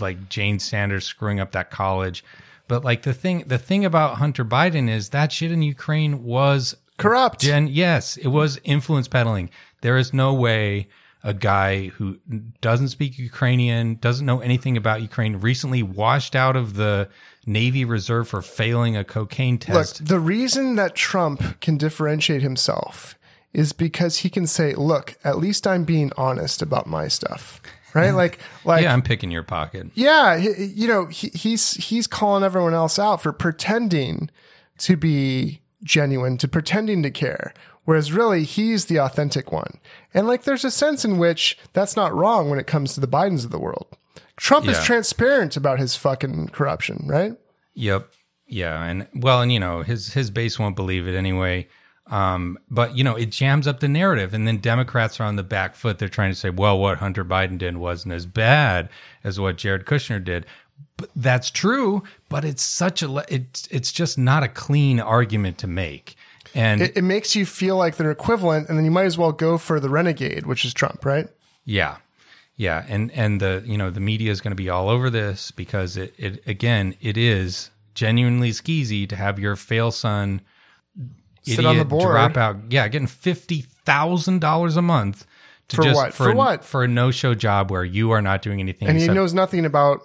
like 0.00 0.28
Jane 0.28 0.58
Sanders 0.58 1.04
screwing 1.04 1.40
up 1.40 1.52
that 1.52 1.70
college. 1.70 2.24
But 2.68 2.84
like 2.84 3.02
the 3.02 3.12
thing, 3.14 3.44
the 3.46 3.58
thing 3.58 3.84
about 3.84 4.16
Hunter 4.18 4.44
Biden 4.44 4.88
is 4.88 5.08
that 5.10 5.32
shit 5.32 5.50
in 5.50 5.62
Ukraine 5.62 6.22
was 6.24 6.76
Corrupt. 6.98 7.40
Gen, 7.40 7.66
yes, 7.66 8.16
it 8.16 8.28
was 8.28 8.60
influence 8.62 9.08
peddling. 9.08 9.50
There 9.80 9.96
is 9.96 10.12
no 10.12 10.34
way 10.34 10.88
a 11.22 11.34
guy 11.34 11.88
who 11.88 12.18
doesn't 12.60 12.88
speak 12.88 13.18
Ukrainian, 13.18 13.96
doesn't 13.96 14.24
know 14.24 14.40
anything 14.40 14.76
about 14.76 15.02
Ukraine, 15.02 15.36
recently 15.36 15.82
washed 15.82 16.34
out 16.34 16.56
of 16.56 16.74
the 16.74 17.08
Navy 17.46 17.84
Reserve 17.84 18.28
for 18.28 18.42
failing 18.42 18.96
a 18.96 19.04
cocaine 19.04 19.58
test. 19.58 20.00
Look, 20.00 20.08
the 20.08 20.20
reason 20.20 20.76
that 20.76 20.94
Trump 20.94 21.60
can 21.60 21.76
differentiate 21.78 22.42
himself 22.42 23.16
is 23.52 23.72
because 23.72 24.18
he 24.18 24.30
can 24.30 24.46
say, 24.46 24.74
"Look, 24.74 25.16
at 25.24 25.38
least 25.38 25.66
I'm 25.66 25.84
being 25.84 26.12
honest 26.16 26.62
about 26.62 26.86
my 26.86 27.08
stuff." 27.08 27.60
Right? 27.94 28.12
Like, 28.12 28.38
like, 28.64 28.82
yeah, 28.82 28.92
I'm 28.92 29.02
picking 29.02 29.30
your 29.32 29.42
pocket. 29.42 29.88
yeah, 29.94 30.38
he- 30.38 30.64
you 30.64 30.86
know, 30.86 31.06
he, 31.06 31.28
he's 31.30 31.72
he's 31.72 32.06
calling 32.06 32.44
everyone 32.44 32.74
else 32.74 32.98
out 32.98 33.20
for 33.22 33.32
pretending 33.32 34.30
to 34.78 34.96
be 34.96 35.60
genuine, 35.82 36.36
to 36.38 36.46
pretending 36.46 37.02
to 37.02 37.10
care, 37.10 37.52
whereas 37.84 38.12
really 38.12 38.44
he's 38.44 38.84
the 38.86 38.98
authentic 39.00 39.50
one. 39.50 39.78
And 40.14 40.28
like, 40.28 40.44
there's 40.44 40.64
a 40.64 40.70
sense 40.70 41.04
in 41.04 41.18
which 41.18 41.58
that's 41.72 41.96
not 41.96 42.14
wrong 42.14 42.48
when 42.50 42.58
it 42.60 42.66
comes 42.68 42.94
to 42.94 43.00
the 43.00 43.08
Bidens 43.08 43.44
of 43.44 43.50
the 43.50 43.58
world. 43.58 43.96
Trump 44.40 44.66
is 44.66 44.82
transparent 44.84 45.56
about 45.56 45.78
his 45.78 45.96
fucking 45.96 46.48
corruption, 46.48 47.04
right? 47.06 47.34
Yep. 47.74 48.10
Yeah, 48.46 48.82
and 48.82 49.06
well, 49.14 49.42
and 49.42 49.52
you 49.52 49.60
know, 49.60 49.82
his 49.82 50.12
his 50.12 50.30
base 50.30 50.58
won't 50.58 50.74
believe 50.76 51.06
it 51.06 51.14
anyway. 51.14 51.68
Um, 52.06 52.58
but 52.68 52.96
you 52.96 53.04
know, 53.04 53.14
it 53.14 53.30
jams 53.30 53.68
up 53.68 53.80
the 53.80 53.88
narrative, 53.88 54.34
and 54.34 54.48
then 54.48 54.56
Democrats 54.56 55.20
are 55.20 55.24
on 55.24 55.36
the 55.36 55.44
back 55.44 55.76
foot. 55.76 55.98
They're 55.98 56.08
trying 56.08 56.32
to 56.32 56.36
say, 56.36 56.50
well, 56.50 56.78
what 56.78 56.98
Hunter 56.98 57.24
Biden 57.24 57.58
did 57.58 57.76
wasn't 57.76 58.14
as 58.14 58.26
bad 58.26 58.88
as 59.22 59.38
what 59.38 59.56
Jared 59.58 59.84
Kushner 59.84 60.24
did. 60.24 60.46
But 60.96 61.10
that's 61.14 61.50
true, 61.50 62.02
but 62.28 62.44
it's 62.44 62.62
such 62.62 63.02
a 63.02 63.24
it's 63.28 63.68
it's 63.70 63.92
just 63.92 64.18
not 64.18 64.42
a 64.42 64.48
clean 64.48 65.00
argument 65.00 65.58
to 65.58 65.66
make. 65.66 66.16
And 66.54 66.80
It, 66.82 66.96
it 66.96 67.02
makes 67.02 67.36
you 67.36 67.46
feel 67.46 67.76
like 67.76 67.96
they're 67.96 68.10
equivalent, 68.10 68.68
and 68.68 68.76
then 68.76 68.84
you 68.86 68.90
might 68.90 69.04
as 69.04 69.16
well 69.18 69.32
go 69.32 69.58
for 69.58 69.78
the 69.78 69.90
renegade, 69.90 70.46
which 70.46 70.64
is 70.64 70.74
Trump, 70.74 71.04
right? 71.04 71.28
Yeah. 71.64 71.98
Yeah. 72.60 72.84
And 72.88 73.10
and 73.12 73.40
the 73.40 73.62
you 73.64 73.78
know, 73.78 73.88
the 73.90 74.00
media 74.00 74.30
is 74.30 74.42
gonna 74.42 74.54
be 74.54 74.68
all 74.68 74.90
over 74.90 75.08
this 75.08 75.50
because 75.50 75.96
it, 75.96 76.14
it 76.18 76.46
again, 76.46 76.94
it 77.00 77.16
is 77.16 77.70
genuinely 77.94 78.50
skeezy 78.50 79.08
to 79.08 79.16
have 79.16 79.38
your 79.38 79.56
fail 79.56 79.90
son 79.90 80.42
Sit 81.42 81.64
on 81.64 81.78
the 81.78 81.86
board. 81.86 82.02
drop 82.02 82.36
out. 82.36 82.56
Yeah, 82.68 82.86
getting 82.88 83.06
fifty 83.06 83.62
thousand 83.62 84.42
dollars 84.42 84.76
a 84.76 84.82
month 84.82 85.24
to 85.68 85.76
For 85.76 85.82
just 85.84 85.96
what? 85.96 86.12
for, 86.12 86.24
For 86.24 86.30
a, 86.32 86.36
what? 86.36 86.64
for 86.64 86.84
a 86.84 86.88
no 86.88 87.10
show 87.10 87.34
job 87.34 87.70
where 87.70 87.82
you 87.82 88.10
are 88.10 88.20
not 88.20 88.42
doing 88.42 88.60
anything 88.60 88.88
And 88.88 88.98
he 88.98 89.08
knows 89.08 89.32
nothing 89.32 89.64
about 89.64 90.02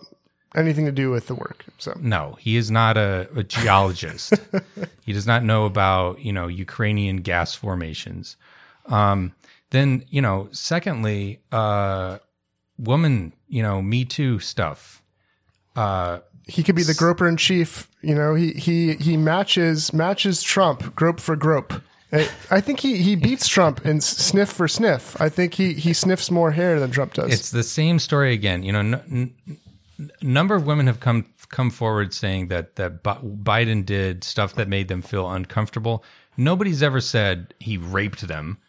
anything 0.56 0.86
to 0.86 0.94
do 0.94 1.10
with 1.12 1.28
the 1.28 1.36
work. 1.36 1.66
So 1.78 1.94
no, 2.00 2.38
he 2.40 2.56
is 2.56 2.72
not 2.72 2.96
a, 2.96 3.28
a 3.36 3.44
geologist. 3.44 4.34
he 5.06 5.12
does 5.12 5.28
not 5.28 5.44
know 5.44 5.66
about 5.66 6.22
you 6.22 6.32
know 6.32 6.48
Ukrainian 6.48 7.18
gas 7.18 7.54
formations. 7.54 8.38
Um, 8.86 9.34
then 9.72 10.06
you 10.08 10.22
know, 10.22 10.48
secondly, 10.54 11.42
uh, 11.52 12.20
woman, 12.78 13.34
you 13.48 13.62
know, 13.64 13.82
Me 13.82 14.06
Too 14.06 14.40
stuff. 14.40 15.02
Uh, 15.76 16.20
he 16.48 16.64
could 16.64 16.76
be 16.76 16.84
the 16.84 16.94
groper 16.94 17.28
in 17.28 17.38
chief. 17.38 17.90
You 18.02 18.16
know, 18.16 18.36
he 18.36 18.52
he 18.54 18.94
he 18.96 19.18
matches 19.18 19.92
matches 19.94 20.42
Trump 20.44 20.96
grope 20.96 21.20
for 21.20 21.36
grope. 21.36 21.74
I, 22.50 22.62
think 22.62 22.80
he, 22.80 22.98
he 22.98 23.18
beats 23.18 23.46
Trump 23.46 23.86
in 23.86 23.98
s- 23.98 24.06
sniff 24.06 24.50
for 24.50 24.70
sniff. 24.70 25.20
I 25.20 25.28
think 25.28 25.54
he, 25.54 25.74
he 25.74 25.92
sniffs 25.92 26.32
more 26.32 26.52
hair 26.52 26.80
than 26.80 26.90
Trump 26.90 27.14
does. 27.14 27.34
it's 27.34 27.52
the 27.52 27.64
same 27.64 28.00
story 28.00 28.32
again. 28.32 28.64
You 28.64 28.72
know, 28.72 28.80
n- 28.80 29.36
n- 29.50 29.58
a 30.22 30.26
number 30.26 30.56
of 30.56 30.66
women 30.66 30.88
have 30.88 31.02
come 31.02 31.26
come 31.50 31.70
forward 31.70 32.14
saying 32.14 32.48
that 32.50 32.78
that 32.78 33.04
Bi- 33.04 33.18
Biden 33.18 33.86
did 33.86 34.24
stuff 34.24 34.56
that 34.56 34.70
made 34.70 34.88
them 34.88 35.02
feel 35.02 35.30
uncomfortable. 35.30 36.06
Nobody's 36.38 36.82
ever 36.82 37.02
said 37.02 37.54
he 37.60 37.78
raped 37.78 38.26
them. 38.28 38.60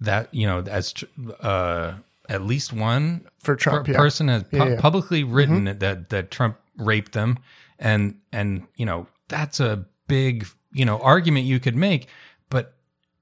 That 0.00 0.32
you 0.34 0.46
know, 0.48 0.60
as 0.62 0.92
tr- 0.92 1.04
uh, 1.40 1.94
at 2.28 2.42
least 2.42 2.72
one 2.72 3.26
For 3.38 3.56
Trump, 3.56 3.86
per- 3.86 3.92
yeah. 3.92 3.98
person 3.98 4.28
has 4.28 4.42
pu- 4.44 4.56
Yeah, 4.56 4.68
yeah. 4.70 4.80
publicly 4.80 5.24
written 5.24 5.64
that 5.64 6.08
that 6.10 6.30
Trump 6.30 6.56
raped 6.76 7.12
them, 7.12 7.38
and 7.78 8.18
and 8.32 8.66
you 8.76 8.86
know 8.86 9.06
that's 9.28 9.60
a 9.60 9.86
big 10.08 10.46
you 10.72 10.84
know 10.84 10.98
argument 11.00 11.46
you 11.46 11.58
could 11.60 11.76
make, 11.76 12.08
but 12.50 12.74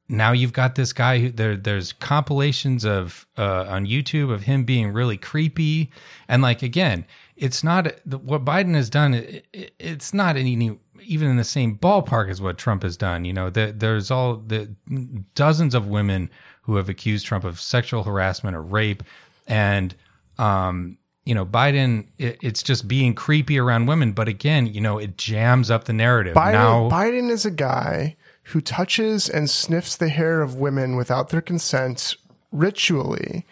now 0.09 0.33
you've 0.33 0.53
got 0.53 0.75
this 0.75 0.93
guy 0.93 1.19
who 1.19 1.31
there 1.31 1.57
there's 1.57 1.93
compilations 1.95 2.85
of 2.85 3.27
uh, 3.39 3.65
on 3.69 3.87
YouTube 3.87 4.31
of 4.33 4.43
him 4.43 4.65
being 4.65 4.93
really 4.93 5.17
creepy 5.17 5.91
and 6.29 6.43
like 6.43 6.63
again 6.63 7.07
it's 7.37 7.65
not 7.65 7.87
what 8.07 8.45
Biden 8.45 8.75
has 8.75 8.91
done 8.91 9.15
it, 9.15 9.47
it, 9.55 9.73
it's 9.79 10.13
not 10.13 10.37
any 10.37 10.79
even 11.05 11.29
in 11.29 11.37
the 11.37 11.45
same 11.45 11.77
ballpark 11.77 12.29
as 12.31 12.41
what 12.41 12.59
Trump 12.59 12.83
has 12.83 12.97
done 12.97 13.25
you 13.25 13.33
know 13.33 13.51
there, 13.51 13.73
there's 13.73 14.11
all 14.11 14.37
the 14.37 14.75
dozens 15.35 15.75
of 15.75 15.89
women 15.89 16.31
who 16.63 16.77
have 16.77 16.89
accused 16.89 17.27
Trump 17.27 17.45
of 17.45 17.61
sexual 17.61 18.03
harassment 18.03 18.57
or 18.57 18.63
rape 18.63 19.03
and 19.47 19.95
um 20.39 20.97
you 21.25 21.35
know 21.35 21.45
Biden 21.47 22.07
it, 22.19 22.39
it's 22.43 22.63
just 22.63 22.89
being 22.89 23.15
creepy 23.15 23.59
around 23.59 23.87
women 23.87 24.13
but 24.13 24.29
again 24.29 24.67
you 24.67 24.81
know 24.81 24.99
it 24.99 25.17
jams 25.17 25.71
up 25.71 25.85
the 25.85 25.93
narrative 25.93 26.35
Biden, 26.35 26.53
now 26.53 26.89
Biden 26.91 27.31
is 27.31 27.45
a 27.45 27.51
guy 27.51 28.17
who 28.49 28.61
touches 28.61 29.29
and 29.29 29.49
sniffs 29.49 29.97
the 29.97 30.09
hair 30.09 30.43
of 30.43 30.57
women 30.57 30.97
without 30.97 31.31
their 31.31 31.41
consent 31.41 32.17
ritually. 32.53 33.47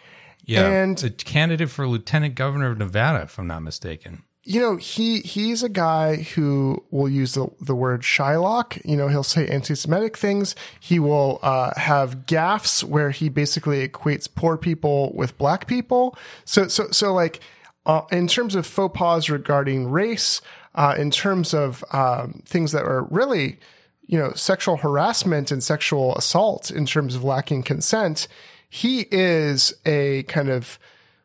Yeah, 0.45 0.67
And- 0.67 0.97
the 0.97 1.09
candidate 1.09 1.69
for 1.69 1.87
lieutenant 1.87 2.35
governor 2.35 2.71
of 2.71 2.77
Nevada, 2.77 3.23
if 3.23 3.39
I'm 3.39 3.47
not 3.47 3.63
mistaken. 3.63 4.23
You 4.45 4.59
know, 4.59 4.75
he 4.75 5.19
he's 5.21 5.63
a 5.63 5.69
guy 5.69 6.17
who 6.17 6.83
will 6.91 7.07
use 7.07 7.33
the, 7.33 7.47
the 7.61 7.75
word 7.75 8.01
Shylock. 8.01 8.81
You 8.83 8.97
know, 8.97 9.07
he'll 9.07 9.23
say 9.23 9.47
anti-Semitic 9.47 10.17
things. 10.17 10.53
He 10.79 10.99
will 10.99 11.39
uh, 11.41 11.71
have 11.77 12.25
gaffes 12.25 12.83
where 12.83 13.11
he 13.11 13.29
basically 13.29 13.87
equates 13.87 14.27
poor 14.33 14.57
people 14.57 15.13
with 15.15 15.37
black 15.37 15.65
people. 15.65 16.17
So 16.43 16.67
so 16.67 16.91
so 16.91 17.13
like 17.13 17.39
uh, 17.85 18.01
in 18.11 18.27
terms 18.27 18.55
of 18.55 18.65
faux 18.65 18.97
pas 18.97 19.29
regarding 19.29 19.89
race, 19.89 20.41
uh, 20.75 20.95
in 20.97 21.09
terms 21.09 21.53
of 21.53 21.83
um, 21.93 22.43
things 22.45 22.73
that 22.73 22.83
are 22.83 23.03
really 23.03 23.59
you 24.07 24.19
know 24.19 24.33
sexual 24.33 24.75
harassment 24.75 25.51
and 25.51 25.63
sexual 25.63 26.15
assault 26.17 26.69
in 26.69 26.85
terms 26.85 27.15
of 27.15 27.23
lacking 27.23 27.63
consent, 27.63 28.27
he 28.69 29.07
is 29.09 29.73
a 29.85 30.23
kind 30.23 30.49
of 30.49 30.77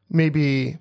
maybe 0.09 0.79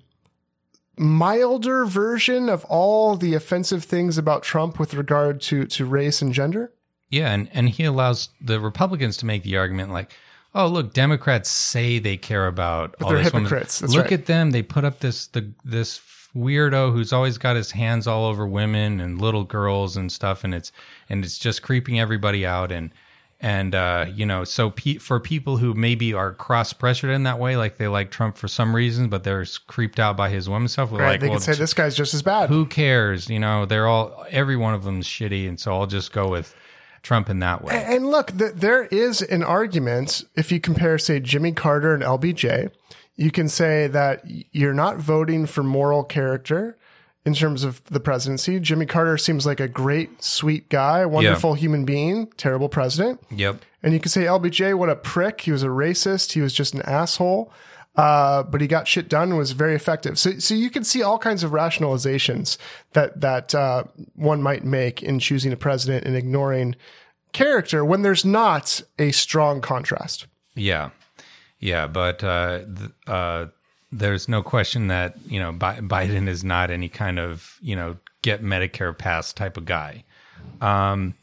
milder 0.98 1.84
version 1.84 2.48
of 2.48 2.64
all 2.66 3.16
the 3.16 3.34
offensive 3.34 3.84
things 3.84 4.18
about 4.18 4.42
Trump 4.42 4.78
with 4.78 4.94
regard 4.94 5.40
to 5.42 5.66
to 5.66 5.84
race 5.84 6.22
and 6.22 6.32
gender? 6.32 6.72
Yeah, 7.10 7.32
and, 7.32 7.48
and 7.52 7.68
he 7.68 7.84
allows 7.84 8.28
the 8.40 8.60
Republicans 8.60 9.16
to 9.18 9.26
make 9.26 9.42
the 9.42 9.56
argument 9.56 9.92
like, 9.92 10.12
oh, 10.54 10.66
look, 10.66 10.92
Democrats 10.92 11.50
say 11.50 11.98
they 11.98 12.16
care 12.16 12.46
about 12.46 12.94
all 13.00 13.08
they're 13.08 13.22
this 13.22 13.32
hypocrites. 13.32 13.80
That's 13.80 13.94
look 13.94 14.04
right. 14.04 14.12
at 14.12 14.26
them. 14.26 14.50
They 14.50 14.62
put 14.62 14.84
up 14.84 15.00
this 15.00 15.28
the 15.28 15.50
this 15.64 16.00
weirdo 16.36 16.92
who's 16.92 17.12
always 17.12 17.38
got 17.38 17.56
his 17.56 17.70
hands 17.70 18.06
all 18.06 18.26
over 18.26 18.46
women 18.46 19.00
and 19.00 19.20
little 19.20 19.44
girls 19.44 19.96
and 19.96 20.12
stuff, 20.12 20.44
and 20.44 20.54
it's 20.54 20.72
and 21.08 21.24
it's 21.24 21.38
just 21.38 21.62
creeping 21.62 21.98
everybody 21.98 22.44
out. 22.44 22.72
And 22.72 22.90
And 23.40 23.72
uh, 23.74 24.06
you 24.12 24.26
know, 24.26 24.42
so 24.42 24.70
pe- 24.70 24.96
for 24.96 25.20
people 25.20 25.58
who 25.58 25.72
maybe 25.72 26.12
are 26.12 26.32
cross 26.32 26.72
pressured 26.72 27.10
in 27.10 27.22
that 27.22 27.38
way, 27.38 27.56
like 27.56 27.76
they 27.76 27.86
like 27.86 28.10
Trump 28.10 28.36
for 28.36 28.48
some 28.48 28.74
reason, 28.74 29.08
but 29.08 29.22
they're 29.22 29.46
creeped 29.68 30.00
out 30.00 30.16
by 30.16 30.28
his 30.28 30.48
women 30.48 30.66
stuff. 30.66 30.90
Right? 30.90 31.12
Like, 31.12 31.20
they 31.20 31.28
well, 31.28 31.36
could 31.38 31.44
say 31.44 31.54
this 31.54 31.72
guy's 31.72 31.94
just 31.94 32.14
as 32.14 32.22
bad. 32.22 32.48
who 32.48 32.66
cares? 32.66 33.30
You 33.30 33.38
know, 33.38 33.64
they're 33.64 33.86
all 33.86 34.26
every 34.30 34.56
one 34.56 34.74
of 34.74 34.82
them's 34.82 35.06
shitty, 35.06 35.48
and 35.48 35.58
so 35.60 35.72
I'll 35.72 35.86
just 35.86 36.12
go 36.12 36.28
with 36.28 36.54
Trump 37.02 37.30
in 37.30 37.38
that 37.40 37.62
way. 37.62 37.84
And 37.86 38.10
look, 38.10 38.36
th- 38.36 38.54
there 38.54 38.84
is 38.86 39.22
an 39.22 39.44
argument 39.44 40.24
if 40.34 40.50
you 40.50 40.58
compare, 40.58 40.98
say, 40.98 41.20
Jimmy 41.20 41.52
Carter 41.52 41.94
and 41.94 42.02
LBJ. 42.02 42.70
You 43.14 43.30
can 43.32 43.48
say 43.48 43.88
that 43.88 44.22
you're 44.52 44.74
not 44.74 44.98
voting 44.98 45.46
for 45.46 45.62
moral 45.64 46.04
character 46.04 46.77
in 47.28 47.34
terms 47.34 47.62
of 47.62 47.84
the 47.84 48.00
presidency. 48.00 48.58
Jimmy 48.58 48.86
Carter 48.86 49.18
seems 49.18 49.44
like 49.44 49.60
a 49.60 49.68
great, 49.68 50.24
sweet 50.24 50.70
guy, 50.70 51.04
wonderful 51.04 51.52
human 51.52 51.84
being, 51.84 52.28
terrible 52.38 52.70
president. 52.70 53.22
Yep. 53.30 53.62
And 53.82 53.92
you 53.92 54.00
can 54.00 54.08
say 54.08 54.22
LBJ, 54.22 54.78
what 54.78 54.88
a 54.88 54.96
prick. 54.96 55.42
He 55.42 55.52
was 55.52 55.62
a 55.62 55.66
racist. 55.66 56.32
He 56.32 56.40
was 56.40 56.54
just 56.54 56.72
an 56.72 56.80
asshole. 56.82 57.52
Uh, 57.96 58.44
but 58.44 58.62
he 58.62 58.66
got 58.66 58.88
shit 58.88 59.10
done 59.10 59.28
and 59.28 59.36
was 59.36 59.52
very 59.52 59.74
effective. 59.74 60.18
So, 60.18 60.38
so 60.38 60.54
you 60.54 60.70
can 60.70 60.84
see 60.84 61.02
all 61.02 61.18
kinds 61.18 61.42
of 61.42 61.50
rationalizations 61.50 62.56
that, 62.94 63.20
that, 63.20 63.54
uh, 63.54 63.84
one 64.14 64.40
might 64.40 64.64
make 64.64 65.02
in 65.02 65.18
choosing 65.18 65.52
a 65.52 65.56
president 65.56 66.06
and 66.06 66.16
ignoring 66.16 66.76
character 67.32 67.84
when 67.84 68.00
there's 68.00 68.24
not 68.24 68.80
a 68.98 69.10
strong 69.10 69.60
contrast. 69.60 70.26
Yeah, 70.54 70.90
yeah, 71.58 71.88
but 71.88 72.24
uh, 72.24 72.60
th- 72.60 72.90
uh, 73.06 73.46
there's 73.90 74.28
no 74.28 74.42
question 74.42 74.88
that 74.88 75.14
you 75.26 75.40
know 75.40 75.52
Bi- 75.52 75.80
Biden 75.80 76.28
is 76.28 76.44
not 76.44 76.70
any 76.70 76.88
kind 76.88 77.18
of 77.18 77.56
you 77.60 77.74
know 77.76 77.96
get 78.22 78.42
Medicare 78.42 78.96
passed 78.96 79.36
type 79.36 79.56
of 79.56 79.64
guy. 79.64 80.04
Um, 80.60 81.14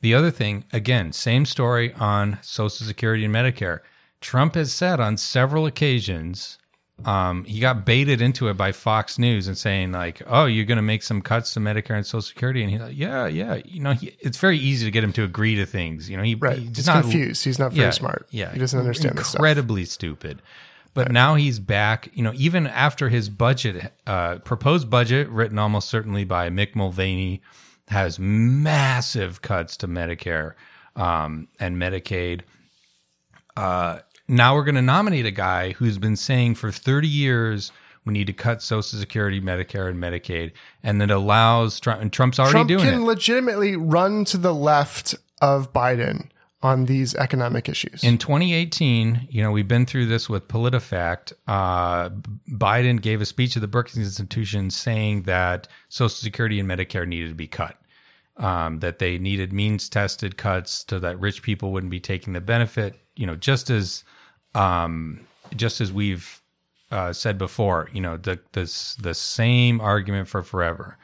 the 0.00 0.14
other 0.14 0.30
thing, 0.30 0.64
again, 0.72 1.12
same 1.12 1.44
story 1.46 1.92
on 1.94 2.38
Social 2.42 2.86
Security 2.86 3.24
and 3.24 3.34
Medicare. 3.34 3.80
Trump 4.20 4.54
has 4.54 4.72
said 4.72 5.00
on 5.00 5.16
several 5.16 5.66
occasions, 5.66 6.58
um, 7.04 7.44
he 7.44 7.58
got 7.60 7.84
baited 7.84 8.20
into 8.20 8.48
it 8.48 8.54
by 8.56 8.70
Fox 8.72 9.18
News 9.18 9.48
and 9.48 9.56
saying 9.58 9.90
like, 9.92 10.22
"Oh, 10.26 10.46
you're 10.46 10.64
going 10.64 10.76
to 10.76 10.82
make 10.82 11.02
some 11.02 11.22
cuts 11.22 11.54
to 11.54 11.60
Medicare 11.60 11.96
and 11.96 12.06
Social 12.06 12.22
Security," 12.22 12.62
and 12.62 12.70
he's 12.70 12.80
like, 12.80 12.96
"Yeah, 12.96 13.26
yeah." 13.26 13.60
You 13.64 13.80
know, 13.80 13.92
he, 13.92 14.14
it's 14.20 14.38
very 14.38 14.58
easy 14.58 14.84
to 14.84 14.90
get 14.92 15.02
him 15.02 15.12
to 15.14 15.24
agree 15.24 15.56
to 15.56 15.66
things. 15.66 16.08
You 16.08 16.16
know, 16.16 16.22
he, 16.22 16.34
Right. 16.36 16.58
he's 16.58 16.76
He's 16.76 16.86
not 16.86 17.02
confused. 17.02 17.44
He's 17.44 17.58
not 17.58 17.72
very 17.72 17.92
smart. 17.92 18.26
Yeah, 18.30 18.52
He 18.52 18.58
doesn't 18.60 18.78
understand 18.78 19.18
this 19.18 19.28
stuff. 19.28 19.40
Incredibly 19.40 19.84
stupid. 19.84 20.40
But 20.94 21.10
now 21.10 21.34
he's 21.36 21.58
back. 21.58 22.10
You 22.14 22.22
know, 22.22 22.32
even 22.34 22.66
after 22.66 23.08
his 23.08 23.28
budget, 23.28 23.92
uh, 24.06 24.38
proposed 24.38 24.90
budget, 24.90 25.28
written 25.28 25.58
almost 25.58 25.88
certainly 25.88 26.24
by 26.24 26.50
Mick 26.50 26.74
Mulvaney, 26.74 27.42
has 27.88 28.18
massive 28.18 29.42
cuts 29.42 29.76
to 29.78 29.88
Medicare 29.88 30.54
um, 30.96 31.48
and 31.58 31.76
Medicaid. 31.76 32.42
Uh, 33.56 34.00
now 34.28 34.54
we're 34.54 34.64
going 34.64 34.74
to 34.76 34.82
nominate 34.82 35.26
a 35.26 35.30
guy 35.30 35.72
who's 35.72 35.98
been 35.98 36.16
saying 36.16 36.54
for 36.54 36.70
30 36.70 37.08
years 37.08 37.72
we 38.04 38.12
need 38.12 38.26
to 38.26 38.32
cut 38.32 38.62
Social 38.62 38.98
Security, 38.98 39.40
Medicare, 39.40 39.88
and 39.88 40.02
Medicaid, 40.02 40.52
and 40.82 41.00
that 41.00 41.10
allows 41.10 41.78
Trump. 41.78 42.00
And 42.00 42.12
Trump's 42.12 42.38
already 42.38 42.52
Trump 42.52 42.68
doing 42.68 42.84
can 42.84 43.02
it. 43.02 43.04
legitimately 43.04 43.76
run 43.76 44.24
to 44.26 44.38
the 44.38 44.54
left 44.54 45.14
of 45.40 45.72
Biden 45.72 46.28
on 46.62 46.86
these 46.86 47.14
economic 47.16 47.68
issues. 47.68 48.04
In 48.04 48.18
2018, 48.18 49.28
you 49.30 49.42
know, 49.42 49.50
we've 49.50 49.68
been 49.68 49.86
through 49.86 50.06
this 50.06 50.28
with 50.28 50.46
PolitiFact. 50.48 51.32
Uh, 51.46 52.10
Biden 52.50 53.00
gave 53.00 53.20
a 53.20 53.26
speech 53.26 53.56
at 53.56 53.60
the 53.60 53.68
Brookings 53.68 54.06
Institution 54.06 54.70
saying 54.70 55.22
that 55.22 55.66
Social 55.88 56.08
Security 56.08 56.60
and 56.60 56.68
Medicare 56.68 57.06
needed 57.06 57.30
to 57.30 57.34
be 57.34 57.48
cut, 57.48 57.76
um, 58.36 58.78
that 58.78 59.00
they 59.00 59.18
needed 59.18 59.52
means 59.52 59.88
tested 59.88 60.36
cuts 60.36 60.84
so 60.88 60.98
that 61.00 61.18
rich 61.18 61.42
people 61.42 61.72
wouldn't 61.72 61.90
be 61.90 62.00
taking 62.00 62.32
the 62.32 62.40
benefit. 62.40 62.94
You 63.16 63.26
know, 63.26 63.34
just 63.34 63.68
as 63.68 64.04
um, 64.54 65.20
just 65.56 65.80
as 65.80 65.92
we've 65.92 66.40
uh, 66.92 67.12
said 67.12 67.38
before, 67.38 67.90
you 67.92 68.00
know, 68.00 68.16
the 68.16 68.38
the 68.52 68.94
the 69.00 69.14
same 69.14 69.80
argument 69.80 70.28
for 70.28 70.42
forever. 70.42 70.96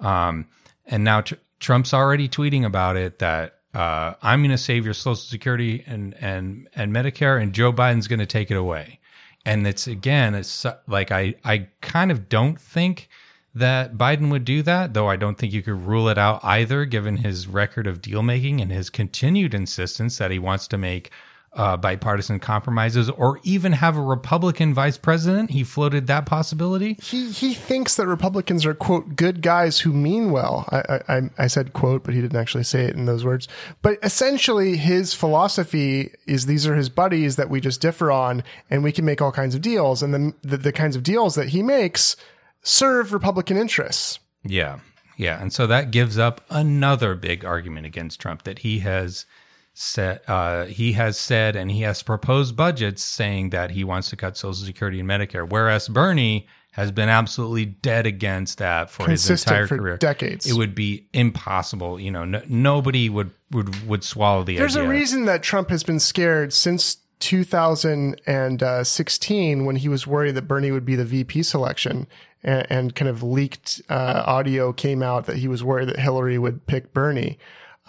Um, 0.00 0.46
and 0.86 1.04
now 1.04 1.20
tr- 1.20 1.34
Trump's 1.60 1.94
already 1.94 2.28
tweeting 2.28 2.64
about 2.64 2.96
it 2.96 3.20
that 3.20 3.58
uh, 3.74 4.14
I'm 4.22 4.40
going 4.40 4.50
to 4.50 4.58
save 4.58 4.84
your 4.84 4.94
Social 4.94 5.14
Security 5.16 5.82
and 5.86 6.14
and 6.20 6.68
and 6.74 6.92
Medicare, 6.92 7.40
and 7.40 7.52
Joe 7.52 7.72
Biden's 7.72 8.08
going 8.08 8.18
to 8.18 8.26
take 8.26 8.50
it 8.50 8.56
away. 8.56 9.00
And 9.44 9.66
it's 9.66 9.86
again, 9.86 10.34
it's 10.34 10.66
like 10.86 11.10
I 11.10 11.34
I 11.44 11.68
kind 11.80 12.10
of 12.10 12.28
don't 12.28 12.60
think 12.60 13.08
that 13.54 13.94
Biden 13.94 14.30
would 14.30 14.44
do 14.44 14.62
that, 14.62 14.94
though 14.94 15.08
I 15.08 15.16
don't 15.16 15.36
think 15.36 15.52
you 15.52 15.62
could 15.62 15.86
rule 15.86 16.08
it 16.08 16.18
out 16.18 16.40
either, 16.42 16.84
given 16.84 17.18
his 17.18 17.46
record 17.46 17.86
of 17.86 18.00
deal 18.00 18.22
making 18.22 18.60
and 18.60 18.70
his 18.70 18.88
continued 18.88 19.54
insistence 19.54 20.18
that 20.18 20.30
he 20.30 20.38
wants 20.38 20.68
to 20.68 20.78
make 20.78 21.10
uh, 21.54 21.76
bipartisan 21.76 22.40
compromises 22.40 23.10
or 23.10 23.38
even 23.42 23.72
have 23.72 23.96
a 23.96 24.02
Republican 24.02 24.72
vice 24.72 24.96
president. 24.96 25.50
He 25.50 25.64
floated 25.64 26.06
that 26.06 26.24
possibility. 26.24 26.94
he 27.02 27.30
he 27.30 27.52
thinks 27.52 27.96
that 27.96 28.06
Republicans 28.06 28.64
are 28.64 28.74
quote 28.74 29.16
good 29.16 29.42
guys 29.42 29.80
who 29.80 29.92
mean 29.92 30.30
well. 30.30 30.66
I, 30.72 31.00
I 31.08 31.20
I 31.38 31.46
said 31.48 31.74
quote, 31.74 32.04
but 32.04 32.14
he 32.14 32.20
didn't 32.20 32.38
actually 32.38 32.64
say 32.64 32.84
it 32.84 32.96
in 32.96 33.04
those 33.04 33.24
words. 33.24 33.48
But 33.82 33.98
essentially, 34.02 34.76
his 34.78 35.12
philosophy 35.12 36.12
is 36.26 36.46
these 36.46 36.66
are 36.66 36.74
his 36.74 36.88
buddies 36.88 37.36
that 37.36 37.50
we 37.50 37.60
just 37.60 37.82
differ 37.82 38.10
on, 38.10 38.42
and 38.70 38.82
we 38.82 38.92
can 38.92 39.04
make 39.04 39.20
all 39.20 39.32
kinds 39.32 39.54
of 39.54 39.60
deals. 39.60 40.02
And 40.02 40.14
then 40.14 40.34
the, 40.42 40.56
the 40.56 40.72
kinds 40.72 40.96
of 40.96 41.02
deals 41.02 41.34
that 41.34 41.50
he 41.50 41.62
makes 41.62 42.16
serve 42.62 43.12
Republican 43.12 43.58
interests. 43.58 44.18
Yeah. 44.44 44.78
Yeah. 45.18 45.40
And 45.40 45.52
so 45.52 45.66
that 45.66 45.90
gives 45.90 46.18
up 46.18 46.40
another 46.48 47.14
big 47.14 47.44
argument 47.44 47.86
against 47.86 48.20
Trump 48.20 48.44
that 48.44 48.60
he 48.60 48.78
has 48.78 49.26
said, 49.74 50.20
uh, 50.28 50.66
he 50.66 50.92
has 50.92 51.16
said, 51.16 51.56
and 51.56 51.70
he 51.70 51.80
has 51.82 52.02
proposed 52.02 52.56
budgets 52.56 53.02
saying 53.02 53.50
that 53.50 53.70
he 53.70 53.84
wants 53.84 54.10
to 54.10 54.16
cut 54.16 54.36
Social 54.36 54.66
Security 54.66 55.00
and 55.00 55.08
Medicare, 55.08 55.48
whereas 55.48 55.88
Bernie 55.88 56.46
has 56.72 56.90
been 56.90 57.08
absolutely 57.10 57.66
dead 57.66 58.06
against 58.06 58.58
that 58.58 58.90
for 58.90 59.08
his 59.08 59.26
Consistent 59.26 59.52
entire 59.52 59.66
for 59.66 59.78
career. 59.78 59.96
decades. 59.98 60.46
It 60.46 60.54
would 60.54 60.74
be 60.74 61.06
impossible. 61.12 62.00
You 62.00 62.10
know, 62.10 62.24
no, 62.24 62.40
nobody 62.48 63.10
would, 63.10 63.30
would, 63.50 63.86
would 63.86 64.02
swallow 64.04 64.42
the 64.42 64.52
idea. 64.52 64.60
There's 64.60 64.76
idea. 64.76 64.88
a 64.88 64.92
reason 64.92 65.24
that 65.26 65.42
Trump 65.42 65.68
has 65.70 65.82
been 65.82 66.00
scared 66.00 66.52
since 66.54 66.96
2016 67.20 69.64
when 69.64 69.76
he 69.76 69.88
was 69.88 70.06
worried 70.06 70.34
that 70.34 70.48
Bernie 70.48 70.70
would 70.70 70.84
be 70.84 70.96
the 70.96 71.04
VP 71.04 71.42
selection 71.42 72.06
and, 72.42 72.66
and 72.70 72.94
kind 72.94 73.08
of 73.08 73.22
leaked 73.22 73.82
uh, 73.88 74.22
audio 74.26 74.72
came 74.72 75.02
out 75.02 75.26
that 75.26 75.36
he 75.36 75.48
was 75.48 75.62
worried 75.62 75.88
that 75.88 75.98
Hillary 75.98 76.38
would 76.38 76.66
pick 76.66 76.92
Bernie. 76.92 77.38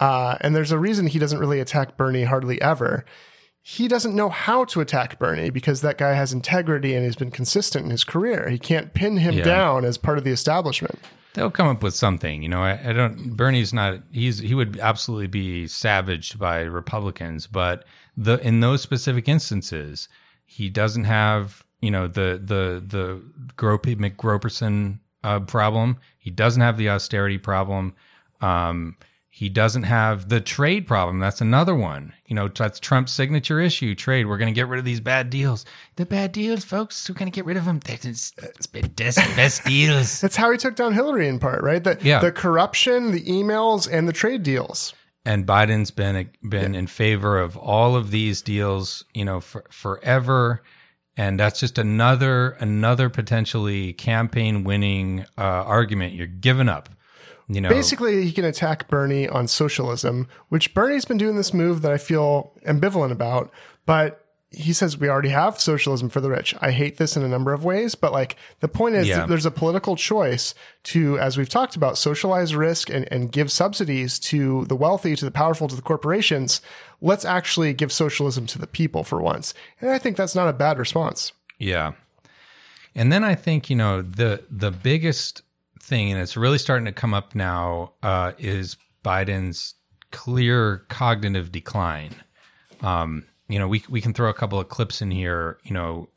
Uh, 0.00 0.36
and 0.40 0.54
there's 0.56 0.72
a 0.72 0.78
reason 0.78 1.06
he 1.06 1.18
doesn't 1.18 1.38
really 1.38 1.60
attack 1.60 1.96
Bernie 1.96 2.24
hardly 2.24 2.60
ever. 2.60 3.04
He 3.62 3.88
doesn't 3.88 4.14
know 4.14 4.28
how 4.28 4.64
to 4.66 4.80
attack 4.80 5.18
Bernie 5.18 5.50
because 5.50 5.80
that 5.80 5.96
guy 5.96 6.12
has 6.12 6.32
integrity 6.32 6.94
and 6.94 7.04
he's 7.04 7.16
been 7.16 7.30
consistent 7.30 7.84
in 7.84 7.90
his 7.90 8.04
career. 8.04 8.48
He 8.50 8.58
can't 8.58 8.92
pin 8.92 9.16
him 9.16 9.34
Yeah. 9.34 9.44
down 9.44 9.84
as 9.84 9.96
part 9.96 10.18
of 10.18 10.24
the 10.24 10.32
establishment. 10.32 10.98
They'll 11.32 11.50
come 11.50 11.68
up 11.68 11.82
with 11.82 11.94
something, 11.94 12.42
you 12.42 12.48
know. 12.48 12.62
I, 12.62 12.90
I 12.90 12.92
don't. 12.92 13.34
Bernie's 13.36 13.72
not. 13.72 14.00
He's 14.12 14.38
he 14.38 14.54
would 14.54 14.78
absolutely 14.78 15.26
be 15.28 15.66
savaged 15.66 16.38
by 16.38 16.60
Republicans, 16.60 17.46
but 17.48 17.84
the 18.16 18.38
in 18.46 18.60
those 18.60 18.82
specific 18.82 19.28
instances, 19.28 20.08
he 20.44 20.68
doesn't 20.70 21.04
have 21.04 21.64
you 21.80 21.90
know 21.90 22.06
the 22.06 22.40
the 22.44 22.80
the 22.86 23.20
Gropey 23.56 23.96
McGroperson 23.96 25.00
uh, 25.24 25.40
problem. 25.40 25.96
He 26.18 26.30
doesn't 26.30 26.62
have 26.62 26.76
the 26.76 26.90
austerity 26.90 27.38
problem. 27.38 27.94
Um, 28.40 28.96
he 29.36 29.48
doesn't 29.48 29.82
have 29.82 30.28
the 30.28 30.40
trade 30.40 30.86
problem. 30.86 31.18
That's 31.18 31.40
another 31.40 31.74
one. 31.74 32.12
You 32.26 32.36
know, 32.36 32.46
that's 32.46 32.78
Trump's 32.78 33.12
signature 33.12 33.58
issue. 33.60 33.96
Trade. 33.96 34.26
We're 34.26 34.38
going 34.38 34.52
to 34.54 34.56
get 34.58 34.68
rid 34.68 34.78
of 34.78 34.84
these 34.84 35.00
bad 35.00 35.28
deals. 35.28 35.64
The 35.96 36.06
bad 36.06 36.30
deals, 36.30 36.64
folks. 36.64 37.08
We're 37.08 37.16
going 37.16 37.30
to 37.32 37.34
get 37.34 37.44
rid 37.44 37.56
of 37.56 37.64
them. 37.64 37.80
They're 37.80 37.96
just, 37.96 38.38
it's 38.38 38.68
been 38.68 38.86
best, 38.90 39.18
best 39.34 39.64
deals. 39.64 40.20
That's 40.22 40.36
how 40.36 40.52
he 40.52 40.56
took 40.56 40.76
down 40.76 40.92
Hillary 40.92 41.26
in 41.26 41.40
part, 41.40 41.64
right? 41.64 41.82
The, 41.82 41.98
Yeah. 42.00 42.20
the 42.20 42.30
corruption, 42.30 43.10
the 43.10 43.22
emails, 43.24 43.90
and 43.90 44.06
the 44.06 44.12
trade 44.12 44.44
deals. 44.44 44.94
and 45.26 45.44
Biden's 45.46 45.90
been 45.90 46.30
been 46.48 46.74
in 46.76 46.86
favor 46.86 47.38
of 47.40 47.56
all 47.56 47.96
of 47.96 48.12
these 48.12 48.40
deals, 48.40 49.04
you 49.14 49.24
know, 49.24 49.40
for, 49.40 49.64
forever, 49.70 50.62
and 51.16 51.40
that's 51.40 51.58
just 51.58 51.76
another 51.78 52.50
another 52.60 53.08
potentially 53.08 53.94
campaign 53.94 54.62
winning 54.64 55.24
uh, 55.36 55.42
argument. 55.42 56.12
You're 56.14 56.26
giving 56.28 56.68
up, 56.68 56.88
you 57.48 57.60
know. 57.60 57.68
Basically, 57.68 58.24
he 58.24 58.32
can 58.32 58.44
attack 58.44 58.88
Bernie 58.88 59.28
on 59.28 59.48
socialism, 59.48 60.28
which 60.48 60.74
Bernie's 60.74 61.04
been 61.04 61.18
doing 61.18 61.36
this 61.36 61.52
move 61.54 61.82
that 61.82 61.92
I 61.92 61.98
feel 61.98 62.52
ambivalent 62.66 63.12
about, 63.12 63.50
but 63.86 64.20
he 64.56 64.72
says 64.72 64.96
we 64.96 65.08
already 65.08 65.30
have 65.30 65.58
socialism 65.60 66.08
for 66.08 66.20
the 66.20 66.30
rich. 66.30 66.54
I 66.60 66.70
hate 66.70 66.96
this 66.96 67.16
in 67.16 67.24
a 67.24 67.28
number 67.28 67.52
of 67.52 67.64
ways, 67.64 67.96
but 67.96 68.12
like 68.12 68.36
the 68.60 68.68
point 68.68 68.94
is 68.94 69.08
Yeah. 69.08 69.18
that 69.18 69.28
there's 69.28 69.44
a 69.46 69.50
political 69.50 69.96
choice 69.96 70.54
to, 70.84 71.18
as 71.18 71.36
we've 71.36 71.48
talked 71.48 71.74
about, 71.74 71.98
socialize 71.98 72.54
risk 72.54 72.88
and, 72.88 73.10
and 73.12 73.32
give 73.32 73.50
subsidies 73.50 74.20
to 74.20 74.64
the 74.66 74.76
wealthy, 74.76 75.16
to 75.16 75.24
the 75.24 75.32
powerful, 75.32 75.66
to 75.66 75.74
the 75.74 75.82
corporations. 75.82 76.60
Let's 77.00 77.24
actually 77.24 77.74
give 77.74 77.90
socialism 77.90 78.46
to 78.46 78.58
the 78.60 78.68
people 78.68 79.02
for 79.02 79.20
once. 79.20 79.54
And 79.80 79.90
I 79.90 79.98
think 79.98 80.16
that's 80.16 80.36
not 80.36 80.48
a 80.48 80.52
bad 80.52 80.78
response. 80.78 81.32
Yeah. 81.58 81.94
And 82.94 83.10
then 83.12 83.24
I 83.24 83.34
think, 83.34 83.68
you 83.68 83.74
know, 83.76 84.02
the 84.02 84.44
the 84.48 84.70
biggest 84.70 85.42
thing, 85.84 86.10
and 86.10 86.20
it's 86.20 86.36
really 86.36 86.58
starting 86.58 86.86
to 86.86 86.92
come 86.92 87.14
up 87.14 87.34
now, 87.34 87.92
uh, 88.02 88.32
is 88.38 88.76
Biden's 89.04 89.74
clear 90.10 90.78
cognitive 90.88 91.52
decline. 91.52 92.14
Um, 92.80 93.24
you 93.48 93.58
know, 93.58 93.68
we 93.68 93.84
we 93.88 94.00
can 94.00 94.14
throw 94.14 94.30
a 94.30 94.34
couple 94.34 94.58
of 94.58 94.68
clips 94.68 95.02
in 95.02 95.10
here. 95.10 95.58
You 95.64 95.74
know, 95.74 96.08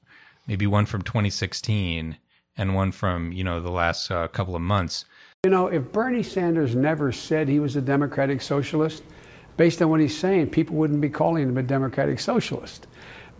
maybe 0.47 0.65
one 0.65 0.85
from 0.85 1.01
2016 1.01 2.17
and 2.57 2.75
one 2.75 2.91
from 2.91 3.31
you 3.31 3.43
know 3.43 3.59
the 3.59 3.71
last 3.71 4.09
uh, 4.09 4.27
couple 4.29 4.55
of 4.55 4.61
months. 4.61 5.05
You 5.43 5.51
know, 5.51 5.67
if 5.67 5.91
Bernie 5.91 6.23
Sanders 6.23 6.75
never 6.75 7.11
said 7.11 7.47
he 7.47 7.59
was 7.59 7.75
a 7.75 7.81
democratic 7.81 8.41
socialist, 8.41 9.03
based 9.55 9.81
on 9.81 9.89
what 9.89 9.99
he's 9.99 10.17
saying, 10.17 10.49
people 10.49 10.75
wouldn't 10.75 11.01
be 11.01 11.09
calling 11.09 11.43
him 11.43 11.57
a 11.57 11.63
democratic 11.63 12.19
socialist. 12.19 12.87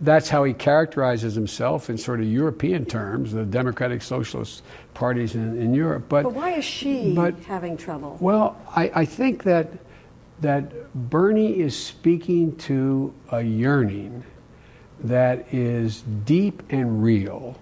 That's 0.00 0.28
how 0.28 0.44
he 0.44 0.52
characterizes 0.54 1.34
himself 1.34 1.90
in 1.90 1.98
sort 1.98 2.20
of 2.20 2.26
European 2.26 2.84
terms, 2.84 3.32
the 3.32 3.44
democratic 3.44 4.00
socialist 4.02 4.62
parties 4.94 5.34
in, 5.34 5.60
in 5.60 5.74
Europe. 5.74 6.04
But, 6.08 6.22
But 6.22 6.34
why 6.34 6.52
is 6.52 6.64
she 6.64 7.14
but- 7.14 7.38
having 7.44 7.76
trouble? 7.76 8.16
well, 8.20 8.56
I, 8.74 8.90
I 8.94 9.04
think 9.04 9.42
that 9.44 9.72
that 10.40 10.92
Bernie 10.94 11.58
is 11.58 11.76
speaking 11.76 12.54
to 12.58 13.12
a 13.32 13.42
yearning 13.42 14.22
that 15.02 15.52
is 15.52 16.02
deep 16.24 16.62
and 16.70 17.02
real, 17.02 17.56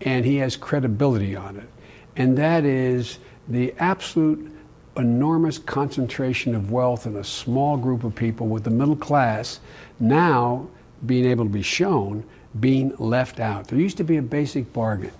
and 0.00 0.24
he 0.24 0.36
has 0.38 0.56
credibility 0.56 1.36
on 1.36 1.56
it. 1.56 1.68
And 2.16 2.36
that 2.36 2.64
is 2.64 3.20
the 3.46 3.72
absolute 3.78 4.52
enormous 4.96 5.58
concentration 5.58 6.56
of 6.56 6.72
wealth 6.72 7.06
in 7.06 7.14
a 7.14 7.22
small 7.22 7.76
group 7.76 8.02
of 8.02 8.16
people 8.16 8.48
with 8.48 8.64
the 8.64 8.70
middle 8.70 8.96
class 8.96 9.60
now 10.00 10.66
being 11.06 11.24
able 11.24 11.44
to 11.44 11.50
be 11.50 11.62
shown 11.62 12.24
being 12.58 12.94
left 12.96 13.40
out. 13.40 13.68
There 13.68 13.78
used 13.78 13.96
to 13.98 14.04
be 14.04 14.16
a 14.16 14.22
basic 14.22 14.72
bargain. 14.72 15.12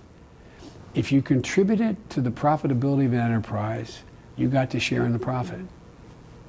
If 0.95 1.13
you 1.13 1.23
contributed 1.23 1.97
to 2.11 2.21
the 2.21 2.31
profitability 2.31 3.07
of 3.07 3.13
an 3.13 3.21
enterprise, 3.21 4.01
you 4.37 4.49
got 4.49 4.71
to 4.71 4.81
share 4.81 5.05
in 5.05 5.13
the 5.13 5.19
profit. 5.19 5.61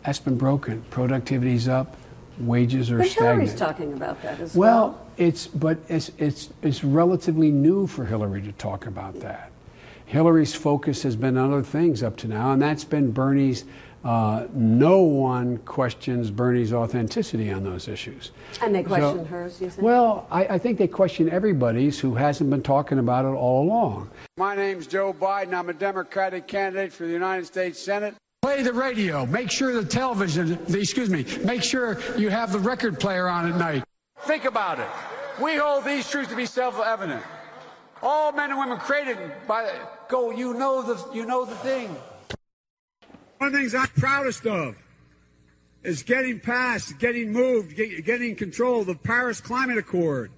That's 0.03 0.19
been 0.19 0.37
broken. 0.37 0.83
Productivity's 0.89 1.67
up, 1.67 1.97
wages 2.39 2.89
are 2.89 2.99
But 2.99 3.09
stagnant. 3.09 3.49
Hillary's 3.49 3.59
talking 3.59 3.93
about 3.93 4.21
that 4.23 4.39
as 4.39 4.55
well. 4.55 4.71
Well, 4.71 5.07
it's 5.17 5.47
but 5.47 5.77
it's 5.89 6.11
it's 6.17 6.49
it's 6.61 6.83
relatively 6.83 7.51
new 7.51 7.85
for 7.85 8.05
Hillary 8.05 8.41
to 8.43 8.51
talk 8.53 8.85
about 8.85 9.19
that. 9.19 9.51
Hillary's 10.05 10.55
focus 10.55 11.03
has 11.03 11.15
been 11.15 11.37
on 11.37 11.51
other 11.51 11.61
things 11.61 12.01
up 12.01 12.15
to 12.17 12.27
now, 12.27 12.53
and 12.53 12.61
that's 12.61 12.85
been 12.85 13.11
Bernie's. 13.11 13.65
Uh, 14.03 14.45
no 14.53 15.01
one 15.01 15.57
questions 15.59 16.31
Bernie's 16.31 16.71
authenticity 16.71 17.51
on 17.51 17.63
those 17.63 17.87
issues. 17.87 18.31
And 18.61 18.73
they 18.73 18.83
So- 18.83 18.87
question 18.87 19.25
hers, 19.25 19.59
you 19.59 19.69
think? 19.69 19.83
Well, 19.85 20.25
I, 20.31 20.45
I 20.45 20.57
think 20.57 20.77
they 20.77 20.87
question 20.87 21.29
everybody's 21.29 21.99
who 21.99 22.15
hasn't 22.15 22.49
been 22.49 22.63
talking 22.63 22.99
about 22.99 23.25
it 23.25 23.35
all 23.35 23.63
along. 23.65 24.09
My 24.37 24.55
name's 24.55 24.87
Joe 24.87 25.11
Biden. 25.13 25.53
I'm 25.53 25.69
a 25.69 25.73
Democratic 25.73 26.47
candidate 26.47 26.93
for 26.93 27.05
the 27.05 27.11
United 27.11 27.45
States 27.45 27.77
Senate. 27.79 28.15
Play 28.41 28.61
the 28.63 28.71
radio. 28.71 29.25
Make 29.25 29.51
sure 29.51 29.73
the 29.73 29.83
television, 29.83 30.57
the, 30.67 30.79
excuse 30.79 31.09
me, 31.09 31.25
make 31.43 31.61
sure 31.61 31.97
you 32.17 32.29
have 32.29 32.53
the 32.53 32.59
record 32.59 32.99
player 32.99 33.27
on 33.27 33.51
at 33.51 33.57
night. 33.57 33.83
Think 34.21 34.45
about 34.45 34.79
it. 34.79 34.87
We 35.41 35.57
hold 35.57 35.83
these 35.83 36.09
truths 36.09 36.29
to 36.29 36.35
be 36.37 36.45
self-evident. 36.45 37.21
All 38.01 38.31
men 38.31 38.49
and 38.51 38.59
women 38.59 38.77
created 38.77 39.17
by 39.45 39.69
go. 40.07 40.31
You 40.31 40.53
know 40.53 40.81
the 40.81 41.13
you 41.13 41.25
know 41.25 41.43
the 41.43 41.55
thing. 41.55 41.93
One 43.39 43.47
of 43.47 43.53
the 43.53 43.59
things 43.59 43.73
I'm 43.73 43.87
proudest 43.87 44.45
of 44.45 44.75
is 45.81 46.03
getting 46.03 46.41
past, 46.41 46.99
getting 46.99 47.31
moved, 47.31 47.75
get, 47.75 48.05
getting 48.05 48.35
control 48.35 48.81
of 48.81 48.87
the 48.87 48.95
Paris 48.95 49.39
Climate 49.39 49.77
Accord. 49.77 50.29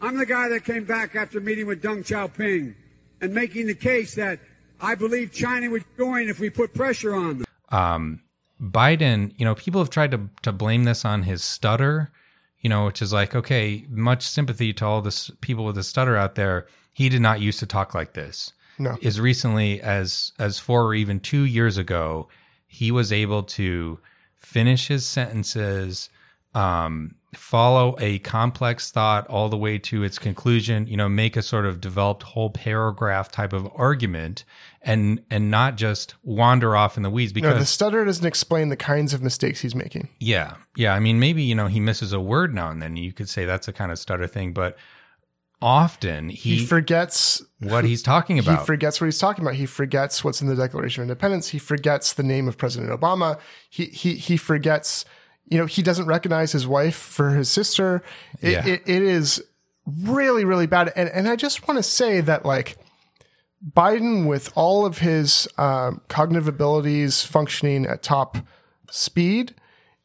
I'm 0.00 0.16
the 0.16 0.24
guy 0.26 0.48
that 0.50 0.64
came 0.64 0.84
back 0.84 1.16
after 1.16 1.40
meeting 1.40 1.66
with 1.66 1.82
Deng 1.82 2.04
Xiaoping 2.04 2.74
and 3.20 3.34
making 3.34 3.66
the 3.66 3.74
case 3.74 4.14
that 4.14 4.38
I 4.80 4.94
believe 4.94 5.32
China 5.32 5.68
would 5.70 5.84
join 5.98 6.28
if 6.28 6.38
we 6.38 6.48
put 6.48 6.74
pressure 6.74 7.14
on 7.14 7.38
them. 7.38 7.46
um, 7.70 8.20
Biden, 8.60 9.34
you 9.36 9.44
know, 9.44 9.56
people 9.56 9.80
have 9.80 9.90
tried 9.90 10.12
to 10.12 10.30
to 10.42 10.52
blame 10.52 10.84
this 10.84 11.04
on 11.04 11.24
his 11.24 11.42
stutter, 11.42 12.12
you 12.60 12.70
know, 12.70 12.86
which 12.86 13.02
is 13.02 13.12
like, 13.12 13.34
okay, 13.34 13.84
much 13.90 14.22
sympathy 14.22 14.72
to 14.74 14.86
all 14.86 15.02
this 15.02 15.28
people 15.40 15.64
with 15.64 15.76
a 15.76 15.82
stutter 15.82 16.16
out 16.16 16.36
there. 16.36 16.68
He 16.92 17.08
did 17.08 17.20
not 17.20 17.40
used 17.40 17.58
to 17.58 17.66
talk 17.66 17.94
like 17.94 18.12
this. 18.12 18.52
No. 18.78 18.96
As 19.02 19.20
recently 19.20 19.80
as 19.82 20.32
as 20.38 20.60
four 20.60 20.84
or 20.84 20.94
even 20.94 21.18
two 21.18 21.44
years 21.44 21.76
ago, 21.78 22.28
he 22.74 22.90
was 22.90 23.12
able 23.12 23.44
to 23.44 24.00
finish 24.36 24.88
his 24.88 25.06
sentences, 25.06 26.10
um, 26.54 27.14
follow 27.34 27.96
a 27.98 28.18
complex 28.20 28.90
thought 28.90 29.26
all 29.28 29.48
the 29.48 29.56
way 29.56 29.78
to 29.78 30.02
its 30.04 30.18
conclusion, 30.18 30.86
you 30.86 30.96
know, 30.96 31.08
make 31.08 31.36
a 31.36 31.42
sort 31.42 31.66
of 31.66 31.80
developed 31.80 32.22
whole 32.22 32.50
paragraph 32.50 33.30
type 33.30 33.52
of 33.52 33.68
argument 33.74 34.44
and 34.82 35.20
and 35.30 35.50
not 35.50 35.76
just 35.76 36.14
wander 36.22 36.76
off 36.76 36.96
in 36.96 37.02
the 37.02 37.10
weeds 37.10 37.32
because 37.32 37.54
No, 37.54 37.58
the 37.58 37.66
stutter 37.66 38.04
doesn't 38.04 38.26
explain 38.26 38.68
the 38.68 38.76
kinds 38.76 39.14
of 39.14 39.22
mistakes 39.22 39.60
he's 39.60 39.74
making. 39.74 40.08
yeah. 40.20 40.54
Yeah. 40.76 40.92
I 40.94 41.00
mean, 41.00 41.20
maybe, 41.20 41.42
you 41.42 41.54
know, 41.54 41.68
he 41.68 41.78
misses 41.80 42.12
a 42.12 42.20
word 42.20 42.52
now 42.54 42.68
and 42.70 42.82
then. 42.82 42.96
You 42.96 43.12
could 43.12 43.28
say 43.28 43.44
that's 43.44 43.68
a 43.68 43.72
kind 43.72 43.92
of 43.92 43.98
stutter 43.98 44.26
thing, 44.26 44.52
but 44.52 44.76
often 45.64 46.28
He, 46.28 46.56
he, 46.56 46.66
forgets 46.66 47.42
what 47.58 47.84
he's 47.84 48.02
talking 48.02 48.38
about. 48.38 48.58
He 48.60 48.66
forgets 48.66 49.00
what 49.00 49.06
he's 49.06 49.18
talking 49.18 49.42
about. 49.42 49.54
He 49.54 49.64
forgets 49.64 50.22
what's 50.22 50.42
in 50.42 50.46
the 50.48 50.54
Declaration 50.54 51.02
of 51.02 51.08
Independence. 51.08 51.48
He 51.48 51.58
forgets 51.58 52.12
the 52.12 52.22
name 52.22 52.46
of 52.46 52.58
President 52.58 52.92
Obama. 52.92 53.38
He 53.70 53.86
he 53.86 54.14
he 54.14 54.36
forgets. 54.36 55.06
You 55.46 55.58
know, 55.58 55.66
he 55.66 55.82
doesn't 55.82 56.06
recognize 56.06 56.52
his 56.52 56.66
wife 56.66 56.96
for 56.96 57.30
his 57.30 57.48
sister. 57.48 58.02
It, 58.42 58.52
Yeah. 58.52 58.66
it, 58.66 58.82
it 58.86 59.02
is 59.02 59.42
really 59.86 60.44
really 60.44 60.66
bad. 60.66 60.92
And 60.94 61.08
and 61.08 61.28
I 61.28 61.36
just 61.36 61.66
want 61.66 61.78
to 61.78 61.82
say 61.82 62.20
that 62.20 62.44
like 62.44 62.76
Biden, 63.74 64.26
with 64.26 64.52
all 64.54 64.84
of 64.84 64.98
his 64.98 65.48
um, 65.56 66.02
cognitive 66.08 66.46
abilities 66.46 67.22
functioning 67.22 67.86
at 67.86 68.02
top 68.02 68.36
speed, 68.90 69.54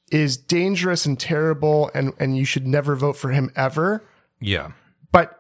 is 0.10 0.38
dangerous 0.38 1.06
and 1.06 1.19
terrible. 1.19 1.91
And 1.94 2.14
and 2.18 2.38
you 2.38 2.45
should 2.45 2.65
never 2.65 2.95
vote 2.95 3.18
for 3.18 3.31
him 3.31 3.52
ever. 3.57 4.06
yeah. 4.40 4.72
But 5.11 5.39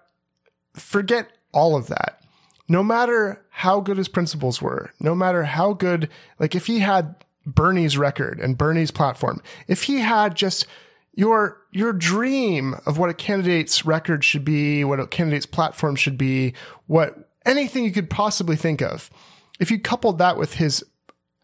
forget 0.73 1.31
all 1.51 1.75
of 1.75 1.87
that. 1.87 2.21
No 2.67 2.83
matter 2.83 3.43
how 3.49 3.79
good 3.79 3.97
his 3.97 4.07
principles 4.07 4.61
were, 4.61 4.91
no 4.99 5.15
matter 5.15 5.43
how 5.43 5.73
good, 5.73 6.09
like 6.37 6.53
if 6.53 6.67
he 6.67 6.79
had 6.79 7.15
Bernie's 7.45 7.97
record 7.97 8.39
and 8.39 8.57
Bernie's 8.57 8.91
platform, 8.91 9.41
if 9.67 9.83
he 9.83 9.99
had 9.99 10.35
just 10.35 10.67
your 11.15 11.57
your 11.71 11.91
dream 11.91 12.75
of 12.85 12.97
what 12.97 13.09
a 13.09 13.13
candidate's 13.15 13.85
record 13.85 14.23
should 14.23 14.45
be, 14.45 14.83
what 14.83 14.99
a 14.99 15.07
candidate's 15.07 15.45
platform 15.45 15.95
should 15.95 16.17
be, 16.17 16.53
what 16.87 17.29
anything 17.45 17.83
you 17.83 17.91
could 17.91 18.09
possibly 18.09 18.55
think 18.55 18.81
of, 18.81 19.09
if 19.59 19.71
you 19.71 19.79
coupled 19.79 20.17
that 20.19 20.37
with 20.37 20.55
his 20.55 20.83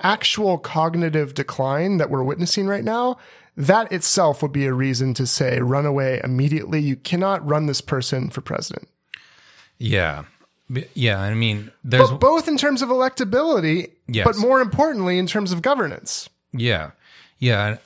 actual 0.02 0.58
cognitive 0.58 1.34
decline 1.34 1.98
that 1.98 2.10
we're 2.10 2.24
witnessing 2.24 2.68
right 2.68 2.84
now, 2.84 3.18
that 3.58 3.92
itself 3.92 4.42
would 4.42 4.52
be 4.52 4.66
a 4.66 4.74
reason 4.74 5.14
to 5.14 5.26
say 5.26 5.60
run 5.60 5.86
away 5.86 6.22
immediately. 6.24 6.80
You 6.80 6.96
cannot 6.96 7.48
run 7.48 7.66
this 7.66 7.82
person 7.82 8.30
for 8.30 8.42
president. 8.42 8.88
Yeah. 9.78 10.24
Yeah. 10.94 11.20
I 11.20 11.34
mean, 11.34 11.72
there's, 11.84 12.10
But 12.10 12.20
both 12.20 12.48
in 12.48 12.58
terms 12.58 12.82
of 12.82 12.90
electability, 12.90 13.92
Yes. 14.08 14.26
but 14.26 14.38
more 14.38 14.62
importantly 14.62 15.18
in 15.20 15.28
terms 15.28 15.52
of 15.52 15.62
governance. 15.62 16.30
yeah. 16.54 16.92
Yeah. 17.40 17.78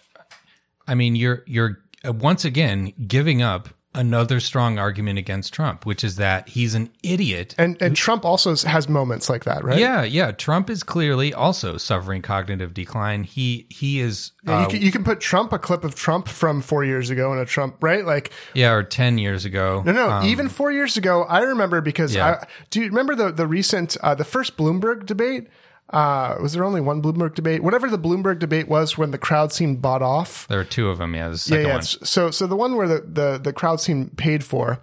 I 0.87 0.95
mean, 0.95 1.15
you're, 1.15 1.43
you're 1.47 1.79
uh, 2.05 2.13
once 2.13 2.45
again 2.45 2.93
giving 3.07 3.41
up 3.41 3.69
another 3.95 4.39
strong 4.39 4.77
argument 4.77 5.17
against 5.17 5.51
Trump, 5.53 5.85
which 5.85 6.03
is 6.03 6.17
that 6.17 6.47
he's 6.49 6.75
an 6.75 6.89
idiot 7.03 7.55
And 7.57 7.81
and 7.81 7.95
Trump 7.95 8.23
also 8.23 8.55
has 8.55 8.87
moments 8.87 9.29
like 9.29 9.45
that, 9.45 9.63
right? 9.63 9.79
Yeah, 9.79 10.03
yeah. 10.03 10.31
Trump 10.31 10.69
is 10.69 10.83
clearly 10.83 11.33
also 11.33 11.77
suffering 11.77 12.21
cognitive 12.21 12.73
decline. 12.73 13.23
He 13.23 13.65
he 13.69 13.99
is 13.99 14.31
Yeah, 14.45 14.57
uh, 14.57 14.61
you, 14.61 14.67
can, 14.67 14.81
you 14.81 14.91
can 14.91 15.03
put 15.03 15.19
Trump, 15.19 15.51
a 15.53 15.59
clip 15.59 15.83
of 15.83 15.95
Trump 15.95 16.27
from 16.27 16.61
four 16.61 16.85
years 16.85 17.09
ago, 17.09 17.31
and 17.31 17.41
a 17.41 17.45
Trump, 17.45 17.77
right? 17.81 18.05
Like, 18.05 18.31
yeah, 18.53 18.71
or 18.71 18.83
ten 18.83 19.17
years 19.17 19.43
ago. 19.45 19.81
no, 19.85 19.91
no, 19.91 20.09
Um, 20.09 20.25
even 20.25 20.49
four 20.49 20.71
years 20.71 20.95
ago, 20.95 21.23
I 21.23 21.39
remember 21.41 21.81
because 21.81 22.13
Yeah. 22.13 22.27
I 22.41 22.47
do 22.69 22.81
you 22.81 22.87
remember 22.87 23.15
the 23.15 23.31
the 23.31 23.47
recent 23.47 23.97
uh, 24.03 24.13
the 24.13 24.25
first 24.25 24.55
Bloomberg 24.55 25.05
debate? 25.07 25.47
Uh, 25.91 26.35
was 26.39 26.53
there 26.53 26.63
only 26.63 26.81
one 26.81 27.01
Bloomberg 27.01 27.33
debate? 27.33 27.63
Whatever 27.63 27.89
the 27.89 27.97
Bloomberg 27.97 28.37
debate 28.37 28.67
was, 28.67 28.95
when 28.97 29.09
the 29.09 29.17
crowd 29.17 29.51
seemed 29.51 29.81
bought 29.81 30.03
off. 30.03 30.47
there 30.47 30.59
are 30.59 30.63
two 30.63 30.89
of 30.89 30.99
them. 30.99 31.15
Yeah, 31.15 31.29
the 31.29 31.43
Yeah, 31.49 31.59
yeah. 31.61 31.73
one. 31.73 31.81
So, 31.81 32.29
so 32.29 32.45
the 32.45 32.55
one 32.55 32.75
where 32.75 32.87
the 32.87 33.01
the 33.01 33.37
the 33.39 33.53
crowd 33.53 33.81
seemed 33.81 34.15
paid 34.17 34.43
for. 34.43 34.81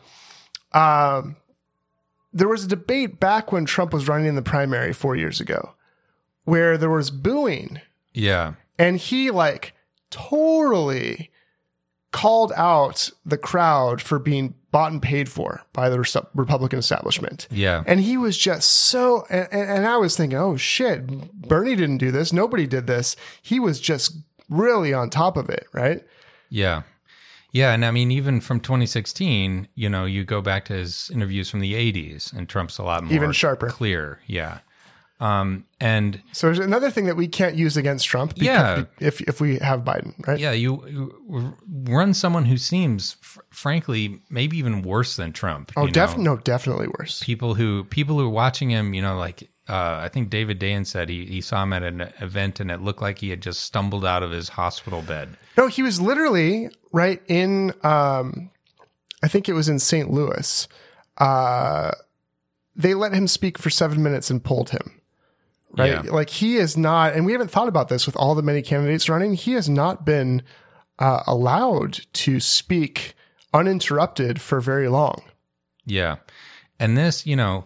Um, 0.73 1.37
there 2.33 2.49
was 2.49 2.65
a 2.65 2.69
debate 2.69 3.21
back 3.21 3.53
when 3.53 3.65
Trump 3.67 3.93
was 3.93 4.09
running 4.09 4.27
in 4.27 4.35
the 4.35 4.43
primary 4.43 4.93
four 4.93 5.15
years 5.15 5.41
ago, 5.41 5.75
where 6.45 6.77
there 6.77 6.91
was 6.91 7.11
booing, 7.13 7.81
Yeah, 8.13 8.55
and 8.77 8.99
he 8.99 9.31
like 9.31 9.75
totally 10.11 11.31
called 12.11 12.53
out 12.57 13.11
the 13.25 13.39
crowd 13.39 14.03
for 14.03 14.19
being 14.19 14.55
bought 14.73 14.93
and 14.93 15.01
paid 15.01 15.29
for 15.29 15.63
by 15.73 15.89
the 15.89 15.99
Republican 16.35 16.79
establishment. 16.79 17.49
yeah, 17.51 17.83
And 17.87 18.01
he 18.01 18.17
was 18.17 18.37
just 18.37 18.71
so, 18.71 19.25
and, 19.31 19.49
and 19.51 19.71
and 19.71 19.87
I 19.87 19.97
was 19.97 20.17
thinking, 20.17 20.39
oh 20.39 20.57
shit, 20.57 21.07
Bernie 21.33 21.77
didn't 21.77 21.99
do 21.99 22.11
this. 22.11 22.33
Nobody 22.33 22.67
did 22.67 22.87
this. 22.87 23.17
He 23.43 23.59
was 23.61 23.81
just 23.81 24.17
really 24.49 24.93
on 24.93 25.09
top 25.11 25.37
of 25.37 25.49
it, 25.49 25.67
right? 25.73 26.03
yeah, 26.51 26.83
yeah. 27.53 27.73
And 27.73 27.85
I 27.85 27.91
mean, 27.91 28.11
even 28.11 28.41
from 28.41 28.61
2016, 28.61 29.69
you 29.75 29.89
know, 29.89 30.05
you 30.05 30.25
go 30.25 30.41
back 30.43 30.65
to 30.67 30.75
his 30.75 31.11
interviews 31.13 31.49
from 31.51 31.61
the 31.61 31.75
80s, 31.75 32.33
and 32.33 32.49
Trump's 32.49 32.79
a 32.79 32.83
lot 32.83 33.03
more 33.05 33.13
Even 33.15 33.33
sharper. 33.33 33.69
clear. 33.69 34.21
Yeah. 34.27 34.59
Um, 35.19 35.65
and 35.81 36.21
So 36.33 36.47
there's 36.49 36.59
another 36.59 36.91
thing 36.91 37.07
that 37.07 37.17
we 37.17 37.27
can't 37.27 37.55
use 37.57 37.77
against 37.79 38.07
Trump. 38.07 38.35
beca- 38.35 38.43
Yeah. 38.43 38.85
if 39.01 39.21
if 39.23 39.41
we 39.41 39.59
have 39.61 39.81
Biden, 39.83 40.13
right? 40.27 40.39
yeah, 40.39 40.53
you, 40.53 40.85
you 40.87 41.57
run 41.89 42.13
someone 42.13 42.45
who 42.45 42.59
seems, 42.59 43.17
fr- 43.23 43.41
frankly, 43.51 44.21
maybe 44.29 44.59
even 44.59 44.83
worse 44.83 45.17
than 45.17 45.33
Trump. 45.33 45.73
Oh, 45.75 45.87
definitely, 45.87 46.25
no, 46.25 46.37
definitely 46.37 46.89
worse. 46.99 47.23
People 47.23 47.55
who 47.55 47.85
people 47.85 48.19
who 48.19 48.27
are 48.27 48.31
watching 48.31 48.69
him, 48.71 48.93
you 48.93 49.01
know, 49.01 49.17
like 49.17 49.49
uh, 49.69 50.01
I 50.03 50.09
think 50.09 50.29
David 50.31 50.61
Dayen 50.61 50.87
said 50.87 51.09
he, 51.09 51.25
he 51.25 51.41
saw 51.41 51.63
him 51.63 51.73
at 51.73 51.83
an 51.83 52.03
event 52.21 52.61
and 52.61 52.71
it 52.71 52.83
looked 52.83 53.01
like 53.03 53.19
he 53.19 53.31
had 53.31 53.41
just 53.41 53.63
stumbled 53.65 54.05
out 54.05 54.23
of 54.23 54.31
his 54.31 54.49
hospital 54.51 55.01
bed. 55.03 55.31
No, 55.57 55.67
he 55.67 55.83
was 55.83 55.99
literally 56.01 56.69
right 56.93 57.23
in. 57.27 57.73
Um, 57.83 58.51
I 59.23 59.29
think 59.29 59.49
it 59.49 59.55
was 59.55 59.69
in 59.71 59.79
St. 59.79 60.11
Louis. 60.11 60.69
Uh, 61.17 61.91
they 62.77 62.93
let 62.95 63.13
him 63.15 63.27
speak 63.27 63.57
for 63.59 63.71
seven 63.71 64.03
minutes 64.03 64.29
and 64.31 64.45
pulled 64.45 64.71
him. 64.71 64.96
Right, 65.73 66.05
Yeah. 66.05 66.11
like 66.11 66.31
he 66.31 66.57
is 66.57 66.77
not, 66.77 67.15
and 67.15 67.27
we 67.27 67.33
haven't 67.33 67.51
thought 67.51 67.69
about 67.69 67.89
this 67.89 68.07
with 68.07 68.17
all 68.17 68.35
the 68.35 68.43
many 68.43 68.63
candidates 68.63 69.09
running. 69.09 69.35
He 69.35 69.53
has 69.53 69.69
not 69.69 70.05
been 70.07 70.43
uh, 70.99 71.23
allowed 71.27 72.01
to 72.15 72.41
speak 72.41 73.15
uninterrupted 73.53 74.41
for 74.41 74.61
very 74.61 74.89
long. 74.89 75.23
Yeah. 75.85 76.17
And 76.79 76.97
this, 76.97 77.27
you 77.27 77.37
know, 77.37 77.65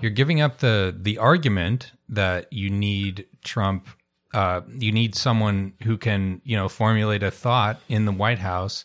you're 0.00 0.10
giving 0.10 0.40
up 0.40 0.58
the 0.58 0.94
the 0.96 1.18
argument 1.18 1.92
that 2.08 2.52
you 2.52 2.68
need 2.70 3.26
Trump 3.44 3.88
uh 4.32 4.60
you 4.76 4.90
need 4.92 5.14
someone 5.14 5.72
who 5.84 5.96
can, 5.96 6.40
you 6.44 6.56
know, 6.56 6.68
formulate 6.68 7.22
a 7.22 7.30
thought 7.30 7.80
in 7.88 8.04
the 8.04 8.12
White 8.12 8.40
House. 8.40 8.84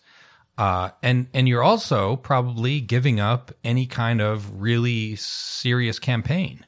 Uh 0.57 0.89
and 1.01 1.27
and 1.33 1.47
you're 1.47 1.63
also 1.63 2.15
probably 2.17 2.79
giving 2.81 3.19
up 3.19 3.51
any 3.63 3.85
kind 3.87 4.21
of 4.21 4.61
really 4.61 5.15
serious 5.15 5.97
campaign. 5.99 6.65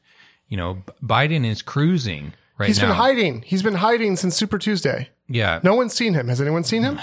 You 0.52 0.58
know, 0.58 0.84
Biden 1.02 1.46
is 1.46 1.62
cruising 1.62 2.34
right 2.58 2.68
He's 2.68 2.80
now. 2.80 2.90
been 2.90 2.96
hiding. 2.98 3.42
He's 3.42 3.64
been 3.64 3.74
hiding 3.74 4.18
since 4.18 4.36
Super 4.36 4.60
Tuesday. 4.60 5.10
Yeah. 5.30 5.62
No 5.64 5.76
one's 5.76 5.94
seen 5.94 6.14
him. 6.14 6.28
Has 6.28 6.42
anyone 6.42 6.66
seen 6.66 6.84
him? 6.84 7.00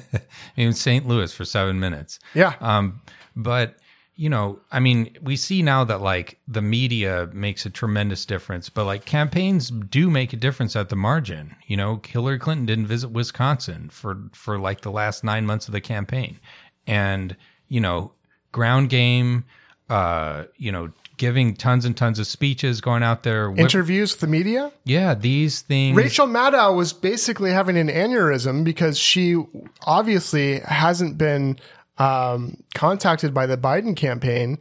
in 0.56 0.72
St. 0.72 1.04
Louis 1.06 1.34
for 1.34 1.44
7 1.44 1.78
minutes. 1.78 2.20
Yeah. 2.34 2.54
Um, 2.60 3.00
but 3.34 3.76
you 4.16 4.28
know, 4.28 4.60
I 4.70 4.78
mean, 4.78 5.16
we 5.22 5.34
see 5.34 5.60
now 5.62 5.82
that 5.84 6.00
like 6.00 6.38
the 6.46 6.62
media 6.62 7.28
makes 7.32 7.66
a 7.66 7.70
tremendous 7.70 8.24
difference, 8.24 8.68
but 8.68 8.84
like 8.84 9.04
campaigns 9.04 9.70
do 9.70 10.08
make 10.08 10.32
a 10.32 10.36
difference 10.36 10.76
at 10.76 10.88
the 10.88 10.94
margin. 10.94 11.56
You 11.66 11.76
know, 11.76 12.00
Hillary 12.06 12.38
Clinton 12.38 12.64
didn't 12.64 12.86
visit 12.86 13.08
Wisconsin 13.08 13.88
for 13.90 14.22
for 14.32 14.58
like 14.60 14.82
the 14.82 14.92
last 14.92 15.24
nine 15.24 15.46
months 15.46 15.66
of 15.66 15.72
the 15.72 15.80
campaign, 15.80 16.38
and 16.86 17.36
you 17.66 17.80
know, 17.80 18.12
ground 18.52 18.88
game, 18.88 19.46
uh, 19.90 20.44
you 20.58 20.70
know, 20.70 20.92
giving 21.16 21.54
tons 21.54 21.84
and 21.84 21.96
tons 21.96 22.18
of 22.18 22.26
speeches, 22.26 22.80
going 22.80 23.02
out 23.02 23.22
there, 23.22 23.50
whip- 23.50 23.60
Interviews 23.60 24.12
with 24.12 24.20
the 24.20 24.26
media. 24.26 24.72
yeah, 24.84 25.14
these 25.14 25.62
things. 25.62 25.96
Rachel 25.96 26.26
Maddow 26.26 26.76
was 26.76 26.92
basically 26.92 27.50
having 27.50 27.76
an 27.76 27.88
aneurysm 27.88 28.64
because 28.64 28.98
she 28.98 29.36
obviously 29.82 30.60
hasn't 30.60 31.18
been 31.18 31.58
um, 31.98 32.62
contacted 32.74 33.32
by 33.32 33.46
the 33.46 33.56
Biden 33.56 33.96
campaign. 33.96 34.58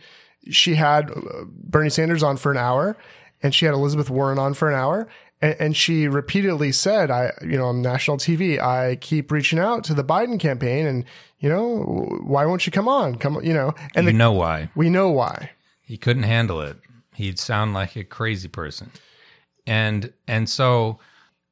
She 0.50 0.76
had 0.76 1.10
uh, 1.10 1.46
Bernie 1.48 1.90
Sanders 1.90 2.24
on 2.24 2.38
for 2.38 2.52
an 2.52 2.58
hour, 2.58 2.98
and 3.42 3.54
she 3.56 3.66
had 3.66 3.74
Elizabeth 3.74 4.10
Warren 4.10 4.38
on 4.40 4.54
for 4.54 4.70
an 4.70 4.76
hour, 4.76 5.08
and, 5.42 5.56
and 5.60 5.78
she 5.78 6.08
repeatedly 6.08 6.72
said, 6.72 7.10
"I, 7.10 7.32
you 7.42 7.58
know, 7.58 7.66
on 7.66 7.82
national 7.82 8.18
TV, 8.18 8.60
I 8.60 8.98
keep 8.98 9.32
reaching 9.32 9.60
out 9.60 9.84
to 9.86 9.94
the 9.94 10.04
Biden 10.04 10.40
campaign, 10.40 10.86
and 10.86 11.06
you 11.40 11.50
know, 11.50 11.80
why 12.24 12.46
won't 12.46 12.66
you 12.66 12.72
come 12.72 12.88
on? 12.88 13.16
Come, 13.16 13.38
on," 13.38 13.46
you 13.46 13.54
know." 13.54 13.74
And 13.96 14.06
you 14.06 14.12
the, 14.12 14.18
know 14.18 14.34
why? 14.34 14.70
we 14.76 14.90
know 14.90 15.10
why. 15.10 15.52
He 15.94 15.98
couldn't 16.00 16.24
handle 16.24 16.60
it. 16.60 16.76
He'd 17.14 17.38
sound 17.38 17.76
like 17.76 17.96
a 17.96 18.04
crazy 18.04 18.48
person. 18.48 18.90
And 19.68 20.12
and 20.28 20.50
so 20.50 20.98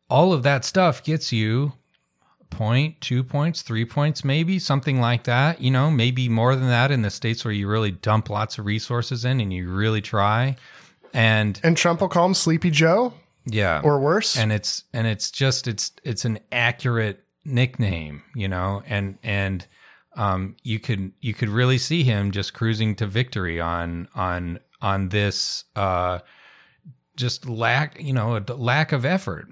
all 0.10 0.34
of 0.34 0.42
that 0.42 0.66
stuff 0.66 1.04
gets 1.04 1.32
you 1.32 1.74
point 2.50 3.00
two 3.02 3.24
points 3.24 3.62
three 3.62 3.86
points 3.86 4.26
maybe 4.26 4.60
something 4.60 5.00
like 5.00 5.24
that 5.24 5.62
you 5.62 5.72
know 5.72 5.90
maybe 5.90 6.28
more 6.28 6.54
than 6.54 6.68
that 6.68 6.92
in 6.92 7.02
the 7.02 7.10
states 7.10 7.46
where 7.46 7.54
you 7.54 7.66
really 7.66 7.92
dump 7.92 8.30
lots 8.30 8.58
of 8.58 8.66
resources 8.66 9.26
in 9.26 9.40
and 9.40 9.54
you 9.54 9.70
really 9.70 10.02
try. 10.02 10.56
And 11.14 11.60
And 11.64 11.78
Trump 11.78 12.02
will 12.02 12.10
call 12.10 12.26
him 12.26 12.34
Sleepy 12.34 12.72
Joe? 12.72 13.14
Yeah. 13.46 13.82
Or 13.84 14.00
worse. 14.00 14.36
and 14.36 14.52
it's 14.52 14.86
and 14.92 15.06
it's 15.06 15.30
just 15.30 15.68
it's 15.68 15.92
it's 16.04 16.26
an 16.26 16.40
accurate 16.52 17.24
nickname 17.46 18.24
you 18.34 18.48
know 18.48 18.82
and 18.88 19.20
and 19.22 19.68
um 20.16 20.56
you 20.64 20.80
could 20.80 21.12
you 21.22 21.34
could 21.34 21.50
really 21.50 21.78
see 21.78 22.04
him 22.04 22.32
just 22.32 22.54
cruising 22.54 22.96
to 22.96 23.06
victory 23.06 23.60
on 23.60 24.08
on 24.16 24.60
on 24.82 25.10
this 25.10 25.64
uh 25.76 26.20
just 27.16 27.48
lack 27.48 28.00
you 28.02 28.14
know 28.14 28.36
a 28.36 28.54
lack 28.54 28.92
of 28.92 29.06
effort 29.06 29.48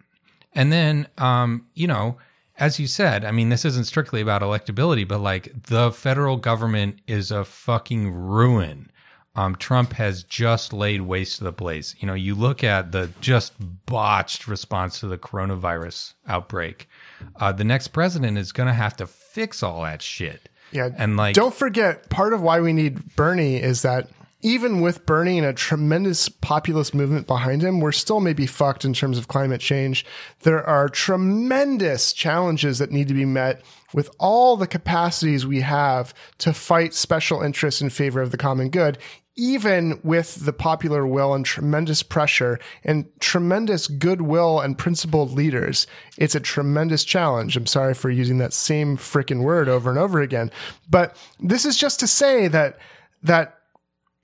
and 0.53 0.71
then 0.71 1.07
um 1.17 1.65
you 1.75 1.87
know 1.87 2.17
as 2.57 2.79
you 2.79 2.87
said 2.87 3.23
i 3.23 3.31
mean 3.31 3.49
this 3.49 3.65
isn't 3.65 3.85
strictly 3.85 4.21
about 4.21 4.41
electability 4.41 5.07
but 5.07 5.19
like 5.19 5.51
the 5.67 5.91
federal 5.91 6.37
government 6.37 6.99
is 7.07 7.31
a 7.31 7.45
fucking 7.45 8.09
ruin 8.11 8.91
um, 9.35 9.55
Trump 9.55 9.93
has 9.93 10.23
just 10.23 10.73
laid 10.73 11.01
waste 11.01 11.37
to 11.37 11.45
the 11.45 11.53
place. 11.53 11.95
You 11.99 12.07
know, 12.07 12.13
you 12.13 12.35
look 12.35 12.61
at 12.63 12.91
the 12.91 13.09
just 13.21 13.53
botched 13.85 14.47
response 14.47 14.99
to 14.99 15.07
the 15.07 15.17
coronavirus 15.17 16.13
outbreak. 16.27 16.89
Uh, 17.37 17.51
the 17.53 17.63
next 17.63 17.89
president 17.89 18.37
is 18.37 18.51
going 18.51 18.67
to 18.67 18.73
have 18.73 18.97
to 18.97 19.07
fix 19.07 19.63
all 19.63 19.83
that 19.83 20.01
shit. 20.01 20.48
Yeah. 20.71 20.89
and 20.97 21.17
like, 21.17 21.35
don't 21.35 21.53
forget, 21.53 22.09
part 22.09 22.33
of 22.33 22.41
why 22.41 22.59
we 22.61 22.73
need 22.73 23.15
Bernie 23.15 23.57
is 23.57 23.81
that 23.81 24.09
even 24.41 24.79
with 24.79 25.05
Bernie 25.05 25.37
and 25.37 25.45
a 25.45 25.53
tremendous 25.53 26.29
populist 26.29 26.95
movement 26.95 27.27
behind 27.27 27.61
him, 27.61 27.81
we're 27.81 27.91
still 27.91 28.21
maybe 28.21 28.45
fucked 28.45 28.85
in 28.85 28.93
terms 28.93 29.17
of 29.17 29.27
climate 29.27 29.59
change. 29.59 30.05
There 30.43 30.65
are 30.65 30.87
tremendous 30.87 32.13
challenges 32.13 32.79
that 32.79 32.91
need 32.91 33.09
to 33.09 33.13
be 33.13 33.25
met 33.25 33.61
with 33.93 34.09
all 34.17 34.55
the 34.55 34.67
capacities 34.67 35.45
we 35.45 35.61
have 35.61 36.13
to 36.37 36.53
fight 36.53 36.93
special 36.93 37.41
interests 37.41 37.81
in 37.81 37.89
favor 37.89 38.21
of 38.21 38.31
the 38.31 38.37
common 38.37 38.69
good, 38.69 38.97
even 39.35 39.99
with 40.03 40.45
the 40.45 40.53
popular 40.53 41.07
will 41.07 41.33
and 41.33 41.45
tremendous 41.45 42.03
pressure 42.03 42.59
and 42.83 43.07
tremendous 43.19 43.87
goodwill 43.87 44.59
and 44.59 44.77
principled 44.77 45.31
leaders, 45.31 45.87
it's 46.17 46.35
a 46.35 46.39
tremendous 46.39 47.03
challenge. 47.03 47.55
I'm 47.55 47.65
sorry 47.65 47.93
for 47.93 48.09
using 48.09 48.37
that 48.39 48.53
same 48.53 48.97
freaking 48.97 49.41
word 49.41 49.69
over 49.69 49.89
and 49.89 49.97
over 49.97 50.19
again. 50.19 50.51
But 50.89 51.15
this 51.39 51.65
is 51.65 51.77
just 51.77 51.99
to 52.01 52.07
say 52.07 52.47
that, 52.49 52.77
that 53.23 53.59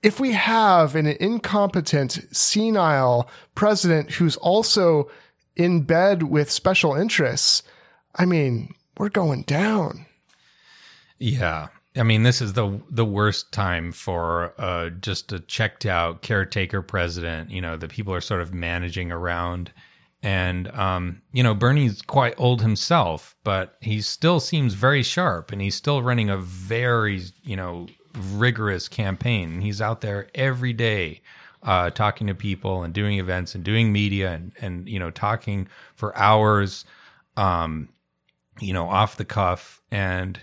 if 0.02 0.20
we 0.20 0.32
have 0.32 0.94
an 0.94 1.06
incompetent, 1.06 2.26
senile 2.30 3.28
president 3.54 4.12
who's 4.12 4.36
also 4.36 5.10
in 5.56 5.82
bed 5.82 6.24
with 6.24 6.50
special 6.50 6.94
interests, 6.94 7.62
I 8.14 8.26
mean, 8.26 8.74
we're 8.98 9.08
going 9.08 9.42
down. 9.42 10.06
yeah, 11.18 11.68
I 11.96 12.02
mean, 12.02 12.22
this 12.22 12.40
is 12.40 12.52
the 12.52 12.80
the 12.90 13.04
worst 13.04 13.52
time 13.52 13.92
for 13.92 14.54
uh, 14.58 14.90
just 14.90 15.32
a 15.32 15.40
checked 15.40 15.86
out 15.86 16.22
caretaker 16.22 16.82
president. 16.82 17.50
You 17.50 17.60
know, 17.60 17.76
that 17.76 17.90
people 17.90 18.12
are 18.14 18.20
sort 18.20 18.40
of 18.40 18.52
managing 18.52 19.10
around. 19.10 19.72
And 20.22 20.68
um, 20.72 21.22
you 21.32 21.42
know, 21.42 21.54
Bernie's 21.54 22.02
quite 22.02 22.34
old 22.38 22.62
himself, 22.62 23.36
but 23.44 23.76
he 23.80 24.00
still 24.00 24.40
seems 24.40 24.74
very 24.74 25.02
sharp, 25.02 25.52
and 25.52 25.60
he's 25.60 25.74
still 25.74 26.02
running 26.02 26.30
a 26.30 26.38
very, 26.38 27.22
you 27.42 27.56
know, 27.56 27.86
rigorous 28.32 28.88
campaign. 28.88 29.60
He's 29.60 29.80
out 29.80 30.00
there 30.00 30.28
every 30.34 30.72
day, 30.72 31.22
uh, 31.62 31.90
talking 31.90 32.26
to 32.26 32.34
people 32.34 32.82
and 32.82 32.92
doing 32.92 33.18
events 33.18 33.54
and 33.54 33.62
doing 33.62 33.92
media 33.92 34.32
and 34.32 34.52
and 34.60 34.88
you 34.88 34.98
know, 34.98 35.10
talking 35.10 35.68
for 35.94 36.16
hours, 36.16 36.84
um, 37.36 37.90
you 38.60 38.72
know, 38.72 38.88
off 38.88 39.16
the 39.16 39.24
cuff. 39.24 39.80
And 39.90 40.40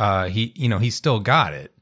uh, 0.00 0.28
he, 0.28 0.52
you 0.56 0.68
know, 0.68 0.78
he 0.78 0.90
still 0.90 1.20
got 1.20 1.52
it, 1.52 1.72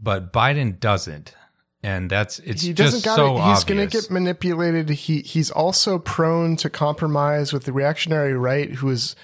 but 0.00 0.32
Biden 0.32 0.80
doesn't, 0.80 1.34
and 1.82 2.10
that's 2.10 2.38
it's 2.40 2.62
he 2.62 2.72
doesn't 2.72 3.04
got 3.04 3.16
so 3.16 3.36
it. 3.36 3.44
He's 3.44 3.64
going 3.64 3.80
to 3.80 3.86
get 3.86 4.10
manipulated. 4.10 4.88
He 4.88 5.20
he's 5.20 5.50
also 5.50 5.98
prone 5.98 6.56
to 6.56 6.70
compromise 6.70 7.52
with 7.52 7.64
the 7.64 7.72
reactionary 7.72 8.34
right, 8.34 8.70
who 8.72 8.88
is 8.88 9.14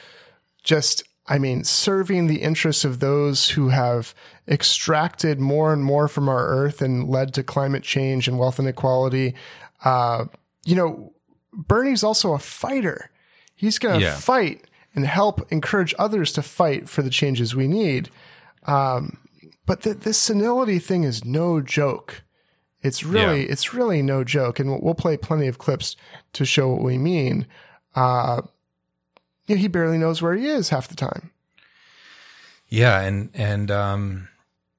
just, 0.63 1.03
I 1.27 1.39
mean, 1.39 1.65
serving 1.65 2.27
the 2.27 2.43
interests 2.43 2.85
of 2.85 3.01
those 3.01 3.51
who 3.51 3.71
have 3.71 4.15
extracted 4.47 5.41
more 5.41 5.73
and 5.73 5.83
more 5.85 6.07
from 6.09 6.29
our 6.29 6.47
earth 6.47 6.83
and 6.83 7.09
led 7.09 7.33
to 7.35 7.43
climate 7.43 7.83
change 7.83 8.29
and 8.29 8.39
wealth 8.39 8.61
inequality. 8.61 9.35
Uh, 9.85 10.27
you 10.65 10.77
know, 10.77 11.13
Bernie's 11.53 12.05
also 12.05 12.35
a 12.35 12.39
fighter. 12.39 13.11
He's 13.57 13.79
going 13.79 13.99
to 14.01 14.05
Yeah. 14.05 14.17
fight 14.17 14.67
and 14.95 15.07
help 15.07 15.51
encourage 15.51 15.95
others 15.99 16.33
to 16.35 16.43
fight 16.43 16.89
for 16.89 17.03
the 17.03 17.11
changes 17.11 17.55
we 17.55 17.67
need. 17.67 18.11
Um, 18.67 19.19
but 19.67 19.83
th- 19.83 19.99
this 19.99 20.19
senility 20.19 20.79
thing 20.79 21.05
is 21.05 21.25
no 21.25 21.61
joke. 21.61 22.23
It's 22.83 23.05
really, 23.05 23.45
Yeah. 23.47 23.53
it's 23.53 23.73
really 23.73 24.03
no 24.03 24.25
joke, 24.25 24.59
and 24.59 24.71
we'll, 24.71 24.81
we'll 24.81 24.95
play 24.95 25.17
plenty 25.17 25.47
of 25.47 25.59
clips 25.59 25.97
to 26.33 26.45
show 26.45 26.69
what 26.69 26.83
we 26.83 26.99
mean. 26.99 27.47
Uh, 27.95 28.43
you 29.47 29.55
know, 29.55 29.61
he 29.61 29.69
barely 29.69 29.99
knows 29.99 30.21
where 30.23 30.35
he 30.35 30.47
is 30.47 30.71
half 30.71 30.89
the 30.89 30.97
time. 30.97 31.31
Yeah, 32.69 33.01
and 33.01 33.31
and 33.35 33.71
um, 33.71 34.29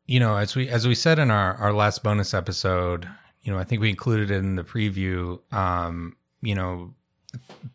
you 0.07 0.19
know, 0.19 0.35
as 0.35 0.55
we 0.55 0.67
as 0.69 0.87
we 0.87 0.95
said 0.95 1.19
in 1.19 1.29
our 1.31 1.53
our 1.55 1.71
last 1.73 2.03
bonus 2.03 2.33
episode, 2.33 3.07
you 3.43 3.53
know, 3.53 3.59
I 3.59 3.63
think 3.63 3.81
we 3.81 3.89
included 3.89 4.31
it 4.31 4.37
in 4.37 4.55
the 4.55 4.63
preview. 4.63 5.39
Um, 5.53 6.15
you 6.41 6.55
know, 6.55 6.93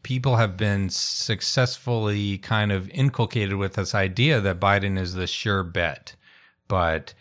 people 0.02 0.36
have 0.36 0.56
been 0.56 0.89
successfully 0.90 2.39
kind 2.39 2.72
of 2.72 2.90
inculcated 2.90 3.56
with 3.56 3.74
this 3.74 3.94
idea 3.94 4.40
that 4.40 4.60
Biden 4.60 4.98
is 4.98 5.14
the 5.14 5.26
sure 5.26 5.62
bet, 5.62 6.14
but 6.68 7.14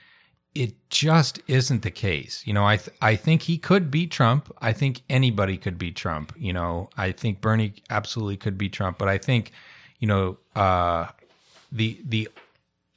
it 0.55 0.73
just 0.89 1.39
isn't 1.47 1.84
the 1.84 1.91
case. 1.91 2.41
You 2.45 2.53
know, 2.53 2.65
I 2.65 2.77
th- 2.77 2.95
I 3.01 3.15
think 3.15 3.43
he 3.43 3.57
could 3.57 3.91
beat 3.91 4.11
Trump. 4.11 4.51
I 4.59 4.73
think 4.73 5.01
anybody 5.09 5.57
could 5.57 5.77
beat 5.77 5.95
Trump. 5.95 6.34
You 6.38 6.53
know, 6.53 6.89
I 6.97 7.11
think 7.11 7.41
Bernie 7.41 7.73
absolutely 7.89 8.38
could 8.38 8.57
beat 8.57 8.73
Trump, 8.73 8.97
but 8.97 9.07
I 9.07 9.18
think, 9.18 9.51
you 9.99 10.07
know, 10.07 10.38
uh, 10.55 11.07
the 11.72 11.99
the 12.05 12.30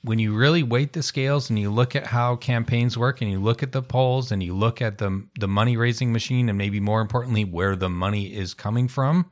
when 0.03 0.19
you 0.19 0.35
really 0.35 0.63
weight 0.63 0.93
the 0.93 1.03
scales 1.03 1.51
and 1.51 1.59
you 1.59 1.71
look 1.71 1.95
at 1.95 2.07
how 2.07 2.37
campaigns 2.37 2.97
work 2.97 3.21
and 3.21 3.31
you 3.31 3.39
look 3.41 3.63
at 3.63 3.73
the 3.73 3.83
polls 3.83 4.33
and 4.33 4.43
you 4.43 4.55
look 4.55 4.81
at 4.81 4.99
the 4.99 5.27
the 5.39 5.49
money 5.49 5.77
raising 5.77 6.13
machine 6.13 6.49
and 6.49 6.57
maybe 6.57 6.81
more 6.81 7.01
importantly 7.01 7.45
where 7.45 7.77
the 7.77 7.91
money 7.91 8.27
is 8.35 8.55
coming 8.55 8.89
from, 8.89 9.31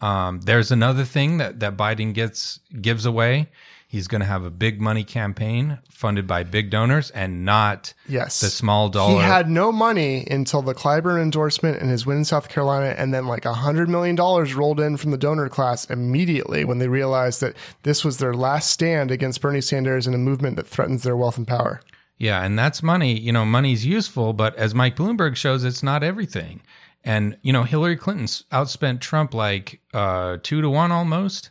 um, 0.00 0.40
there's 0.40 0.70
another 0.70 1.04
thing 1.04 1.38
that 1.38 1.60
that 1.60 1.76
Biden 1.76 2.14
gets 2.14 2.60
gives 2.80 3.06
away. 3.06 3.48
He's 3.90 4.06
going 4.06 4.20
to 4.20 4.26
have 4.26 4.44
a 4.44 4.50
big 4.50 4.82
money 4.82 5.02
campaign 5.02 5.78
funded 5.90 6.26
by 6.26 6.42
big 6.42 6.68
donors 6.68 7.10
and 7.10 7.46
not 7.46 7.94
Yes. 8.06 8.40
the 8.40 8.50
small 8.50 8.90
dollar. 8.90 9.14
He 9.14 9.18
had 9.20 9.48
no 9.48 9.72
money 9.72 10.26
until 10.30 10.60
the 10.60 10.74
Clyburn 10.74 11.22
endorsement 11.22 11.80
and 11.80 11.90
his 11.90 12.04
win 12.04 12.18
in 12.18 12.24
South 12.26 12.50
Carolina, 12.50 12.94
and 12.98 13.14
then 13.14 13.26
like 13.26 13.46
a 13.46 13.54
hundred 13.54 13.88
million 13.88 14.14
dollars 14.14 14.54
rolled 14.54 14.78
in 14.78 14.98
from 14.98 15.10
the 15.10 15.16
donor 15.16 15.48
class 15.48 15.86
immediately 15.86 16.66
when 16.66 16.78
they 16.78 16.88
realized 16.88 17.40
that 17.40 17.56
this 17.82 18.04
was 18.04 18.18
their 18.18 18.34
last 18.34 18.70
stand 18.70 19.10
against 19.10 19.40
Bernie 19.40 19.62
Sanders 19.62 20.06
and 20.06 20.14
a 20.14 20.18
movement 20.18 20.56
that 20.56 20.66
threatens 20.66 21.02
their 21.02 21.16
wealth 21.16 21.38
and 21.38 21.46
power. 21.48 21.80
Yeah, 22.18 22.44
and 22.44 22.58
that's 22.58 22.82
money. 22.82 23.18
You 23.18 23.32
know, 23.32 23.46
money's 23.46 23.86
useful, 23.86 24.34
but 24.34 24.54
as 24.56 24.74
Mike 24.74 24.96
Bloomberg 24.96 25.34
shows, 25.36 25.64
it's 25.64 25.82
not 25.82 26.02
everything. 26.02 26.60
And 27.04 27.38
you 27.40 27.54
know, 27.54 27.62
Hillary 27.62 27.96
Clinton's 27.96 28.44
outspent 28.52 29.00
Trump 29.00 29.32
like 29.32 29.80
uh, 29.94 30.36
two 30.42 30.60
to 30.60 30.68
one 30.68 30.92
almost, 30.92 31.50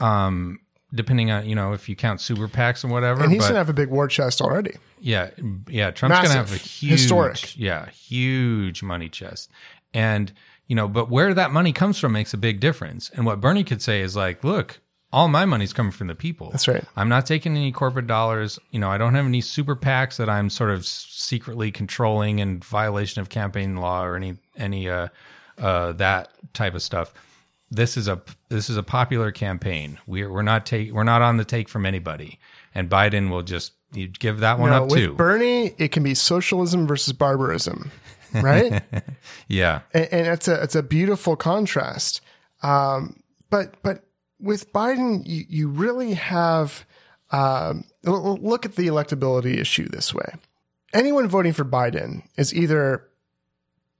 um, 0.00 0.58
depending 0.94 1.30
on 1.30 1.48
you 1.48 1.54
know 1.54 1.72
if 1.72 1.88
you 1.88 1.96
count 1.96 2.20
super 2.20 2.48
PACs 2.48 2.82
and 2.84 2.92
whatever. 2.92 3.22
And 3.22 3.32
he's 3.32 3.42
but- 3.42 3.48
gonna 3.48 3.58
have 3.58 3.68
a 3.68 3.74
big 3.74 3.88
war 3.90 4.08
chest 4.08 4.40
already. 4.40 4.76
yeah, 5.00 5.30
yeah. 5.68 5.90
Trump's 5.90 6.18
going 6.18 6.30
to 6.30 6.36
have 6.36 6.52
a 6.52 6.56
huge, 6.56 6.92
Historic. 6.92 7.56
yeah, 7.56 7.88
huge 7.90 8.82
money 8.82 9.08
chest, 9.08 9.50
and 9.94 10.32
you 10.66 10.74
know, 10.76 10.88
but 10.88 11.08
where 11.10 11.32
that 11.34 11.50
money 11.50 11.72
comes 11.72 11.98
from 11.98 12.12
makes 12.12 12.34
a 12.34 12.38
big 12.38 12.60
difference. 12.60 13.10
And 13.10 13.24
what 13.24 13.40
Bernie 13.40 13.64
could 13.64 13.80
say 13.80 14.00
is 14.02 14.14
like, 14.16 14.44
look, 14.44 14.80
all 15.12 15.26
my 15.28 15.46
money's 15.46 15.72
coming 15.72 15.92
from 15.92 16.08
the 16.08 16.14
people. 16.14 16.50
That's 16.50 16.68
right. 16.68 16.84
I'm 16.94 17.08
not 17.08 17.24
taking 17.24 17.56
any 17.56 17.72
corporate 17.72 18.06
dollars. 18.06 18.58
You 18.70 18.78
know, 18.78 18.90
I 18.90 18.98
don't 18.98 19.14
have 19.14 19.24
any 19.24 19.40
super 19.40 19.74
PACs 19.76 20.16
that 20.18 20.28
I'm 20.28 20.50
sort 20.50 20.70
of 20.70 20.84
secretly 20.84 21.70
controlling 21.70 22.40
in 22.40 22.60
violation 22.60 23.22
of 23.22 23.28
campaign 23.30 23.76
law 23.76 24.04
or 24.04 24.16
any 24.16 24.36
any 24.56 24.88
uh, 24.90 25.08
uh, 25.56 25.92
that 25.92 26.30
type 26.52 26.74
of 26.74 26.82
stuff. 26.82 27.14
This 27.70 27.96
is 27.96 28.08
a 28.08 28.22
this 28.48 28.70
is 28.70 28.76
a 28.76 28.82
popular 28.82 29.30
campaign. 29.30 29.98
We're 30.06 30.32
we're 30.32 30.42
not 30.42 30.64
take 30.64 30.92
we're 30.92 31.04
not 31.04 31.22
on 31.22 31.36
the 31.36 31.44
take 31.44 31.68
from 31.68 31.84
anybody, 31.84 32.38
and 32.74 32.88
Biden 32.88 33.30
will 33.30 33.42
just 33.42 33.72
you 33.92 34.08
give 34.08 34.40
that 34.40 34.58
one 34.58 34.70
No, 34.70 34.84
up 34.84 34.90
with 34.90 35.00
too. 35.00 35.14
Bernie, 35.14 35.74
it 35.78 35.92
can 35.92 36.02
be 36.02 36.14
socialism 36.14 36.86
versus 36.86 37.12
barbarism, 37.12 37.90
right? 38.34 38.82
yeah, 39.48 39.80
and, 39.92 40.08
and 40.12 40.26
it's 40.28 40.48
a 40.48 40.62
it's 40.62 40.74
a 40.74 40.82
beautiful 40.82 41.36
contrast. 41.36 42.20
Um, 42.62 43.22
but 43.50 43.74
but 43.82 44.04
with 44.40 44.72
Biden, 44.72 45.26
you, 45.26 45.44
you 45.48 45.68
really 45.68 46.14
have 46.14 46.86
um, 47.30 47.84
look 48.04 48.64
at 48.64 48.76
the 48.76 48.86
electability 48.86 49.58
issue 49.58 49.88
this 49.88 50.14
way. 50.14 50.34
Anyone 50.94 51.28
voting 51.28 51.52
for 51.52 51.64
Biden 51.64 52.22
is 52.36 52.54
either 52.54 53.04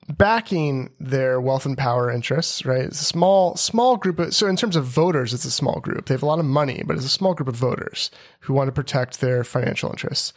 backing 0.09 0.91
their 0.99 1.41
wealth 1.41 1.67
and 1.67 1.77
power 1.77 2.11
interests, 2.11 2.65
right? 2.65 2.83
It's 2.83 3.01
a 3.01 3.05
small 3.05 3.57
small 3.57 3.97
group 3.97 4.19
of 4.19 4.35
so 4.35 4.47
in 4.47 4.57
terms 4.57 4.77
of 4.77 4.85
voters, 4.85 5.35
it's 5.35 5.45
a 5.45 5.51
small 5.51 5.81
group. 5.81 6.07
They 6.07 6.15
have 6.15 6.23
a 6.23 6.27
lot 6.27 6.39
of 6.39 6.45
money, 6.45 6.83
but 6.87 6.97
it's 6.97 7.05
a 7.05 7.11
small 7.11 7.35
group 7.35 7.49
of 7.49 7.57
voters 7.57 8.11
who 8.41 8.55
want 8.55 8.69
to 8.69 8.73
protect 8.73 9.21
their 9.21 9.45
financial 9.45 9.91
interests. 9.91 10.33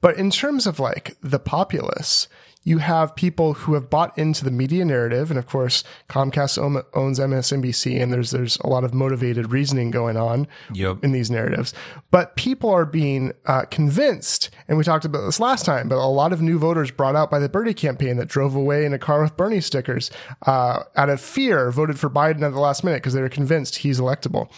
But 0.00 0.16
in 0.16 0.30
terms 0.30 0.66
of 0.66 0.80
like 0.80 1.16
the 1.20 1.38
populace, 1.38 2.28
you 2.62 2.78
have 2.78 3.14
people 3.16 3.54
who 3.54 3.72
have 3.74 3.88
bought 3.88 4.16
into 4.18 4.44
the 4.44 4.50
media 4.50 4.84
narrative, 4.84 5.30
and 5.30 5.38
of 5.38 5.46
course, 5.46 5.82
Comcast 6.08 6.58
owns 6.94 7.18
MSNBC, 7.18 8.00
and 8.02 8.12
there's 8.12 8.30
there's 8.32 8.58
a 8.58 8.66
lot 8.66 8.84
of 8.84 8.92
motivated 8.92 9.50
reasoning 9.50 9.90
going 9.90 10.16
on 10.18 10.46
Yep. 10.74 11.02
in 11.02 11.12
these 11.12 11.30
narratives. 11.30 11.72
But 12.10 12.36
people 12.36 12.68
are 12.70 12.84
being 12.84 13.32
uh, 13.46 13.62
convinced, 13.70 14.50
and 14.68 14.76
we 14.76 14.84
talked 14.84 15.06
about 15.06 15.24
this 15.24 15.40
last 15.40 15.64
time. 15.64 15.88
But 15.88 15.96
a 15.96 16.04
lot 16.06 16.32
of 16.34 16.42
new 16.42 16.58
voters 16.58 16.90
brought 16.90 17.16
out 17.16 17.30
by 17.30 17.38
the 17.38 17.48
Bernie 17.48 17.72
campaign 17.74 18.18
that 18.18 18.28
drove 18.28 18.54
away 18.54 18.84
in 18.84 18.92
a 18.92 18.98
car 18.98 19.22
with 19.22 19.36
Bernie 19.38 19.62
stickers 19.62 20.10
uh, 20.46 20.82
out 20.96 21.08
of 21.08 21.20
fear, 21.20 21.70
voted 21.70 21.98
for 21.98 22.10
Biden 22.10 22.42
at 22.42 22.52
the 22.52 22.60
last 22.60 22.84
minute 22.84 22.98
because 22.98 23.14
they 23.14 23.22
were 23.22 23.28
convinced 23.30 23.76
he's 23.78 23.98
electable 24.00 24.50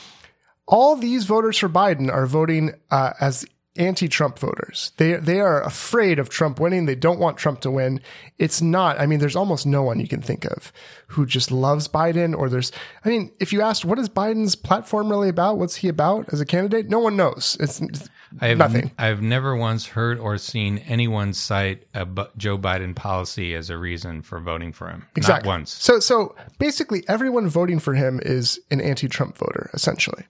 all 0.69 0.95
these 0.97 1.25
voters 1.25 1.59
for 1.59 1.69
Biden 1.69 2.11
are 2.11 2.25
voting 2.25 2.73
uh, 2.91 3.13
as 3.21 3.45
anti-Trump 3.77 4.39
voters. 4.39 4.93
They 4.99 5.15
they 5.15 5.41
are 5.41 5.63
afraid 5.63 6.19
of 6.19 6.29
Trump 6.29 6.61
winning. 6.61 6.87
They 6.87 6.95
don't 6.95 7.19
want 7.19 7.39
Trump 7.39 7.61
to 7.63 7.71
win. 7.71 8.01
It's 8.39 8.61
not. 8.61 9.01
I 9.01 9.07
mean, 9.07 9.19
there's 9.19 9.37
almost 9.37 9.67
no 9.67 9.83
one 9.83 9.99
you 9.99 10.09
can 10.09 10.21
think 10.21 10.45
of 10.45 10.73
who 11.09 11.25
just 11.25 11.51
loves 11.51 11.89
Biden. 11.89 12.37
Or 12.37 12.49
there's. 12.49 12.71
I 13.05 13.09
mean, 13.09 13.33
if 13.41 13.53
you 13.53 13.63
asked 13.63 13.85
what 13.85 13.99
is 13.99 14.09
Biden's 14.09 14.57
platform 14.57 15.09
really 15.09 15.29
about, 15.29 15.59
what's 15.59 15.77
he 15.77 15.89
about 15.89 16.33
as 16.33 16.41
a 16.41 16.47
candidate, 16.47 16.91
no 16.91 16.99
one 16.99 17.17
knows. 17.17 17.57
It's, 17.61 17.81
it's 17.81 18.11
I 18.41 18.49
have 18.49 18.59
nothing. 18.59 18.91
I've 18.99 19.23
never 19.23 19.57
once 19.57 19.87
heard 19.87 20.19
or 20.19 20.37
seen 20.39 20.79
anyone 20.79 21.33
cite 21.33 21.87
a 21.95 22.07
Joe 22.37 22.59
Biden 22.59 22.95
policy 22.95 23.55
as 23.55 23.71
a 23.71 23.79
reason 23.79 24.23
for 24.23 24.39
voting 24.41 24.73
for 24.73 24.89
him. 24.89 25.07
Exactly. 25.17 25.49
Not 25.49 25.55
once. 25.55 25.71
So 25.71 25.99
so 25.99 26.35
basically 26.59 27.05
everyone 27.09 27.49
voting 27.49 27.79
for 27.79 27.95
him 27.95 28.21
is 28.23 28.61
an 28.71 28.81
anti-Trump 28.81 29.39
voter, 29.39 29.71
essentially. 29.73 30.25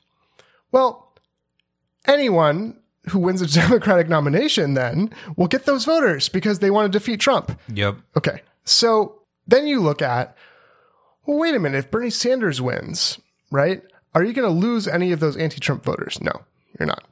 Well, 0.70 1.12
anyone 2.06 2.78
who 3.10 3.18
wins 3.18 3.42
a 3.42 3.46
Democratic 3.60 4.08
nomination 4.08 4.74
then 4.74 5.10
will 5.36 5.48
get 5.48 5.64
those 5.64 5.84
voters 5.84 6.28
because 6.28 6.58
they 6.58 6.70
want 6.70 6.92
to 6.92 6.98
defeat 6.98 7.20
Trump. 7.20 7.58
Yep. 7.72 7.96
Okay. 8.16 8.42
So 8.64 9.22
then 9.46 9.66
you 9.66 9.80
look 9.80 10.02
at, 10.02 10.36
well, 11.26 11.38
wait 11.38 11.54
a 11.54 11.58
minute, 11.58 11.78
if 11.78 11.90
Bernie 11.90 12.10
Sanders 12.10 12.60
wins, 12.60 13.18
right? 13.50 13.82
Are 14.14 14.22
you 14.22 14.32
going 14.32 14.48
to 14.48 14.54
lose 14.54 14.86
any 14.86 15.12
of 15.12 15.20
those 15.20 15.36
anti-Trump 15.36 15.84
voters? 15.84 16.20
No, 16.20 16.32
you're 16.78 16.86
not. 16.86 17.04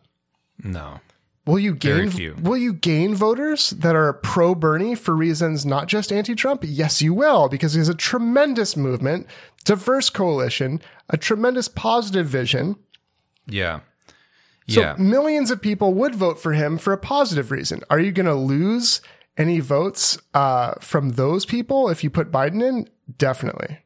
No. 0.63 1.01
Will 1.47 1.59
you 1.59 1.75
gain 1.75 2.13
will 2.43 2.59
you 2.59 2.73
gain 2.73 3.15
voters 3.15 3.71
that 3.71 3.97
are 3.97 4.13
pro 4.13 4.55
Bernie 4.55 4.95
for 4.95 5.17
reasons 5.17 5.65
not 5.65 5.89
just 5.89 6.13
anti-Trump? 6.13 6.63
Yes, 6.65 7.01
you 7.01 7.15
will, 7.15 7.49
because 7.49 7.73
he 7.73 7.79
has 7.79 7.89
a 7.89 7.95
tremendous 7.95 8.77
movement, 8.77 9.27
diverse 9.65 10.11
coalition, 10.11 10.83
a 11.09 11.17
tremendous 11.17 11.67
positive 11.67 12.27
vision. 12.27 12.77
Yeah. 13.47 13.81
So 14.71 14.81
yeah. 14.81 14.95
millions 14.99 15.51
of 15.51 15.61
people 15.61 15.95
would 15.95 16.15
vote 16.15 16.41
for 16.41 16.53
him 16.53 16.79
for 16.79 16.93
a 16.93 16.99
positive 16.99 17.51
reason. 17.51 17.83
Are 17.91 17.99
you 17.99 18.13
going 18.13 18.27
to 18.27 18.35
lose 18.35 19.01
any 19.37 19.61
votes 19.61 20.17
uh, 20.33 20.75
from 20.81 21.11
those 21.11 21.45
people 21.45 21.89
if 21.89 22.05
you 22.05 22.11
put 22.11 22.31
Biden 22.31 22.63
in? 22.63 22.89
Definitely. 23.19 23.79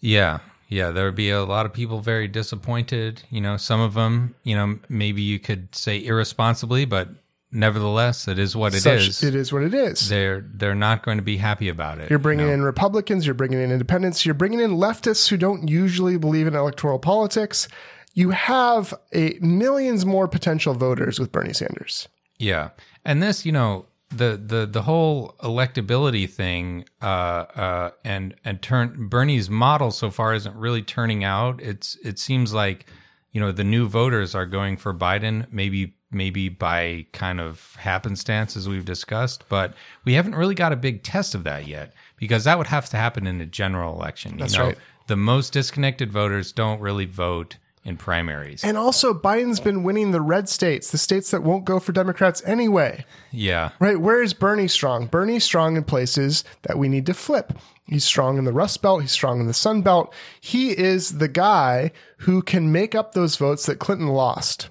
Yeah. 0.00 0.38
Yeah. 0.68 0.90
There 0.90 1.04
would 1.04 1.14
be 1.14 1.30
a 1.30 1.44
lot 1.44 1.66
of 1.66 1.72
people 1.72 2.00
very 2.00 2.28
disappointed. 2.28 3.22
You 3.30 3.40
know, 3.40 3.56
some 3.56 3.80
of 3.80 3.94
them, 3.94 4.34
you 4.42 4.56
know, 4.56 4.78
maybe 4.88 5.22
you 5.22 5.38
could 5.38 5.74
say 5.74 6.02
irresponsibly, 6.02 6.84
but 6.86 7.10
nevertheless, 7.54 8.26
it 8.28 8.38
is 8.38 8.56
what 8.56 8.74
it 8.74 8.84
is. 8.86 9.16
Such- 9.18 9.28
It 9.28 9.34
is 9.34 9.52
what 9.52 9.62
it 9.62 9.74
is. 9.74 10.08
They're 10.08 10.44
they're 10.54 10.74
not 10.74 11.02
going 11.02 11.18
to 11.18 11.22
be 11.22 11.36
happy 11.36 11.68
about 11.68 11.98
it. 11.98 12.10
You're 12.10 12.18
bringing 12.18 12.46
you 12.46 12.50
know? 12.52 12.54
in 12.54 12.62
Republicans, 12.62 13.26
you're 13.26 13.34
bringing 13.34 13.60
in 13.60 13.70
independents, 13.70 14.26
you're 14.26 14.34
bringing 14.34 14.60
in 14.60 14.72
leftists 14.72 15.28
who 15.28 15.36
don't 15.36 15.68
usually 15.68 16.16
believe 16.18 16.46
in 16.46 16.54
electoral 16.54 16.98
politics. 16.98 17.68
You 18.14 18.30
have 18.30 18.94
a 19.12 19.38
millions 19.40 20.06
more 20.06 20.28
potential 20.28 20.74
voters 20.74 21.18
with 21.18 21.32
Bernie 21.32 21.52
Sanders. 21.52 22.08
Yeah, 22.38 22.70
and 23.04 23.22
this, 23.22 23.44
you 23.44 23.52
know, 23.52 23.86
the 24.10 24.40
the 24.44 24.66
the 24.66 24.82
whole 24.82 25.34
electability 25.42 26.28
thing, 26.30 26.84
uh, 27.02 27.04
uh, 27.04 27.90
and 28.04 28.34
and 28.44 28.62
turn 28.62 29.08
Bernie's 29.08 29.50
model 29.50 29.90
so 29.90 30.10
far 30.10 30.34
isn't 30.34 30.56
really 30.56 30.82
turning 30.82 31.24
out. 31.24 31.60
It's 31.60 31.96
it 32.04 32.18
seems 32.18 32.54
like, 32.54 32.86
you 33.32 33.40
know, 33.40 33.52
the 33.52 33.64
new 33.64 33.88
voters 33.88 34.34
are 34.34 34.46
going 34.46 34.76
for 34.76 34.94
Biden, 34.94 35.46
maybe 35.50 35.94
maybe 36.14 36.48
by 36.48 37.06
kind 37.12 37.40
of 37.40 37.74
happenstance 37.76 38.56
as 38.56 38.68
we've 38.68 38.84
discussed, 38.84 39.44
but 39.48 39.74
we 40.04 40.14
haven't 40.14 40.36
really 40.36 40.54
got 40.54 40.72
a 40.72 40.76
big 40.76 41.02
test 41.02 41.34
of 41.34 41.42
that 41.44 41.66
yet 41.66 41.92
because 42.16 42.44
that 42.44 42.56
would 42.56 42.68
have 42.68 42.88
to 42.90 42.96
happen 42.96 43.26
in 43.26 43.40
a 43.40 43.46
general 43.46 43.94
election. 43.94 44.32
You 44.32 44.38
That's 44.38 44.56
know, 44.56 44.66
right. 44.66 44.78
the 45.08 45.16
most 45.16 45.52
disconnected 45.52 46.12
voters 46.12 46.52
don't 46.52 46.80
really 46.80 47.06
vote 47.06 47.56
in 47.84 47.96
primaries. 47.98 48.64
And 48.64 48.78
also, 48.78 49.12
Biden's 49.12 49.60
been 49.60 49.82
winning 49.82 50.10
the 50.10 50.20
red 50.20 50.48
states, 50.48 50.90
the 50.90 50.98
states 50.98 51.30
that 51.30 51.42
won't 51.42 51.64
go 51.64 51.78
for 51.78 51.92
Democrats 51.92 52.42
anyway. 52.46 53.04
yeah. 53.30 53.70
Right? 53.78 54.00
Where 54.00 54.22
is 54.22 54.32
Bernie 54.32 54.68
strong? 54.68 55.06
Bernie's 55.06 55.44
strong 55.44 55.76
in 55.76 55.84
places 55.84 56.44
that 56.62 56.78
we 56.78 56.88
need 56.88 57.06
to 57.06 57.14
flip. 57.14 57.52
He's 57.86 58.04
strong 58.04 58.38
in 58.38 58.44
the 58.44 58.52
Rust 58.52 58.80
Belt. 58.80 59.02
He's 59.02 59.12
strong 59.12 59.40
in 59.40 59.46
the 59.46 59.52
Sun 59.52 59.82
Belt. 59.82 60.14
He 60.40 60.70
is 60.70 61.18
the 61.18 61.28
guy 61.28 61.92
who 62.18 62.40
can 62.40 62.72
make 62.72 62.94
up 62.94 63.12
those 63.12 63.36
votes 63.36 63.66
that 63.66 63.78
Clinton 63.78 64.08
lost. 64.08 64.70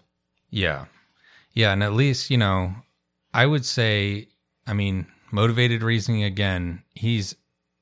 Yeah. 0.50 0.86
Yeah. 1.54 1.72
And 1.72 1.84
at 1.84 1.94
least, 1.94 2.32
you 2.32 2.38
know, 2.38 2.74
I 3.32 3.46
would 3.46 3.66
say, 3.66 4.30
I 4.66 4.74
mean, 4.74 5.06
motivated 5.32 5.84
reasoning 5.84 6.24
again, 6.24 6.82
he's 6.96 7.36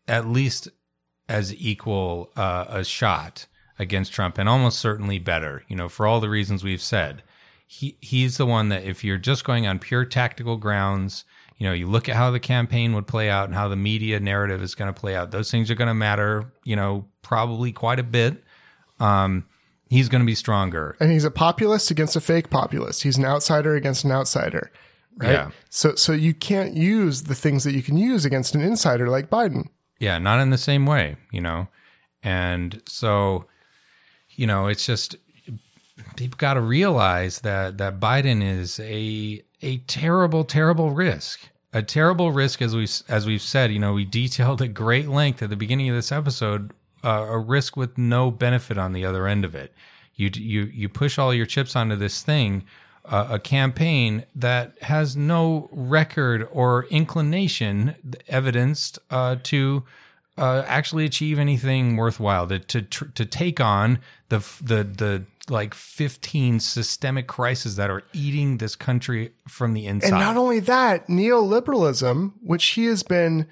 at 0.10 0.28
least 0.28 0.68
as 1.30 1.56
equal 1.56 2.32
uh, 2.36 2.66
a 2.68 2.84
shot 2.84 3.48
against 3.82 4.14
Trump, 4.14 4.38
and 4.38 4.48
almost 4.48 4.80
certainly 4.80 5.20
better. 5.20 5.64
You 5.68 5.76
know, 5.76 5.90
for 5.90 6.08
all 6.08 6.20
the 6.20 6.30
reasons 6.30 6.64
we've 6.64 6.82
said, 6.82 7.24
he 7.68 7.98
he's 8.00 8.38
the 8.38 8.46
one 8.46 8.70
that 8.70 8.84
if 8.84 9.04
you're 9.04 9.18
just 9.18 9.44
going 9.44 9.68
on 9.68 9.80
pure 9.80 10.06
tactical 10.06 10.56
grounds, 10.56 11.26
you 11.58 11.66
know, 11.68 11.74
you 11.74 11.88
look 11.88 12.08
at 12.08 12.16
how 12.16 12.32
the 12.32 12.40
campaign 12.40 12.94
would 12.94 13.08
play 13.08 13.30
out 13.30 13.46
and 13.46 13.56
how 13.56 13.68
the 13.68 13.76
media 13.76 14.20
narrative 14.20 14.62
is 14.62 14.76
going 14.76 14.94
to 14.94 15.00
play 15.00 15.16
out. 15.16 15.32
Those 15.32 15.52
things 15.52 15.72
are 15.72 15.76
going 15.76 15.88
to 15.88 15.94
matter. 15.94 16.54
You 16.64 16.76
know, 16.76 17.06
probably 17.24 17.72
quite 17.72 18.00
a 18.00 18.04
bit. 18.04 18.44
Um, 19.00 19.46
he's 19.90 20.10
going 20.10 20.22
to 20.22 20.28
be 20.28 20.36
stronger. 20.36 20.96
And 21.00 21.12
he's 21.12 21.26
a 21.26 21.32
populist 21.32 21.90
against 21.90 22.16
a 22.16 22.22
fake 22.22 22.50
populist. 22.50 23.04
He's 23.04 23.18
an 23.18 23.26
outsider 23.26 23.76
against 23.76 24.04
an 24.04 24.12
outsider. 24.12 24.72
Right. 25.18 25.32
Yeah. 25.32 25.52
So 25.70 25.96
so 25.96 26.14
you 26.14 26.34
can't 26.34 26.76
use 26.76 27.24
the 27.24 27.36
things 27.36 27.64
that 27.64 27.74
you 27.74 27.84
can 27.84 27.98
use 27.98 28.26
against 28.26 28.56
an 28.56 28.62
insider 28.62 29.10
like 29.10 29.30
Biden. 29.30 29.68
Yeah, 30.00 30.18
not 30.18 30.40
in 30.40 30.50
the 30.50 30.58
same 30.58 30.86
way, 30.86 31.18
you 31.32 31.42
know. 31.42 31.68
And 32.24 32.82
so, 32.88 33.46
you 34.42 34.48
know, 34.48 34.66
it's 34.66 34.88
just 34.88 35.18
people 36.16 36.36
got 36.36 36.56
to 36.56 36.62
realize 36.62 37.42
that 37.42 37.78
that 37.78 38.00
Biden 38.00 38.42
is 38.42 38.80
a 38.80 39.40
a 39.62 39.78
terrible, 39.86 40.44
terrible 40.44 40.90
risk. 40.90 41.48
A 41.74 41.84
terrible 41.84 42.32
risk, 42.32 42.60
as 42.64 42.76
we 42.76 42.88
as 43.08 43.28
we've 43.28 43.42
said. 43.42 43.72
You 43.72 43.78
know, 43.78 43.94
we 43.94 44.04
detailed 44.04 44.64
at 44.64 44.74
great 44.74 45.08
length 45.08 45.44
at 45.44 45.52
the 45.52 45.56
beginning 45.56 45.90
of 45.90 45.96
this 45.96 46.12
episode. 46.12 46.72
Uh, 47.04 47.28
a 47.30 47.38
risk 47.38 47.78
with 47.78 48.00
no 48.00 48.32
benefit 48.32 48.80
on 48.80 48.94
the 48.94 49.06
other 49.06 49.28
end 49.28 49.46
of 49.46 49.54
it. 49.54 49.76
You 50.16 50.32
you 50.34 50.64
you 50.74 50.90
push 50.90 51.20
all 51.20 51.36
your 51.36 51.46
chips 51.46 51.76
onto 51.76 51.96
this 51.96 52.24
thing, 52.24 52.64
uh, 53.06 53.28
a 53.30 53.40
campaign 53.40 54.26
that 54.34 54.74
has 54.82 55.16
no 55.16 55.70
record 55.72 56.50
or 56.52 56.86
inclination 56.86 57.96
evidenced 58.28 58.98
uh, 59.12 59.36
to 59.44 59.84
uh, 60.38 60.64
actually 60.68 61.06
achieve 61.06 61.40
anything 61.40 61.98
worthwhile. 61.98 62.48
To 62.48 62.60
to 62.60 62.82
tr- 62.82 63.06
to 63.06 63.26
take 63.26 63.60
on 63.60 64.00
the 64.30 64.40
the 64.62 64.84
the 64.84 65.26
like 65.50 65.74
15 65.74 66.60
systemic 66.60 67.28
crises 67.28 67.76
that 67.76 67.90
are 67.90 68.04
eating 68.14 68.58
this 68.58 68.76
country 68.76 69.34
from 69.48 69.74
the 69.74 69.86
inside. 69.86 70.12
And 70.12 70.20
not 70.20 70.38
only 70.38 70.60
that, 70.62 71.08
neoliberalism, 71.08 72.34
which 72.42 72.66
he 72.68 72.86
has 72.86 73.04
been 73.04 73.48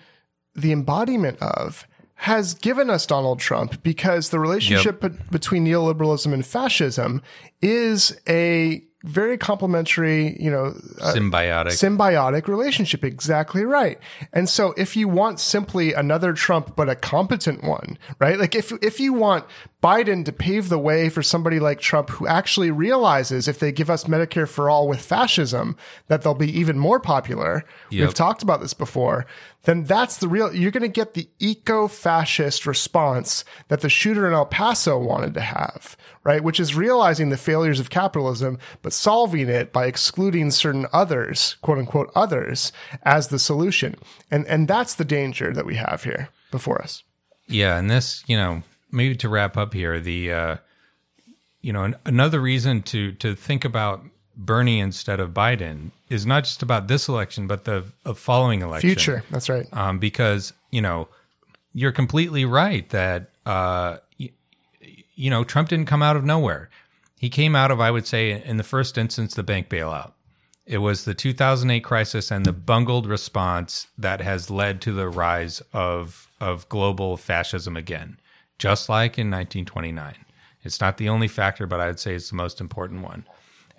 the 0.55 0.71
embodiment 0.71 1.41
of, 1.41 1.87
has 2.15 2.53
given 2.53 2.89
us 2.89 3.05
Donald 3.05 3.39
Trump 3.39 3.81
because 3.81 4.29
the 4.29 4.39
relationship 4.39 5.01
be- 5.01 5.09
between 5.31 5.65
neoliberalism 5.65 6.33
and 6.33 6.45
fascism 6.45 7.21
is 7.61 8.19
a 8.27 8.83
very 9.03 9.37
complementary, 9.37 10.35
you 10.41 10.51
know, 10.51 10.73
uh, 10.99 11.13
symbiotic 11.13 11.67
symbiotic 11.67 12.47
relationship. 12.47 13.03
Exactly 13.03 13.63
right. 13.63 13.97
And 14.33 14.49
so 14.49 14.73
if 14.75 14.97
you 14.97 15.07
want 15.07 15.39
simply 15.39 15.93
another 15.93 16.33
Trump, 16.33 16.75
but 16.75 16.89
a 16.89 16.95
competent 16.95 17.63
one, 17.63 17.97
right? 18.19 18.37
Like 18.37 18.55
if, 18.55 18.73
if 18.83 18.99
you 18.99 19.13
want 19.13 19.45
Biden 19.81 20.25
to 20.25 20.33
pave 20.33 20.67
the 20.67 20.79
way 20.79 21.07
for 21.07 21.23
somebody 21.23 21.59
like 21.59 21.79
Trump 21.79 22.09
who 22.09 22.27
actually 22.27 22.71
realizes 22.71 23.47
if 23.47 23.59
they 23.59 23.71
give 23.71 23.89
us 23.89 24.03
Medicare 24.03 24.47
for 24.47 24.69
all 24.69 24.87
with 24.89 25.01
fascism, 25.01 25.77
that 26.07 26.21
they'll 26.21 26.33
be 26.33 26.59
even 26.59 26.77
more 26.77 26.99
popular. 26.99 27.63
Yep. 27.91 28.05
We've 28.05 28.13
talked 28.13 28.43
about 28.43 28.59
this 28.59 28.73
before. 28.73 29.25
Then 29.69 29.83
that's 29.83 30.17
the 30.17 30.27
real, 30.27 30.51
you're 30.51 30.71
going 30.71 30.81
to 30.81 30.87
get 30.87 31.13
the 31.13 31.29
eco 31.37 31.87
fascist 31.87 32.65
response 32.65 33.45
that 33.67 33.81
the 33.81 33.87
shooter 33.87 34.25
in 34.25 34.33
El 34.33 34.47
Paso 34.47 34.97
wanted 34.97 35.35
to 35.35 35.41
have, 35.41 35.95
right? 36.23 36.43
Which 36.43 36.59
is 36.59 36.73
realizing 36.73 37.29
the 37.29 37.37
failures 37.37 37.79
of 37.79 37.91
capitalism, 37.91 38.57
but 38.81 38.93
solving 38.93 39.47
it 39.47 39.71
by 39.71 39.85
excluding 39.85 40.49
certain 40.49 40.87
others, 40.91 41.57
quote 41.61 41.77
unquote, 41.77 42.11
others 42.15 42.71
as 43.03 43.27
the 43.27 43.37
solution. 43.37 43.93
And, 44.31 44.47
and 44.47 44.67
that's 44.67 44.95
the 44.95 45.05
danger 45.05 45.53
that 45.53 45.67
we 45.67 45.75
have 45.75 46.03
here 46.03 46.29
before 46.49 46.81
us. 46.81 47.03
Yeah. 47.47 47.77
And 47.77 47.91
this, 47.91 48.23
you 48.25 48.37
know, 48.37 48.63
maybe 48.91 49.15
to 49.17 49.29
wrap 49.29 49.55
up 49.55 49.75
here, 49.75 49.99
the, 49.99 50.33
uh, 50.33 50.55
you 51.61 51.73
know, 51.73 51.83
an, 51.83 51.95
another 52.07 52.39
reason 52.39 52.81
to, 52.81 53.11
to 53.11 53.35
think 53.35 53.65
about 53.65 54.03
Bernie 54.39 54.79
instead 54.79 55.19
of 55.19 55.31
Biden 55.31 55.91
is 56.09 56.25
not 56.25 56.45
just 56.45 56.63
about 56.63 56.87
this 56.87 57.09
election, 57.09 57.45
but 57.45 57.65
the 57.65 57.83
following 58.15 58.61
election. 58.61 58.89
Future. 58.89 59.23
That's 59.29 59.49
right. 59.49 59.67
Um, 59.73 59.99
because, 59.99 60.53
you 60.71 60.81
know, 60.81 61.09
you're 61.73 61.91
completely 61.91 62.45
right 62.45 62.87
that, 62.89 63.29
uh, 63.45 63.97
y- 64.17 64.31
you 65.13 65.29
know, 65.29 65.43
Trump 65.43 65.67
didn't 65.69 65.87
come 65.87 66.01
out 66.01 66.15
of 66.15 66.23
nowhere. 66.23 66.69
He 67.19 67.29
came 67.29 67.53
out 67.53 67.69
of, 67.69 67.81
I 67.81 67.91
would 67.91 68.07
say, 68.07 68.41
in 68.41 68.55
the 68.55 68.63
first 68.63 68.97
instance, 68.97 69.35
the 69.35 69.43
bank 69.43 69.67
bailout. 69.67 70.13
It 70.65 70.77
was 70.77 71.03
the 71.03 71.13
2008 71.13 71.83
crisis 71.83 72.31
and 72.31 72.45
the 72.45 72.53
bungled 72.53 73.07
response 73.07 73.87
that 73.97 74.21
has 74.21 74.49
led 74.49 74.81
to 74.81 74.93
the 74.93 75.09
rise 75.09 75.61
of, 75.73 76.29
of 76.39 76.69
global 76.69 77.17
fascism 77.17 77.75
again, 77.75 78.17
just 78.57 78.87
like 78.87 79.17
in 79.17 79.29
1929. 79.29 80.15
It's 80.63 80.79
not 80.79 80.97
the 80.97 81.09
only 81.09 81.27
factor, 81.27 81.67
but 81.67 81.81
I'd 81.81 81.99
say 81.99 82.13
it's 82.15 82.29
the 82.29 82.35
most 82.35 82.61
important 82.61 83.01
one. 83.01 83.25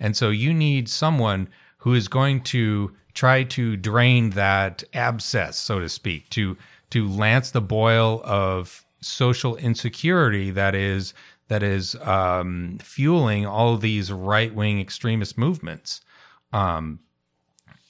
And 0.01 0.17
so 0.17 0.29
you 0.31 0.53
need 0.53 0.89
someone 0.89 1.47
who 1.77 1.93
is 1.93 2.09
going 2.09 2.41
to 2.41 2.93
try 3.13 3.43
to 3.43 3.77
drain 3.77 4.31
that 4.31 4.83
abscess, 4.93 5.57
so 5.57 5.79
to 5.79 5.87
speak, 5.87 6.29
to 6.31 6.57
to 6.89 7.07
lance 7.07 7.51
the 7.51 7.61
boil 7.61 8.21
of 8.25 8.83
social 8.99 9.55
insecurity 9.55 10.51
that 10.51 10.75
is 10.75 11.13
that 11.47 11.63
is 11.63 11.95
um, 12.01 12.77
fueling 12.81 13.45
all 13.45 13.77
these 13.77 14.11
right 14.11 14.53
wing 14.53 14.81
extremist 14.81 15.37
movements. 15.37 16.01
Um, 16.51 16.99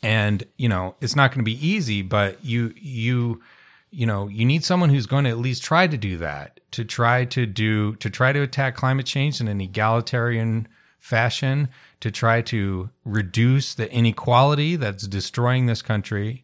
and 0.04 0.44
you 0.58 0.68
know 0.68 0.96
it's 1.00 1.16
not 1.16 1.32
going 1.32 1.40
to 1.40 1.52
be 1.52 1.66
easy, 1.66 2.02
but 2.02 2.44
you 2.44 2.74
you 2.76 3.42
you 3.90 4.06
know 4.06 4.28
you 4.28 4.46
need 4.46 4.66
someone 4.66 4.90
who's 4.90 5.06
going 5.06 5.24
to 5.24 5.30
at 5.30 5.38
least 5.38 5.64
try 5.64 5.88
to 5.88 5.98
do 5.98 6.18
that 6.18 6.60
to 6.72 6.84
try 6.84 7.24
to 7.26 7.46
do 7.46 7.96
to 7.96 8.10
try 8.10 8.34
to 8.34 8.42
attack 8.42 8.76
climate 8.76 9.06
change 9.06 9.40
in 9.40 9.48
an 9.48 9.62
egalitarian 9.62 10.68
fashion 11.02 11.68
to 12.00 12.12
try 12.12 12.42
to 12.44 12.90
reduce 13.04 13.74
the 13.74 13.92
inequality 13.92 14.76
that's 14.76 15.08
destroying 15.08 15.66
this 15.66 15.82
country 15.82 16.44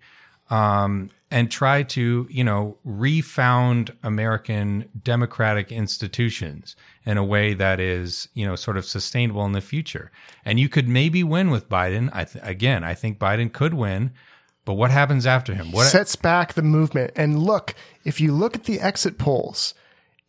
um, 0.49 1.09
and 1.29 1.51
try 1.51 1.84
to 1.84 2.27
you 2.29 2.43
know 2.43 2.75
refound 2.84 3.93
american 4.01 4.89
democratic 5.03 5.71
institutions 5.71 6.75
in 7.05 7.17
a 7.17 7.23
way 7.23 7.53
that 7.53 7.79
is 7.79 8.27
you 8.34 8.45
know 8.45 8.55
sort 8.55 8.77
of 8.77 8.85
sustainable 8.85 9.45
in 9.45 9.51
the 9.51 9.61
future. 9.61 10.11
And 10.43 10.59
you 10.59 10.69
could 10.69 10.88
maybe 10.88 11.23
win 11.23 11.51
with 11.51 11.69
biden. 11.69 12.09
I 12.11 12.23
th- 12.25 12.43
again 12.43 12.84
i 12.84 12.93
think 12.95 13.19
biden 13.19 13.53
could 13.53 13.75
win 13.75 14.11
but 14.65 14.73
what 14.73 14.91
happens 14.91 15.25
after 15.25 15.55
him? 15.55 15.71
What 15.71 15.88
sets 15.88 16.17
back 16.17 16.55
the 16.55 16.61
movement. 16.61 17.11
And 17.15 17.39
look 17.39 17.73
if 18.03 18.19
you 18.19 18.34
look 18.34 18.55
at 18.55 18.65
the 18.65 18.81
exit 18.81 19.17
polls 19.17 19.75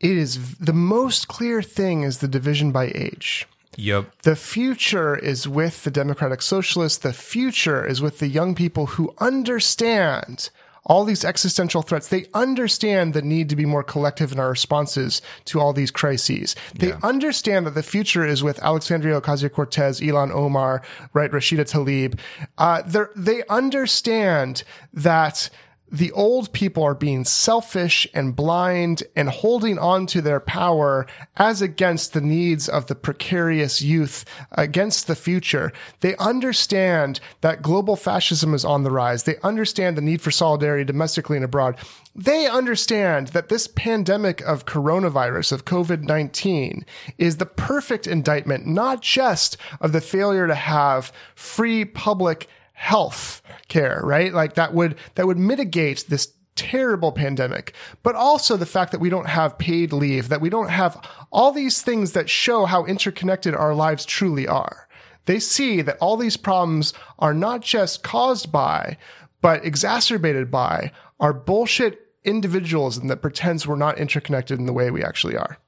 it 0.01 0.17
is 0.17 0.57
the 0.59 0.73
most 0.75 1.29
clear 1.29 1.63
thing 1.63 2.03
is 2.03 2.19
the 2.19 2.29
division 2.29 2.73
by 2.73 2.93
age 2.95 3.49
Yep. 3.79 4.23
The 4.23 4.35
future 4.35 5.15
is 5.17 5.47
with 5.47 5.85
the 5.85 5.91
Democratic 5.93 6.43
Socialists. 6.43 6.99
The 6.99 7.13
future 7.13 7.87
is 7.87 8.03
with 8.03 8.19
the 8.19 8.27
young 8.27 8.57
people 8.57 8.87
who 8.87 9.15
understand 9.19 10.51
all 10.85 11.05
these 11.05 11.25
existential 11.25 11.83
threats. 11.83 12.09
They 12.09 12.27
understand 12.35 13.15
the 13.15 13.23
need 13.23 13.49
to 13.51 13.57
be 13.57 13.67
more 13.67 13.85
collective 13.85 14.33
in 14.33 14.41
our 14.41 14.49
responses 14.51 15.23
to 15.45 15.61
all 15.61 15.73
these 15.73 15.91
crises. 15.93 16.57
They 16.75 16.89
Yeah. 16.89 16.99
understand 17.03 17.67
that 17.67 17.75
the 17.75 17.83
future 17.83 18.27
is 18.27 18.43
with 18.43 18.59
Alexandria 18.65 19.21
Ocasio 19.21 19.53
Cortez, 19.53 20.01
Ilhan 20.01 20.33
Omar, 20.33 20.83
right, 21.13 21.31
Rashida 21.31 21.65
Tlaib. 21.69 22.19
Uh, 22.57 22.83
they 23.15 23.43
understand 23.49 24.65
that 24.93 25.51
the 25.91 26.13
old 26.13 26.53
people 26.53 26.83
are 26.83 26.95
being 26.95 27.25
selfish 27.25 28.07
and 28.13 28.37
blind 28.37 29.03
and 29.17 29.29
holding 29.29 29.79
on 29.79 30.07
to 30.07 30.21
their 30.21 30.41
power 30.41 31.07
as 31.37 31.63
against 31.63 32.13
the 32.13 32.21
needs 32.21 32.69
of 32.69 32.87
the 32.87 32.95
precarious 32.95 33.81
youth, 33.81 34.25
against 34.53 35.07
the 35.07 35.17
future. 35.17 35.73
They 36.01 36.17
understand 36.17 37.21
that 37.41 37.63
global 37.63 37.97
fascism 37.97 38.55
is 38.55 38.65
on 38.65 38.83
the 38.83 38.91
rise. 38.91 39.25
They 39.25 39.37
understand 39.43 39.97
the 39.97 40.03
need 40.03 40.21
for 40.21 40.31
solidarity 40.31 40.85
domestically 40.85 41.37
and 41.37 41.45
abroad. 41.45 41.77
They 42.15 42.47
understand 42.49 43.29
that 43.29 43.49
this 43.49 43.69
pandemic 43.69 44.41
of 44.43 44.67
coronavirus, 44.67 45.53
of 45.53 45.65
COVID 45.65 46.03
19, 46.03 46.85
is 47.17 47.37
the 47.37 47.47
perfect 47.47 48.07
indictment, 48.07 48.67
not 48.67 49.03
just 49.03 49.57
of 49.81 49.93
the 49.93 50.01
failure 50.01 50.47
to 50.47 50.55
have 50.55 51.13
free 51.35 51.85
public 51.85 52.49
health 52.79 53.43
care, 53.67 54.01
right? 54.05 54.33
Like 54.33 54.55
that 54.55 54.73
would, 54.73 54.95
that 55.17 55.27
would 55.27 55.37
mitigate 55.37 56.05
this 56.09 56.33
terrible 56.55 57.11
pandemic, 57.13 57.75
but 58.05 58.15
also 58.15 58.57
the 58.57 58.67
fact 58.67 58.93
that 58.93 59.01
we 59.01 59.11
don't 59.11 59.29
have 59.29 59.59
paid 59.59 59.93
leave, 59.93 60.29
that 60.29 60.41
we 60.41 60.49
don't 60.49 60.71
have 60.71 61.05
all 61.33 61.51
these 61.51 61.83
things 61.83 62.13
that 62.13 62.31
show 62.31 62.67
how 62.67 62.85
interconnected 62.85 63.55
our 63.55 63.75
lives 63.75 64.07
truly 64.07 64.47
are. 64.47 64.89
They 65.27 65.41
see 65.41 65.83
that 65.83 65.99
all 66.01 66.17
these 66.17 66.37
problems 66.37 66.95
are 67.19 67.35
not 67.35 67.63
just 67.63 68.03
caused 68.03 68.51
by, 68.51 68.97
but 69.41 69.65
exacerbated 69.65 70.51
by 70.51 70.93
our 71.21 71.33
bullshit 71.33 72.01
individualism 72.25 73.09
that 73.09 73.23
pretends 73.23 73.67
we're 73.67 73.77
not 73.77 73.99
interconnected 73.99 74.59
in 74.59 74.67
the 74.67 74.73
way 74.73 74.91
we 74.91 75.03
actually 75.03 75.37
are. 75.37 75.59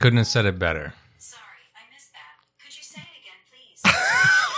couldn't 0.00 0.18
have 0.18 0.26
said 0.26 0.44
it 0.44 0.58
better 0.58 0.92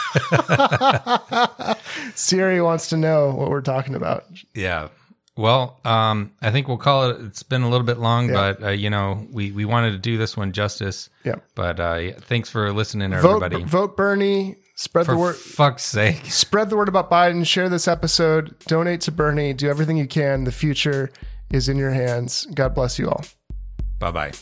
Siri 2.15 2.61
wants 2.61 2.89
to 2.89 2.97
know 2.97 3.33
what 3.35 3.51
we're 3.51 3.61
talking 3.61 3.95
about. 3.95 4.25
Yeah. 4.55 4.89
Well, 5.37 5.79
um, 5.85 6.33
I 6.43 6.51
think 6.51 6.67
we'll 6.67 6.79
call 6.79 7.11
it. 7.11 7.21
It's 7.21 7.45
been 7.45 7.63
a 7.63 7.69
little 7.69 7.87
bit 7.87 7.99
long, 7.99 8.29
Yeah. 8.29 8.35
but 8.55 8.63
uh, 8.63 8.69
you 8.71 8.91
know, 8.91 9.27
we 9.31 9.53
we 9.53 9.65
wanted 9.65 9.93
to 9.93 9.99
do 9.99 10.17
this 10.19 10.37
one 10.37 10.53
justice. 10.53 11.09
Yeah. 11.25 11.37
But 11.55 11.79
uh, 11.79 11.95
yeah, 11.95 12.13
thanks 12.21 12.51
for 12.51 12.73
listening, 12.73 13.11
Vote, 13.13 13.37
everybody. 13.43 13.63
vote 13.65 13.97
Bernie. 13.97 14.57
Spread 14.75 15.07
for 15.07 15.13
the 15.13 15.19
word. 15.19 15.37
fuck's 15.37 15.85
sake. 15.85 16.23
Spread 16.27 16.71
the 16.71 16.77
word 16.77 16.89
about 16.89 17.11
Biden. 17.11 17.47
Share 17.47 17.69
this 17.69 17.87
episode. 17.89 18.57
Donate 18.67 19.01
to 19.03 19.13
Bernie. 19.13 19.53
Do 19.53 19.69
everything 19.69 19.97
you 19.97 20.07
can. 20.09 20.45
The 20.45 20.53
future 20.53 21.11
is 21.51 21.69
in 21.69 21.77
your 21.79 21.91
hands. 21.91 22.47
God 22.55 22.75
bless 22.75 22.99
you 22.99 23.09
all. 23.09 23.25
Bye 24.01 24.11
bye. 24.11 24.33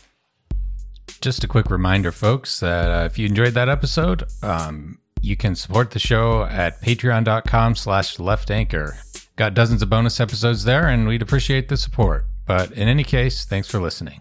Just 1.20 1.44
a 1.44 1.48
quick 1.48 1.70
reminder, 1.70 2.12
folks, 2.12 2.60
that 2.60 2.90
uh, 2.90 3.04
if 3.04 3.18
you 3.18 3.26
enjoyed 3.26 3.54
that 3.54 3.68
episode, 3.68 4.24
um, 4.42 4.98
you 5.20 5.36
can 5.36 5.54
support 5.54 5.90
the 5.90 5.98
show 5.98 6.44
at 6.44 6.80
patreon.com 6.82 7.76
slash 7.76 8.18
left 8.18 8.50
anchor. 8.50 8.96
Got 9.36 9.54
dozens 9.54 9.82
of 9.82 9.90
bonus 9.90 10.20
episodes 10.20 10.64
there, 10.64 10.88
and 10.88 11.06
we'd 11.06 11.22
appreciate 11.22 11.68
the 11.68 11.76
support. 11.76 12.26
But 12.46 12.72
in 12.72 12.88
any 12.88 13.04
case, 13.04 13.44
thanks 13.44 13.68
for 13.68 13.80
listening. 13.80 14.20